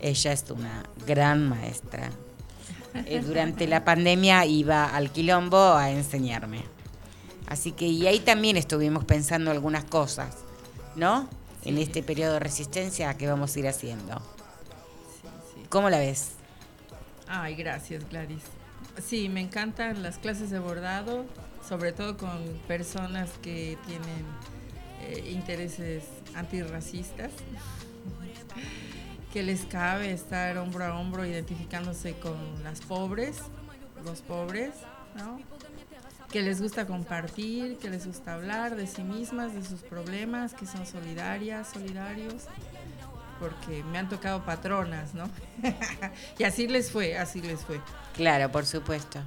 ella 0.00 0.32
es 0.32 0.44
una 0.50 0.84
gran 1.06 1.48
maestra. 1.48 2.10
Eh, 2.94 3.20
durante 3.24 3.66
la 3.66 3.84
pandemia 3.84 4.46
iba 4.46 4.84
al 4.84 5.10
quilombo 5.10 5.74
a 5.74 5.90
enseñarme. 5.90 6.62
Así 7.48 7.72
que, 7.72 7.86
y 7.86 8.06
ahí 8.06 8.20
también 8.20 8.56
estuvimos 8.56 9.04
pensando 9.04 9.50
algunas 9.50 9.84
cosas, 9.84 10.36
¿no? 10.96 11.28
En 11.64 11.78
este 11.78 12.02
periodo 12.02 12.34
de 12.34 12.40
resistencia 12.40 13.14
que 13.14 13.26
vamos 13.26 13.54
a 13.54 13.58
ir 13.58 13.68
haciendo. 13.68 14.22
¿Cómo 15.68 15.90
la 15.90 15.98
ves? 15.98 16.32
Ay, 17.26 17.54
gracias 17.54 18.08
Gladys. 18.08 18.42
Sí, 19.04 19.28
me 19.28 19.40
encantan 19.40 20.02
las 20.02 20.18
clases 20.18 20.50
de 20.50 20.58
bordado, 20.60 21.24
sobre 21.68 21.92
todo 21.92 22.16
con 22.16 22.38
personas 22.68 23.30
que 23.42 23.76
tienen 23.86 24.24
eh, 25.02 25.32
intereses 25.32 26.04
antirracistas, 26.34 27.32
que 29.34 29.42
les 29.42 29.64
cabe 29.64 30.12
estar 30.12 30.56
hombro 30.58 30.84
a 30.84 30.96
hombro 30.96 31.26
identificándose 31.26 32.14
con 32.14 32.36
las 32.62 32.80
pobres, 32.80 33.38
los 34.04 34.22
pobres, 34.22 34.70
¿no? 35.16 35.40
que 36.30 36.40
les 36.40 36.62
gusta 36.62 36.86
compartir, 36.86 37.76
que 37.78 37.90
les 37.90 38.06
gusta 38.06 38.34
hablar 38.34 38.76
de 38.76 38.86
sí 38.86 39.02
mismas, 39.02 39.52
de 39.52 39.64
sus 39.64 39.80
problemas, 39.80 40.54
que 40.54 40.66
son 40.66 40.86
solidarias, 40.86 41.68
solidarios, 41.72 42.44
porque 43.40 43.82
me 43.82 43.98
han 43.98 44.08
tocado 44.08 44.44
patronas, 44.44 45.14
¿no? 45.14 45.28
y 46.38 46.44
así 46.44 46.68
les 46.68 46.92
fue, 46.92 47.18
así 47.18 47.42
les 47.42 47.60
fue. 47.60 47.80
Claro, 48.14 48.52
por 48.52 48.66
supuesto. 48.66 49.18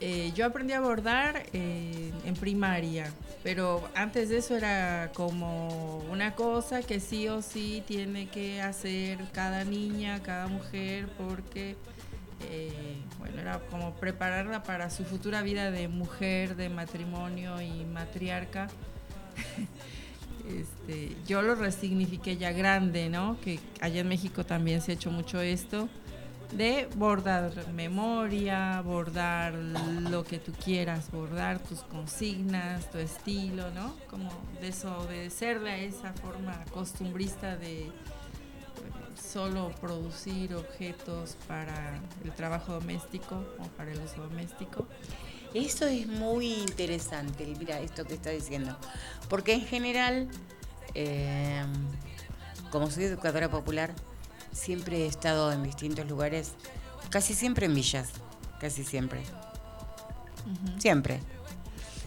Eh, 0.00 0.32
yo 0.34 0.44
aprendí 0.44 0.74
a 0.74 0.80
bordar 0.80 1.46
en 1.54 2.34
primaria, 2.38 3.10
pero 3.42 3.88
antes 3.94 4.28
de 4.28 4.38
eso 4.38 4.56
era 4.56 5.10
como 5.14 5.98
una 6.10 6.34
cosa 6.34 6.82
que 6.82 7.00
sí 7.00 7.28
o 7.28 7.40
sí 7.40 7.82
tiene 7.86 8.28
que 8.28 8.60
hacer 8.60 9.18
cada 9.32 9.64
niña, 9.64 10.22
cada 10.22 10.48
mujer, 10.48 11.08
porque 11.16 11.76
eh, 12.50 12.96
bueno, 13.18 13.40
era 13.40 13.60
como 13.70 13.94
prepararla 13.94 14.62
para 14.62 14.90
su 14.90 15.04
futura 15.04 15.42
vida 15.42 15.70
de 15.70 15.88
mujer, 15.88 16.56
de 16.56 16.68
matrimonio 16.68 17.60
y 17.60 17.84
matriarca. 17.84 18.68
Este, 20.46 21.16
yo 21.26 21.42
lo 21.42 21.56
resignifiqué 21.56 22.36
ya 22.36 22.52
grande, 22.52 23.08
¿no? 23.08 23.36
Que 23.40 23.58
allá 23.80 24.02
en 24.02 24.06
México 24.06 24.46
también 24.46 24.80
se 24.80 24.92
ha 24.92 24.94
hecho 24.94 25.10
mucho 25.10 25.40
esto 25.40 25.88
de 26.52 26.88
bordar 26.94 27.52
memoria, 27.72 28.80
bordar 28.82 29.54
lo 29.54 30.24
que 30.24 30.38
tú 30.38 30.52
quieras, 30.52 31.10
bordar 31.10 31.58
tus 31.58 31.80
consignas, 31.80 32.90
tu 32.90 32.98
estilo, 32.98 33.70
¿no? 33.72 33.94
Como 34.08 34.30
desobedecerle 34.60 35.70
a 35.70 35.78
esa 35.78 36.12
forma 36.14 36.64
costumbrista 36.72 37.56
de 37.56 37.90
solo 39.16 39.72
producir 39.80 40.54
objetos 40.54 41.36
para 41.48 42.00
el 42.24 42.32
trabajo 42.32 42.74
doméstico 42.74 43.44
o 43.58 43.64
para 43.76 43.92
el 43.92 44.00
uso 44.00 44.22
doméstico. 44.22 44.86
Eso 45.54 45.86
es 45.86 46.06
muy 46.06 46.52
interesante, 46.52 47.46
mira, 47.58 47.80
esto 47.80 48.04
que 48.04 48.14
está 48.14 48.30
diciendo. 48.30 48.76
Porque 49.28 49.54
en 49.54 49.62
general, 49.62 50.28
eh, 50.94 51.64
como 52.70 52.90
soy 52.90 53.04
educadora 53.04 53.48
popular, 53.48 53.94
siempre 54.56 55.04
he 55.04 55.06
estado 55.06 55.52
en 55.52 55.62
distintos 55.62 56.06
lugares, 56.08 56.52
casi 57.10 57.34
siempre 57.34 57.66
en 57.66 57.74
villas. 57.74 58.08
casi 58.60 58.84
siempre. 58.84 59.22
Siempre. 60.78 61.20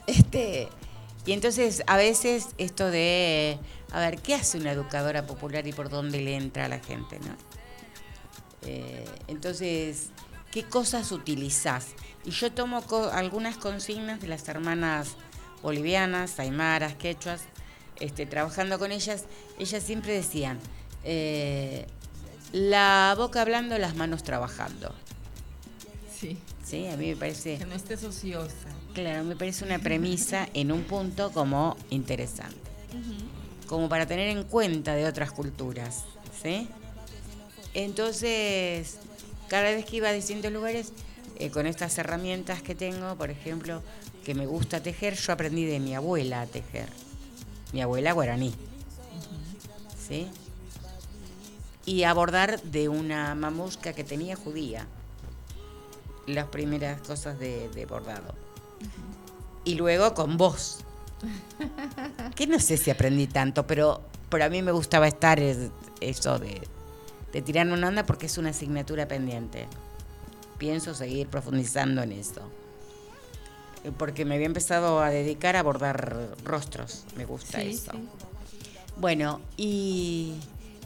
Este, 0.08 0.68
y 1.26 1.34
entonces 1.34 1.84
a 1.88 1.98
veces 1.98 2.48
esto 2.58 2.90
de, 2.90 3.60
a 3.92 4.00
ver, 4.00 4.20
¿qué 4.22 4.34
hace 4.36 4.58
una 4.58 4.72
educadora 4.72 5.28
popular 5.28 5.68
y 5.68 5.74
por 5.74 5.90
dónde 5.90 6.20
le 6.22 6.36
entra 6.36 6.66
a 6.66 6.68
la 6.70 6.80
gente, 6.80 7.20
no? 7.20 7.36
Eh, 8.64 9.06
entonces, 9.28 10.10
¿qué 10.52 10.64
cosas 10.64 11.12
utilizás? 11.12 11.88
Y 12.26 12.32
yo 12.32 12.52
tomo 12.52 12.82
co- 12.82 13.12
algunas 13.12 13.58
consignas 13.58 14.20
de 14.22 14.28
las 14.28 14.48
hermanas 14.48 15.16
bolivianas, 15.62 16.40
aymaras, 16.40 16.96
quechuas, 16.96 17.42
este, 18.00 18.26
trabajando 18.26 18.80
con 18.80 18.92
ellas, 18.92 19.26
ellas 19.60 19.84
siempre 19.84 20.14
decían, 20.14 20.60
eh, 21.04 21.86
la 22.52 23.14
boca 23.18 23.42
hablando, 23.42 23.78
las 23.78 23.96
manos 23.96 24.24
trabajando. 24.24 24.94
Sí. 26.20 26.38
Sí, 26.64 26.88
a 26.88 26.98
mí 26.98 27.08
me 27.08 27.16
parece... 27.16 27.58
Que 27.58 27.66
no 27.66 27.74
estés 27.74 28.04
ociosa. 28.04 28.54
Claro, 28.94 29.24
me 29.24 29.36
parece 29.36 29.66
una 29.66 29.80
premisa 29.80 30.48
en 30.54 30.72
un 30.72 30.84
punto 30.84 31.32
como 31.32 31.76
interesante. 31.90 32.60
Como 33.66 33.90
para 33.90 34.06
tener 34.06 34.30
en 34.30 34.44
cuenta 34.44 34.94
de 34.94 35.06
otras 35.06 35.32
culturas, 35.32 36.04
¿sí? 36.44 36.68
Entonces, 37.74 38.98
cada 39.48 39.64
vez 39.64 39.86
que 39.86 39.98
iba 39.98 40.10
a 40.10 40.14
distintos 40.14 40.52
lugares, 40.52 40.92
eh, 41.38 41.50
con 41.50 41.66
estas 41.66 41.98
herramientas 41.98 42.62
que 42.62 42.76
tengo, 42.76 43.16
por 43.16 43.30
ejemplo, 43.32 43.82
que 44.24 44.36
me 44.36 44.46
gusta 44.46 44.84
tejer, 44.84 45.16
yo 45.16 45.34
aprendí 45.34 45.66
de 45.66 45.80
mi 45.80 45.96
abuela 45.96 46.42
a 46.42 46.46
tejer. 46.46 46.90
Mi 47.74 47.82
abuela 47.82 48.12
guaraní. 48.12 48.54
¿Sí? 50.08 50.28
Y 51.90 52.04
a 52.04 52.14
bordar 52.14 52.62
de 52.62 52.88
una 52.88 53.34
mamusca 53.34 53.94
que 53.94 54.04
tenía 54.04 54.36
judía. 54.36 54.86
Las 56.28 56.46
primeras 56.46 57.02
cosas 57.02 57.40
de, 57.40 57.68
de 57.70 57.86
bordado. 57.88 58.36
Y 59.66 59.74
luego 59.74 60.14
con 60.14 60.38
vos. 60.38 60.82
Que 62.36 62.46
no 62.46 62.60
sé 62.60 62.78
si 62.78 62.92
aprendí 62.92 63.26
tanto, 63.26 63.66
pero, 63.66 64.02
pero 64.30 64.46
a 64.46 64.50
mí 64.50 64.62
me 64.62 64.72
gustaba 64.72 65.08
estar 65.08 65.40
es- 65.40 65.72
eso 66.00 66.38
de, 66.38 66.62
de 67.34 67.42
tirar 67.42 67.68
una 67.68 67.88
onda 67.88 68.06
porque 68.06 68.28
es 68.28 68.38
una 68.38 68.52
asignatura 68.52 69.08
pendiente. 69.08 69.66
Pienso 70.60 70.94
seguir 70.94 71.28
profundizando 71.28 72.04
en 72.04 72.12
eso. 72.12 72.42
Eh, 73.84 73.92
Porque 73.98 74.26
me 74.26 74.36
había 74.36 74.46
empezado 74.46 75.02
a 75.02 75.10
dedicar 75.10 75.56
a 75.56 75.64
bordar 75.64 76.36
rostros. 76.44 77.06
Me 77.18 77.26
gusta 77.26 77.60
Sí, 77.62 77.70
eso. 77.72 77.94
sí. 77.94 78.08
Bueno, 78.98 79.42
y 79.58 80.36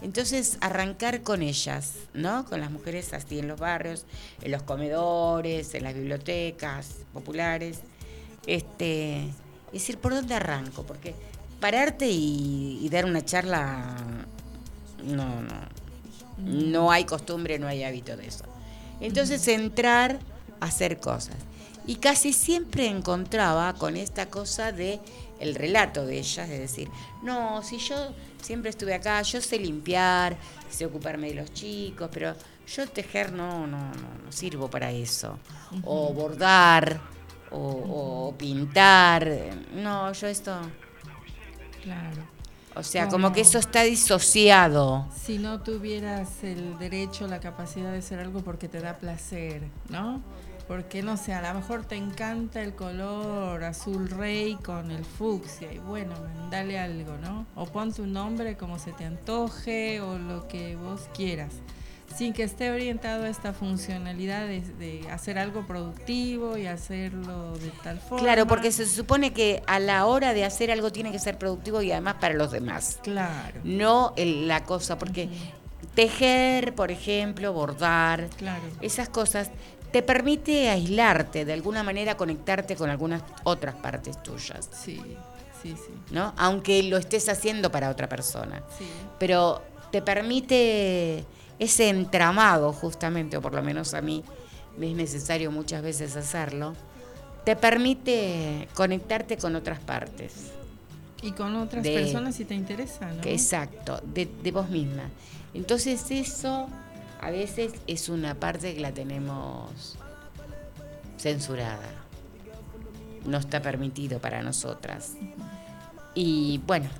entonces 0.02 0.58
arrancar 0.60 1.22
con 1.22 1.42
ellas, 1.42 1.94
¿no? 2.12 2.44
Con 2.44 2.60
las 2.60 2.70
mujeres 2.70 3.12
así 3.12 3.38
en 3.38 3.48
los 3.48 3.58
barrios, 3.58 4.04
en 4.42 4.52
los 4.52 4.62
comedores, 4.62 5.74
en 5.74 5.84
las 5.84 5.94
bibliotecas 5.94 6.96
populares. 7.12 7.80
Este, 8.46 9.24
es 9.66 9.72
decir, 9.72 9.98
¿por 9.98 10.14
dónde 10.14 10.34
arranco? 10.34 10.84
Porque 10.84 11.14
pararte 11.60 12.06
y, 12.06 12.80
y 12.82 12.88
dar 12.88 13.04
una 13.04 13.24
charla, 13.24 13.96
no, 15.02 15.42
no. 15.42 15.74
No 16.36 16.90
hay 16.90 17.04
costumbre, 17.04 17.58
no 17.58 17.68
hay 17.68 17.84
hábito 17.84 18.16
de 18.16 18.26
eso. 18.26 18.44
Entonces 19.00 19.46
entrar 19.48 20.18
a 20.60 20.66
hacer 20.66 20.98
cosas. 20.98 21.36
Y 21.86 21.96
casi 21.96 22.32
siempre 22.32 22.86
encontraba 22.86 23.74
con 23.74 23.96
esta 23.96 24.26
cosa 24.26 24.72
de 24.72 25.00
el 25.44 25.54
relato 25.54 26.04
de 26.06 26.18
ellas, 26.18 26.48
de 26.48 26.58
decir, 26.58 26.88
no, 27.22 27.62
si 27.62 27.78
yo 27.78 28.12
siempre 28.42 28.70
estuve 28.70 28.94
acá, 28.94 29.22
yo 29.22 29.40
sé 29.40 29.58
limpiar, 29.58 30.36
sé 30.68 30.86
ocuparme 30.86 31.28
de 31.28 31.34
los 31.34 31.52
chicos, 31.52 32.08
pero 32.12 32.34
yo 32.66 32.88
tejer 32.88 33.32
no, 33.32 33.66
no, 33.66 33.78
no, 33.78 34.24
no 34.24 34.32
sirvo 34.32 34.68
para 34.68 34.90
eso. 34.90 35.38
O 35.84 36.12
bordar, 36.12 37.00
o, 37.50 37.58
o 38.30 38.34
pintar, 38.36 39.28
no, 39.74 40.12
yo 40.12 40.26
esto... 40.26 40.58
Claro. 41.82 42.22
O 42.76 42.82
sea, 42.82 43.02
Como- 43.04 43.12
como 43.26 43.32
que 43.32 43.42
eso 43.42 43.58
está 43.58 43.82
disociado. 43.82 45.06
Si 45.14 45.38
no 45.38 45.60
tuvieras 45.60 46.42
el 46.42 46.76
derecho, 46.78 47.26
la 47.28 47.38
capacidad 47.38 47.92
de 47.92 47.98
hacer 47.98 48.18
algo 48.18 48.40
porque 48.42 48.68
te 48.68 48.80
da 48.80 48.98
placer, 48.98 49.62
¿no? 49.90 50.20
Porque 50.66 51.02
no 51.02 51.16
sé, 51.18 51.34
a 51.34 51.42
lo 51.52 51.60
mejor 51.60 51.84
te 51.84 51.96
encanta 51.96 52.62
el 52.62 52.74
color 52.74 53.62
azul 53.64 54.08
rey 54.08 54.54
con 54.56 54.90
el 54.90 55.04
fucsia 55.04 55.70
y 55.72 55.78
bueno, 55.78 56.14
dale 56.50 56.78
algo, 56.78 57.18
¿no? 57.18 57.46
O 57.54 57.66
pon 57.66 57.92
tu 57.92 58.06
nombre 58.06 58.56
como 58.56 58.78
se 58.78 58.92
te 58.92 59.04
antoje 59.04 60.00
o 60.00 60.18
lo 60.18 60.48
que 60.48 60.74
vos 60.76 61.02
quieras, 61.14 61.52
sin 62.16 62.32
que 62.32 62.44
esté 62.44 62.70
orientado 62.70 63.24
a 63.24 63.28
esta 63.28 63.52
funcionalidad 63.52 64.46
de, 64.46 64.62
de 64.62 65.06
hacer 65.10 65.38
algo 65.38 65.66
productivo 65.66 66.56
y 66.56 66.66
hacerlo 66.66 67.58
de 67.58 67.68
tal 67.82 67.98
forma. 68.00 68.22
Claro, 68.24 68.46
porque 68.46 68.72
se 68.72 68.86
supone 68.86 69.34
que 69.34 69.62
a 69.66 69.78
la 69.78 70.06
hora 70.06 70.32
de 70.32 70.46
hacer 70.46 70.70
algo 70.70 70.90
tiene 70.90 71.12
que 71.12 71.18
ser 71.18 71.36
productivo 71.36 71.82
y 71.82 71.92
además 71.92 72.14
para 72.22 72.32
los 72.32 72.50
demás. 72.52 73.00
Claro. 73.02 73.60
No 73.64 74.14
el- 74.16 74.48
la 74.48 74.64
cosa, 74.64 74.96
porque 74.96 75.28
tejer, 75.94 76.74
por 76.74 76.90
ejemplo, 76.90 77.52
bordar, 77.52 78.28
Claro. 78.36 78.62
esas 78.80 79.08
cosas 79.08 79.50
te 79.94 80.02
permite 80.02 80.70
aislarte, 80.70 81.44
de 81.44 81.52
alguna 81.52 81.84
manera 81.84 82.16
conectarte 82.16 82.74
con 82.74 82.90
algunas 82.90 83.22
otras 83.44 83.76
partes 83.76 84.20
tuyas, 84.24 84.68
Sí, 84.72 85.00
sí, 85.62 85.76
sí. 85.76 85.92
¿no? 86.10 86.32
Aunque 86.36 86.82
lo 86.82 86.96
estés 86.96 87.28
haciendo 87.28 87.70
para 87.70 87.90
otra 87.90 88.08
persona. 88.08 88.60
Sí. 88.76 88.84
Pero 89.20 89.62
te 89.92 90.02
permite 90.02 91.24
ese 91.60 91.90
entramado, 91.90 92.72
justamente, 92.72 93.36
o 93.36 93.40
por 93.40 93.54
lo 93.54 93.62
menos 93.62 93.94
a 93.94 94.00
mí 94.00 94.24
me 94.76 94.90
es 94.90 94.96
necesario 94.96 95.52
muchas 95.52 95.80
veces 95.80 96.16
hacerlo, 96.16 96.74
te 97.44 97.54
permite 97.54 98.66
conectarte 98.74 99.36
con 99.36 99.54
otras 99.54 99.78
partes. 99.78 100.50
Y 101.22 101.30
con 101.30 101.54
otras 101.54 101.84
De- 101.84 101.94
personas 101.94 102.34
si 102.34 102.44
te 102.44 102.56
interesa, 102.56 103.06
¿no? 103.12 103.20
Que 103.20 103.32
exacto, 103.32 104.00
de, 104.12 104.28
de 104.42 104.50
vos 104.50 104.68
misma. 104.70 105.04
Entonces 105.54 106.10
eso 106.10 106.66
a 107.24 107.30
veces 107.30 107.72
es 107.86 108.10
una 108.10 108.34
parte 108.34 108.74
que 108.74 108.80
la 108.80 108.92
tenemos 108.92 109.96
censurada. 111.16 111.88
No 113.24 113.38
está 113.38 113.62
permitido 113.62 114.18
para 114.18 114.42
nosotras. 114.42 115.12
Y 116.14 116.60
bueno, 116.66 116.90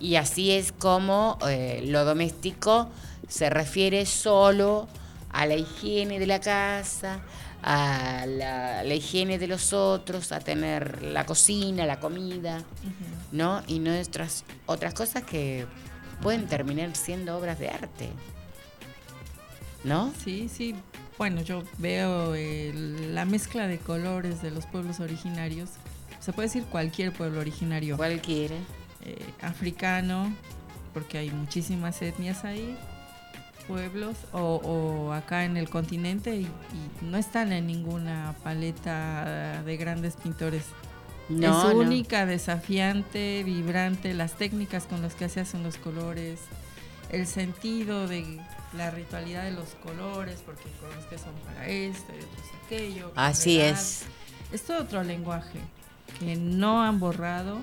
y 0.00 0.16
así 0.16 0.52
es 0.52 0.72
como 0.72 1.38
eh, 1.46 1.82
lo 1.86 2.06
doméstico 2.06 2.88
se 3.28 3.50
refiere 3.50 4.06
solo 4.06 4.88
a 5.28 5.44
la 5.44 5.56
higiene 5.56 6.18
de 6.18 6.26
la 6.26 6.40
casa, 6.40 7.20
a 7.62 8.24
la, 8.26 8.84
la 8.84 8.94
higiene 8.94 9.38
de 9.38 9.48
los 9.48 9.74
otros, 9.74 10.32
a 10.32 10.40
tener 10.40 11.02
la 11.02 11.26
cocina, 11.26 11.84
la 11.84 12.00
comida, 12.00 12.62
¿no? 13.32 13.62
Y 13.66 13.80
nuestras 13.80 14.44
otras 14.64 14.94
cosas 14.94 15.24
que 15.24 15.66
pueden 16.22 16.46
terminar 16.46 16.96
siendo 16.96 17.36
obras 17.36 17.58
de 17.58 17.68
arte. 17.68 18.08
¿No? 19.86 20.12
Sí, 20.22 20.48
sí. 20.52 20.74
Bueno, 21.16 21.40
yo 21.42 21.62
veo 21.78 22.34
el- 22.34 23.14
la 23.14 23.24
mezcla 23.24 23.66
de 23.66 23.78
colores 23.78 24.42
de 24.42 24.50
los 24.50 24.66
pueblos 24.66 25.00
originarios. 25.00 25.70
Se 26.20 26.32
puede 26.32 26.48
decir 26.48 26.64
cualquier 26.64 27.12
pueblo 27.12 27.40
originario. 27.40 27.96
Cualquiera. 27.96 28.56
Eh, 29.04 29.16
africano, 29.40 30.32
porque 30.92 31.18
hay 31.18 31.30
muchísimas 31.30 32.02
etnias 32.02 32.44
ahí, 32.44 32.76
pueblos, 33.68 34.16
o, 34.32 34.56
o 34.56 35.12
acá 35.12 35.44
en 35.44 35.56
el 35.56 35.68
continente 35.70 36.34
y, 36.36 36.42
y 36.42 37.04
no 37.04 37.16
están 37.16 37.52
en 37.52 37.66
ninguna 37.68 38.34
paleta 38.42 39.62
de 39.64 39.76
grandes 39.76 40.16
pintores. 40.16 40.64
No, 41.28 41.68
es 41.68 41.74
no. 41.74 41.80
única, 41.80 42.26
desafiante, 42.26 43.42
vibrante, 43.44 44.12
las 44.14 44.32
técnicas 44.32 44.84
con 44.86 45.02
las 45.02 45.14
que 45.14 45.28
se 45.28 45.40
hacen 45.40 45.62
los 45.62 45.76
colores, 45.76 46.40
el 47.10 47.26
sentido 47.26 48.06
de 48.08 48.40
la 48.76 48.90
ritualidad 48.90 49.44
de 49.44 49.52
los 49.52 49.68
colores, 49.84 50.40
porque 50.44 50.64
colores 50.80 51.04
que 51.06 51.18
son 51.18 51.32
para 51.44 51.66
esto 51.68 52.12
y 52.12 52.22
otros 52.22 52.46
aquello. 52.66 53.12
Así 53.16 53.60
edad. 53.60 53.70
es. 53.70 54.02
Es 54.52 54.62
todo 54.62 54.82
otro 54.82 55.02
lenguaje 55.02 55.58
que 56.20 56.36
no 56.36 56.82
han 56.82 57.00
borrado. 57.00 57.58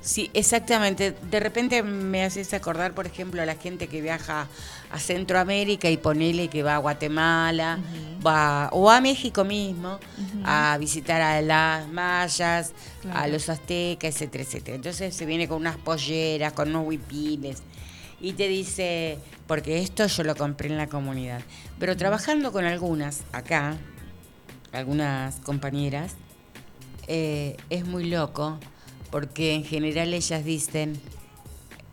Sí, 0.00 0.30
exactamente. 0.32 1.14
De 1.30 1.40
repente 1.40 1.82
me 1.82 2.24
haces 2.24 2.54
acordar, 2.54 2.92
por 2.94 3.06
ejemplo, 3.06 3.42
a 3.42 3.46
la 3.46 3.56
gente 3.56 3.88
que 3.88 4.00
viaja 4.00 4.46
a 4.90 4.98
Centroamérica 4.98 5.90
y 5.90 5.96
ponele 5.98 6.48
que 6.48 6.62
va 6.62 6.76
a 6.76 6.78
Guatemala, 6.78 7.78
va 8.26 8.70
o 8.72 8.90
a 8.90 9.00
México 9.02 9.44
mismo 9.44 9.98
a 10.44 10.78
visitar 10.80 11.20
a 11.20 11.42
las 11.42 11.88
mayas, 11.88 12.72
a 13.00 13.02
Claro. 13.02 13.32
los 13.32 13.48
aztecas, 13.50 14.14
etcétera, 14.14 14.44
etcétera. 14.44 14.76
Entonces 14.76 15.14
se 15.14 15.26
viene 15.26 15.46
con 15.48 15.58
unas 15.58 15.76
polleras, 15.76 16.52
con 16.54 16.68
unos 16.70 16.86
huipines 16.86 17.62
y 18.20 18.32
te 18.32 18.48
dice, 18.48 19.18
porque 19.46 19.80
esto 19.80 20.06
yo 20.06 20.24
lo 20.24 20.34
compré 20.34 20.68
en 20.68 20.76
la 20.76 20.88
comunidad. 20.88 21.42
Pero 21.78 21.96
trabajando 21.96 22.52
con 22.52 22.64
algunas 22.64 23.22
acá, 23.32 23.76
algunas 24.72 25.36
compañeras, 25.40 26.16
eh, 27.06 27.56
es 27.70 27.86
muy 27.86 28.04
loco 28.04 28.58
porque 29.10 29.54
en 29.54 29.64
general 29.64 30.12
ellas 30.12 30.44
dicen, 30.44 31.00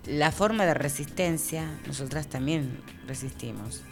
la 0.05 0.31
forma 0.31 0.65
de 0.65 0.73
resistencia, 0.73 1.79
nosotras 1.87 2.27
también 2.27 2.81
resistimos. 3.07 3.83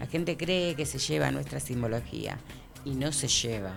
La 0.00 0.06
gente 0.06 0.36
cree 0.36 0.74
que 0.74 0.86
se 0.86 0.98
lleva 0.98 1.30
nuestra 1.30 1.60
simbología 1.60 2.38
y 2.84 2.94
no 2.94 3.12
se 3.12 3.28
lleva. 3.28 3.74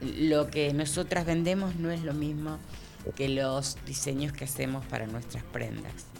Lo 0.00 0.50
que 0.50 0.72
nosotras 0.72 1.26
vendemos 1.26 1.76
no 1.76 1.90
es 1.90 2.02
lo 2.02 2.12
mismo 2.12 2.58
que 3.16 3.28
los 3.28 3.76
diseños 3.84 4.32
que 4.32 4.44
hacemos 4.44 4.84
para 4.86 5.06
nuestras 5.06 5.42
prendas. 5.44 6.11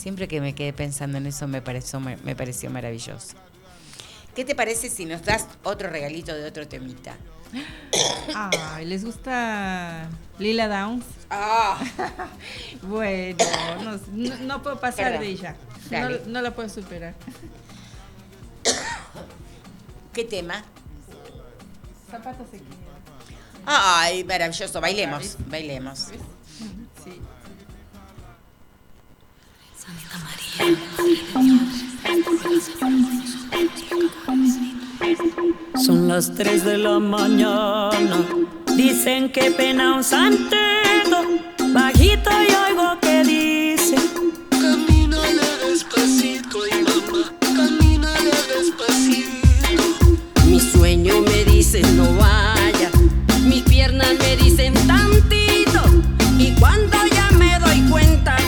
Siempre 0.00 0.28
que 0.28 0.40
me 0.40 0.54
quedé 0.54 0.72
pensando 0.72 1.18
en 1.18 1.26
eso 1.26 1.46
me 1.46 1.60
pareció, 1.60 2.00
me, 2.00 2.16
pareció 2.34 2.70
maravilloso. 2.70 3.36
¿Qué 4.34 4.46
te 4.46 4.54
parece 4.54 4.88
si 4.88 5.04
nos 5.04 5.22
das 5.22 5.46
otro 5.62 5.90
regalito 5.90 6.34
de 6.34 6.46
otro 6.46 6.66
temita? 6.66 7.18
Ay, 8.34 8.86
¿les 8.86 9.04
gusta 9.04 10.08
Lila 10.38 10.68
Downs? 10.68 11.04
Ah. 11.28 11.78
bueno, 12.82 13.44
no, 14.40 14.62
puedo 14.62 14.80
pasar 14.80 15.20
de 15.20 15.26
ella. 15.26 15.54
No, 16.26 16.40
la 16.40 16.54
puedo 16.54 16.70
superar. 16.70 17.12
¿Qué 20.14 20.24
tema? 20.24 20.64
Zapatos 22.10 22.46
Ay, 23.66 24.24
maravilloso. 24.24 24.80
Bailemos, 24.80 25.36
bailemos. 25.46 25.98
Sí. 27.04 27.20
Son 35.84 36.08
las 36.08 36.34
3 36.34 36.64
de 36.64 36.78
la 36.78 36.98
mañana. 36.98 38.24
Dicen 38.76 39.32
que 39.32 39.50
pena 39.50 39.96
un 39.96 40.04
santeto. 40.04 41.24
Bajito 41.72 42.30
y 42.30 42.52
oigo 42.70 42.98
que 43.00 43.24
dice: 43.24 43.96
Camínale 44.50 45.48
despacito, 45.66 46.66
y 46.66 46.82
mamá, 46.82 47.32
camínale 47.40 48.30
despacito. 48.54 50.18
Mi 50.46 50.60
sueño 50.60 51.20
me 51.22 51.44
dice: 51.44 51.82
No 51.94 52.14
vaya. 52.16 52.90
Mis 53.44 53.62
piernas 53.62 54.14
me 54.18 54.36
dicen 54.36 54.74
tantito. 54.86 55.82
Y 56.38 56.52
cuando 56.60 56.96
ya 57.06 57.30
me 57.32 57.58
doy 57.58 57.80
cuenta. 57.90 58.39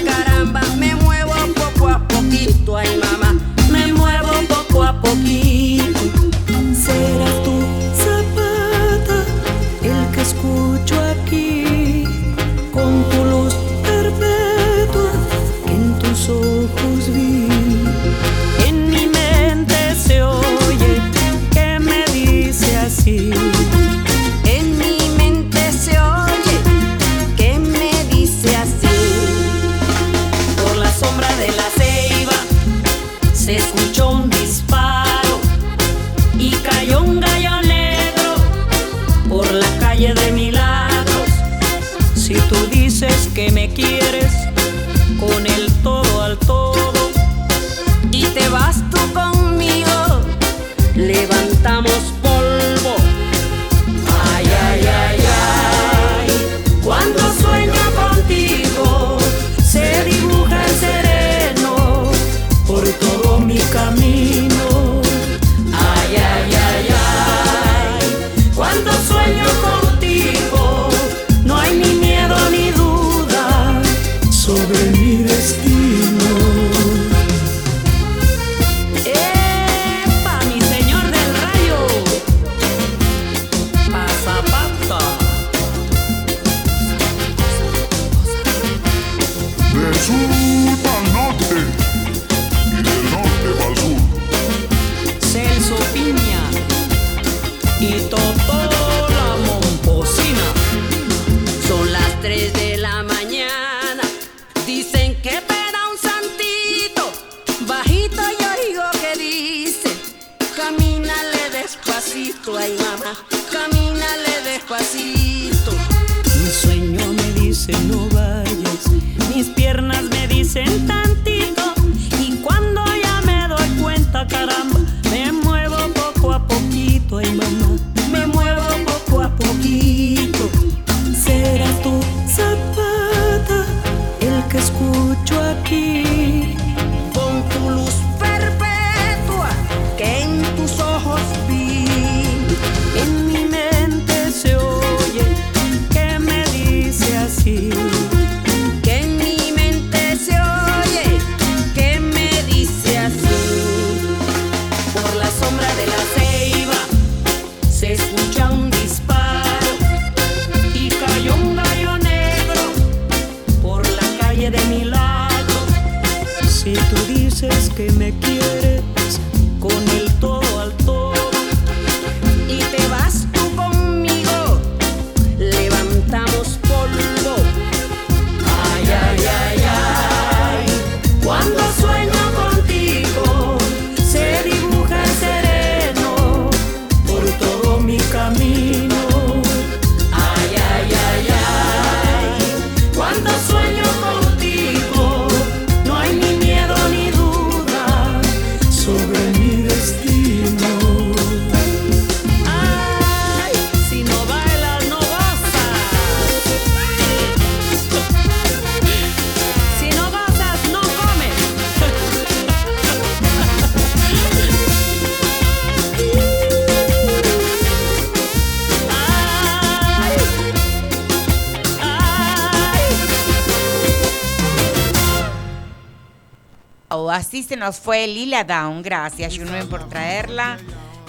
Así 227.32 227.42
se 227.42 227.56
nos 227.56 227.80
fue 227.80 228.06
Lila 228.06 228.44
Down. 228.44 228.82
Gracias, 228.82 229.38
Junuén, 229.38 229.66
por 229.66 229.88
traerla. 229.88 230.58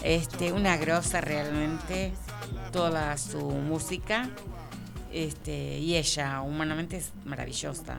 Este, 0.05 0.53
una 0.53 0.77
grosa 0.77 1.19
realmente. 1.19 2.13
Toda 2.71 3.17
su 3.17 3.41
música. 3.41 4.29
Este, 5.11 5.79
y 5.79 5.97
ella, 5.97 6.39
humanamente, 6.39 6.95
es 6.95 7.11
maravillosa. 7.25 7.97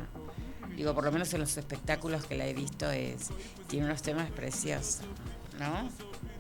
Digo, 0.75 0.95
por 0.95 1.05
lo 1.05 1.13
menos 1.13 1.35
en 1.35 1.41
los 1.41 1.55
espectáculos 1.59 2.25
que 2.25 2.35
la 2.35 2.47
he 2.47 2.55
visto, 2.55 2.91
es, 2.91 3.29
tiene 3.67 3.85
unos 3.85 4.01
temas 4.01 4.31
preciosos. 4.31 5.01
¿No? 5.59 5.91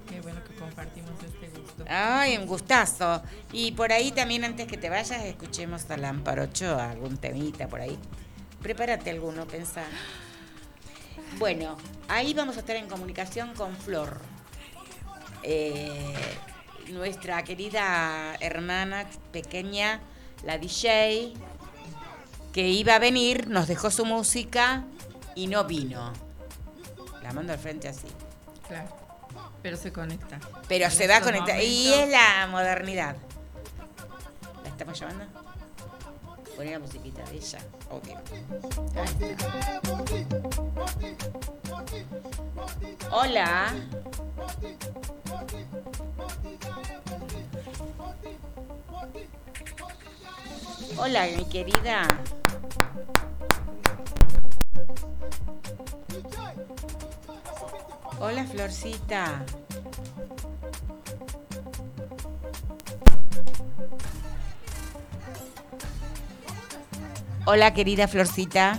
Qué 0.09 0.23
bueno 0.23 0.43
que 0.43 0.55
compartimos 0.55 1.11
este 1.23 1.61
gusto. 1.61 1.85
Ay, 1.86 2.39
un 2.39 2.47
gustazo. 2.47 3.23
Y 3.52 3.73
por 3.73 3.93
ahí 3.93 4.11
también, 4.11 4.44
antes 4.44 4.66
que 4.69 4.78
te 4.78 4.89
vayas, 4.89 5.23
escuchemos 5.23 5.90
a 5.90 5.98
Lamparocho, 5.98 6.81
algún 6.81 7.19
temita 7.19 7.69
por 7.69 7.82
ahí. 7.82 7.98
Prepárate 8.62 9.11
alguno, 9.11 9.47
pensá. 9.47 9.85
Bueno, 11.39 11.77
ahí 12.09 12.32
vamos 12.32 12.56
a 12.56 12.61
estar 12.61 12.77
en 12.77 12.89
comunicación 12.89 13.55
con 13.55 13.77
Flor. 13.77 14.20
Eh, 15.43 16.15
nuestra 16.89 17.43
querida 17.43 18.36
hermana 18.40 19.06
pequeña, 19.32 20.01
la 20.44 20.59
DJ, 20.59 21.35
que 22.52 22.69
iba 22.69 22.94
a 22.94 22.98
venir, 22.98 23.48
nos 23.48 23.66
dejó 23.66 23.90
su 23.90 24.05
música 24.05 24.85
y 25.35 25.48
no 25.48 25.65
vino. 25.65 26.12
La 27.23 27.32
mando 27.32 27.52
al 27.52 27.59
frente 27.59 27.89
así. 27.89 28.06
Claro. 28.69 28.89
Pero 29.61 29.77
se 29.77 29.93
conecta. 29.93 30.39
Pero 30.69 30.85
En 30.85 30.90
se 30.90 31.09
va 31.09 31.16
a 31.16 31.20
conectar. 31.20 31.61
Y 31.61 31.93
es 31.93 32.09
la 32.11 32.47
modernidad. 32.48 33.16
¿La 34.62 34.69
estamos 34.69 34.98
llamando? 34.98 35.44
Poné 36.57 36.73
la 36.73 36.79
musiquita 36.79 37.23
de 37.25 37.37
ella. 37.37 37.59
Ok. 37.91 38.09
Hola. 43.11 43.75
Hola, 50.97 51.27
mi 51.37 51.45
querida. 51.49 52.07
Hola, 58.21 58.45
Florcita. 58.45 59.45
Hola, 67.47 67.75
querida 67.75 68.09
Florcita. 68.09 68.79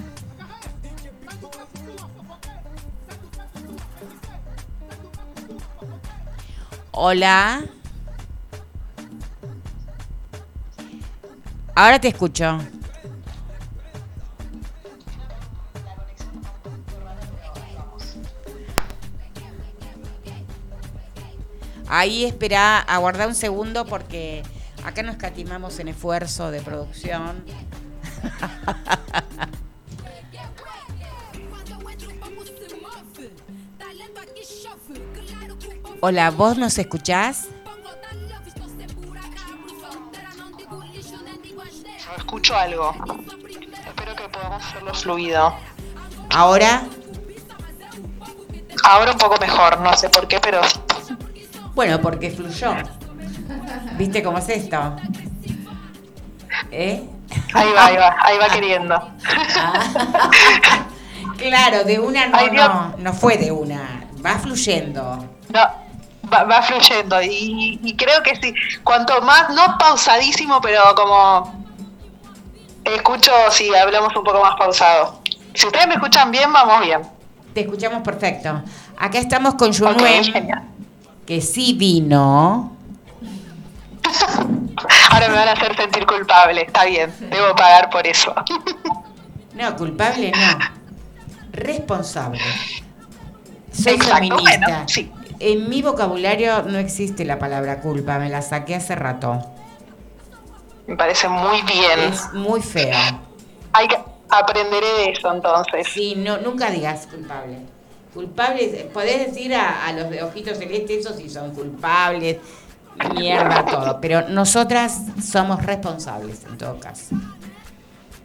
Hola. 6.90 7.64
Ahora 11.76 12.00
te 12.00 12.08
escucho. 12.08 12.58
Ahí 21.88 22.26
espera, 22.26 22.80
aguarda 22.80 23.28
un 23.28 23.36
segundo 23.36 23.86
porque 23.86 24.42
acá 24.84 25.04
nos 25.04 25.18
catimamos 25.18 25.78
en 25.78 25.90
esfuerzo 25.90 26.50
de 26.50 26.62
producción. 26.62 27.44
Hola, 36.02 36.32
¿vos 36.32 36.58
nos 36.58 36.78
escuchás? 36.78 37.48
Escucho 42.18 42.56
algo. 42.56 42.94
Espero 43.88 44.16
que 44.16 44.30
podamos 44.30 44.64
hacerlo 44.64 44.94
fluido. 44.94 45.54
Ahora, 46.30 46.88
Ahora 48.88 49.14
un 49.14 49.18
poco 49.18 49.36
mejor, 49.40 49.80
no 49.80 49.98
sé 49.98 50.10
por 50.10 50.28
qué, 50.28 50.40
pero 50.40 50.62
bueno, 51.74 52.00
porque 52.00 52.30
fluyó. 52.30 52.76
¿Viste 53.98 54.22
cómo 54.22 54.38
es 54.38 54.48
esto? 54.48 54.96
¿Eh? 56.70 57.10
Ahí 57.54 57.72
va, 57.74 57.86
ahí 57.86 57.98
va, 57.98 58.16
ahí 58.22 58.38
va 58.38 58.48
queriendo. 58.50 59.10
Claro, 61.38 61.84
de 61.84 62.00
una 62.00 62.28
no, 62.28 62.38
Ay, 62.38 62.50
no, 62.52 62.96
no 62.98 63.14
fue 63.14 63.38
de 63.38 63.52
una, 63.52 64.06
va 64.26 64.40
fluyendo. 64.40 65.18
No, 65.50 65.60
va, 66.32 66.44
va 66.44 66.62
fluyendo 66.62 67.22
y, 67.22 67.80
y 67.84 67.96
creo 67.98 68.24
que 68.24 68.36
sí. 68.38 68.54
Cuanto 68.84 69.22
más, 69.22 69.50
no 69.50 69.78
pausadísimo, 69.78 70.62
pero 70.62 70.82
como 70.96 71.66
escucho 72.86 73.32
si 73.52 73.74
hablamos 73.76 74.16
un 74.16 74.24
poco 74.24 74.42
más 74.42 74.56
pausado. 74.56 75.20
Si 75.54 75.66
ustedes 75.66 75.88
me 75.88 75.96
escuchan 75.96 76.32
bien, 76.32 76.52
vamos 76.54 76.82
bien. 76.82 77.02
Te 77.54 77.62
escuchamos 77.62 78.02
perfecto. 78.04 78.62
Acá 78.98 79.18
estamos 79.18 79.56
con 79.56 79.74
genial. 79.74 80.64
que 81.26 81.42
sí 81.42 81.74
vino. 81.74 82.75
Ahora 85.12 85.30
me 85.30 85.36
van 85.36 85.48
a 85.48 85.52
hacer 85.54 85.76
sentir 85.76 86.06
culpable, 86.06 86.62
está 86.64 86.86
bien, 86.86 87.14
debo 87.30 87.56
pagar 87.56 87.90
por 87.90 88.06
eso. 88.08 88.34
No, 89.54 89.74
culpable 89.78 90.34
no. 90.36 90.58
Responsable. 91.54 92.42
Soy 93.72 93.94
Exacto, 93.94 94.16
feminista. 94.16 94.60
bueno, 94.68 94.84
sí. 94.88 95.10
En 95.40 95.70
mi 95.70 95.82
vocabulario 95.82 96.64
no 96.64 96.78
existe 96.78 97.24
la 97.24 97.40
palabra 97.40 97.80
culpa, 97.80 98.20
me 98.20 98.30
la 98.30 98.42
saqué 98.42 98.76
hace 98.76 98.96
rato. 98.96 99.42
Me 100.88 100.98
parece 100.98 101.30
muy 101.30 101.62
bien. 101.62 102.00
Es 102.12 102.34
muy 102.34 102.62
feo. 102.62 102.98
Hay 103.72 103.88
que 103.88 103.98
aprenderé 104.30 104.88
de 104.98 105.10
eso 105.12 105.34
entonces. 105.34 105.88
Sí, 105.90 106.16
no, 106.18 106.38
nunca 106.40 106.70
digas 106.70 107.08
culpable. 107.08 107.60
Culpables, 108.14 108.84
podés 108.94 109.26
decir 109.28 109.56
a, 109.56 109.88
a 109.88 109.94
los 109.94 110.10
de 110.10 110.22
ojitos 110.22 110.58
celestes, 110.58 111.06
esos 111.06 111.16
sí 111.16 111.30
son 111.30 111.54
culpables, 111.56 112.38
mierda, 113.16 113.66
todo. 113.66 114.00
Pero 114.02 114.30
nosotras 114.30 115.02
somos 115.24 115.64
responsables 115.64 116.44
en 116.46 116.58
todo 116.58 116.80
caso. 116.80 117.16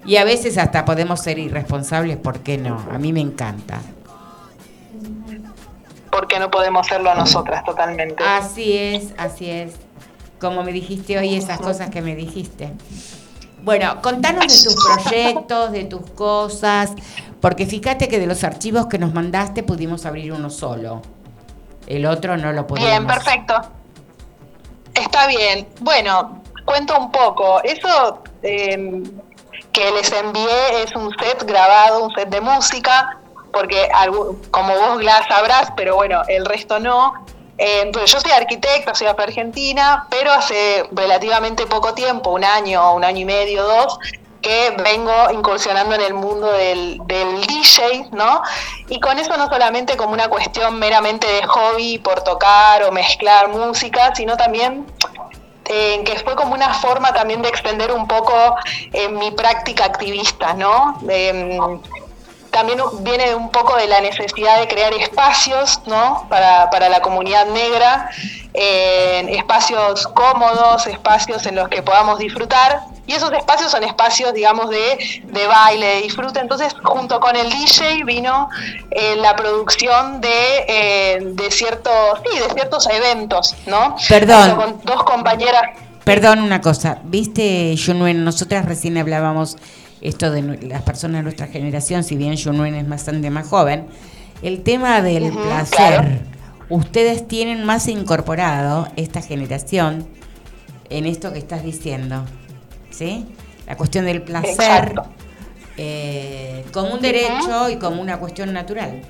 Y 0.05 0.17
a 0.17 0.25
veces 0.25 0.57
hasta 0.59 0.85
podemos 0.85 1.21
ser 1.21 1.39
irresponsables, 1.39 2.17
¿por 2.17 2.41
qué 2.41 2.57
no? 2.59 2.83
A 2.91 2.99
mí 2.99 3.13
me 3.13 3.21
encanta. 3.21 3.81
Porque 6.11 6.39
no 6.39 6.51
podemos 6.51 6.87
serlo 6.87 7.15
nosotras 7.15 7.65
totalmente. 7.65 8.23
Así 8.25 8.77
es, 8.77 9.15
así 9.19 9.51
es. 9.51 9.75
Como 10.41 10.63
me 10.63 10.73
dijiste 10.73 11.19
hoy, 11.19 11.35
esas 11.35 11.61
cosas 11.61 11.91
que 11.91 12.01
me 12.01 12.17
dijiste. 12.17 12.73
Bueno, 13.63 14.01
contanos 14.01 14.47
de 14.47 14.71
tus 14.71 14.75
proyectos, 14.75 15.73
de 15.73 15.85
tus 15.85 16.11
cosas, 16.13 16.93
porque 17.41 17.67
fíjate 17.67 18.09
que 18.09 18.19
de 18.19 18.27
los 18.27 18.43
archivos 18.43 18.87
que 18.87 18.99
nos 18.99 19.13
mandaste 19.13 19.63
pudimos 19.63 20.07
abrir 20.07 20.33
uno 20.33 20.49
solo. 20.49 21.03
El 21.87 22.07
otro 22.07 22.39
no 22.39 22.53
lo 22.53 22.67
pudimos. 22.67 22.89
Bien, 22.89 23.07
perfecto. 23.07 23.55
Está 24.95 25.27
bien. 25.27 25.69
Bueno, 25.81 26.43
cuento 26.65 26.99
un 26.99 27.11
poco. 27.11 27.63
Eso 27.63 28.23
eh, 28.43 29.03
que 29.73 29.91
les 29.93 30.13
envié 30.13 30.83
es 30.83 30.95
un 30.95 31.11
set 31.19 31.45
grabado, 31.45 32.05
un 32.05 32.15
set 32.15 32.29
de 32.29 32.41
música, 32.41 33.19
porque 33.53 33.89
como 34.51 34.75
vos 34.75 34.99
Glass 34.99 35.27
sabrás, 35.29 35.73
pero 35.77 35.97
bueno, 35.97 36.23
el 36.29 36.45
resto 36.45 36.79
no. 36.79 37.15
Entonces, 37.59 38.13
yo 38.13 38.21
soy 38.21 38.31
arquitecta, 38.31 38.95
soy 38.95 39.07
Argentina, 39.09 40.07
pero 40.09 40.33
hace 40.33 40.83
relativamente 40.93 41.67
poco 41.67 41.93
tiempo, 41.93 42.31
un 42.31 42.43
año, 42.43 42.95
un 42.95 43.05
año 43.05 43.21
y 43.21 43.25
medio, 43.27 43.65
dos, 43.65 43.99
que 44.41 44.75
vengo 44.83 45.31
incursionando 45.33 45.95
en 45.95 46.01
el 46.01 46.15
mundo 46.15 46.51
del, 46.53 46.99
DJ, 47.07 48.09
¿no? 48.13 48.43
Y 48.89 49.01
con 49.01 49.19
eso 49.19 49.37
no 49.37 49.49
solamente 49.49 49.97
como 49.97 50.13
una 50.13 50.29
cuestión 50.29 50.79
meramente 50.79 51.27
de 51.27 51.43
hobby 51.47 51.99
por 51.99 52.23
tocar 52.23 52.83
o 52.85 52.93
mezclar 52.93 53.49
música, 53.49 54.15
sino 54.15 54.37
también 54.37 54.87
eh, 55.67 56.03
que 56.05 56.19
fue 56.21 56.35
como 56.37 56.55
una 56.55 56.75
forma 56.75 57.13
también 57.13 57.43
de 57.43 57.49
extender 57.49 57.93
un 57.93 58.09
poco 58.09 58.35
eh, 58.93 59.09
mi 59.09 59.31
práctica 59.31 59.85
activista, 59.85 60.55
¿no? 60.55 60.99
Em, 61.09 61.81
también 62.51 62.81
viene 63.01 63.35
un 63.35 63.51
poco 63.51 63.77
de 63.77 63.87
la 63.87 64.01
necesidad 64.01 64.59
de 64.59 64.69
crear 64.69 64.93
espacios 64.95 65.81
¿no? 65.87 66.27
para, 66.29 66.69
para 66.71 66.89
la 66.89 67.01
comunidad 67.01 67.47
negra, 67.47 68.11
eh, 68.55 69.27
espacios 69.31 70.07
cómodos, 70.09 70.87
espacios 70.87 71.47
en 71.47 71.57
los 71.57 71.69
que 71.69 71.83
podamos 71.83 72.19
disfrutar. 72.19 72.81
Y 73.11 73.15
esos 73.15 73.33
espacios 73.33 73.73
son 73.73 73.83
espacios, 73.83 74.33
digamos, 74.33 74.71
de, 74.71 75.21
de 75.25 75.47
baile, 75.49 75.85
de 75.97 76.03
disfrute. 76.03 76.39
Entonces, 76.39 76.77
junto 76.81 77.19
con 77.19 77.35
el 77.35 77.51
DJ 77.51 78.05
vino 78.05 78.49
eh, 78.89 79.17
la 79.17 79.35
producción 79.35 80.21
de, 80.21 80.29
eh, 80.69 81.19
de, 81.21 81.51
ciertos, 81.51 82.21
sí, 82.25 82.39
de 82.39 82.55
ciertos 82.55 82.89
eventos, 82.89 83.57
¿no? 83.67 83.97
Perdón. 84.09 84.51
Junto 84.51 84.65
Con 84.65 84.81
dos 84.85 85.03
compañeras. 85.03 85.63
Perdón 86.05 86.39
una 86.39 86.61
cosa, 86.61 87.01
viste, 87.03 87.75
Junuen, 87.85 88.23
nosotras 88.23 88.65
recién 88.65 88.97
hablábamos 88.97 89.57
esto 90.01 90.31
de 90.31 90.43
las 90.69 90.83
personas 90.83 91.17
de 91.19 91.23
nuestra 91.25 91.49
generación, 91.49 92.05
si 92.05 92.15
bien 92.15 92.37
Junuen 92.41 92.77
es 92.77 92.89
bastante 92.89 93.29
más 93.29 93.49
joven, 93.49 93.89
el 94.41 94.63
tema 94.63 95.03
del 95.03 95.33
placer. 95.33 96.01
claro. 96.01 96.09
ustedes 96.69 97.27
tienen 97.27 97.65
más 97.65 97.89
incorporado 97.89 98.87
esta 98.95 99.21
generación 99.21 100.07
en 100.91 101.07
esto 101.07 101.33
que 101.33 101.41
estás 101.41 101.65
diciendo, 101.65 102.25
¿sí? 103.01 103.27
La 103.67 103.77
cuestión 103.79 104.05
del 104.05 104.21
placer 104.21 104.93
eh, 105.79 106.67
como 106.71 106.93
un 106.95 107.01
derecho 107.01 107.71
y 107.71 107.79
como 107.79 108.03
una 108.03 108.19
cuestión 108.19 108.53
natural. 108.53 109.01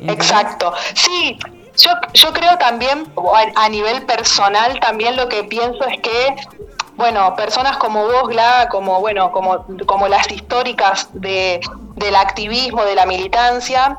¿Entendés? 0.00 0.16
Exacto. 0.16 0.72
Sí, 0.94 1.38
yo, 1.76 1.90
yo 2.14 2.32
creo 2.32 2.58
también, 2.58 3.06
a 3.54 3.68
nivel 3.68 4.04
personal, 4.04 4.80
también 4.80 5.14
lo 5.14 5.28
que 5.28 5.44
pienso 5.44 5.86
es 5.86 6.00
que, 6.00 6.34
bueno, 6.96 7.36
personas 7.36 7.76
como 7.76 8.02
vos, 8.04 8.28
Gla, 8.30 8.66
como, 8.68 8.98
bueno, 8.98 9.30
como, 9.30 9.64
como 9.86 10.08
las 10.08 10.28
históricas 10.28 11.08
de, 11.12 11.60
del 11.94 12.16
activismo, 12.16 12.84
de 12.84 12.96
la 12.96 13.06
militancia, 13.06 13.96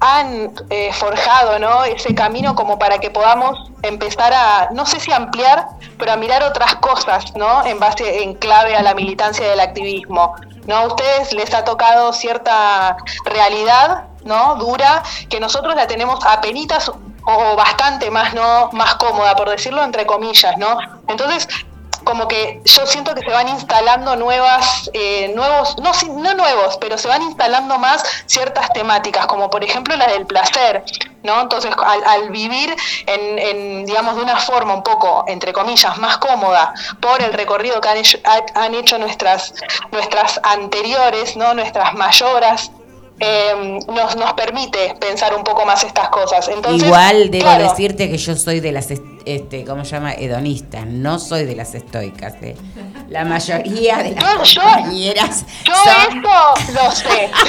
han 0.00 0.52
eh, 0.70 0.92
forjado 0.94 1.58
¿no? 1.58 1.84
ese 1.84 2.14
camino 2.14 2.54
como 2.54 2.78
para 2.78 2.98
que 2.98 3.10
podamos 3.10 3.70
empezar 3.82 4.32
a, 4.32 4.68
no 4.72 4.86
sé 4.86 4.98
si 4.98 5.12
ampliar, 5.12 5.66
pero 5.98 6.12
a 6.12 6.16
mirar 6.16 6.42
otras 6.42 6.76
cosas, 6.76 7.34
¿no? 7.36 7.64
En 7.64 7.78
base, 7.78 8.22
en 8.22 8.34
clave 8.34 8.74
a 8.74 8.82
la 8.82 8.94
militancia 8.94 9.48
del 9.48 9.60
activismo. 9.60 10.34
¿No? 10.66 10.76
A 10.76 10.86
ustedes 10.86 11.32
les 11.32 11.52
ha 11.54 11.64
tocado 11.64 12.12
cierta 12.12 12.96
realidad, 13.24 14.04
¿no? 14.24 14.56
Dura, 14.56 15.02
que 15.28 15.40
nosotros 15.40 15.74
la 15.74 15.86
tenemos 15.86 16.24
apenitas 16.24 16.90
o 17.24 17.56
bastante 17.56 18.10
más, 18.10 18.34
¿no? 18.34 18.70
Más 18.72 18.94
cómoda, 18.96 19.34
por 19.36 19.48
decirlo 19.48 19.82
entre 19.82 20.06
comillas, 20.06 20.56
¿no? 20.58 20.78
Entonces, 21.08 21.48
como 22.04 22.28
que 22.28 22.60
yo 22.64 22.86
siento 22.86 23.14
que 23.14 23.22
se 23.22 23.30
van 23.30 23.48
instalando 23.48 24.16
nuevas, 24.16 24.90
eh, 24.94 25.32
nuevos, 25.34 25.76
no, 25.78 25.92
no 26.20 26.34
nuevos, 26.34 26.76
pero 26.80 26.96
se 26.98 27.08
van 27.08 27.22
instalando 27.22 27.78
más 27.78 28.02
ciertas 28.26 28.72
temáticas, 28.72 29.26
como 29.26 29.50
por 29.50 29.62
ejemplo 29.64 29.96
la 29.96 30.06
del 30.08 30.26
placer, 30.26 30.84
¿no? 31.22 31.40
Entonces, 31.40 31.70
al, 32.06 32.30
vivir 32.30 32.74
en, 33.06 33.38
en, 33.38 33.86
digamos, 33.86 34.16
de 34.16 34.22
una 34.22 34.36
forma 34.36 34.74
un 34.74 34.82
poco, 34.82 35.24
entre 35.28 35.52
comillas, 35.52 35.96
más 35.98 36.18
cómoda 36.18 36.72
por 37.00 37.20
el 37.22 37.32
recorrido 37.32 37.80
que 37.80 37.88
han 37.88 37.96
hecho, 37.98 38.18
ha- 38.24 38.60
han 38.64 38.74
hecho 38.74 38.98
nuestras, 38.98 39.54
nuestras 39.92 40.40
anteriores, 40.42 41.36
¿no? 41.36 41.54
Nuestras 41.54 41.94
mayoras, 41.94 42.70
eh, 43.20 43.78
nos, 43.88 44.16
nos 44.16 44.32
permite 44.32 44.94
pensar 44.98 45.34
un 45.34 45.44
poco 45.44 45.64
más 45.66 45.84
estas 45.84 46.08
cosas. 46.08 46.48
Entonces, 46.48 46.86
Igual 46.86 47.30
debo 47.30 47.44
claro, 47.44 47.68
decirte 47.68 48.10
que 48.10 48.16
yo 48.18 48.34
soy 48.34 48.60
de 48.60 48.72
las, 48.72 48.90
est- 48.90 49.02
este, 49.26 49.64
¿cómo 49.64 49.84
se 49.84 49.92
llama? 49.92 50.12
Hedonistas, 50.14 50.86
no 50.86 51.18
soy 51.18 51.44
de 51.44 51.54
las 51.54 51.74
estoicas. 51.74 52.34
¿eh? 52.42 52.56
La 53.08 53.24
mayoría 53.24 53.98
de 53.98 54.12
las 54.12 54.48
yo- 54.50 54.62
compañeras 54.62 55.44
Yo 55.64 55.74
son... 55.74 56.18
eso 56.18 56.72
lo 56.82 56.90
sé. 56.92 57.30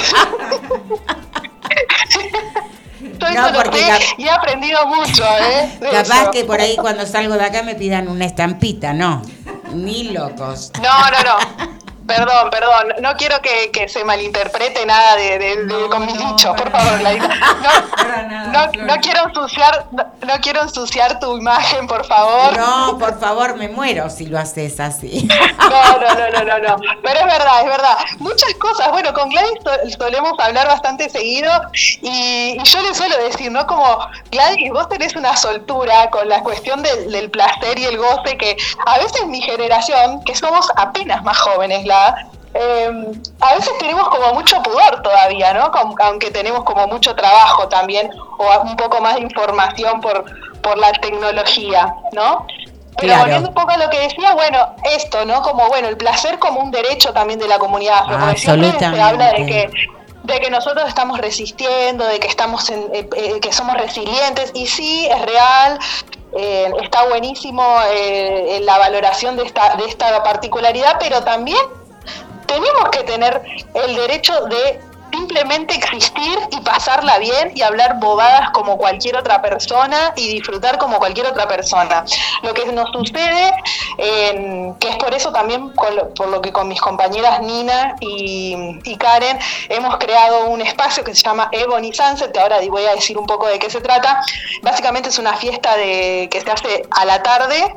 Yo 3.02 3.08
No, 3.18 3.26
eso 3.28 3.50
lo 3.52 3.62
porque 3.62 3.78
sé 3.78 3.86
cap- 3.88 4.00
y 4.18 4.24
he 4.24 4.30
aprendido 4.30 4.86
mucho, 4.86 5.24
¿eh? 5.24 5.70
De 5.80 5.90
Capaz 5.90 6.22
eso. 6.22 6.30
que 6.30 6.44
por 6.44 6.60
ahí 6.60 6.76
cuando 6.76 7.04
salgo 7.06 7.34
de 7.34 7.44
acá 7.44 7.62
me 7.62 7.74
pidan 7.74 8.08
una 8.08 8.24
estampita, 8.26 8.92
no, 8.92 9.22
ni 9.74 10.04
locos. 10.10 10.70
No, 10.82 11.10
no, 11.10 11.22
no. 11.22 11.72
Perdón, 12.06 12.50
perdón. 12.50 12.94
No 13.00 13.16
quiero 13.16 13.40
que, 13.40 13.70
que 13.70 13.88
se 13.88 14.04
malinterprete 14.04 14.84
nada 14.86 15.16
de, 15.16 15.38
de- 15.38 15.64
de- 15.66 15.88
con 15.88 16.04
mis 16.06 16.18
dichos, 16.18 16.54
por 16.56 16.70
favor, 16.70 16.98
Gladys. 16.98 17.22
No, 18.52 18.66
no, 18.66 18.84
no 18.84 18.96
quiero 19.00 19.28
ensuciar, 19.28 19.86
no, 19.92 20.04
no 20.26 20.34
quiero 20.40 20.62
ensuciar 20.62 21.18
tu 21.20 21.36
imagen, 21.38 21.86
por 21.86 22.04
favor. 22.04 22.56
No, 22.56 22.98
por 22.98 23.18
favor, 23.18 23.56
me 23.56 23.68
muero 23.68 24.10
si 24.10 24.26
lo 24.26 24.38
haces 24.38 24.78
así. 24.80 25.26
No, 25.58 25.98
no, 25.98 26.14
no, 26.14 26.30
no, 26.30 26.44
no, 26.44 26.58
no. 26.58 26.76
Pero 27.02 27.20
es 27.20 27.24
verdad, 27.26 27.60
es 27.60 27.66
verdad. 27.66 27.96
Muchas 28.18 28.52
cosas. 28.54 28.90
Bueno, 28.90 29.12
con 29.14 29.28
Gladys 29.30 29.58
so- 29.64 29.98
solemos 29.98 30.32
hablar 30.38 30.66
bastante 30.66 31.08
seguido 31.08 31.50
y, 32.02 32.58
y 32.60 32.62
yo 32.64 32.80
le 32.82 32.94
suelo 32.94 33.16
decir, 33.18 33.50
¿no? 33.50 33.66
Como, 33.66 34.06
Gladys, 34.30 34.70
vos 34.72 34.88
tenés 34.88 35.14
una 35.16 35.36
soltura 35.36 36.10
con 36.10 36.28
la 36.28 36.42
cuestión 36.42 36.82
del, 36.82 37.10
del 37.10 37.30
placer 37.30 37.78
y 37.78 37.84
el 37.84 37.96
goce 37.96 38.36
que 38.36 38.56
a 38.86 38.98
veces 38.98 39.26
mi 39.26 39.40
generación, 39.40 40.22
que 40.24 40.34
somos 40.34 40.68
apenas 40.76 41.22
más 41.22 41.38
jóvenes, 41.38 41.86
eh, 42.54 43.12
a 43.40 43.54
veces 43.54 43.72
tenemos 43.78 44.08
como 44.08 44.34
mucho 44.34 44.62
pudor 44.62 45.02
todavía, 45.02 45.54
¿no? 45.54 45.70
Aunque 46.00 46.30
tenemos 46.30 46.64
como 46.64 46.86
mucho 46.86 47.14
trabajo 47.14 47.68
también 47.68 48.10
o 48.38 48.60
un 48.62 48.76
poco 48.76 49.00
más 49.00 49.14
de 49.14 49.22
información 49.22 50.00
por, 50.00 50.24
por 50.60 50.76
la 50.78 50.92
tecnología, 50.92 51.94
¿no? 52.12 52.46
Pero 52.98 53.08
Claro. 53.08 53.22
volviendo 53.22 53.48
un 53.48 53.54
poco 53.54 53.70
a 53.70 53.78
lo 53.78 53.88
que 53.88 54.00
decía, 54.00 54.34
bueno, 54.34 54.74
esto, 54.84 55.24
¿no? 55.24 55.40
Como, 55.40 55.66
bueno, 55.68 55.88
el 55.88 55.96
placer 55.96 56.38
como 56.38 56.60
un 56.60 56.70
derecho 56.70 57.12
también 57.14 57.38
de 57.38 57.48
la 57.48 57.58
comunidad 57.58 58.00
afro, 58.00 58.18
porque 58.18 58.38
siempre 58.38 58.68
se 58.68 58.84
Absolutamente. 58.84 59.00
habla 59.02 59.32
de 59.32 59.46
que 59.46 59.70
de 60.24 60.38
que 60.38 60.50
nosotros 60.50 60.86
estamos 60.86 61.18
resistiendo, 61.18 62.06
de 62.06 62.20
que 62.20 62.28
estamos 62.28 62.70
en, 62.70 62.80
eh, 62.94 63.08
eh, 63.16 63.40
que 63.40 63.52
somos 63.52 63.76
resilientes 63.76 64.52
y 64.54 64.68
sí 64.68 65.08
es 65.10 65.20
real, 65.22 65.80
eh, 66.36 66.70
está 66.80 67.08
buenísimo 67.08 67.64
eh, 67.90 68.56
en 68.56 68.64
la 68.64 68.78
valoración 68.78 69.36
de 69.36 69.42
esta 69.44 69.74
de 69.76 69.84
esta 69.86 70.22
particularidad, 70.22 70.96
pero 71.00 71.24
también 71.24 71.58
tenemos 72.52 72.90
que 72.90 73.02
tener 73.04 73.42
el 73.74 73.96
derecho 73.96 74.44
de 74.46 74.80
simplemente 75.12 75.74
existir 75.74 76.38
y 76.50 76.60
pasarla 76.60 77.18
bien 77.18 77.52
y 77.54 77.62
hablar 77.62 78.00
bobadas 78.00 78.50
como 78.50 78.78
cualquier 78.78 79.16
otra 79.16 79.42
persona 79.42 80.12
y 80.16 80.28
disfrutar 80.28 80.78
como 80.78 80.98
cualquier 80.98 81.26
otra 81.26 81.46
persona. 81.46 82.04
Lo 82.42 82.54
que 82.54 82.64
nos 82.72 82.90
sucede, 82.90 83.52
que 83.98 84.88
es 84.88 84.96
por 84.96 85.12
eso 85.12 85.30
también 85.30 85.72
por 85.74 86.28
lo 86.28 86.40
que 86.40 86.50
con 86.50 86.66
mis 86.68 86.80
compañeras 86.80 87.40
Nina 87.42 87.94
y, 88.00 88.56
y 88.84 88.96
Karen 88.96 89.38
hemos 89.68 89.96
creado 89.98 90.46
un 90.46 90.62
espacio 90.62 91.04
que 91.04 91.14
se 91.14 91.22
llama 91.22 91.48
Ebony 91.52 91.92
Sunset, 91.92 92.32
que 92.32 92.40
ahora 92.40 92.58
voy 92.68 92.86
a 92.86 92.94
decir 92.94 93.18
un 93.18 93.26
poco 93.26 93.46
de 93.48 93.58
qué 93.58 93.68
se 93.68 93.82
trata. 93.82 94.22
Básicamente 94.62 95.10
es 95.10 95.18
una 95.18 95.36
fiesta 95.36 95.76
de 95.76 96.28
que 96.30 96.40
se 96.40 96.50
hace 96.50 96.86
a 96.90 97.04
la 97.04 97.22
tarde 97.22 97.76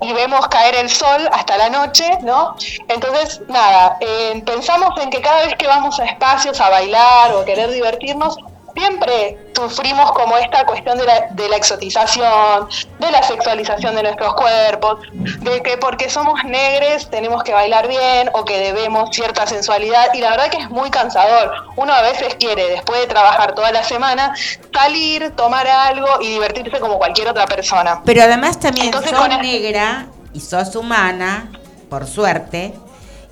y 0.00 0.12
vemos 0.12 0.46
caer 0.48 0.74
el 0.76 0.90
sol 0.90 1.28
hasta 1.32 1.56
la 1.56 1.70
noche, 1.70 2.18
¿no? 2.22 2.56
Entonces, 2.88 3.40
nada, 3.48 3.96
eh, 4.00 4.42
pensamos 4.44 4.98
en 5.00 5.10
que 5.10 5.20
cada 5.20 5.46
vez 5.46 5.54
que 5.56 5.66
vamos 5.66 5.98
a 6.00 6.04
espacios 6.04 6.60
a 6.60 6.70
bailar 6.70 7.32
o 7.32 7.40
a 7.40 7.44
querer 7.44 7.70
divertirnos, 7.70 8.36
siempre 8.74 9.38
sufrimos 9.54 10.10
como 10.12 10.36
esta 10.36 10.64
cuestión 10.66 10.98
de 10.98 11.04
la, 11.04 11.28
de 11.30 11.48
la 11.48 11.56
exotización, 11.56 12.68
de 12.98 13.10
la 13.10 13.22
sexualización 13.22 13.94
de 13.94 14.02
nuestros 14.02 14.34
cuerpos, 14.34 15.00
de 15.12 15.62
que 15.62 15.76
porque 15.78 16.10
somos 16.10 16.42
negres 16.44 17.08
tenemos 17.10 17.42
que 17.42 17.52
bailar 17.52 17.88
bien 17.88 18.30
o 18.32 18.44
que 18.44 18.58
debemos 18.58 19.10
cierta 19.14 19.46
sensualidad 19.46 20.12
y 20.14 20.20
la 20.20 20.30
verdad 20.30 20.50
que 20.50 20.58
es 20.58 20.70
muy 20.70 20.90
cansador. 20.90 21.52
Uno 21.76 21.92
a 21.92 22.02
veces 22.02 22.34
quiere, 22.34 22.68
después 22.70 23.00
de 23.00 23.06
trabajar 23.06 23.54
toda 23.54 23.70
la 23.72 23.84
semana, 23.84 24.34
salir, 24.72 25.30
tomar 25.36 25.66
algo 25.66 26.20
y 26.20 26.28
divertirse 26.28 26.80
como 26.80 26.98
cualquier 26.98 27.28
otra 27.28 27.46
persona. 27.46 28.02
Pero 28.04 28.22
además 28.22 28.58
también 28.58 28.86
Entonces, 28.86 29.12
sos 29.12 29.20
con 29.20 29.40
negra 29.40 30.06
y 30.32 30.40
sos 30.40 30.74
humana, 30.74 31.52
por 31.88 32.06
suerte, 32.06 32.74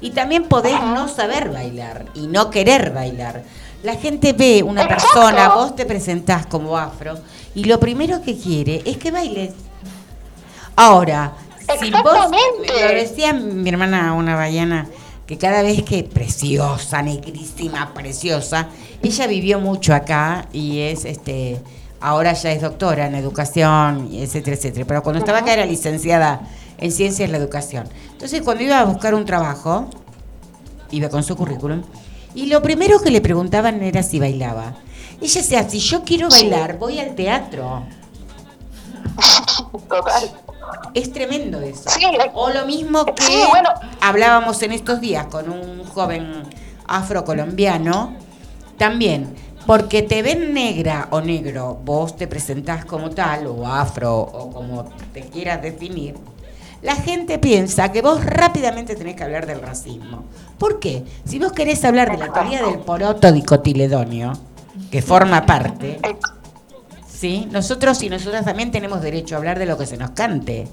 y 0.00 0.10
también 0.10 0.44
podés 0.44 0.80
no 0.82 1.08
saber 1.08 1.50
bailar 1.50 2.06
y 2.14 2.26
no 2.26 2.50
querer 2.50 2.90
bailar. 2.90 3.42
La 3.82 3.96
gente 3.96 4.32
ve 4.32 4.62
una 4.62 4.86
persona, 4.86 5.54
vos 5.54 5.74
te 5.74 5.84
presentás 5.84 6.46
como 6.46 6.78
afro, 6.78 7.18
y 7.54 7.64
lo 7.64 7.80
primero 7.80 8.22
que 8.22 8.36
quiere 8.36 8.82
es 8.84 8.96
que 8.96 9.10
bailes. 9.10 9.52
Ahora, 10.76 11.32
si 11.80 11.90
vos, 11.90 12.30
lo 12.30 12.88
decía 12.94 13.32
mi 13.32 13.68
hermana, 13.68 14.14
una 14.14 14.36
baiana, 14.36 14.86
que 15.26 15.36
cada 15.36 15.62
vez 15.62 15.82
que 15.82 16.04
preciosa, 16.04 17.02
negrísima, 17.02 17.92
preciosa, 17.92 18.68
ella 19.02 19.26
vivió 19.26 19.58
mucho 19.58 19.94
acá 19.94 20.46
y 20.52 20.80
es 20.80 21.04
este 21.04 21.60
ahora 22.02 22.32
ya 22.32 22.50
es 22.50 22.60
doctora 22.60 23.06
en 23.06 23.14
educación, 23.14 24.10
etcétera, 24.12 24.56
etcétera. 24.56 24.84
Pero 24.86 25.02
cuando 25.02 25.20
estaba 25.20 25.38
acá 25.38 25.54
era 25.54 25.64
licenciada 25.64 26.40
en 26.78 26.90
ciencias 26.90 27.28
de 27.28 27.32
la 27.32 27.38
educación. 27.38 27.88
Entonces, 28.10 28.42
cuando 28.42 28.64
iba 28.64 28.80
a 28.80 28.84
buscar 28.84 29.14
un 29.14 29.24
trabajo, 29.24 29.88
iba 30.90 31.08
con 31.08 31.22
su 31.22 31.36
currículum, 31.36 31.82
y 32.34 32.46
lo 32.46 32.62
primero 32.62 33.00
que 33.00 33.10
le 33.10 33.20
preguntaban 33.20 33.82
era 33.82 34.02
si 34.02 34.18
bailaba. 34.18 34.74
Ella 35.20 35.40
decía, 35.40 35.68
si 35.68 35.78
yo 35.78 36.02
quiero 36.02 36.28
bailar, 36.28 36.78
voy 36.78 36.98
al 36.98 37.14
teatro. 37.14 37.84
Total. 39.88 40.32
Es 40.94 41.12
tremendo 41.12 41.60
eso. 41.60 41.88
Sí, 41.90 42.04
o 42.34 42.50
lo 42.50 42.66
mismo 42.66 43.04
que 43.04 43.22
sí, 43.22 43.42
bueno. 43.50 43.70
hablábamos 44.00 44.62
en 44.62 44.72
estos 44.72 45.00
días 45.00 45.26
con 45.26 45.48
un 45.50 45.84
joven 45.84 46.42
afrocolombiano, 46.86 48.16
también, 48.76 49.34
porque 49.66 50.02
te 50.02 50.22
ven 50.22 50.52
negra 50.52 51.08
o 51.10 51.20
negro, 51.20 51.78
vos 51.84 52.16
te 52.16 52.26
presentás 52.26 52.84
como 52.84 53.10
tal, 53.10 53.46
o 53.46 53.66
afro, 53.66 54.18
o 54.18 54.50
como 54.50 54.84
te 55.12 55.20
quieras 55.22 55.62
definir, 55.62 56.16
la 56.82 56.96
gente 56.96 57.38
piensa 57.38 57.92
que 57.92 58.02
vos 58.02 58.24
rápidamente 58.24 58.96
tenés 58.96 59.14
que 59.14 59.22
hablar 59.22 59.46
del 59.46 59.62
racismo. 59.62 60.24
¿Por 60.58 60.80
qué? 60.80 61.04
Si 61.24 61.38
vos 61.38 61.52
querés 61.52 61.84
hablar 61.84 62.10
de 62.10 62.18
la 62.18 62.32
teoría 62.32 62.62
del 62.62 62.80
poroto 62.80 63.30
dicotiledonio, 63.30 64.32
que 64.90 65.00
forma 65.00 65.46
parte, 65.46 66.00
¿sí? 67.08 67.48
Nosotros 67.50 68.02
y 68.02 68.10
nosotras 68.10 68.44
también 68.44 68.72
tenemos 68.72 69.00
derecho 69.00 69.36
a 69.36 69.38
hablar 69.38 69.58
de 69.58 69.66
lo 69.66 69.78
que 69.78 69.86
se 69.86 69.96
nos 69.96 70.10
cante. 70.10 70.68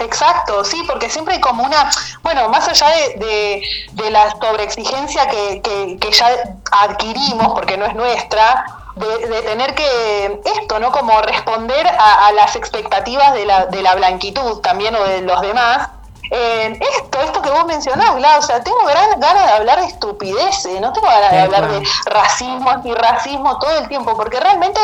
Exacto, 0.00 0.64
sí, 0.64 0.82
porque 0.88 1.10
siempre 1.10 1.34
hay 1.34 1.40
como 1.40 1.62
una, 1.62 1.90
bueno, 2.22 2.48
más 2.48 2.66
allá 2.66 2.86
de, 3.16 3.62
la 4.10 4.30
sobreexigencia 4.30 5.28
que, 5.28 5.60
que, 5.62 5.98
que 6.00 6.10
ya 6.10 6.26
adquirimos, 6.72 7.48
porque 7.52 7.76
no 7.76 7.84
es 7.84 7.94
nuestra, 7.94 8.79
de, 8.96 9.28
de 9.28 9.42
tener 9.42 9.74
que, 9.74 10.40
esto, 10.60 10.78
¿no? 10.78 10.90
Como 10.92 11.20
responder 11.22 11.86
a, 11.86 12.26
a 12.26 12.32
las 12.32 12.56
expectativas 12.56 13.34
de 13.34 13.46
la, 13.46 13.66
de 13.66 13.82
la 13.82 13.94
blanquitud 13.94 14.60
también 14.60 14.94
o 14.94 15.04
de 15.04 15.22
los 15.22 15.40
demás. 15.40 15.88
Eh, 16.32 16.78
esto, 16.96 17.20
esto 17.20 17.42
que 17.42 17.50
vos 17.50 17.64
mencionás, 17.66 18.14
Glau, 18.14 18.38
o 18.38 18.42
sea, 18.42 18.62
tengo 18.62 18.78
gran 18.86 19.18
ganas 19.18 19.46
de 19.46 19.52
hablar 19.52 19.80
de 19.80 19.86
estupideces, 19.86 20.80
no 20.80 20.92
tengo 20.92 21.08
ganas 21.08 21.32
de 21.32 21.40
hablar 21.40 21.68
de 21.70 21.82
racismo, 22.06 22.70
antirracismo 22.70 23.58
todo 23.58 23.76
el 23.78 23.88
tiempo, 23.88 24.16
porque 24.16 24.38
realmente 24.38 24.80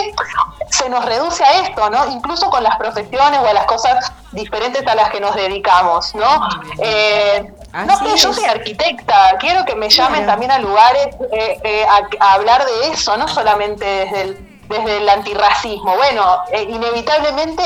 se 0.70 0.89
nos 0.89 1.05
reduce 1.05 1.44
a 1.44 1.60
esto, 1.62 1.89
¿no? 1.90 2.09
Incluso 2.10 2.51
con 2.51 2.62
las 2.64 2.77
profesiones 2.77 3.39
o 3.40 3.47
a 3.47 3.52
las 3.52 3.66
cosas 3.66 4.12
diferentes 4.32 4.85
a 4.86 4.94
las 4.97 5.10
que 5.10 5.20
nos 5.20 5.36
dedicamos, 5.36 6.14
¿no? 6.16 6.48
Eh, 6.78 7.48
no 7.86 7.97
sé, 7.98 8.16
yo 8.16 8.32
soy 8.32 8.44
arquitecta, 8.44 9.36
quiero 9.39 9.64
que 9.64 9.74
me 9.77 9.89
llamen 9.89 10.24
Claro. 10.24 10.32
también 10.32 10.51
a 10.51 10.59
lugares 10.59 11.14
eh, 11.32 11.60
eh, 11.62 11.86
a, 11.89 12.24
a 12.24 12.32
hablar 12.35 12.64
de 12.64 12.89
eso, 12.89 13.16
no 13.16 13.28
solamente 13.28 13.85
desde 13.85 14.20
el, 14.23 14.45
desde 14.68 14.98
el 14.98 15.09
antirracismo. 15.09 15.97
Bueno, 15.97 16.43
eh, 16.52 16.62
inevitablemente 16.62 17.62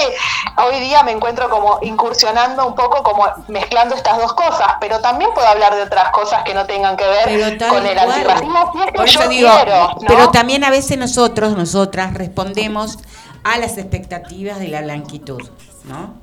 hoy 0.57 0.81
día 0.81 1.03
me 1.03 1.13
encuentro 1.13 1.49
como 1.49 1.79
incursionando 1.83 2.67
un 2.67 2.75
poco, 2.75 3.03
como 3.03 3.27
mezclando 3.49 3.95
estas 3.95 4.19
dos 4.19 4.33
cosas, 4.35 4.75
pero 4.81 5.01
también 5.01 5.31
puedo 5.35 5.47
hablar 5.47 5.75
de 5.75 5.83
otras 5.83 6.11
cosas 6.11 6.43
que 6.45 6.55
no 6.55 6.67
tengan 6.67 6.97
que 6.97 7.05
ver 7.05 7.59
con 7.69 7.87
el 7.87 7.99
antirracismo. 7.99 8.73
si 8.73 8.79
es 8.81 8.87
que 8.87 8.93
Por 8.93 9.07
eso 9.07 9.23
yo 9.23 9.29
digo, 9.29 9.51
quiero, 9.55 9.89
¿no? 10.01 10.07
pero 10.07 10.31
también 10.31 10.65
a 10.65 10.71
veces 10.71 10.99
nosotros, 10.99 11.57
nosotras 11.57 12.15
respondemos 12.15 12.99
a 13.45 13.59
las 13.59 13.79
expectativas 13.79 14.59
de 14.59 14.69
la 14.69 14.83
blanquitud, 14.83 15.43
¿no? 15.85 16.15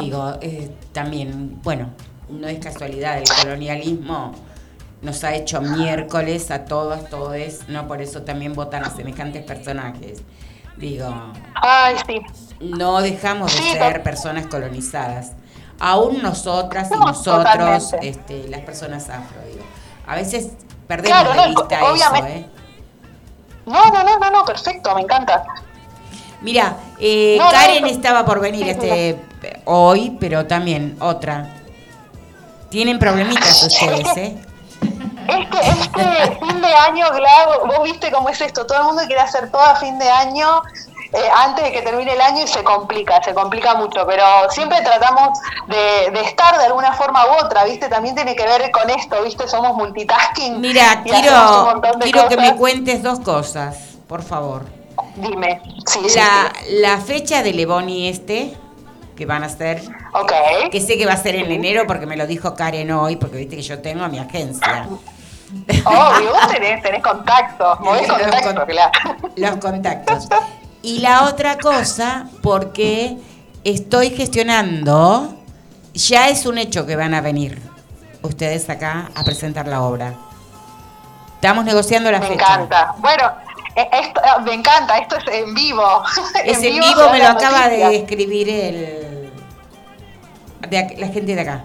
Digo, 0.00 0.34
eh, 0.42 0.70
también, 0.92 1.62
bueno, 1.62 1.88
no 2.28 2.48
es 2.48 2.58
casualidad, 2.58 3.18
el 3.18 3.24
colonialismo 3.24 4.34
nos 5.04 5.22
ha 5.24 5.34
hecho 5.34 5.60
miércoles 5.60 6.50
a 6.50 6.64
todos, 6.64 7.08
todos, 7.08 7.68
no 7.68 7.86
por 7.86 8.02
eso 8.02 8.22
también 8.22 8.54
votan 8.54 8.84
a 8.84 8.90
semejantes 8.90 9.42
personajes. 9.44 10.22
Digo, 10.76 11.06
Ay, 11.54 11.96
sí. 12.06 12.20
no 12.60 13.00
dejamos 13.00 13.52
de 13.54 13.62
Sí, 13.62 13.72
ser 13.72 14.02
personas 14.02 14.46
colonizadas. 14.48 15.32
Aún 15.78 16.22
nosotras 16.22 16.88
y 16.90 16.94
No, 16.94 17.06
nosotros, 17.06 17.90
totalmente. 17.90 18.08
este, 18.08 18.48
las 18.48 18.60
personas 18.62 19.08
afro, 19.10 19.38
digo. 19.48 19.62
A 20.06 20.16
veces 20.16 20.50
perdemos 20.88 21.18
Claro, 21.20 21.30
de 21.30 21.36
no, 21.36 21.60
vista 21.62 21.80
eso. 21.94 22.26
¿eh? 22.26 22.46
No, 23.66 23.84
no, 23.90 24.04
no, 24.04 24.18
no, 24.18 24.30
no, 24.30 24.44
perfecto, 24.44 24.94
me 24.94 25.02
encanta. 25.02 25.44
Mira, 26.42 26.76
eh, 26.98 27.36
no, 27.38 27.50
Karen 27.50 27.82
no. 27.82 27.88
estaba 27.88 28.24
por 28.24 28.40
venir 28.40 28.64
Sí, 28.64 28.70
este 28.70 29.20
hoy, 29.64 30.16
pero 30.20 30.46
también 30.46 30.96
otra. 31.00 31.48
Tienen 32.68 32.98
problemitas 32.98 33.62
ustedes, 33.62 34.16
¿eh? 34.16 34.36
Este, 35.28 35.58
este 35.68 36.36
fin 36.38 36.60
de 36.60 36.74
año, 36.74 37.06
Glau, 37.10 37.66
vos 37.66 37.82
viste 37.84 38.10
cómo 38.10 38.28
es 38.28 38.40
esto, 38.40 38.66
todo 38.66 38.78
el 38.78 38.84
mundo 38.84 39.02
quiere 39.06 39.20
hacer 39.22 39.50
todo 39.50 39.62
a 39.62 39.76
fin 39.76 39.98
de 39.98 40.08
año, 40.10 40.62
eh, 41.12 41.18
antes 41.36 41.64
de 41.64 41.72
que 41.72 41.82
termine 41.82 42.12
el 42.12 42.20
año 42.20 42.42
y 42.42 42.46
se 42.46 42.62
complica, 42.64 43.22
se 43.22 43.32
complica 43.34 43.74
mucho, 43.74 44.04
pero 44.06 44.24
siempre 44.50 44.80
tratamos 44.82 45.38
de, 45.68 46.10
de 46.10 46.20
estar 46.22 46.58
de 46.58 46.64
alguna 46.66 46.92
forma 46.92 47.24
u 47.26 47.44
otra, 47.44 47.64
¿viste? 47.64 47.88
También 47.88 48.14
tiene 48.14 48.34
que 48.34 48.44
ver 48.44 48.70
con 48.70 48.90
esto, 48.90 49.22
¿viste? 49.22 49.46
Somos 49.48 49.76
multitasking. 49.76 50.60
Mira, 50.60 51.02
quiero, 51.04 52.28
que 52.28 52.36
me 52.36 52.56
cuentes 52.56 53.02
dos 53.02 53.20
cosas, 53.20 53.76
por 54.08 54.22
favor. 54.22 54.64
Dime, 55.16 55.62
sí, 55.86 56.00
La, 56.16 56.52
sí. 56.60 56.74
la 56.80 56.98
fecha 56.98 57.42
de 57.42 57.52
Leboni 57.52 58.08
este, 58.08 58.56
que 59.16 59.26
van 59.26 59.44
a 59.44 59.46
hacer, 59.46 59.82
Ok. 60.12 60.32
que 60.72 60.80
sé 60.80 60.98
que 60.98 61.06
va 61.06 61.12
a 61.12 61.16
ser 61.16 61.36
en 61.36 61.50
enero 61.52 61.84
porque 61.86 62.06
me 62.06 62.16
lo 62.16 62.26
dijo 62.26 62.54
Karen 62.56 62.90
hoy, 62.90 63.14
porque 63.16 63.36
viste 63.36 63.54
que 63.54 63.62
yo 63.62 63.80
tengo 63.80 64.08
mi 64.08 64.18
agencia. 64.18 64.88
Obvio, 65.84 66.32
vos 66.32 66.48
tenés, 66.52 66.82
tenés 66.82 67.02
contacto, 67.02 67.76
movés 67.80 68.08
Los 68.08 68.18
con- 68.18 68.30
claro. 68.66 69.16
los 69.36 69.56
contactos. 69.56 70.28
Y 70.82 70.98
la 70.98 71.24
otra 71.24 71.56
cosa, 71.56 72.26
porque 72.42 73.16
estoy 73.64 74.10
gestionando, 74.10 75.34
ya 75.94 76.28
es 76.28 76.44
un 76.44 76.58
hecho 76.58 76.84
que 76.84 76.94
van 76.94 77.14
a 77.14 77.22
venir 77.22 77.58
ustedes 78.20 78.68
acá 78.68 79.08
a 79.14 79.24
presentar 79.24 79.66
la 79.66 79.80
obra. 79.80 80.12
Estamos 81.36 81.64
negociando 81.64 82.10
la 82.12 82.18
Me 82.20 82.26
fecha. 82.26 82.44
encanta. 82.54 82.94
Bueno, 82.98 83.32
eh, 83.76 83.88
esto, 83.92 84.20
eh, 84.22 84.42
me 84.44 84.52
encanta, 84.52 84.98
esto 84.98 85.16
es 85.16 85.24
en 85.28 85.54
vivo. 85.54 86.02
Es 86.44 86.58
en 86.62 86.74
vivo, 86.74 87.08
me 87.10 87.18
lo 87.18 87.28
acaba 87.28 87.68
de 87.68 87.96
escribir 87.96 88.48
el 88.50 89.30
de 90.68 90.96
la 90.98 91.06
gente 91.08 91.34
de 91.34 91.40
acá. 91.40 91.64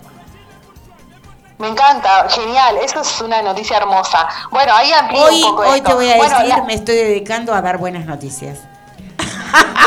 Me 1.60 1.68
encanta, 1.68 2.28
genial, 2.30 2.78
eso 2.78 3.02
es 3.02 3.22
una 3.22 3.42
noticia 3.42 3.78
hermosa. 3.78 4.28
Bueno, 4.50 4.74
ahí 4.74 4.92
amplío 4.94 5.22
Hoy, 5.26 5.44
un 5.44 5.50
poco 5.52 5.62
hoy 5.70 5.78
esto. 5.78 5.90
te 5.90 5.96
voy 5.96 6.10
a 6.10 6.16
Bueno, 6.18 6.34
decir, 6.38 6.48
la- 6.58 6.64
me 6.64 6.74
estoy 6.74 6.96
dedicando 6.96 7.54
a 7.54 7.62
dar 7.62 7.78
buenas 7.78 8.06
noticias. 8.06 8.60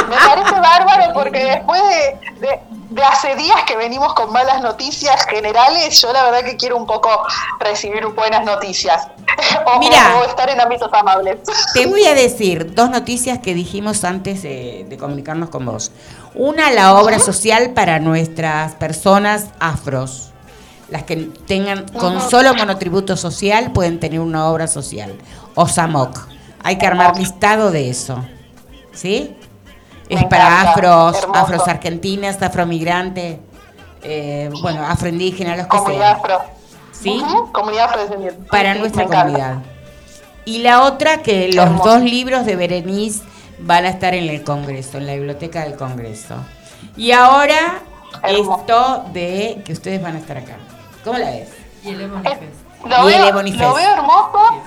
me 0.09 0.17
parece 0.17 0.61
bárbaro 0.61 1.15
porque 1.15 1.39
después 1.45 1.81
de, 1.83 2.47
de- 2.47 2.61
de 2.91 3.03
hace 3.05 3.35
días 3.37 3.57
que 3.67 3.75
venimos 3.77 4.13
con 4.13 4.31
malas 4.33 4.61
noticias 4.61 5.25
generales, 5.25 5.99
yo 6.03 6.13
la 6.13 6.25
verdad 6.25 6.45
que 6.45 6.59
quiero 6.59 6.77
un 6.77 6.85
poco 6.87 7.09
recibir 7.59 8.05
buenas 8.09 8.45
noticias. 8.45 9.09
o, 9.67 9.79
Mira. 9.79 10.17
o 10.21 10.25
estar 10.25 10.51
en 10.51 10.61
ámbitos 10.61 10.91
amables. 10.93 11.39
Te 11.73 11.87
voy 11.87 12.05
a 12.05 12.13
decir 12.13 12.75
dos 12.75 12.91
noticias 12.91 13.39
que 13.39 13.55
dijimos 13.55 14.05
antes 14.05 14.43
de, 14.43 14.85
de 14.91 14.99
comunicarnos 14.99 15.49
con 15.49 15.65
vos. 15.65 15.91
Una, 16.35 16.71
la 16.71 16.95
obra 16.97 17.19
social 17.19 17.71
para 17.71 17.99
nuestras 17.99 18.73
personas 18.75 19.47
afros. 19.59 20.32
Las 20.93 21.05
que 21.05 21.17
tengan 21.47 21.89
con 21.89 22.21
solo 22.21 22.55
monotributo 22.55 23.17
social 23.17 23.73
pueden 23.73 23.99
tener 23.99 24.21
una 24.21 24.47
obra 24.49 24.67
social. 24.67 25.15
O 25.55 25.67
SAMOC. 25.67 26.29
Hay 26.63 26.77
que 26.77 26.87
armar 26.87 27.17
listado 27.17 27.71
de 27.71 27.89
eso. 27.89 28.23
¿Sí? 28.93 29.35
Es 30.11 30.23
para 30.25 30.49
encanta, 30.49 30.71
afros, 30.73 31.17
hermoso. 31.23 31.41
afros 31.41 31.69
argentinas, 31.69 32.43
afromigrantes, 32.43 33.39
eh, 34.03 34.51
bueno, 34.61 34.85
afroindígenas, 34.87 35.57
los 35.57 35.67
que 35.67 35.79
Comunidad 35.79 36.01
sean. 36.05 36.17
afro. 36.19 36.41
¿Sí? 36.93 37.23
Comunidad 37.53 37.85
afrodescendiente. 37.87 38.43
para 38.51 38.75
Sí, 38.75 38.79
nuestra 38.81 39.03
encanta. 39.05 39.23
comunidad. 39.25 39.57
Y 40.45 40.59
la 40.59 40.83
otra 40.83 41.23
que 41.23 41.49
los 41.55 41.65
Hermoso. 41.65 41.89
dos 41.91 42.03
libros 42.03 42.45
de 42.45 42.55
Berenice 42.57 43.23
van 43.61 43.87
a 43.87 43.89
estar 43.89 44.13
en 44.15 44.29
el 44.29 44.45
Congreso, 44.45 44.99
en 44.99 45.07
la 45.07 45.15
biblioteca 45.15 45.63
del 45.63 45.77
Congreso. 45.77 46.35
Y 46.99 47.13
ahora 47.13 47.81
Hermoso. 48.23 48.59
esto 48.61 49.05
de 49.15 49.63
que 49.65 49.73
ustedes 49.73 50.03
van 50.03 50.17
a 50.17 50.19
estar 50.19 50.37
acá. 50.37 50.59
¿Cómo 51.05 51.19
la 51.19 51.31
ves? 51.31 51.49
Y 51.83 51.91
el. 51.91 52.09
Lo, 52.09 53.11
Y 53.11 53.15
el 53.15 53.33
veo, 53.33 53.33
lo 53.33 53.79
hermoso. 53.79 54.63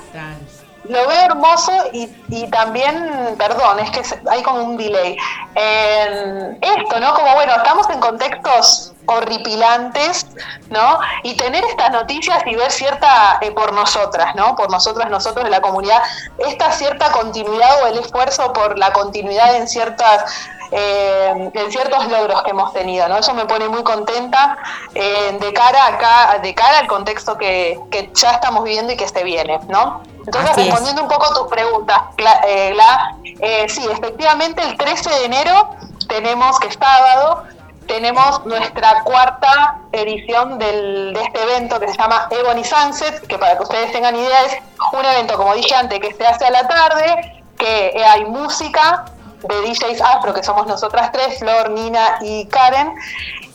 Lo 0.88 1.07
veo 1.07 1.22
hermoso 1.26 1.72
y, 1.94 2.10
y 2.30 2.48
también, 2.52 3.36
perdón, 3.40 3.80
es 3.80 3.90
que 3.90 4.02
hay 4.30 4.44
como 4.44 4.64
un 4.64 4.78
delay. 4.78 5.18
En 5.56 6.60
esto, 6.62 6.99
¿no? 6.99 7.14
Como 7.16 7.34
bueno, 7.34 7.56
estamos 7.56 7.90
en 7.90 7.99
contextos 7.99 8.94
horripilantes, 9.07 10.28
¿no? 10.70 10.99
Y 11.24 11.36
tener 11.36 11.64
estas 11.66 11.91
noticias 11.91 12.44
y 12.45 12.56
ver 12.56 12.72
cierta, 12.72 13.38
eh, 13.41 13.52
por 13.52 13.74
nosotras, 13.74 14.36
¿no? 14.36 14.56
Por 14.56 14.70
nosotras, 14.70 15.10
nosotros 15.10 15.44
de 15.45 15.52
la 15.52 15.62
comunidad, 15.62 16.02
esta 16.38 16.72
cierta 16.72 17.12
continuidad 17.12 17.84
o 17.84 17.88
el 17.88 17.98
esfuerzo 17.98 18.53
por 18.53 18.78
la 18.78 18.94
continuidad 18.94 19.56
en 19.56 19.68
ciertas 19.68 20.26
eh, 20.72 21.52
en 21.54 21.72
ciertos 21.72 22.08
logros 22.08 22.44
que 22.44 22.52
hemos 22.52 22.74
tenido, 22.74 23.08
¿no? 23.08 23.18
Eso 23.18 23.34
me 23.34 23.46
pone 23.46 23.68
muy 23.70 23.84
contenta 23.84 24.58
eh, 24.94 25.38
de 25.40 25.54
cara 25.54 25.86
acá, 25.88 26.40
de 26.42 26.54
cara 26.54 26.80
al 26.80 26.88
contexto 26.88 27.38
que, 27.38 27.80
que 27.92 28.10
ya 28.14 28.32
estamos 28.32 28.64
viviendo 28.64 28.92
y 28.94 28.98
que 28.98 29.08
se 29.08 29.24
viene, 29.24 29.60
¿no? 29.68 30.02
Entonces, 30.26 30.52
Así 30.52 30.62
es. 30.62 30.68
respondiendo 30.68 31.04
un 31.04 31.08
poco 31.08 31.26
a 31.28 31.34
tus 31.36 31.48
preguntas, 31.48 32.02
Gla- 32.18 32.42
eh, 32.48 32.72
Gla, 32.74 33.16
eh, 33.42 33.66
sí, 33.70 33.86
efectivamente 33.92 34.64
el 34.64 34.76
13 34.78 35.10
de 35.10 35.26
enero 35.26 35.70
tenemos 36.08 36.60
que 36.60 36.68
es 36.68 36.78
sábado, 36.82 37.44
tenemos 37.88 38.44
nuestra 38.48 39.04
cuarta 39.04 39.78
edición 39.92 40.58
del, 40.58 41.14
de 41.14 41.22
este 41.22 41.44
evento 41.44 41.80
que 41.80 41.88
se 41.90 41.96
llama 41.98 42.28
Ebony 42.32 42.64
Sunset, 42.64 43.28
que 43.28 43.38
para 43.38 43.56
que 43.58 43.64
ustedes 43.64 43.92
tengan 43.92 44.16
idea 44.16 44.44
es 44.46 44.58
un 44.92 45.06
evento, 45.06 45.38
como 45.38 45.54
dije 45.54 45.76
antes, 45.76 46.00
que 46.00 46.12
se 46.14 46.26
hace 46.26 46.46
a 46.48 46.50
la 46.50 46.68
tarde, 46.68 47.44
que 47.60 48.04
hay 48.04 48.26
música 48.26 49.06
de 49.48 49.62
DJs 49.62 50.02
afro, 50.02 50.34
que 50.34 50.44
somos 50.44 50.68
nosotras 50.68 51.12
tres, 51.12 51.40
Flor, 51.40 51.70
Nina 51.72 52.18
y 52.22 52.46
Karen, 52.48 52.94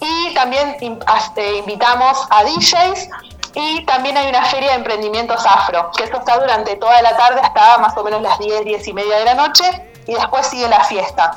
y 0.00 0.34
también 0.34 0.76
eh, 0.80 1.56
invitamos 1.58 2.26
a 2.30 2.44
DJs 2.44 3.08
y 3.54 3.84
también 3.84 4.16
hay 4.16 4.28
una 4.28 4.44
feria 4.44 4.70
de 4.70 4.76
emprendimientos 4.76 5.44
afro, 5.44 5.90
que 5.96 6.04
eso 6.04 6.16
está 6.16 6.38
durante 6.38 6.76
toda 6.76 7.02
la 7.02 7.16
tarde 7.16 7.40
hasta 7.40 7.78
más 7.78 7.96
o 7.96 8.04
menos 8.04 8.22
las 8.22 8.38
10, 8.38 8.64
10 8.64 8.88
y 8.88 8.92
media 8.92 9.18
de 9.18 9.24
la 9.24 9.34
noche, 9.34 9.64
y 10.06 10.14
después 10.14 10.46
sigue 10.46 10.68
la 10.68 10.84
fiesta. 10.84 11.36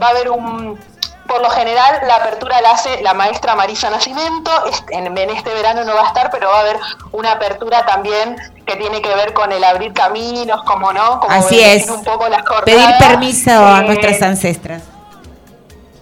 Va 0.00 0.08
a 0.08 0.10
haber 0.10 0.30
un, 0.30 0.78
por 1.26 1.40
lo 1.40 1.50
general 1.50 2.00
la 2.06 2.16
apertura 2.16 2.60
la 2.60 2.72
hace 2.72 3.00
la 3.02 3.14
maestra 3.14 3.54
Marisa 3.54 3.90
Nacimiento, 3.90 4.50
en, 4.90 5.16
en 5.16 5.30
este 5.30 5.52
verano 5.54 5.84
no 5.84 5.94
va 5.94 6.02
a 6.02 6.06
estar, 6.08 6.30
pero 6.30 6.48
va 6.48 6.58
a 6.58 6.60
haber 6.60 6.78
una 7.12 7.32
apertura 7.32 7.84
también 7.86 8.36
que 8.66 8.76
tiene 8.76 9.00
que 9.02 9.14
ver 9.14 9.32
con 9.32 9.50
el 9.52 9.62
abrir 9.64 9.92
caminos, 9.92 10.62
como 10.64 10.92
no, 10.92 11.20
como 11.20 11.34
Así 11.34 11.60
es. 11.60 11.88
un 11.88 12.04
poco 12.04 12.28
las 12.28 12.42
Pedir 12.64 12.88
permiso 12.98 13.50
a 13.50 13.80
Eh, 13.80 13.86
nuestras 13.86 14.22
ancestras. 14.22 14.82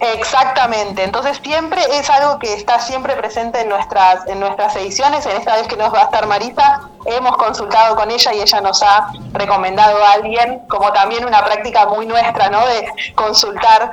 Exactamente, 0.03 1.03
entonces 1.03 1.39
siempre 1.43 1.79
es 1.91 2.09
algo 2.09 2.39
que 2.39 2.51
está 2.55 2.79
siempre 2.79 3.15
presente 3.15 3.61
en 3.61 3.69
nuestras, 3.69 4.25
en 4.25 4.39
nuestras 4.39 4.75
ediciones, 4.75 5.23
en 5.27 5.37
esta 5.37 5.55
vez 5.57 5.67
que 5.67 5.77
nos 5.77 5.93
va 5.93 5.99
a 5.99 6.03
estar 6.05 6.25
Marisa, 6.25 6.81
hemos 7.05 7.37
consultado 7.37 7.95
con 7.95 8.09
ella 8.09 8.33
y 8.33 8.41
ella 8.41 8.61
nos 8.61 8.81
ha 8.81 9.11
recomendado 9.33 10.03
a 10.03 10.13
alguien, 10.13 10.65
como 10.67 10.91
también 10.91 11.23
una 11.23 11.45
práctica 11.45 11.85
muy 11.85 12.07
nuestra, 12.07 12.49
¿no? 12.49 12.65
De 12.65 12.91
consultar 13.13 13.91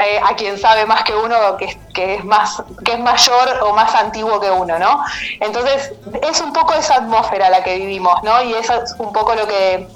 eh, 0.00 0.18
a 0.24 0.34
quien 0.34 0.58
sabe 0.58 0.86
más 0.86 1.04
que 1.04 1.14
uno, 1.14 1.56
que, 1.58 1.78
que, 1.92 2.14
es 2.14 2.24
más, 2.24 2.62
que 2.84 2.94
es 2.94 2.98
mayor 2.98 3.60
o 3.62 3.74
más 3.74 3.94
antiguo 3.94 4.40
que 4.40 4.50
uno, 4.50 4.78
¿no? 4.78 5.04
Entonces, 5.40 5.92
es 6.22 6.40
un 6.40 6.52
poco 6.52 6.72
esa 6.72 6.96
atmósfera 6.96 7.50
la 7.50 7.62
que 7.62 7.76
vivimos, 7.76 8.22
¿no? 8.22 8.42
Y 8.42 8.54
eso 8.54 8.74
es 8.82 8.94
un 8.98 9.12
poco 9.12 9.34
lo 9.34 9.46
que, 9.46 9.88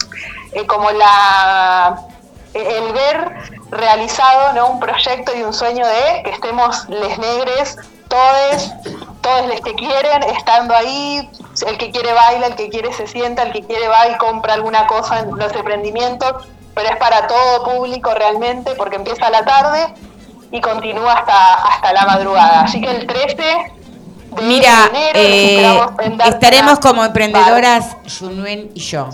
eh, 0.52 0.66
como 0.66 0.90
la, 0.90 1.98
el 2.52 2.92
ver 2.92 3.32
realizado, 3.70 4.52
¿no? 4.52 4.68
Un 4.68 4.80
proyecto 4.80 5.34
y 5.34 5.42
un 5.42 5.54
sueño 5.54 5.86
de 5.86 6.22
que 6.24 6.30
estemos 6.30 6.88
les 6.88 7.18
negres, 7.18 7.76
todos, 8.08 8.72
todos 9.22 9.46
los 9.46 9.60
que 9.62 9.74
quieren, 9.74 10.22
estando 10.24 10.74
ahí, 10.74 11.30
el 11.66 11.78
que 11.78 11.90
quiere 11.90 12.12
baila, 12.12 12.48
el 12.48 12.56
que 12.56 12.68
quiere 12.68 12.92
se 12.92 13.06
sienta, 13.06 13.42
el 13.42 13.52
que 13.52 13.62
quiere 13.62 13.88
va 13.88 14.08
y 14.08 14.16
compra 14.18 14.54
alguna 14.54 14.86
cosa 14.86 15.20
en 15.20 15.30
los 15.30 15.52
emprendimientos, 15.54 16.46
pero 16.74 16.88
es 16.88 16.96
para 16.96 17.26
todo 17.26 17.64
público 17.64 18.12
realmente 18.14 18.74
porque 18.74 18.96
empieza 18.96 19.26
a 19.26 19.30
la 19.30 19.44
tarde 19.44 19.94
y 20.50 20.60
continúa 20.60 21.12
hasta, 21.12 21.54
hasta 21.54 21.92
la 21.92 22.06
madrugada. 22.06 22.62
Así 22.62 22.80
que 22.80 22.90
el 22.90 23.06
13 23.06 23.36
de 23.36 24.42
Mira, 24.42 24.90
enero 24.90 25.12
eh, 25.14 25.86
en 26.04 26.20
estaremos 26.20 26.78
como 26.80 27.04
emprendedoras 27.04 27.96
Junuen 28.18 28.70
y 28.74 28.80
yo. 28.80 29.08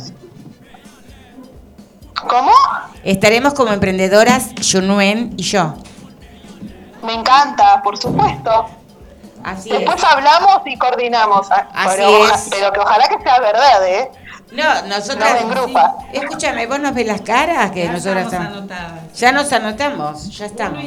¿Cómo? 2.29 2.53
Estaremos 3.03 3.55
como 3.55 3.73
emprendedoras 3.73 4.51
Junuen 4.71 5.35
y 5.37 5.43
yo. 5.43 5.75
Me 7.03 7.15
encanta, 7.15 7.81
por 7.83 7.97
supuesto. 7.97 8.67
Así 9.43 9.71
Después 9.71 10.03
hablamos 10.05 10.61
y 10.67 10.77
coordinamos. 10.77 11.51
ah, 11.51 11.67
Así 11.73 11.97
pero, 11.97 12.27
es. 12.27 12.49
pero 12.51 12.73
que 12.73 12.81
ojalá 12.81 13.09
que 13.09 13.19
sea 13.23 13.41
verdad, 13.41 13.87
¿eh? 13.89 14.11
No, 14.53 14.83
nosotras. 14.87 15.45
No 15.45 15.49
en. 15.49 15.81
Escúchame, 16.13 16.67
vos 16.67 16.81
nos 16.81 16.95
ves 16.95 17.07
las 17.07 17.21
caras 17.21 17.71
que 17.71 17.85
Ya 17.85 17.93
nosotras 17.93 18.25
estamos 18.25 18.49
anotadas. 18.49 19.13
Ya 19.19 19.33
nos 19.33 19.53
anotamos, 19.53 20.37
ya 20.37 20.47
estamos. 20.47 20.85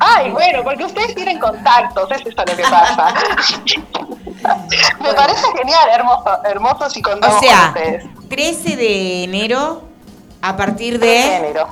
Ay, 0.00 0.30
bueno, 0.30 0.62
porque 0.62 0.84
ustedes 0.84 1.14
tienen 1.14 1.38
contactos, 1.38 2.10
es 2.12 2.20
eso 2.20 2.44
lo 2.46 2.56
que 2.56 2.62
pasa. 2.62 3.14
Me 5.00 5.12
parece 5.14 5.46
genial, 5.58 5.88
hermoso, 5.92 6.44
hermosos 6.44 6.96
y 6.96 7.02
contamos 7.02 7.36
O 7.36 7.40
sea, 7.40 7.72
con 7.72 7.82
ustedes. 7.82 8.04
13 8.28 8.76
de 8.76 9.24
enero 9.24 9.82
a 10.42 10.56
partir 10.56 11.00
13 11.00 11.06
de 11.06 11.12
de. 11.30 11.36
enero. 11.36 11.68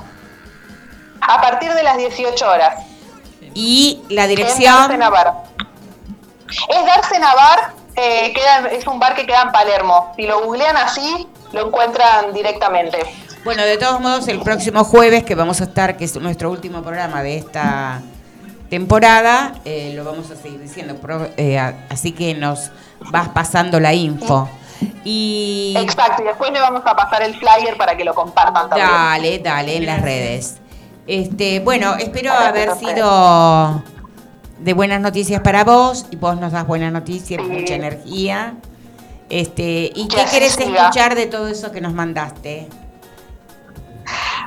A 1.21 1.41
partir 1.41 1.73
de 1.73 1.83
las 1.83 1.97
18 1.97 2.49
horas. 2.49 2.83
Y 3.53 4.01
la 4.09 4.27
dirección. 4.27 4.73
Dársena 4.75 5.09
Bar. 5.09 5.33
Es 6.69 6.85
Dársena 6.85 7.33
Bar, 7.33 7.73
eh, 7.97 8.31
queda, 8.33 8.67
es 8.69 8.85
un 8.87 8.99
bar 8.99 9.15
que 9.15 9.25
queda 9.25 9.41
en 9.41 9.51
Palermo. 9.51 10.13
Si 10.15 10.27
lo 10.27 10.43
googlean 10.43 10.77
así, 10.77 11.27
lo 11.51 11.67
encuentran 11.67 12.31
directamente. 12.33 12.99
Bueno, 13.43 13.63
de 13.63 13.77
todos 13.77 13.99
modos, 13.99 14.27
el 14.27 14.39
próximo 14.41 14.83
jueves 14.83 15.23
que 15.23 15.33
vamos 15.33 15.61
a 15.61 15.65
estar, 15.65 15.97
que 15.97 16.05
es 16.05 16.15
nuestro 16.17 16.51
último 16.51 16.81
programa 16.81 17.23
de 17.23 17.37
esta 17.37 18.01
temporada, 18.69 19.55
eh, 19.65 19.93
lo 19.95 20.03
vamos 20.03 20.29
a 20.31 20.35
seguir 20.35 20.59
diciendo. 20.59 20.95
eh, 21.37 21.57
así 21.89 22.11
que 22.11 22.33
nos 22.33 22.71
vas 23.11 23.29
pasando 23.29 23.79
la 23.79 23.93
info. 23.93 24.49
Y 25.03 25.73
Exacto, 25.77 26.21
y 26.21 26.25
después 26.27 26.51
le 26.51 26.59
vamos 26.59 26.83
a 26.85 26.95
pasar 26.95 27.23
el 27.23 27.35
flyer 27.35 27.77
para 27.77 27.97
que 27.97 28.03
lo 28.03 28.13
compartan 28.13 28.69
también. 28.69 28.87
dale, 28.87 29.39
dale 29.39 29.77
en 29.77 29.85
las 29.85 30.01
redes. 30.01 30.57
Este, 31.07 31.61
bueno, 31.61 31.95
espero 31.95 32.33
haber 32.33 32.75
sido 32.75 33.81
de 34.59 34.73
buenas 34.73 35.01
noticias 35.01 35.41
para 35.41 35.63
vos 35.63 36.05
y 36.11 36.15
vos 36.15 36.39
nos 36.39 36.51
das 36.51 36.65
buenas 36.67 36.91
noticias, 36.91 37.41
mucha 37.43 37.75
energía. 37.75 38.55
Este, 39.29 39.91
¿y 39.93 40.07
Que 40.07 40.15
qué 40.17 40.25
querés 40.31 40.53
siga. 40.53 40.81
escuchar 40.81 41.15
de 41.15 41.25
todo 41.27 41.47
eso 41.47 41.71
que 41.71 41.81
nos 41.81 41.93
mandaste? 41.93 42.67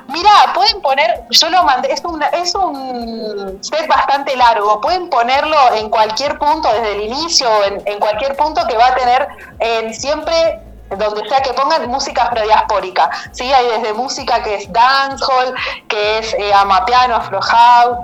Mira, 0.09 0.31
pueden 0.55 0.81
poner, 0.81 1.25
yo 1.31 1.51
lo 1.51 1.63
mandé, 1.63 1.93
es 1.93 2.03
un, 2.05 2.21
es 2.23 2.55
un 2.55 3.59
set 3.63 3.87
bastante 3.87 4.35
largo, 4.37 4.81
pueden 4.81 5.09
ponerlo 5.09 5.57
en 5.75 5.89
cualquier 5.89 6.37
punto, 6.39 6.73
desde 6.73 6.97
el 6.97 7.03
inicio, 7.13 7.47
en, 7.65 7.81
en 7.87 8.01
cualquier 8.01 8.37
punto 8.37 8.67
que 8.67 8.77
va 8.77 8.89
a 8.89 8.95
tener 8.97 9.29
en 9.61 9.95
siempre, 9.95 10.61
donde 10.99 11.29
sea 11.29 11.41
que 11.41 11.53
pongan 11.53 11.89
música 11.89 12.25
afrodiaspórica. 12.25 13.11
Sí, 13.33 13.45
hay 13.45 13.67
desde 13.69 13.95
música 13.95 14.43
que 14.43 14.57
es 14.57 14.73
dancehall, 14.73 15.55
que 15.89 16.19
es 16.19 16.35
eh, 16.35 16.53
amapiano, 16.53 17.17
afro 17.17 17.41
house. 17.41 17.99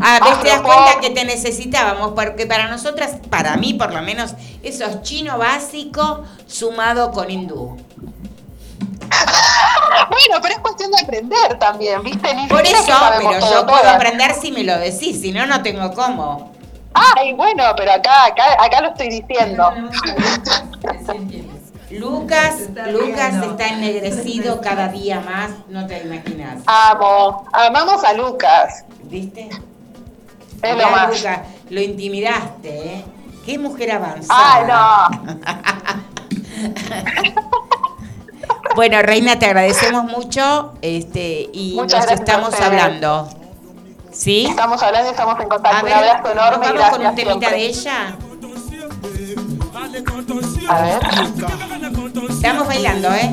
Ah, 0.00 0.20
ves, 0.24 0.40
te 0.40 0.48
das 0.48 0.60
cuenta 0.60 1.00
que 1.00 1.10
te 1.10 1.24
necesitábamos, 1.24 2.12
porque 2.12 2.46
para 2.46 2.68
nosotras, 2.68 3.16
para 3.30 3.56
mí 3.56 3.74
por 3.74 3.92
lo 3.92 4.02
menos, 4.02 4.34
eso 4.62 4.84
es 4.84 5.02
chino 5.02 5.38
básico 5.38 6.24
sumado 6.46 7.10
con 7.12 7.30
hindú. 7.30 7.76
Bueno, 10.10 10.40
pero 10.40 10.54
es 10.54 10.60
cuestión 10.60 10.90
de 10.90 11.00
aprender 11.00 11.58
también, 11.58 12.02
¿viste? 12.02 12.32
Ni 12.34 12.46
Por 12.46 12.64
eso, 12.64 12.92
pero 13.18 13.32
yo 13.32 13.66
puedo 13.66 13.80
todas. 13.80 13.96
aprender 13.96 14.34
si 14.34 14.52
me 14.52 14.62
lo 14.64 14.78
decís, 14.78 15.20
si 15.20 15.32
no, 15.32 15.44
no 15.46 15.62
tengo 15.62 15.92
cómo. 15.92 16.52
Ay, 16.94 17.32
bueno, 17.34 17.64
pero 17.76 17.92
acá, 17.92 18.26
acá, 18.26 18.56
acá 18.58 18.80
lo 18.80 18.88
estoy 18.88 19.08
diciendo. 19.08 19.70
Lucas, 21.90 22.68
Lucas 22.92 23.34
está 23.42 23.68
ennegrecido 23.68 24.60
cada 24.60 24.88
día 24.88 25.20
más, 25.20 25.50
no 25.68 25.86
te 25.86 26.02
imaginas. 26.02 26.62
Amo, 26.66 27.46
amamos 27.52 28.04
a 28.04 28.12
Lucas. 28.12 28.84
¿Viste? 29.04 29.48
Es 30.62 30.76
lo 30.76 30.90
más. 30.90 31.16
Lucas, 31.16 31.40
lo 31.70 31.80
intimidaste, 31.80 32.94
¿eh? 32.94 33.04
Qué 33.46 33.58
mujer 33.58 33.92
avanzada. 33.92 35.08
Ay, 35.08 35.18
no. 35.18 35.68
Bueno, 38.74 39.02
Reina, 39.02 39.36
te 39.40 39.46
agradecemos 39.46 40.04
mucho 40.04 40.74
este, 40.82 41.48
y 41.52 41.74
Muchas 41.74 42.04
nos 42.04 42.20
estamos 42.20 42.60
hablando. 42.60 43.28
¿Sí? 44.12 44.46
Estamos 44.48 44.80
hablando 44.84 45.08
y 45.08 45.10
estamos 45.10 45.36
en 45.40 45.46
A 45.46 45.48
contacto. 45.48 45.84
ver, 45.84 45.94
un 45.94 45.98
abrazo 45.98 46.30
enorme 46.32 46.66
¿nos 46.66 46.74
y 46.74 46.78
vamos 46.78 46.96
con 46.98 47.06
un 47.06 47.14
temita 47.16 47.48
siempre. 47.48 47.58
de 47.58 47.66
ella? 47.66 48.16
A 50.68 50.82
ver. 50.82 50.98
Estamos 52.30 52.66
bailando, 52.66 53.12
¿eh? 53.14 53.32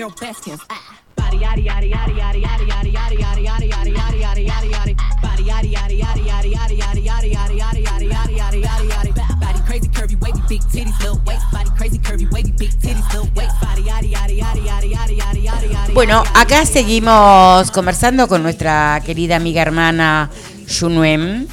Carol 0.00 0.14
Baskins. 0.16 0.60
Ah. 0.70 0.80
Body 1.14 1.36
yaddy 1.44 1.66
yaddy 1.68 1.92
yaddy 1.92 2.14
yaddy 2.16 2.40
yaddy 2.40 2.66
yaddy 2.66 2.92
yaddy 2.96 3.18
yaddy 3.20 3.44
yaddy 3.44 3.68
yaddy 3.68 3.92
yaddy 3.92 4.22
yaddy 4.24 4.46
yaddy 4.48 4.70
yaddy. 4.72 4.94
Body 5.20 5.44
yaddy 5.44 5.70
yaddy 5.76 5.96
yaddy 6.00 6.24
yaddy 6.24 6.52
yaddy 6.56 7.04
yaddy 7.04 7.04
yaddy 7.04 7.30
yaddy 7.30 7.58
yaddy 7.60 7.84
yaddy 7.84 8.08
yaddy 8.08 8.62
yaddy 8.62 8.62
yaddy 8.64 9.12
yaddy. 9.12 9.40
Body 9.40 9.60
crazy 9.66 9.88
curvy 9.88 10.16
wavy 10.22 10.40
big 10.48 10.62
titties 10.72 10.98
little 11.00 11.20
waist. 11.26 11.44
Body 11.52 11.70
crazy 11.76 11.98
curvy 11.98 12.32
wavy 12.32 12.52
big 12.52 12.70
titties 12.80 13.06
little 13.12 13.28
waist. 13.36 13.60
Body 13.60 13.82
yaddy 13.82 14.12
yaddy 14.12 14.40
yaddy 14.40 14.62
yaddy 14.64 14.90
yaddy 14.90 15.16
yaddy 15.20 15.42
yaddy 15.44 15.68
yaddy. 15.68 15.92
Bueno, 15.92 16.24
acá 16.32 16.64
seguimos 16.64 17.70
conversando 17.70 18.26
con 18.26 18.42
nuestra 18.42 19.02
querida 19.04 19.36
amiga 19.36 19.60
hermana 19.60 20.30
Yunuem. 20.66 21.46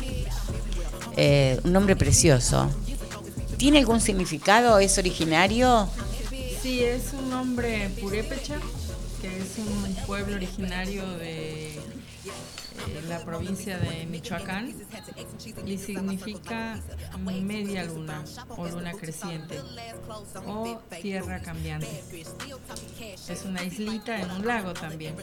Eh, 1.17 1.59
un 1.65 1.73
nombre 1.73 1.97
precioso. 1.97 2.69
¿Tiene 3.57 3.79
algún 3.79 3.99
significado? 3.99 4.79
¿Es 4.79 4.97
originario? 4.97 5.89
Sí, 6.61 6.83
es 6.83 7.13
nombre 7.37 7.91
purépecha, 8.01 8.55
que 9.21 9.27
es 9.37 9.59
un 9.59 9.95
pueblo 10.07 10.37
originario 10.37 11.07
de 11.19 11.67
eh, 11.67 11.79
la 13.07 13.23
provincia 13.23 13.77
de 13.77 14.07
Michoacán 14.07 14.73
y 15.63 15.77
significa 15.77 16.79
media 17.19 17.83
luna 17.83 18.23
o 18.49 18.67
luna 18.67 18.91
creciente 18.93 19.61
o 20.47 20.81
tierra 20.99 21.39
cambiante. 21.39 22.03
Es 23.29 23.45
una 23.45 23.63
islita 23.63 24.19
en 24.19 24.31
un 24.31 24.43
lago 24.43 24.73
también. 24.73 25.15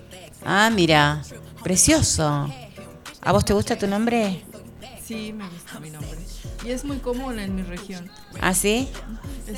Ah, 0.44 0.70
mira, 0.72 1.20
precioso. 1.64 2.48
¿A 3.22 3.32
vos 3.32 3.44
te 3.44 3.54
gusta 3.54 3.76
tu 3.76 3.88
nombre? 3.88 4.44
Sí, 5.04 5.34
me 5.34 5.48
gusta 5.48 5.80
mi 5.80 5.90
nombre. 5.90 6.18
Y 6.64 6.70
es 6.70 6.84
muy 6.84 6.96
común 6.96 7.38
en 7.38 7.54
mi 7.54 7.62
región. 7.62 8.08
¿Ah, 8.40 8.54
sí? 8.54 8.88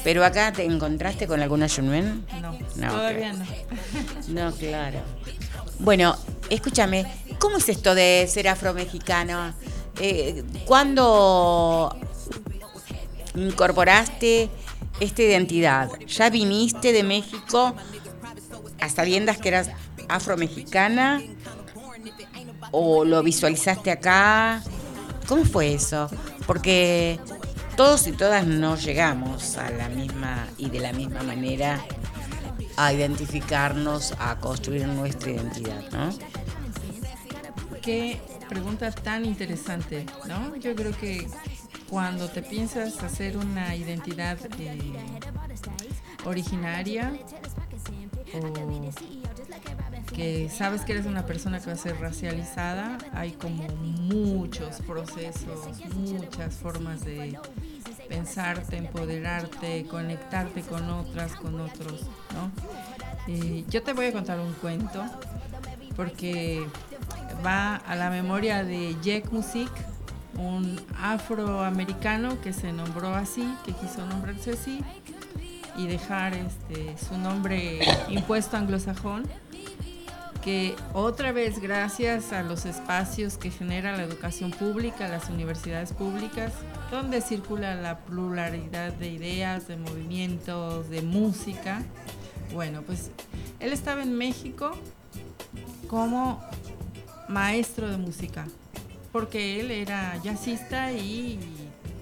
¿Pero 0.02 0.24
acá 0.24 0.52
te 0.52 0.64
encontraste 0.64 1.28
con 1.28 1.40
alguna 1.40 1.68
Yunuen? 1.68 2.26
No, 2.78 2.90
todavía 2.90 3.32
no. 3.32 3.44
No, 4.28 4.52
claro. 4.52 5.00
Bueno, 5.78 6.16
escúchame, 6.50 7.06
¿cómo 7.38 7.58
es 7.58 7.68
esto 7.68 7.94
de 7.94 8.26
ser 8.28 8.48
afromexicano? 8.48 9.54
Eh, 10.00 10.44
¿Cuándo 10.66 11.96
incorporaste 13.34 14.50
esta 15.00 15.22
identidad? 15.22 15.90
¿Ya 16.06 16.30
viniste 16.30 16.92
de 16.92 17.02
México 17.02 17.74
a 18.80 18.88
sabiendas 18.88 19.38
que 19.38 19.48
eras 19.48 19.70
afromexicana? 20.08 21.22
¿O 22.72 23.04
lo 23.04 23.22
visualizaste 23.22 23.90
acá? 23.90 24.62
¿Cómo 25.28 25.44
fue 25.44 25.74
eso? 25.74 26.08
Porque 26.46 27.18
todos 27.76 28.06
y 28.06 28.12
todas 28.12 28.46
no 28.46 28.76
llegamos 28.76 29.56
a 29.56 29.70
la 29.70 29.88
misma 29.88 30.46
y 30.56 30.70
de 30.70 30.80
la 30.80 30.92
misma 30.92 31.22
manera 31.22 31.84
a 32.76 32.92
identificarnos, 32.92 34.14
a 34.18 34.36
construir 34.36 34.86
nuestra 34.86 35.32
identidad, 35.32 35.90
¿no? 35.92 36.10
Qué 37.82 38.20
pregunta 38.48 38.90
tan 38.90 39.24
interesante, 39.24 40.06
¿no? 40.26 40.56
Yo 40.56 40.74
creo 40.74 40.96
que 40.96 41.28
cuando 41.88 42.28
te 42.28 42.42
piensas 42.42 43.02
hacer 43.02 43.36
una 43.36 43.76
identidad 43.76 44.38
eh, 44.58 44.92
originaria 46.24 47.12
o 48.34 48.52
que 50.14 50.48
sabes 50.48 50.82
que 50.82 50.92
eres 50.92 51.06
una 51.06 51.26
persona 51.26 51.60
que 51.60 51.66
va 51.66 51.72
a 51.72 51.76
ser 51.76 52.00
racializada, 52.00 52.96
hay 53.12 53.32
como 53.32 53.66
muchos 53.68 54.80
procesos, 54.80 55.84
muchas 55.94 56.54
formas 56.54 57.04
de 57.04 57.38
pensarte, 58.08 58.78
empoderarte, 58.78 59.84
conectarte 59.86 60.62
con 60.62 60.88
otras, 60.88 61.32
con 61.32 61.60
otros, 61.60 62.06
Eh, 63.28 63.64
yo 63.68 63.82
te 63.82 63.92
voy 63.92 64.06
a 64.06 64.12
contar 64.12 64.38
un 64.38 64.52
cuento 64.54 65.04
porque 65.96 66.66
va 67.44 67.76
a 67.76 67.96
la 67.96 68.10
memoria 68.10 68.62
de 68.62 68.96
Jack 69.02 69.32
Music, 69.32 69.70
un 70.38 70.80
afroamericano 71.00 72.40
que 72.40 72.52
se 72.52 72.72
nombró 72.72 73.14
así, 73.14 73.52
que 73.64 73.72
quiso 73.72 74.06
nombrarse 74.06 74.52
así 74.52 74.80
y 75.76 75.86
dejar 75.86 76.34
este, 76.34 76.96
su 76.98 77.18
nombre 77.18 77.80
impuesto 78.08 78.56
anglosajón, 78.56 79.24
que 80.42 80.76
otra 80.92 81.32
vez 81.32 81.58
gracias 81.58 82.32
a 82.32 82.42
los 82.42 82.66
espacios 82.66 83.36
que 83.36 83.50
genera 83.50 83.96
la 83.96 84.04
educación 84.04 84.52
pública, 84.52 85.08
las 85.08 85.28
universidades 85.28 85.92
públicas, 85.92 86.52
donde 86.90 87.20
circula 87.20 87.74
la 87.74 87.98
pluralidad 87.98 88.92
de 88.92 89.08
ideas, 89.08 89.66
de 89.66 89.76
movimientos, 89.76 90.88
de 90.88 91.02
música, 91.02 91.82
bueno, 92.52 92.82
pues 92.82 93.10
él 93.60 93.72
estaba 93.72 94.02
en 94.02 94.16
México 94.16 94.72
como 95.88 96.42
maestro 97.28 97.88
de 97.90 97.96
música, 97.96 98.46
porque 99.12 99.60
él 99.60 99.70
era 99.70 100.20
jazzista 100.22 100.92
y 100.92 101.38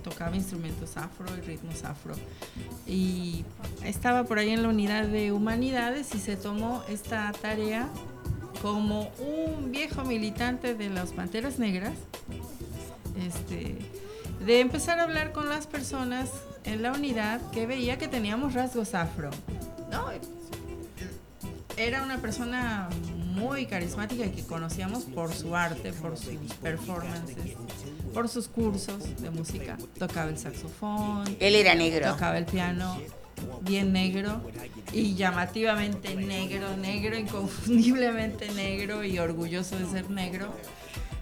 tocaba 0.02 0.36
instrumentos 0.36 0.96
afro 0.96 1.26
y 1.36 1.40
ritmos 1.40 1.82
afro. 1.84 2.14
Y 2.86 3.44
estaba 3.82 4.24
por 4.24 4.38
ahí 4.38 4.50
en 4.50 4.62
la 4.62 4.68
unidad 4.68 5.06
de 5.06 5.32
humanidades 5.32 6.14
y 6.14 6.18
se 6.18 6.36
tomó 6.36 6.82
esta 6.88 7.32
tarea 7.40 7.88
como 8.62 9.10
un 9.18 9.72
viejo 9.72 10.04
militante 10.04 10.74
de 10.74 10.90
las 10.90 11.12
Panteras 11.12 11.58
Negras, 11.58 11.94
este, 13.26 13.76
de 14.44 14.60
empezar 14.60 15.00
a 15.00 15.04
hablar 15.04 15.32
con 15.32 15.48
las 15.48 15.66
personas 15.66 16.30
en 16.64 16.82
la 16.82 16.92
unidad 16.92 17.40
que 17.50 17.66
veía 17.66 17.98
que 17.98 18.08
teníamos 18.08 18.54
rasgos 18.54 18.94
afro. 18.94 19.30
¿No? 19.90 20.06
Era 21.76 22.02
una 22.02 22.18
persona 22.18 22.88
muy 23.16 23.66
carismática 23.66 24.26
y 24.26 24.30
que 24.30 24.44
conocíamos 24.44 25.04
por 25.04 25.32
su 25.32 25.56
arte, 25.56 25.92
por 25.92 26.16
sus 26.16 26.54
performances, 26.62 27.36
por 28.12 28.28
sus 28.28 28.46
cursos 28.48 29.20
de 29.20 29.30
música. 29.30 29.76
Tocaba 29.98 30.30
el 30.30 30.38
saxofón. 30.38 31.36
Él 31.40 31.56
era 31.56 31.74
negro. 31.74 32.12
Tocaba 32.12 32.38
el 32.38 32.46
piano 32.46 32.98
bien 33.62 33.92
negro 33.92 34.40
y 34.92 35.14
llamativamente 35.14 36.14
negro, 36.14 36.76
negro, 36.76 37.18
inconfundiblemente 37.18 38.50
negro 38.52 39.04
y 39.04 39.18
orgulloso 39.18 39.76
de 39.78 39.86
ser 39.86 40.10
negro. 40.10 40.54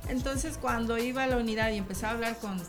Entonces 0.09 0.59
cuando 0.59 0.99
iba 0.99 1.25
a 1.25 1.27
la 1.27 1.39
unidad 1.39 1.71
y 1.71 1.79
empezaba 1.79 2.13
a 2.13 2.15
hablar 2.17 2.39
con 2.39 2.61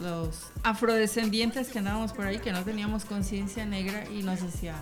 los 0.00 0.46
afrodescendientes 0.62 1.68
que 1.68 1.78
andábamos 1.78 2.12
por 2.12 2.26
ahí, 2.26 2.38
que 2.38 2.52
no 2.52 2.64
teníamos 2.64 3.04
conciencia 3.04 3.64
negra 3.64 4.04
y 4.10 4.22
nos 4.22 4.42
decía, 4.42 4.74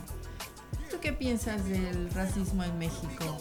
¿tú 0.90 0.98
qué 1.00 1.12
piensas 1.12 1.64
del 1.68 2.10
racismo 2.10 2.64
en 2.64 2.78
México? 2.78 3.38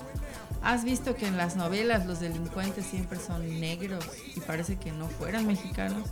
¿Has 0.61 0.83
visto 0.83 1.15
que 1.15 1.27
en 1.27 1.37
las 1.37 1.55
novelas 1.55 2.05
los 2.05 2.19
delincuentes 2.19 2.85
siempre 2.85 3.19
son 3.19 3.59
negros 3.59 4.05
y 4.35 4.39
parece 4.39 4.77
que 4.77 4.91
no 4.91 5.07
fueran 5.07 5.45
mexicanos? 5.45 6.09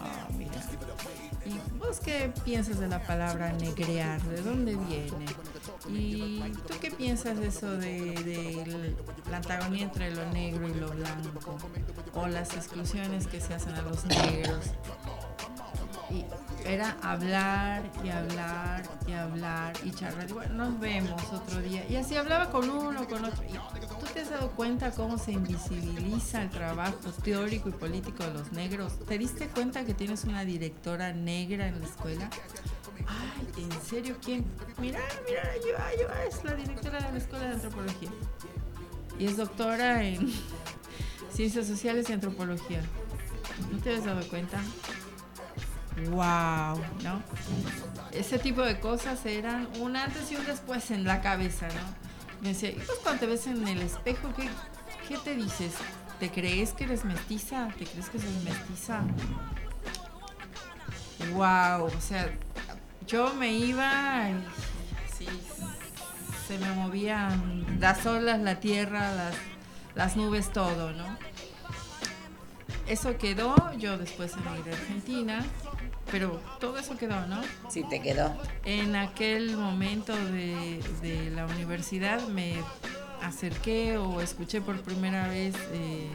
Ah, 0.00 0.28
mira. 0.36 0.52
¿Y 1.44 1.78
vos 1.78 2.00
qué 2.00 2.32
piensas 2.44 2.78
de 2.78 2.88
la 2.88 3.02
palabra 3.06 3.52
negrear? 3.52 4.22
¿De 4.22 4.40
dónde 4.42 4.76
viene? 4.76 5.26
¿Y 5.88 6.40
tú 6.66 6.74
qué 6.80 6.90
piensas 6.90 7.38
de 7.38 7.48
eso 7.48 7.70
de, 7.76 8.14
de 8.24 8.94
la 9.30 9.38
antagonía 9.38 9.84
entre 9.84 10.14
lo 10.14 10.24
negro 10.32 10.68
y 10.68 10.74
lo 10.74 10.90
blanco? 10.90 11.58
O 12.14 12.26
las 12.26 12.54
exclusiones 12.54 13.26
que 13.26 13.40
se 13.40 13.54
hacen 13.54 13.74
a 13.74 13.82
los 13.82 14.04
negros. 14.04 14.66
Y 16.10 16.24
era 16.66 16.96
hablar 17.02 17.82
y 18.04 18.10
hablar 18.10 18.82
y 19.06 19.12
hablar 19.12 19.72
y 19.84 19.90
charlar. 19.90 20.28
Y 20.28 20.32
bueno, 20.32 20.54
nos 20.54 20.80
vemos 20.80 21.22
otro 21.32 21.60
día. 21.60 21.84
Y 21.88 21.96
así 21.96 22.16
hablaba 22.16 22.50
con 22.50 22.68
uno, 22.68 23.06
con 23.08 23.24
otro. 23.24 23.42
Y 23.44 23.52
tú 23.52 24.06
te 24.12 24.20
has 24.20 24.30
dado 24.30 24.50
cuenta 24.52 24.90
cómo 24.92 25.18
se 25.18 25.32
invisibiliza 25.32 26.42
el 26.42 26.50
trabajo 26.50 26.96
teórico 27.24 27.68
y 27.68 27.72
político 27.72 28.24
de 28.24 28.34
los 28.34 28.52
negros. 28.52 28.98
¿Te 29.06 29.18
diste 29.18 29.48
cuenta 29.48 29.84
que 29.84 29.94
tienes 29.94 30.24
una 30.24 30.44
directora 30.44 31.12
negra 31.12 31.66
en 31.66 31.80
la 31.80 31.86
escuela? 31.86 32.30
Ay, 33.06 33.64
¿en 33.64 33.82
serio 33.82 34.16
quién? 34.24 34.44
Mira, 34.78 35.00
mira, 35.26 35.42
yo, 35.56 36.02
yo, 36.02 36.08
es 36.28 36.44
la 36.44 36.54
directora 36.54 37.00
de 37.00 37.12
la 37.12 37.18
escuela 37.18 37.46
de 37.46 37.54
antropología. 37.54 38.10
Y 39.18 39.26
es 39.26 39.36
doctora 39.36 40.02
en 40.02 40.32
ciencias 41.32 41.66
sociales 41.66 42.08
y 42.10 42.12
antropología. 42.12 42.82
¿No 43.70 43.78
te 43.78 43.94
has 43.94 44.04
dado 44.04 44.26
cuenta? 44.28 44.60
wow, 46.10 46.78
¿no? 47.02 47.22
Ese 48.12 48.38
tipo 48.38 48.62
de 48.62 48.80
cosas 48.80 49.24
eran 49.26 49.68
un 49.78 49.96
antes 49.96 50.30
y 50.32 50.36
un 50.36 50.46
después 50.46 50.90
en 50.90 51.04
la 51.04 51.20
cabeza, 51.20 51.68
¿no? 51.68 52.40
Me 52.40 52.48
decía, 52.48 52.70
y 52.70 52.74
pues 52.74 52.98
cuando 53.02 53.20
te 53.20 53.26
ves 53.26 53.46
en 53.46 53.66
el 53.68 53.82
espejo, 53.82 54.32
¿qué, 54.34 54.48
qué 55.06 55.18
te 55.18 55.34
dices? 55.36 55.74
¿Te 56.18 56.30
crees 56.30 56.72
que 56.72 56.84
eres 56.84 57.04
mestiza? 57.04 57.68
¿Te 57.78 57.84
crees 57.84 58.08
que 58.08 58.18
soy 58.18 58.32
mestiza? 58.44 59.02
wow, 61.34 61.84
o 61.84 62.00
sea, 62.00 62.32
yo 63.06 63.34
me 63.34 63.52
iba, 63.52 64.30
y, 64.30 64.34
sí, 65.12 65.26
se 66.46 66.58
me 66.58 66.72
movían 66.72 67.78
las 67.80 68.04
olas, 68.06 68.40
la 68.40 68.60
tierra, 68.60 69.12
las, 69.14 69.34
las 69.94 70.16
nubes, 70.16 70.52
todo, 70.52 70.92
¿no? 70.92 71.16
Eso 72.86 73.16
quedó, 73.16 73.54
yo 73.78 73.96
después 73.96 74.32
emigré 74.34 74.72
a 74.72 74.76
Argentina, 74.76 75.44
pero 76.10 76.40
todo 76.60 76.78
eso 76.78 76.96
quedó, 76.96 77.26
¿no? 77.26 77.40
Sí, 77.68 77.84
te 77.88 78.02
quedó. 78.02 78.36
En 78.64 78.96
aquel 78.96 79.56
momento 79.56 80.14
de, 80.14 80.82
de 81.00 81.30
la 81.30 81.46
universidad 81.46 82.26
me 82.28 82.56
acerqué 83.22 83.96
o 83.98 84.20
escuché 84.20 84.60
por 84.60 84.80
primera 84.82 85.28
vez 85.28 85.54
eh, 85.72 86.08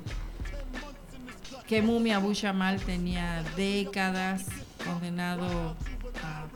que 1.66 1.82
Mumi 1.82 2.12
Abu 2.12 2.34
Jamal 2.36 2.80
tenía 2.82 3.44
décadas 3.56 4.46
condenado 4.86 5.76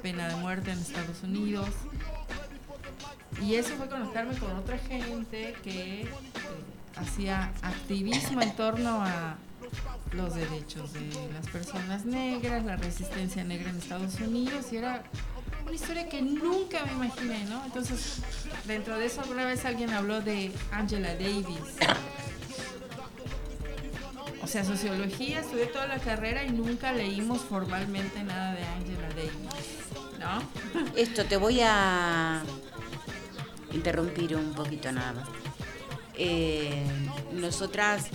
pena 0.02 0.28
de 0.28 0.36
muerte 0.36 0.72
en 0.72 0.80
Estados 0.80 1.24
Unidos. 1.24 1.70
Y 3.42 3.56
eso 3.56 3.76
fue 3.76 3.88
conectarme 3.88 4.38
con 4.38 4.52
otra 4.52 4.78
gente 4.78 5.56
que 5.64 6.02
eh, 6.02 6.10
hacía 6.96 7.52
activismo 7.62 8.42
en 8.42 8.56
torno 8.56 9.04
a 9.04 9.36
los 10.14 10.36
derechos 10.36 10.94
de 10.94 11.10
las 11.34 11.48
personas 11.48 12.06
negras, 12.06 12.66
la 12.66 12.76
resistencia 12.76 13.44
negra 13.44 13.70
en 13.70 13.78
Estados 13.78 14.20
Unidos 14.20 14.66
y 14.72 14.78
era 14.78 15.04
una 15.64 15.74
historia 15.74 16.10
que 16.10 16.22
nunca 16.22 16.84
me 16.86 16.92
imaginé, 16.92 17.46
¿no? 17.46 17.64
Entonces, 17.64 18.22
dentro 18.68 18.98
de 18.98 19.06
eso 19.06 19.22
alguna 19.22 19.46
vez 19.46 19.64
alguien 19.66 19.92
habló 19.92 20.22
de 20.22 20.52
Angela 20.72 21.14
Davis. 21.14 21.78
O 24.44 24.48
sea, 24.48 24.64
sociología, 24.64 25.40
estudié 25.40 25.68
toda 25.68 25.88
la 25.88 26.00
carrera 26.00 26.44
y 26.44 26.50
nunca 26.50 26.92
leímos 26.92 27.42
formalmente 27.42 28.24
nada 28.24 28.54
de 28.54 28.64
Angela 28.64 29.08
Davis, 29.10 29.32
¿no? 30.20 30.92
Esto 30.96 31.26
te 31.26 31.38
voy 31.38 31.60
a 31.62 32.42
interrumpir 33.72 34.36
un 34.36 34.54
poquito 34.54 34.92
nada 34.92 35.14
más. 35.14 35.30
Eh, 36.16 36.86
nosotras 37.34 38.08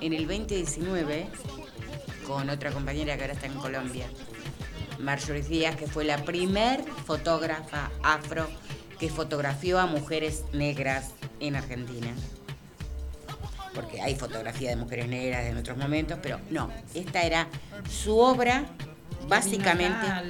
en 0.00 0.12
el 0.14 0.26
2019, 0.26 1.28
con 2.26 2.48
otra 2.50 2.70
compañera 2.72 3.16
que 3.16 3.22
ahora 3.22 3.34
está 3.34 3.46
en 3.46 3.54
Colombia, 3.54 4.06
Marjorie 4.98 5.42
Díaz, 5.42 5.76
que 5.76 5.86
fue 5.86 6.04
la 6.04 6.24
primer 6.24 6.82
fotógrafa 7.06 7.90
afro 8.02 8.48
que 8.98 9.10
fotografió 9.10 9.78
a 9.78 9.86
mujeres 9.86 10.44
negras 10.52 11.10
en 11.40 11.56
Argentina. 11.56 12.14
Porque 13.74 14.00
hay 14.00 14.14
fotografía 14.14 14.70
de 14.70 14.76
mujeres 14.76 15.08
negras 15.08 15.44
en 15.44 15.56
otros 15.56 15.76
momentos, 15.76 16.18
pero 16.22 16.40
no, 16.50 16.70
esta 16.94 17.22
era 17.22 17.48
su 17.90 18.16
obra, 18.16 18.64
básicamente. 19.28 20.06
Acá 20.06 20.22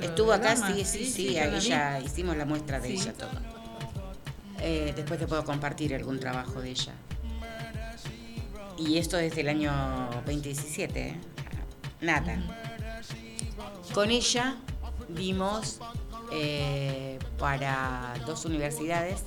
Estuvo 0.00 0.32
acá, 0.32 0.56
sí, 0.56 0.84
sí, 0.84 1.04
sí, 1.04 1.10
sí, 1.28 1.38
ahí 1.38 1.50
vi. 1.54 1.60
ya 1.60 2.00
hicimos 2.00 2.36
la 2.36 2.44
muestra 2.44 2.80
de 2.80 2.88
Sí. 2.88 2.94
ella 2.94 3.12
todo. 3.12 3.30
Eh, 4.60 4.92
después 4.94 5.18
te 5.20 5.26
puedo 5.26 5.44
compartir 5.44 5.94
algún 5.94 6.18
trabajo 6.18 6.60
de 6.60 6.70
ella. 6.70 6.92
Y 8.76 8.98
esto 8.98 9.16
desde 9.18 9.42
el 9.42 9.48
año 9.48 9.72
2017, 10.26 11.00
¿eh? 11.08 11.16
nada. 12.00 12.38
Con 13.94 14.10
ella 14.10 14.56
dimos 15.08 15.80
eh, 16.32 17.18
para 17.38 18.14
dos 18.26 18.44
universidades, 18.44 19.22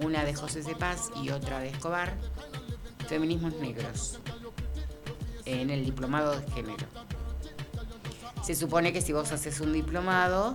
una 0.00 0.24
de 0.24 0.34
José 0.34 0.62
de 0.62 0.74
Paz 0.74 1.10
y 1.22 1.30
otra 1.30 1.60
de 1.60 1.68
Escobar, 1.68 2.12
feminismos 3.10 3.54
negros, 3.54 4.20
en 5.44 5.68
el 5.70 5.84
diplomado 5.84 6.38
de 6.38 6.48
género. 6.52 6.86
Se 8.44 8.54
supone 8.54 8.92
que 8.92 9.02
si 9.02 9.12
vos 9.12 9.32
haces 9.32 9.60
un 9.60 9.72
diplomado, 9.72 10.54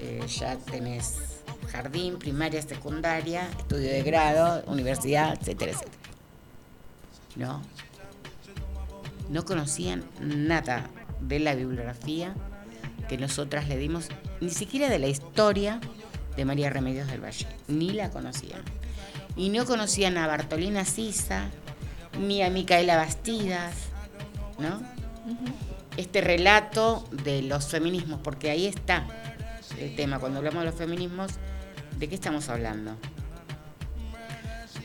eh, 0.00 0.26
ya 0.26 0.56
tenés 0.56 1.44
jardín, 1.70 2.18
primaria, 2.18 2.60
secundaria, 2.62 3.48
estudio 3.58 3.90
de 3.90 4.02
grado, 4.02 4.64
universidad, 4.66 5.38
etcétera, 5.40 5.70
etcétera. 5.70 5.98
No. 7.36 7.62
No 9.30 9.44
conocían 9.44 10.04
nada 10.20 10.90
de 11.20 11.38
la 11.38 11.54
bibliografía 11.54 12.34
que 13.08 13.18
nosotras 13.18 13.68
le 13.68 13.78
dimos, 13.78 14.08
ni 14.40 14.50
siquiera 14.50 14.88
de 14.88 14.98
la 14.98 15.06
historia 15.06 15.80
de 16.36 16.44
María 16.44 16.70
Remedios 16.70 17.06
del 17.06 17.22
Valle, 17.22 17.46
ni 17.68 17.92
la 17.92 18.10
conocían. 18.10 18.62
Y 19.36 19.50
no 19.50 19.64
conocían 19.64 20.18
a 20.18 20.26
Bartolina 20.26 20.84
Sisa, 20.84 21.50
ni 22.18 22.42
a 22.42 22.50
Micaela 22.50 22.96
Bastidas, 22.96 23.74
¿no? 24.58 24.82
Este 25.96 26.20
relato 26.20 27.06
de 27.10 27.42
los 27.42 27.68
feminismos, 27.68 28.20
porque 28.22 28.50
ahí 28.50 28.66
está 28.66 29.06
el 29.78 29.94
tema, 29.96 30.18
cuando 30.18 30.38
hablamos 30.38 30.60
de 30.60 30.66
los 30.66 30.74
feminismos, 30.74 31.32
¿de 31.98 32.08
qué 32.08 32.14
estamos 32.14 32.48
hablando? 32.48 32.96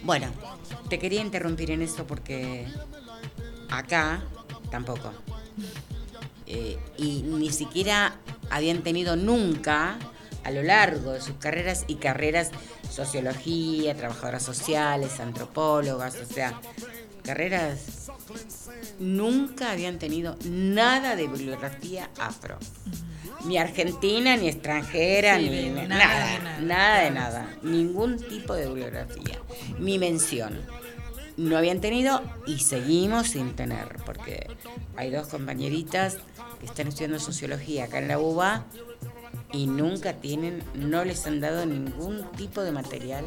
Bueno, 0.04 0.28
te 0.90 1.00
quería 1.00 1.22
interrumpir 1.22 1.72
en 1.72 1.82
eso 1.82 2.06
porque 2.08 2.68
acá 3.70 4.24
tampoco. 4.72 5.14
Eh, 6.52 6.80
y 6.98 7.22
ni 7.22 7.52
siquiera 7.52 8.16
habían 8.50 8.82
tenido 8.82 9.16
nunca, 9.16 10.00
a 10.44 10.50
lo 10.50 10.64
largo 10.64 11.12
de 11.12 11.22
sus 11.22 11.36
carreras 11.36 11.86
y 11.86 11.98
carreras, 11.98 12.50
sociología, 12.90 13.96
trabajadoras 13.96 14.42
sociales, 14.42 15.20
antropólogas, 15.20 16.16
o 16.16 16.26
sea, 16.26 16.60
carreras, 17.30 18.10
nunca 18.98 19.72
habían 19.72 20.00
tenido 20.00 20.36
nada 20.46 21.16
de 21.16 21.28
bibliografía 21.28 22.10
afro. 22.20 22.58
Ni 23.46 23.58
argentina, 23.60 24.36
ni 24.36 24.48
extranjera, 24.50 25.38
Sí, 25.38 25.48
ni 25.48 25.70
nada, 25.70 25.88
nada, 25.88 26.26
de 26.28 26.40
nada. 26.40 26.60
nada 26.62 27.04
de 27.04 27.12
nada. 27.12 27.58
Ningún 27.62 28.18
tipo 28.18 28.56
de 28.56 28.66
bibliografía, 28.66 29.40
ni 29.78 30.00
mención. 30.00 30.60
No 31.38 31.56
habían 31.56 31.82
tenido 31.82 32.22
y 32.48 32.60
seguimos 32.60 33.28
sin 33.28 33.56
tener, 33.56 33.98
porque 34.08 34.48
hay 34.98 35.12
dos 35.12 35.28
compañeritas 35.28 36.18
que 36.60 36.66
están 36.66 36.88
estudiando 36.88 37.20
sociología 37.20 37.86
acá 37.86 38.00
en 38.00 38.08
la 38.08 38.18
UBA 38.18 38.66
y 39.54 39.68
nunca 39.68 40.14
tienen, 40.14 40.64
no 40.74 41.06
les 41.06 41.26
han 41.28 41.40
dado 41.40 41.66
ningún 41.68 42.24
tipo 42.32 42.62
de 42.62 42.72
material. 42.72 43.26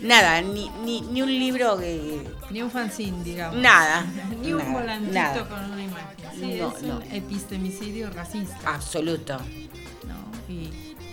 Nada, 0.00 0.40
ni, 0.42 0.68
ni, 0.84 1.00
ni 1.02 1.22
un 1.22 1.28
libro 1.28 1.78
que... 1.78 2.26
Ni 2.50 2.60
un 2.62 2.70
fanzine, 2.70 3.22
digamos. 3.22 3.60
Nada. 3.60 4.04
Ni 4.42 4.52
un 4.52 4.58
nada, 4.58 4.72
volantito 4.72 5.12
nada. 5.14 5.48
con 5.48 5.64
una 5.72 5.82
imagen. 5.82 6.06
Sí, 6.34 6.56
No, 6.58 6.76
es 6.76 6.82
no. 6.82 6.96
un 6.96 7.02
epistemicidio 7.12 8.10
racista. 8.10 8.56
Absoluto. 8.74 9.38
¿no? 9.38 10.52
Y 10.52 10.70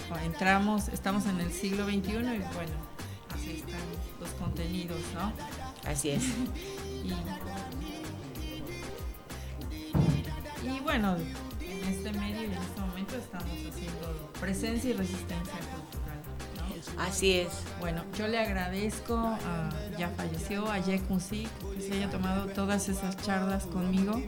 bueno, 0.09 0.25
entramos, 0.25 0.87
estamos 0.87 1.25
en 1.27 1.39
el 1.39 1.51
siglo 1.53 1.85
XXI 1.85 1.97
y 1.97 2.13
bueno, 2.13 2.73
así 3.33 3.51
están 3.57 3.79
los 4.19 4.29
contenidos, 4.39 4.97
¿no? 5.13 5.31
Así 5.89 6.09
es. 6.09 6.23
Y, 10.63 10.67
y 10.67 10.79
bueno, 10.81 11.15
en 11.61 11.83
este 11.87 12.11
medio 12.13 12.41
y 12.41 12.45
en 12.45 12.53
este 12.53 12.81
momento 12.81 13.15
estamos 13.15 13.47
haciendo 13.51 14.31
presencia 14.39 14.89
y 14.89 14.93
resistencia 14.93 15.53
cultural. 15.53 15.98
Así 16.97 17.33
es. 17.39 17.49
Bueno, 17.79 18.03
yo 18.17 18.27
le 18.27 18.39
agradezco, 18.39 19.17
a, 19.17 19.69
ya 19.97 20.09
falleció, 20.09 20.69
a 20.69 20.79
Jack 20.79 21.09
Music, 21.09 21.47
que 21.75 21.81
se 21.81 21.93
haya 21.93 22.09
tomado 22.09 22.47
todas 22.47 22.89
esas 22.89 23.17
charlas 23.17 23.65
conmigo 23.65 24.21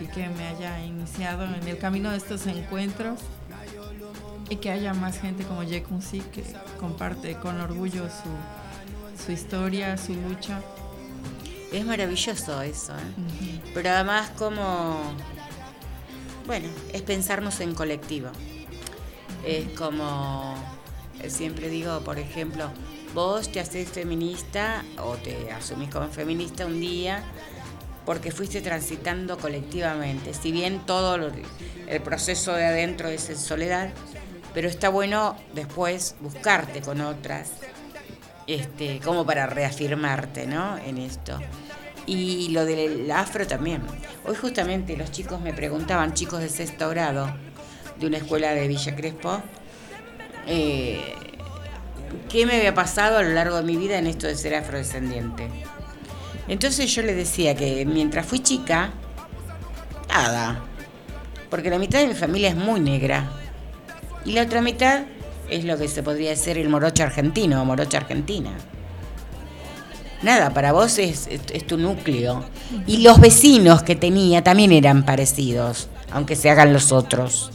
y 0.00 0.06
que 0.06 0.28
me 0.28 0.48
haya 0.48 0.84
iniciado 0.84 1.44
en 1.44 1.66
el 1.66 1.78
camino 1.78 2.10
de 2.10 2.18
estos 2.18 2.46
encuentros 2.46 3.20
y 4.48 4.56
que 4.56 4.70
haya 4.70 4.94
más 4.94 5.18
gente 5.20 5.44
como 5.44 5.62
Jack 5.62 5.88
Music 5.90 6.22
que 6.30 6.44
comparte 6.78 7.36
con 7.36 7.60
orgullo 7.60 8.04
su, 8.04 9.24
su 9.24 9.32
historia, 9.32 9.96
su 9.96 10.14
lucha. 10.14 10.60
Es 11.72 11.84
maravilloso 11.84 12.62
eso, 12.62 12.94
¿eh? 12.96 13.60
Pero 13.72 13.90
además 13.90 14.30
como, 14.38 15.00
bueno, 16.46 16.68
es 16.92 17.02
pensarnos 17.02 17.58
en 17.60 17.74
colectivo. 17.74 18.28
Es 19.44 19.68
como, 19.76 20.54
siempre 21.30 21.68
digo, 21.68 22.00
por 22.00 22.18
ejemplo, 22.18 22.70
vos 23.14 23.50
te 23.50 23.60
haces 23.60 23.88
feminista 23.88 24.84
o 24.98 25.14
te 25.16 25.50
asumís 25.52 25.90
como 25.90 26.08
feminista 26.08 26.66
un 26.66 26.80
día 26.80 27.22
porque 28.04 28.30
fuiste 28.30 28.60
transitando 28.60 29.38
colectivamente. 29.38 30.34
Si 30.34 30.52
bien 30.52 30.80
todo 30.86 31.16
el 31.86 32.02
proceso 32.02 32.52
de 32.52 32.66
adentro 32.66 33.08
es 33.08 33.30
en 33.30 33.38
soledad, 33.38 33.90
pero 34.52 34.68
está 34.68 34.88
bueno 34.88 35.36
después 35.54 36.16
buscarte 36.20 36.80
con 36.80 37.00
otras, 37.00 37.52
este, 38.46 39.00
como 39.00 39.24
para 39.24 39.46
reafirmarte, 39.46 40.46
¿no? 40.46 40.76
En 40.78 40.98
esto. 40.98 41.38
Y 42.06 42.48
lo 42.50 42.66
del 42.66 43.10
afro 43.10 43.46
también. 43.46 43.82
Hoy 44.26 44.36
justamente 44.36 44.96
los 44.96 45.10
chicos 45.10 45.40
me 45.40 45.54
preguntaban, 45.54 46.12
chicos 46.12 46.40
de 46.40 46.50
sexto 46.50 46.88
grado, 46.90 47.34
de 47.98 48.06
una 48.06 48.18
escuela 48.18 48.52
de 48.52 48.68
Villa 48.68 48.94
Crespo, 48.94 49.42
eh, 50.46 51.14
qué 52.28 52.46
me 52.46 52.56
había 52.56 52.74
pasado 52.74 53.18
a 53.18 53.22
lo 53.22 53.30
largo 53.30 53.56
de 53.56 53.62
mi 53.62 53.76
vida 53.76 53.98
en 53.98 54.06
esto 54.06 54.26
de 54.26 54.36
ser 54.36 54.54
afrodescendiente. 54.54 55.48
Entonces 56.48 56.94
yo 56.94 57.02
les 57.02 57.16
decía 57.16 57.54
que 57.54 57.84
mientras 57.86 58.26
fui 58.26 58.40
chica, 58.40 58.90
nada. 60.08 60.60
Porque 61.48 61.70
la 61.70 61.78
mitad 61.78 62.00
de 62.00 62.08
mi 62.08 62.14
familia 62.14 62.50
es 62.50 62.56
muy 62.56 62.80
negra. 62.80 63.30
Y 64.24 64.32
la 64.32 64.42
otra 64.42 64.60
mitad 64.60 65.04
es 65.48 65.64
lo 65.64 65.78
que 65.78 65.88
se 65.88 66.02
podría 66.02 66.30
decir 66.30 66.58
el 66.58 66.68
morocho 66.68 67.02
argentino 67.02 67.60
o 67.60 67.64
morocha 67.64 67.98
argentina. 67.98 68.50
Nada, 70.22 70.54
para 70.54 70.72
vos 70.72 70.98
es, 70.98 71.28
tu 71.66 71.76
núcleo. 71.76 72.44
Y 72.86 72.98
los 72.98 73.20
vecinos 73.20 73.82
que 73.82 73.94
tenía 73.94 74.42
también 74.42 74.72
eran 74.72 75.04
parecidos, 75.04 75.88
aunque 76.10 76.34
se 76.34 76.48
hagan 76.50 76.72
los 76.72 76.92
otros. 76.92 77.50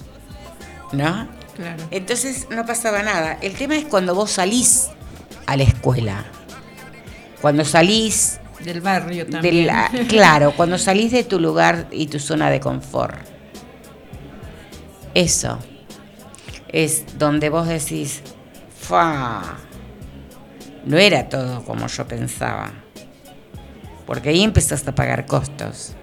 ¿No? 0.91 1.38
Claro. 1.59 1.83
Entonces 1.91 2.47
no 2.49 2.65
pasaba 2.65 3.03
nada. 3.03 3.37
El 3.41 3.53
tema 3.53 3.75
es 3.75 3.83
cuando 3.85 4.15
vos 4.15 4.31
salís 4.31 4.87
a 5.45 5.57
la 5.57 5.63
escuela. 5.63 6.23
Cuando 7.41 7.65
salís 7.65 8.39
Del 8.63 8.79
barrio 8.81 9.25
de 9.25 9.31
también. 9.31 9.67
la- 9.67 9.89
claro, 10.07 10.53
cuando 10.55 10.77
salís 10.77 11.11
de 11.11 11.23
tu 11.25 11.37
lugar 11.39 11.87
y 11.91 12.07
tu 12.07 12.17
zona 12.19 12.49
de 12.49 12.59
confort. 12.61 13.17
Eso 15.13 15.59
es 16.69 17.17
donde 17.17 17.49
vos 17.49 17.67
decís, 17.67 18.21
fa, 18.79 19.57
no 20.85 20.97
era 20.97 21.27
todo 21.27 21.63
como 21.65 21.87
yo 21.87 22.07
pensaba. 22.07 22.71
Porque 24.05 24.29
ahí 24.29 24.43
empezaste 24.43 24.91
a 24.91 24.95
pagar 24.95 25.25
costos. 25.25 25.93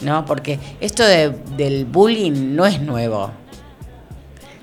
¿No? 0.00 0.24
Porque 0.24 0.58
esto 0.80 1.04
de- 1.04 1.30
del 1.56 1.84
bullying 1.84 2.54
no 2.56 2.66
es 2.66 2.80
nuevo. 2.80 3.32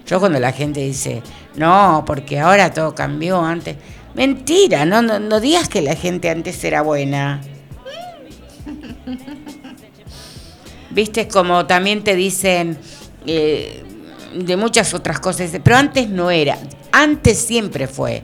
Yo 0.09 0.19
cuando 0.19 0.39
la 0.39 0.51
gente 0.51 0.79
dice, 0.79 1.21
no, 1.55 2.03
porque 2.03 2.39
ahora 2.39 2.73
todo 2.73 2.95
cambió 2.95 3.39
antes. 3.41 3.75
Mentira, 4.15 4.83
no, 4.83 5.03
no, 5.03 5.19
no 5.19 5.39
digas 5.39 5.69
que 5.69 5.83
la 5.83 5.95
gente 5.95 6.31
antes 6.31 6.63
era 6.63 6.81
buena. 6.81 7.41
Viste, 10.89 11.27
como 11.27 11.67
también 11.67 12.03
te 12.03 12.15
dicen 12.15 12.75
eh, 13.27 13.83
de 14.33 14.57
muchas 14.57 14.95
otras 14.95 15.19
cosas, 15.19 15.51
pero 15.63 15.77
antes 15.77 16.09
no 16.09 16.31
era, 16.31 16.57
antes 16.91 17.37
siempre 17.37 17.85
fue. 17.85 18.23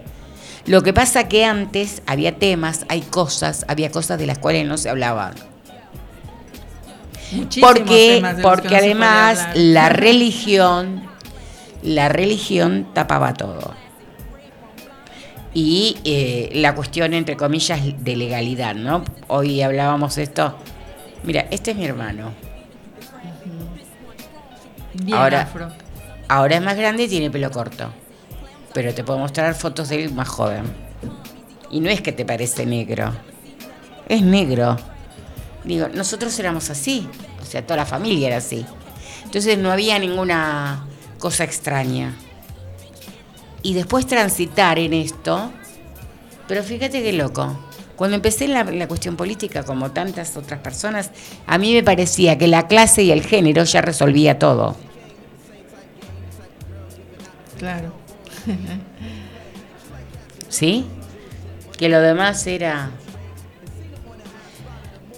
Lo 0.66 0.82
que 0.82 0.92
pasa 0.92 1.28
que 1.28 1.46
antes 1.46 2.02
había 2.08 2.40
temas, 2.40 2.88
hay 2.90 3.02
cosas, 3.02 3.64
había 3.68 3.92
cosas 3.92 4.18
de 4.18 4.26
las 4.26 4.40
cuales 4.40 4.66
no 4.66 4.78
se 4.78 4.90
hablaba. 4.90 5.34
Muchísimos 7.32 7.72
Porque, 7.72 8.24
porque 8.42 8.70
no 8.70 8.76
además 8.78 9.48
la 9.54 9.90
religión, 9.90 11.14
la 11.86 12.10
religión 12.10 12.88
tapaba 12.94 13.34
todo. 13.34 13.74
Y 15.54 15.98
eh, 16.04 16.50
la 16.56 16.76
cuestión, 16.76 17.14
entre 17.14 17.38
comillas, 17.38 17.80
de 18.00 18.16
legalidad, 18.16 18.76
¿no? 18.76 19.06
Hoy 19.28 19.62
hablábamos 19.62 20.16
de 20.16 20.24
esto. 20.24 20.58
Mira, 21.24 21.48
este 21.52 21.72
es 21.72 21.78
mi 21.78 21.86
hermano. 21.86 22.34
Bien 24.94 25.18
ahora, 25.18 25.42
afro. 25.44 25.72
ahora 26.28 26.56
es 26.56 26.62
más 26.62 26.76
grande 26.76 27.04
y 27.04 27.08
tiene 27.08 27.30
pelo 27.30 27.52
corto. 27.52 27.90
Pero 28.74 28.94
te 28.94 29.04
puedo 29.04 29.20
mostrar 29.20 29.54
fotos 29.56 29.90
de 29.90 30.04
él 30.04 30.14
más 30.14 30.28
joven. 30.28 30.64
Y 31.72 31.80
no 31.80 31.90
es 31.90 32.02
que 32.02 32.12
te 32.12 32.26
parece 32.26 32.66
negro. 32.66 33.14
Es 34.10 34.22
negro. 34.22 34.78
Digo, 35.64 35.88
nosotros 35.94 36.38
éramos 36.40 36.70
así. 36.70 37.08
O 37.42 37.46
sea, 37.46 37.64
toda 37.64 37.78
la 37.78 37.86
familia 37.86 38.28
era 38.28 38.38
así. 38.38 38.66
Entonces 39.24 39.58
no 39.58 39.72
había 39.72 39.98
ninguna 40.00 40.86
cosa 41.20 41.44
extraña. 41.44 42.16
Y 43.62 43.74
después 43.74 44.06
transitar 44.06 44.78
en 44.80 44.94
esto. 44.94 45.52
Pero 46.48 46.64
fíjate 46.64 47.02
qué 47.02 47.14
loco. 47.14 47.58
Cuando 47.96 48.16
empecé 48.16 48.48
la 48.48 48.88
cuestión 48.88 49.16
política, 49.16 49.64
como 49.64 49.92
tantas 49.92 50.36
otras 50.38 50.60
personas, 50.60 51.12
a 51.48 51.58
mí 51.58 51.74
me 51.74 51.82
parecía 51.82 52.38
que 52.38 52.48
la 52.48 52.68
clase 52.68 53.04
y 53.04 53.12
el 53.12 53.24
género 53.24 53.64
ya 53.64 53.82
resolvía 53.82 54.38
todo. 54.38 54.76
Claro. 57.58 57.94
¿Sí? 60.50 60.86
Que 61.78 61.90
lo 61.90 62.02
demás 62.02 62.46
era... 62.48 62.92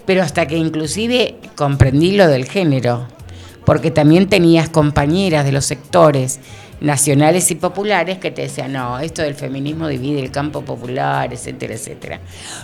Pero 0.05 0.21
hasta 0.21 0.45
que 0.45 0.55
inclusive 0.55 1.37
comprendí 1.55 2.15
lo 2.15 2.27
del 2.27 2.45
género, 2.45 3.07
porque 3.67 3.91
también 3.91 4.29
tenías 4.29 4.69
compañeras 4.69 5.43
de 5.43 5.51
los 5.51 5.65
sectores 5.65 6.39
nacionales 6.79 7.51
y 7.51 7.55
populares 7.55 8.17
que 8.17 8.31
te 8.31 8.43
decían, 8.43 8.71
no, 8.71 8.97
esto 8.99 9.23
del 9.23 9.35
feminismo 9.35 9.89
divide 9.89 10.21
el 10.21 10.31
campo 10.31 10.61
popular, 10.61 11.33
etcétera, 11.33 11.73
etcétera. 11.73 12.21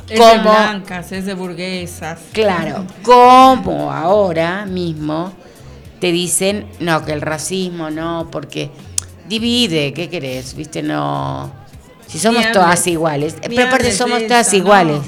Es 0.10 0.18
de 0.18 0.40
blancas, 0.40 1.12
es 1.12 1.26
de 1.26 1.34
burguesas. 1.34 2.20
Claro, 2.32 2.86
como 3.02 3.92
ahora 3.92 4.66
mismo 4.66 5.34
te 6.00 6.14
dicen, 6.14 6.68
no, 6.80 7.04
que 7.04 7.12
el 7.12 7.20
racismo 7.20 7.90
no, 7.90 8.30
porque 8.32 8.72
divide, 9.28 9.92
¿qué 9.92 10.10
querés? 10.10 10.56
Viste, 10.56 10.82
no. 10.84 11.52
Si 12.08 12.18
somos 12.18 12.50
todas 12.54 12.88
iguales, 12.88 13.36
pero 13.42 13.64
aparte 13.68 13.92
somos 13.92 14.26
todas 14.26 14.54
no. 14.54 14.58
iguales, 14.58 15.02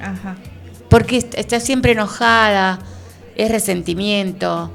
Ajá. 0.00 0.36
porque 0.88 1.18
est- 1.18 1.34
está 1.34 1.60
siempre 1.60 1.92
enojada, 1.92 2.78
es 3.36 3.50
resentimiento. 3.50 4.70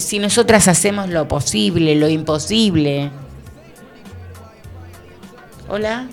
Si 0.00 0.18
nosotras 0.18 0.68
hacemos 0.68 1.08
lo 1.10 1.28
posible, 1.28 1.94
lo 1.96 2.08
imposible. 2.08 3.10
Hola. 5.68 6.08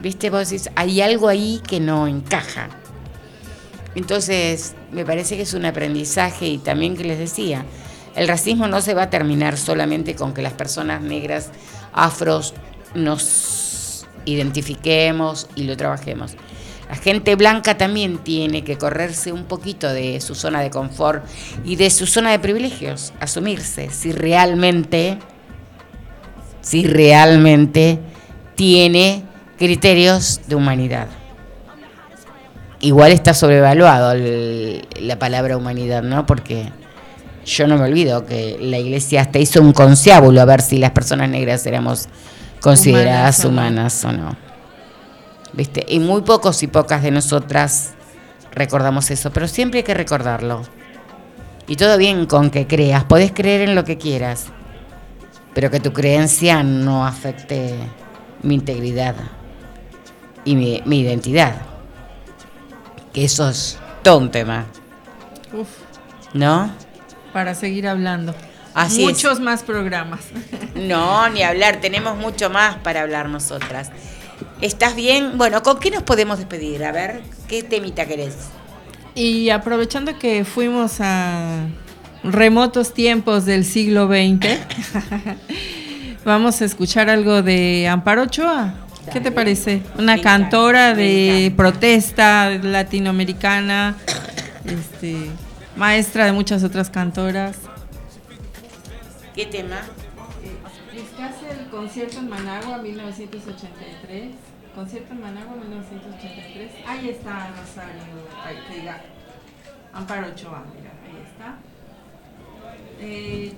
¿Viste? 0.00 0.30
Vos 0.30 0.50
decís, 0.50 0.70
hay 0.76 1.00
algo 1.00 1.28
ahí 1.28 1.60
que 1.66 1.80
no 1.80 2.06
encaja. 2.06 2.68
Entonces, 3.94 4.74
me 4.92 5.04
parece 5.04 5.36
que 5.36 5.42
es 5.42 5.54
un 5.54 5.64
aprendizaje 5.64 6.46
y 6.46 6.58
también 6.58 6.96
que 6.96 7.04
les 7.04 7.18
decía, 7.18 7.64
el 8.14 8.28
racismo 8.28 8.68
no 8.68 8.80
se 8.80 8.94
va 8.94 9.04
a 9.04 9.10
terminar 9.10 9.56
solamente 9.56 10.14
con 10.14 10.34
que 10.34 10.42
las 10.42 10.52
personas 10.52 11.00
negras, 11.00 11.50
afros, 11.92 12.54
nos 12.94 14.06
identifiquemos 14.24 15.48
y 15.56 15.64
lo 15.64 15.76
trabajemos. 15.76 16.36
La 16.94 17.00
gente 17.00 17.34
blanca 17.34 17.76
también 17.76 18.18
tiene 18.18 18.62
que 18.62 18.78
correrse 18.78 19.32
un 19.32 19.46
poquito 19.46 19.92
de 19.92 20.20
su 20.20 20.36
zona 20.36 20.60
de 20.60 20.70
confort 20.70 21.24
y 21.64 21.74
de 21.74 21.90
su 21.90 22.06
zona 22.06 22.30
de 22.30 22.38
privilegios, 22.38 23.12
asumirse 23.18 23.90
si 23.90 24.12
realmente, 24.12 25.18
si 26.60 26.86
realmente 26.86 27.98
tiene 28.54 29.24
criterios 29.58 30.42
de 30.46 30.54
humanidad. 30.54 31.08
Igual 32.78 33.10
está 33.10 33.34
sobrevaluado 33.34 34.12
el- 34.12 34.86
la 35.00 35.18
palabra 35.18 35.56
humanidad, 35.56 36.04
¿no? 36.04 36.26
Porque 36.26 36.70
yo 37.44 37.66
no 37.66 37.76
me 37.76 37.86
olvido 37.86 38.24
que 38.24 38.56
la 38.60 38.78
iglesia 38.78 39.22
hasta 39.22 39.40
hizo 39.40 39.60
un 39.60 39.72
conciábulo 39.72 40.40
a 40.40 40.44
ver 40.44 40.62
si 40.62 40.78
las 40.78 40.92
personas 40.92 41.28
negras 41.28 41.66
éramos 41.66 42.06
consideradas 42.60 43.44
Humanas 43.44 44.04
humanas 44.04 44.04
o 44.04 44.08
o 44.10 44.12
no. 44.12 44.43
¿Viste? 45.56 45.84
Y 45.88 46.00
muy 46.00 46.22
pocos 46.22 46.62
y 46.62 46.66
pocas 46.66 47.02
de 47.02 47.10
nosotras 47.10 47.94
recordamos 48.52 49.10
eso, 49.10 49.32
pero 49.32 49.48
siempre 49.48 49.80
hay 49.80 49.84
que 49.84 49.94
recordarlo. 49.94 50.62
Y 51.66 51.76
todo 51.76 51.96
bien 51.96 52.26
con 52.26 52.50
que 52.50 52.66
creas, 52.66 53.04
podés 53.04 53.32
creer 53.32 53.62
en 53.62 53.74
lo 53.74 53.84
que 53.84 53.96
quieras, 53.96 54.46
pero 55.54 55.70
que 55.70 55.80
tu 55.80 55.92
creencia 55.92 56.62
no 56.62 57.06
afecte 57.06 57.74
mi 58.42 58.54
integridad 58.54 59.14
y 60.44 60.56
mi, 60.56 60.82
mi 60.84 61.00
identidad. 61.00 61.54
Que 63.12 63.24
eso 63.24 63.48
es 63.48 63.78
todo 64.02 64.18
un 64.18 64.30
tema, 64.30 64.66
Uf, 65.52 65.68
¿no? 66.32 66.70
para 67.32 67.54
seguir 67.54 67.88
hablando. 67.88 68.34
Así 68.74 69.04
es. 69.04 69.12
Muchos 69.12 69.40
más 69.40 69.62
programas. 69.62 70.20
No, 70.74 71.28
ni 71.30 71.42
hablar, 71.42 71.80
tenemos 71.80 72.16
mucho 72.16 72.50
más 72.50 72.76
para 72.78 73.02
hablar 73.02 73.28
nosotras. 73.28 73.90
¿Estás 74.60 74.94
bien? 74.94 75.36
Bueno, 75.36 75.62
¿con 75.62 75.78
qué 75.78 75.90
nos 75.90 76.02
podemos 76.02 76.38
despedir? 76.38 76.84
A 76.84 76.92
ver, 76.92 77.22
¿qué 77.48 77.62
temita 77.62 78.06
querés? 78.06 78.36
Y 79.14 79.50
aprovechando 79.50 80.18
que 80.18 80.44
fuimos 80.44 81.00
a 81.00 81.66
remotos 82.22 82.94
tiempos 82.94 83.44
del 83.44 83.64
siglo 83.64 84.06
XX, 84.06 84.58
vamos 86.24 86.62
a 86.62 86.64
escuchar 86.64 87.10
algo 87.10 87.42
de 87.42 87.88
Amparo 87.88 88.22
Ochoa. 88.22 88.74
¿Qué 89.12 89.20
te 89.20 89.30
parece? 89.30 89.82
Una 89.98 90.16
Me 90.16 90.22
cantora 90.22 90.90
encanta, 90.90 91.02
de 91.02 91.52
protesta 91.56 92.50
latinoamericana, 92.50 93.96
este, 94.64 95.16
maestra 95.76 96.24
de 96.24 96.32
muchas 96.32 96.64
otras 96.64 96.88
cantoras. 96.88 97.58
¿Qué 99.34 99.44
tema? 99.46 99.82
Concierto 101.74 102.18
en 102.18 102.28
Managua 102.28 102.78
1983. 102.78 104.34
Concierto 104.74 105.12
en 105.12 105.20
Managua 105.20 105.56
1983. 105.56 106.70
Ahí 106.86 107.08
está 107.10 107.50
Rosario, 107.50 108.02
ahí, 108.44 108.56
que 108.68 108.80
diga, 108.80 109.00
Amparo 109.92 110.28
Ochoa, 110.28 110.64
mira, 110.74 110.92
ahí 111.04 111.22
está. 111.30 111.56
Eh, 113.00 113.52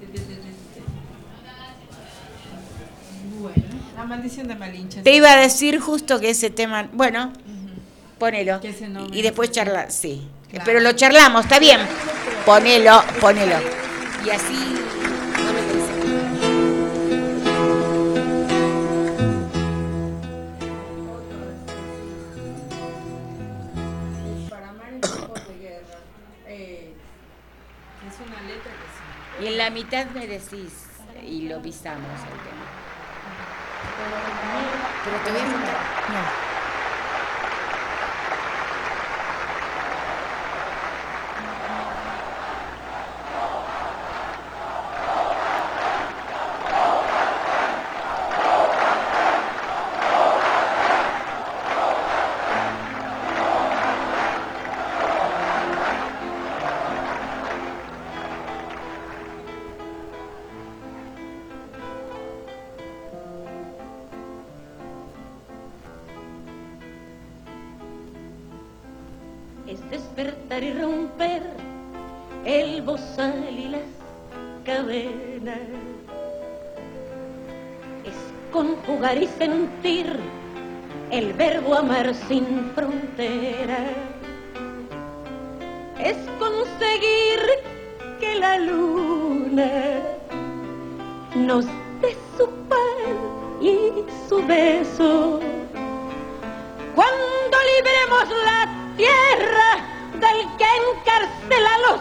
Bueno, 3.38 3.64
la 3.94 4.04
maldición 4.04 4.48
de 4.48 4.54
Malinche. 4.54 5.02
Te 5.02 5.14
iba 5.14 5.30
a 5.32 5.36
decir 5.36 5.78
justo 5.78 6.20
que 6.20 6.30
ese 6.30 6.48
tema, 6.48 6.88
bueno, 6.92 7.32
ponelo. 8.18 8.60
Que 8.60 8.70
ese 8.70 8.88
Y 9.12 9.22
después 9.22 9.50
charla, 9.50 9.90
sí. 9.90 10.26
Claro. 10.48 10.64
Pero 10.64 10.80
lo 10.80 10.92
charlamos, 10.92 11.44
está 11.44 11.58
bien. 11.58 11.80
Ponelo, 12.46 13.02
ponelo. 13.20 13.56
Y 14.24 14.30
así. 14.30 14.85
En 29.46 29.58
la 29.58 29.70
mitad 29.70 30.06
me 30.06 30.26
decís, 30.26 30.86
y 31.22 31.48
lo 31.48 31.62
pisamos 31.62 32.20
el 32.20 32.38
tema. 32.40 32.66
Pero 35.04 35.16
te 35.24 35.30
voy 35.30 35.40
a 35.40 35.44
contar. 35.44 35.76
No. 36.08 36.55
Es 74.88 75.74
conjugar 78.52 79.20
y 79.20 79.26
sentir 79.26 80.06
el 81.10 81.32
verbo 81.32 81.74
amar 81.74 82.14
sin 82.14 82.70
frontera. 82.72 83.78
Es 85.98 86.16
conseguir 86.38 87.40
que 88.20 88.36
la 88.36 88.58
luna 88.58 90.02
nos 91.34 91.66
dé 92.00 92.16
su 92.38 92.46
pan 92.68 93.16
y 93.60 94.04
su 94.28 94.36
beso. 94.46 95.40
Cuando 96.94 97.56
libremos 97.74 98.28
la 98.44 98.68
tierra 98.96 99.68
del 100.12 100.46
que 100.58 100.68
encarcela 100.86 101.78
los 101.88 102.00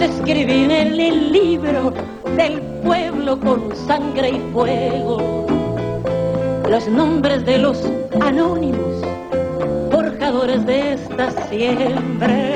Es 0.00 0.10
escribir 0.10 0.72
en 0.72 1.00
el 1.00 1.32
libro 1.32 1.92
del 2.36 2.60
pueblo 2.82 3.38
con 3.38 3.74
sangre 3.86 4.30
y 4.30 4.52
fuego 4.52 5.46
los 6.68 6.88
nombres 6.88 7.44
de 7.44 7.58
los 7.58 7.80
anónimos 8.20 9.04
forjadores 9.92 10.66
de 10.66 10.94
esta 10.94 11.30
siembra. 11.48 12.54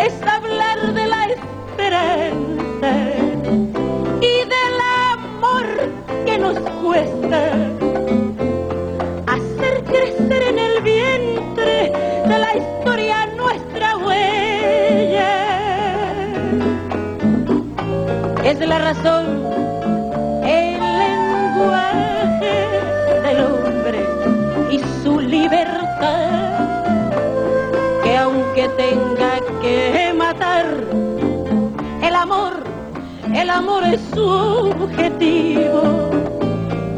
Es 0.00 0.14
hablar 0.22 0.94
de 0.94 1.06
la 1.06 1.26
esperanza 1.26 2.92
y 4.22 4.36
del 4.54 4.80
amor 5.12 5.66
que 6.24 6.38
nos 6.38 6.58
cuesta 6.80 7.83
Es 18.54 18.68
la 18.68 18.78
razón, 18.78 19.42
el 20.44 20.78
lenguaje 20.78 22.54
del 23.24 23.44
hombre 23.46 24.06
y 24.70 24.78
su 25.02 25.18
libertad, 25.18 26.62
que 28.04 28.16
aunque 28.16 28.68
tenga 28.76 29.40
que 29.60 30.14
matar, 30.16 30.66
el 32.00 32.14
amor, 32.14 32.62
el 33.34 33.50
amor 33.50 33.82
es 33.92 34.00
su 34.14 34.24
objetivo, 34.24 36.10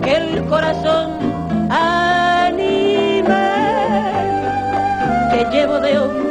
que 0.02 0.14
el 0.14 0.44
corazón 0.48 1.12
animal 1.70 2.66
que 5.32 5.46
llevo 5.50 5.80
de 5.80 5.98
hombre 5.98 6.25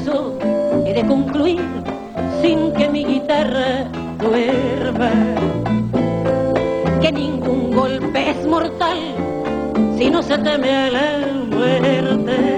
eso 0.00 0.38
he 0.86 0.92
de 0.92 1.06
concluir 1.06 1.60
sin 2.42 2.72
que 2.72 2.88
mi 2.88 3.04
guitarra 3.04 3.84
duerma 4.18 5.10
que 7.00 7.12
ningún 7.12 7.72
golpe 7.72 8.30
es 8.30 8.46
mortal 8.46 8.98
si 9.96 10.10
no 10.10 10.22
se 10.22 10.38
teme 10.38 10.70
a 10.70 10.90
la 10.90 11.32
muerte. 11.50 12.57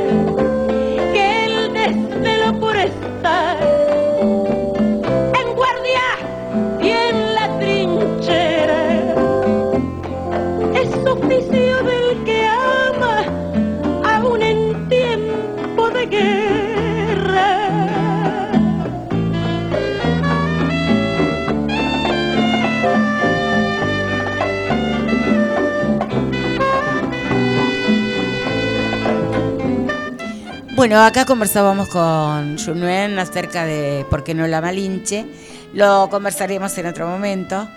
Bueno, 30.81 30.99
acá 31.03 31.27
conversábamos 31.27 31.91
con 31.91 32.57
Junuen 32.57 33.19
acerca 33.19 33.67
de 33.67 34.07
por 34.09 34.25
qué 34.25 34.33
no 34.33 34.47
la 34.47 34.63
Malinche. 34.63 35.27
Lo 35.75 36.09
conversaremos 36.09 36.79
en 36.79 36.87
otro 36.87 37.07
momento, 37.07 37.69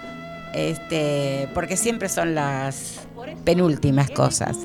este, 0.53 1.49
porque 1.53 1.75
siempre 1.75 2.07
son 2.07 2.33
las 2.33 3.01
penúltimas 3.43 4.09
cosas. 4.09 4.57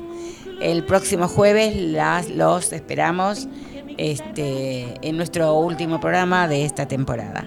El 0.61 0.85
próximo 0.85 1.27
jueves 1.27 1.75
las, 1.75 2.29
los 2.29 2.71
esperamos 2.71 3.49
este, 3.97 4.85
en 5.01 5.17
nuestro 5.17 5.55
último 5.55 5.99
programa 5.99 6.47
de 6.47 6.63
esta 6.63 6.87
temporada. 6.87 7.43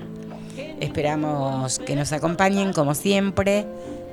Esperamos 0.79 1.79
que 1.79 1.97
nos 1.97 2.13
acompañen 2.13 2.75
como 2.75 2.95
siempre. 2.95 3.65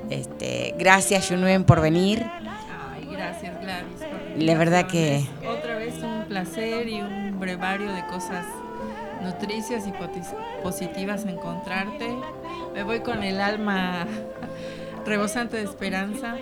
Este, 0.09 0.75
gracias 0.79 1.27
Junuen 1.27 1.65
por 1.65 1.81
venir. 1.81 2.25
Ay, 2.25 3.05
gracias 3.11 3.59
Gladys. 3.59 4.45
La 4.45 4.57
verdad 4.57 4.87
que 4.87 5.25
placer 6.29 6.87
y 6.87 7.01
un 7.01 7.39
brevario 7.39 7.91
de 7.91 8.05
cosas 8.05 8.45
nutricias 9.21 9.83
y 9.87 9.93
positivas 10.63 11.25
encontrarte. 11.25 12.15
Me 12.73 12.83
voy 12.83 13.01
con 13.01 13.23
el 13.23 13.41
alma 13.41 14.05
rebosante 15.05 15.57
de 15.57 15.63
esperanza. 15.63 16.35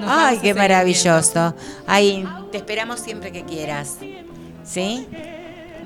Nos 0.00 0.10
Ay, 0.10 0.38
qué 0.38 0.54
maravilloso. 0.54 1.54
Ay, 1.86 2.28
te 2.52 2.58
esperamos 2.58 3.00
siempre 3.00 3.32
que 3.32 3.44
quieras. 3.44 3.96
¿Sí? 4.62 5.08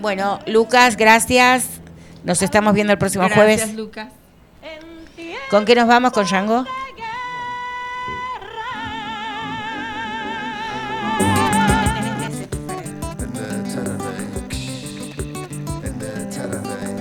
Bueno, 0.01 0.41
Lucas, 0.47 0.97
gracias. 0.97 1.67
Nos 2.25 2.43
estamos 2.43 2.75
viendo 2.75 2.93
el 2.93 2.99
próximo 2.99 3.25
Gracias, 3.25 3.45
jueves. 3.47 3.75
Lucas. 3.75 4.09
¿Con 5.51 5.65
qué 5.65 5.75
nos 5.75 5.87
vamos 5.87 6.13
con 6.13 6.25
Django? 6.27 6.65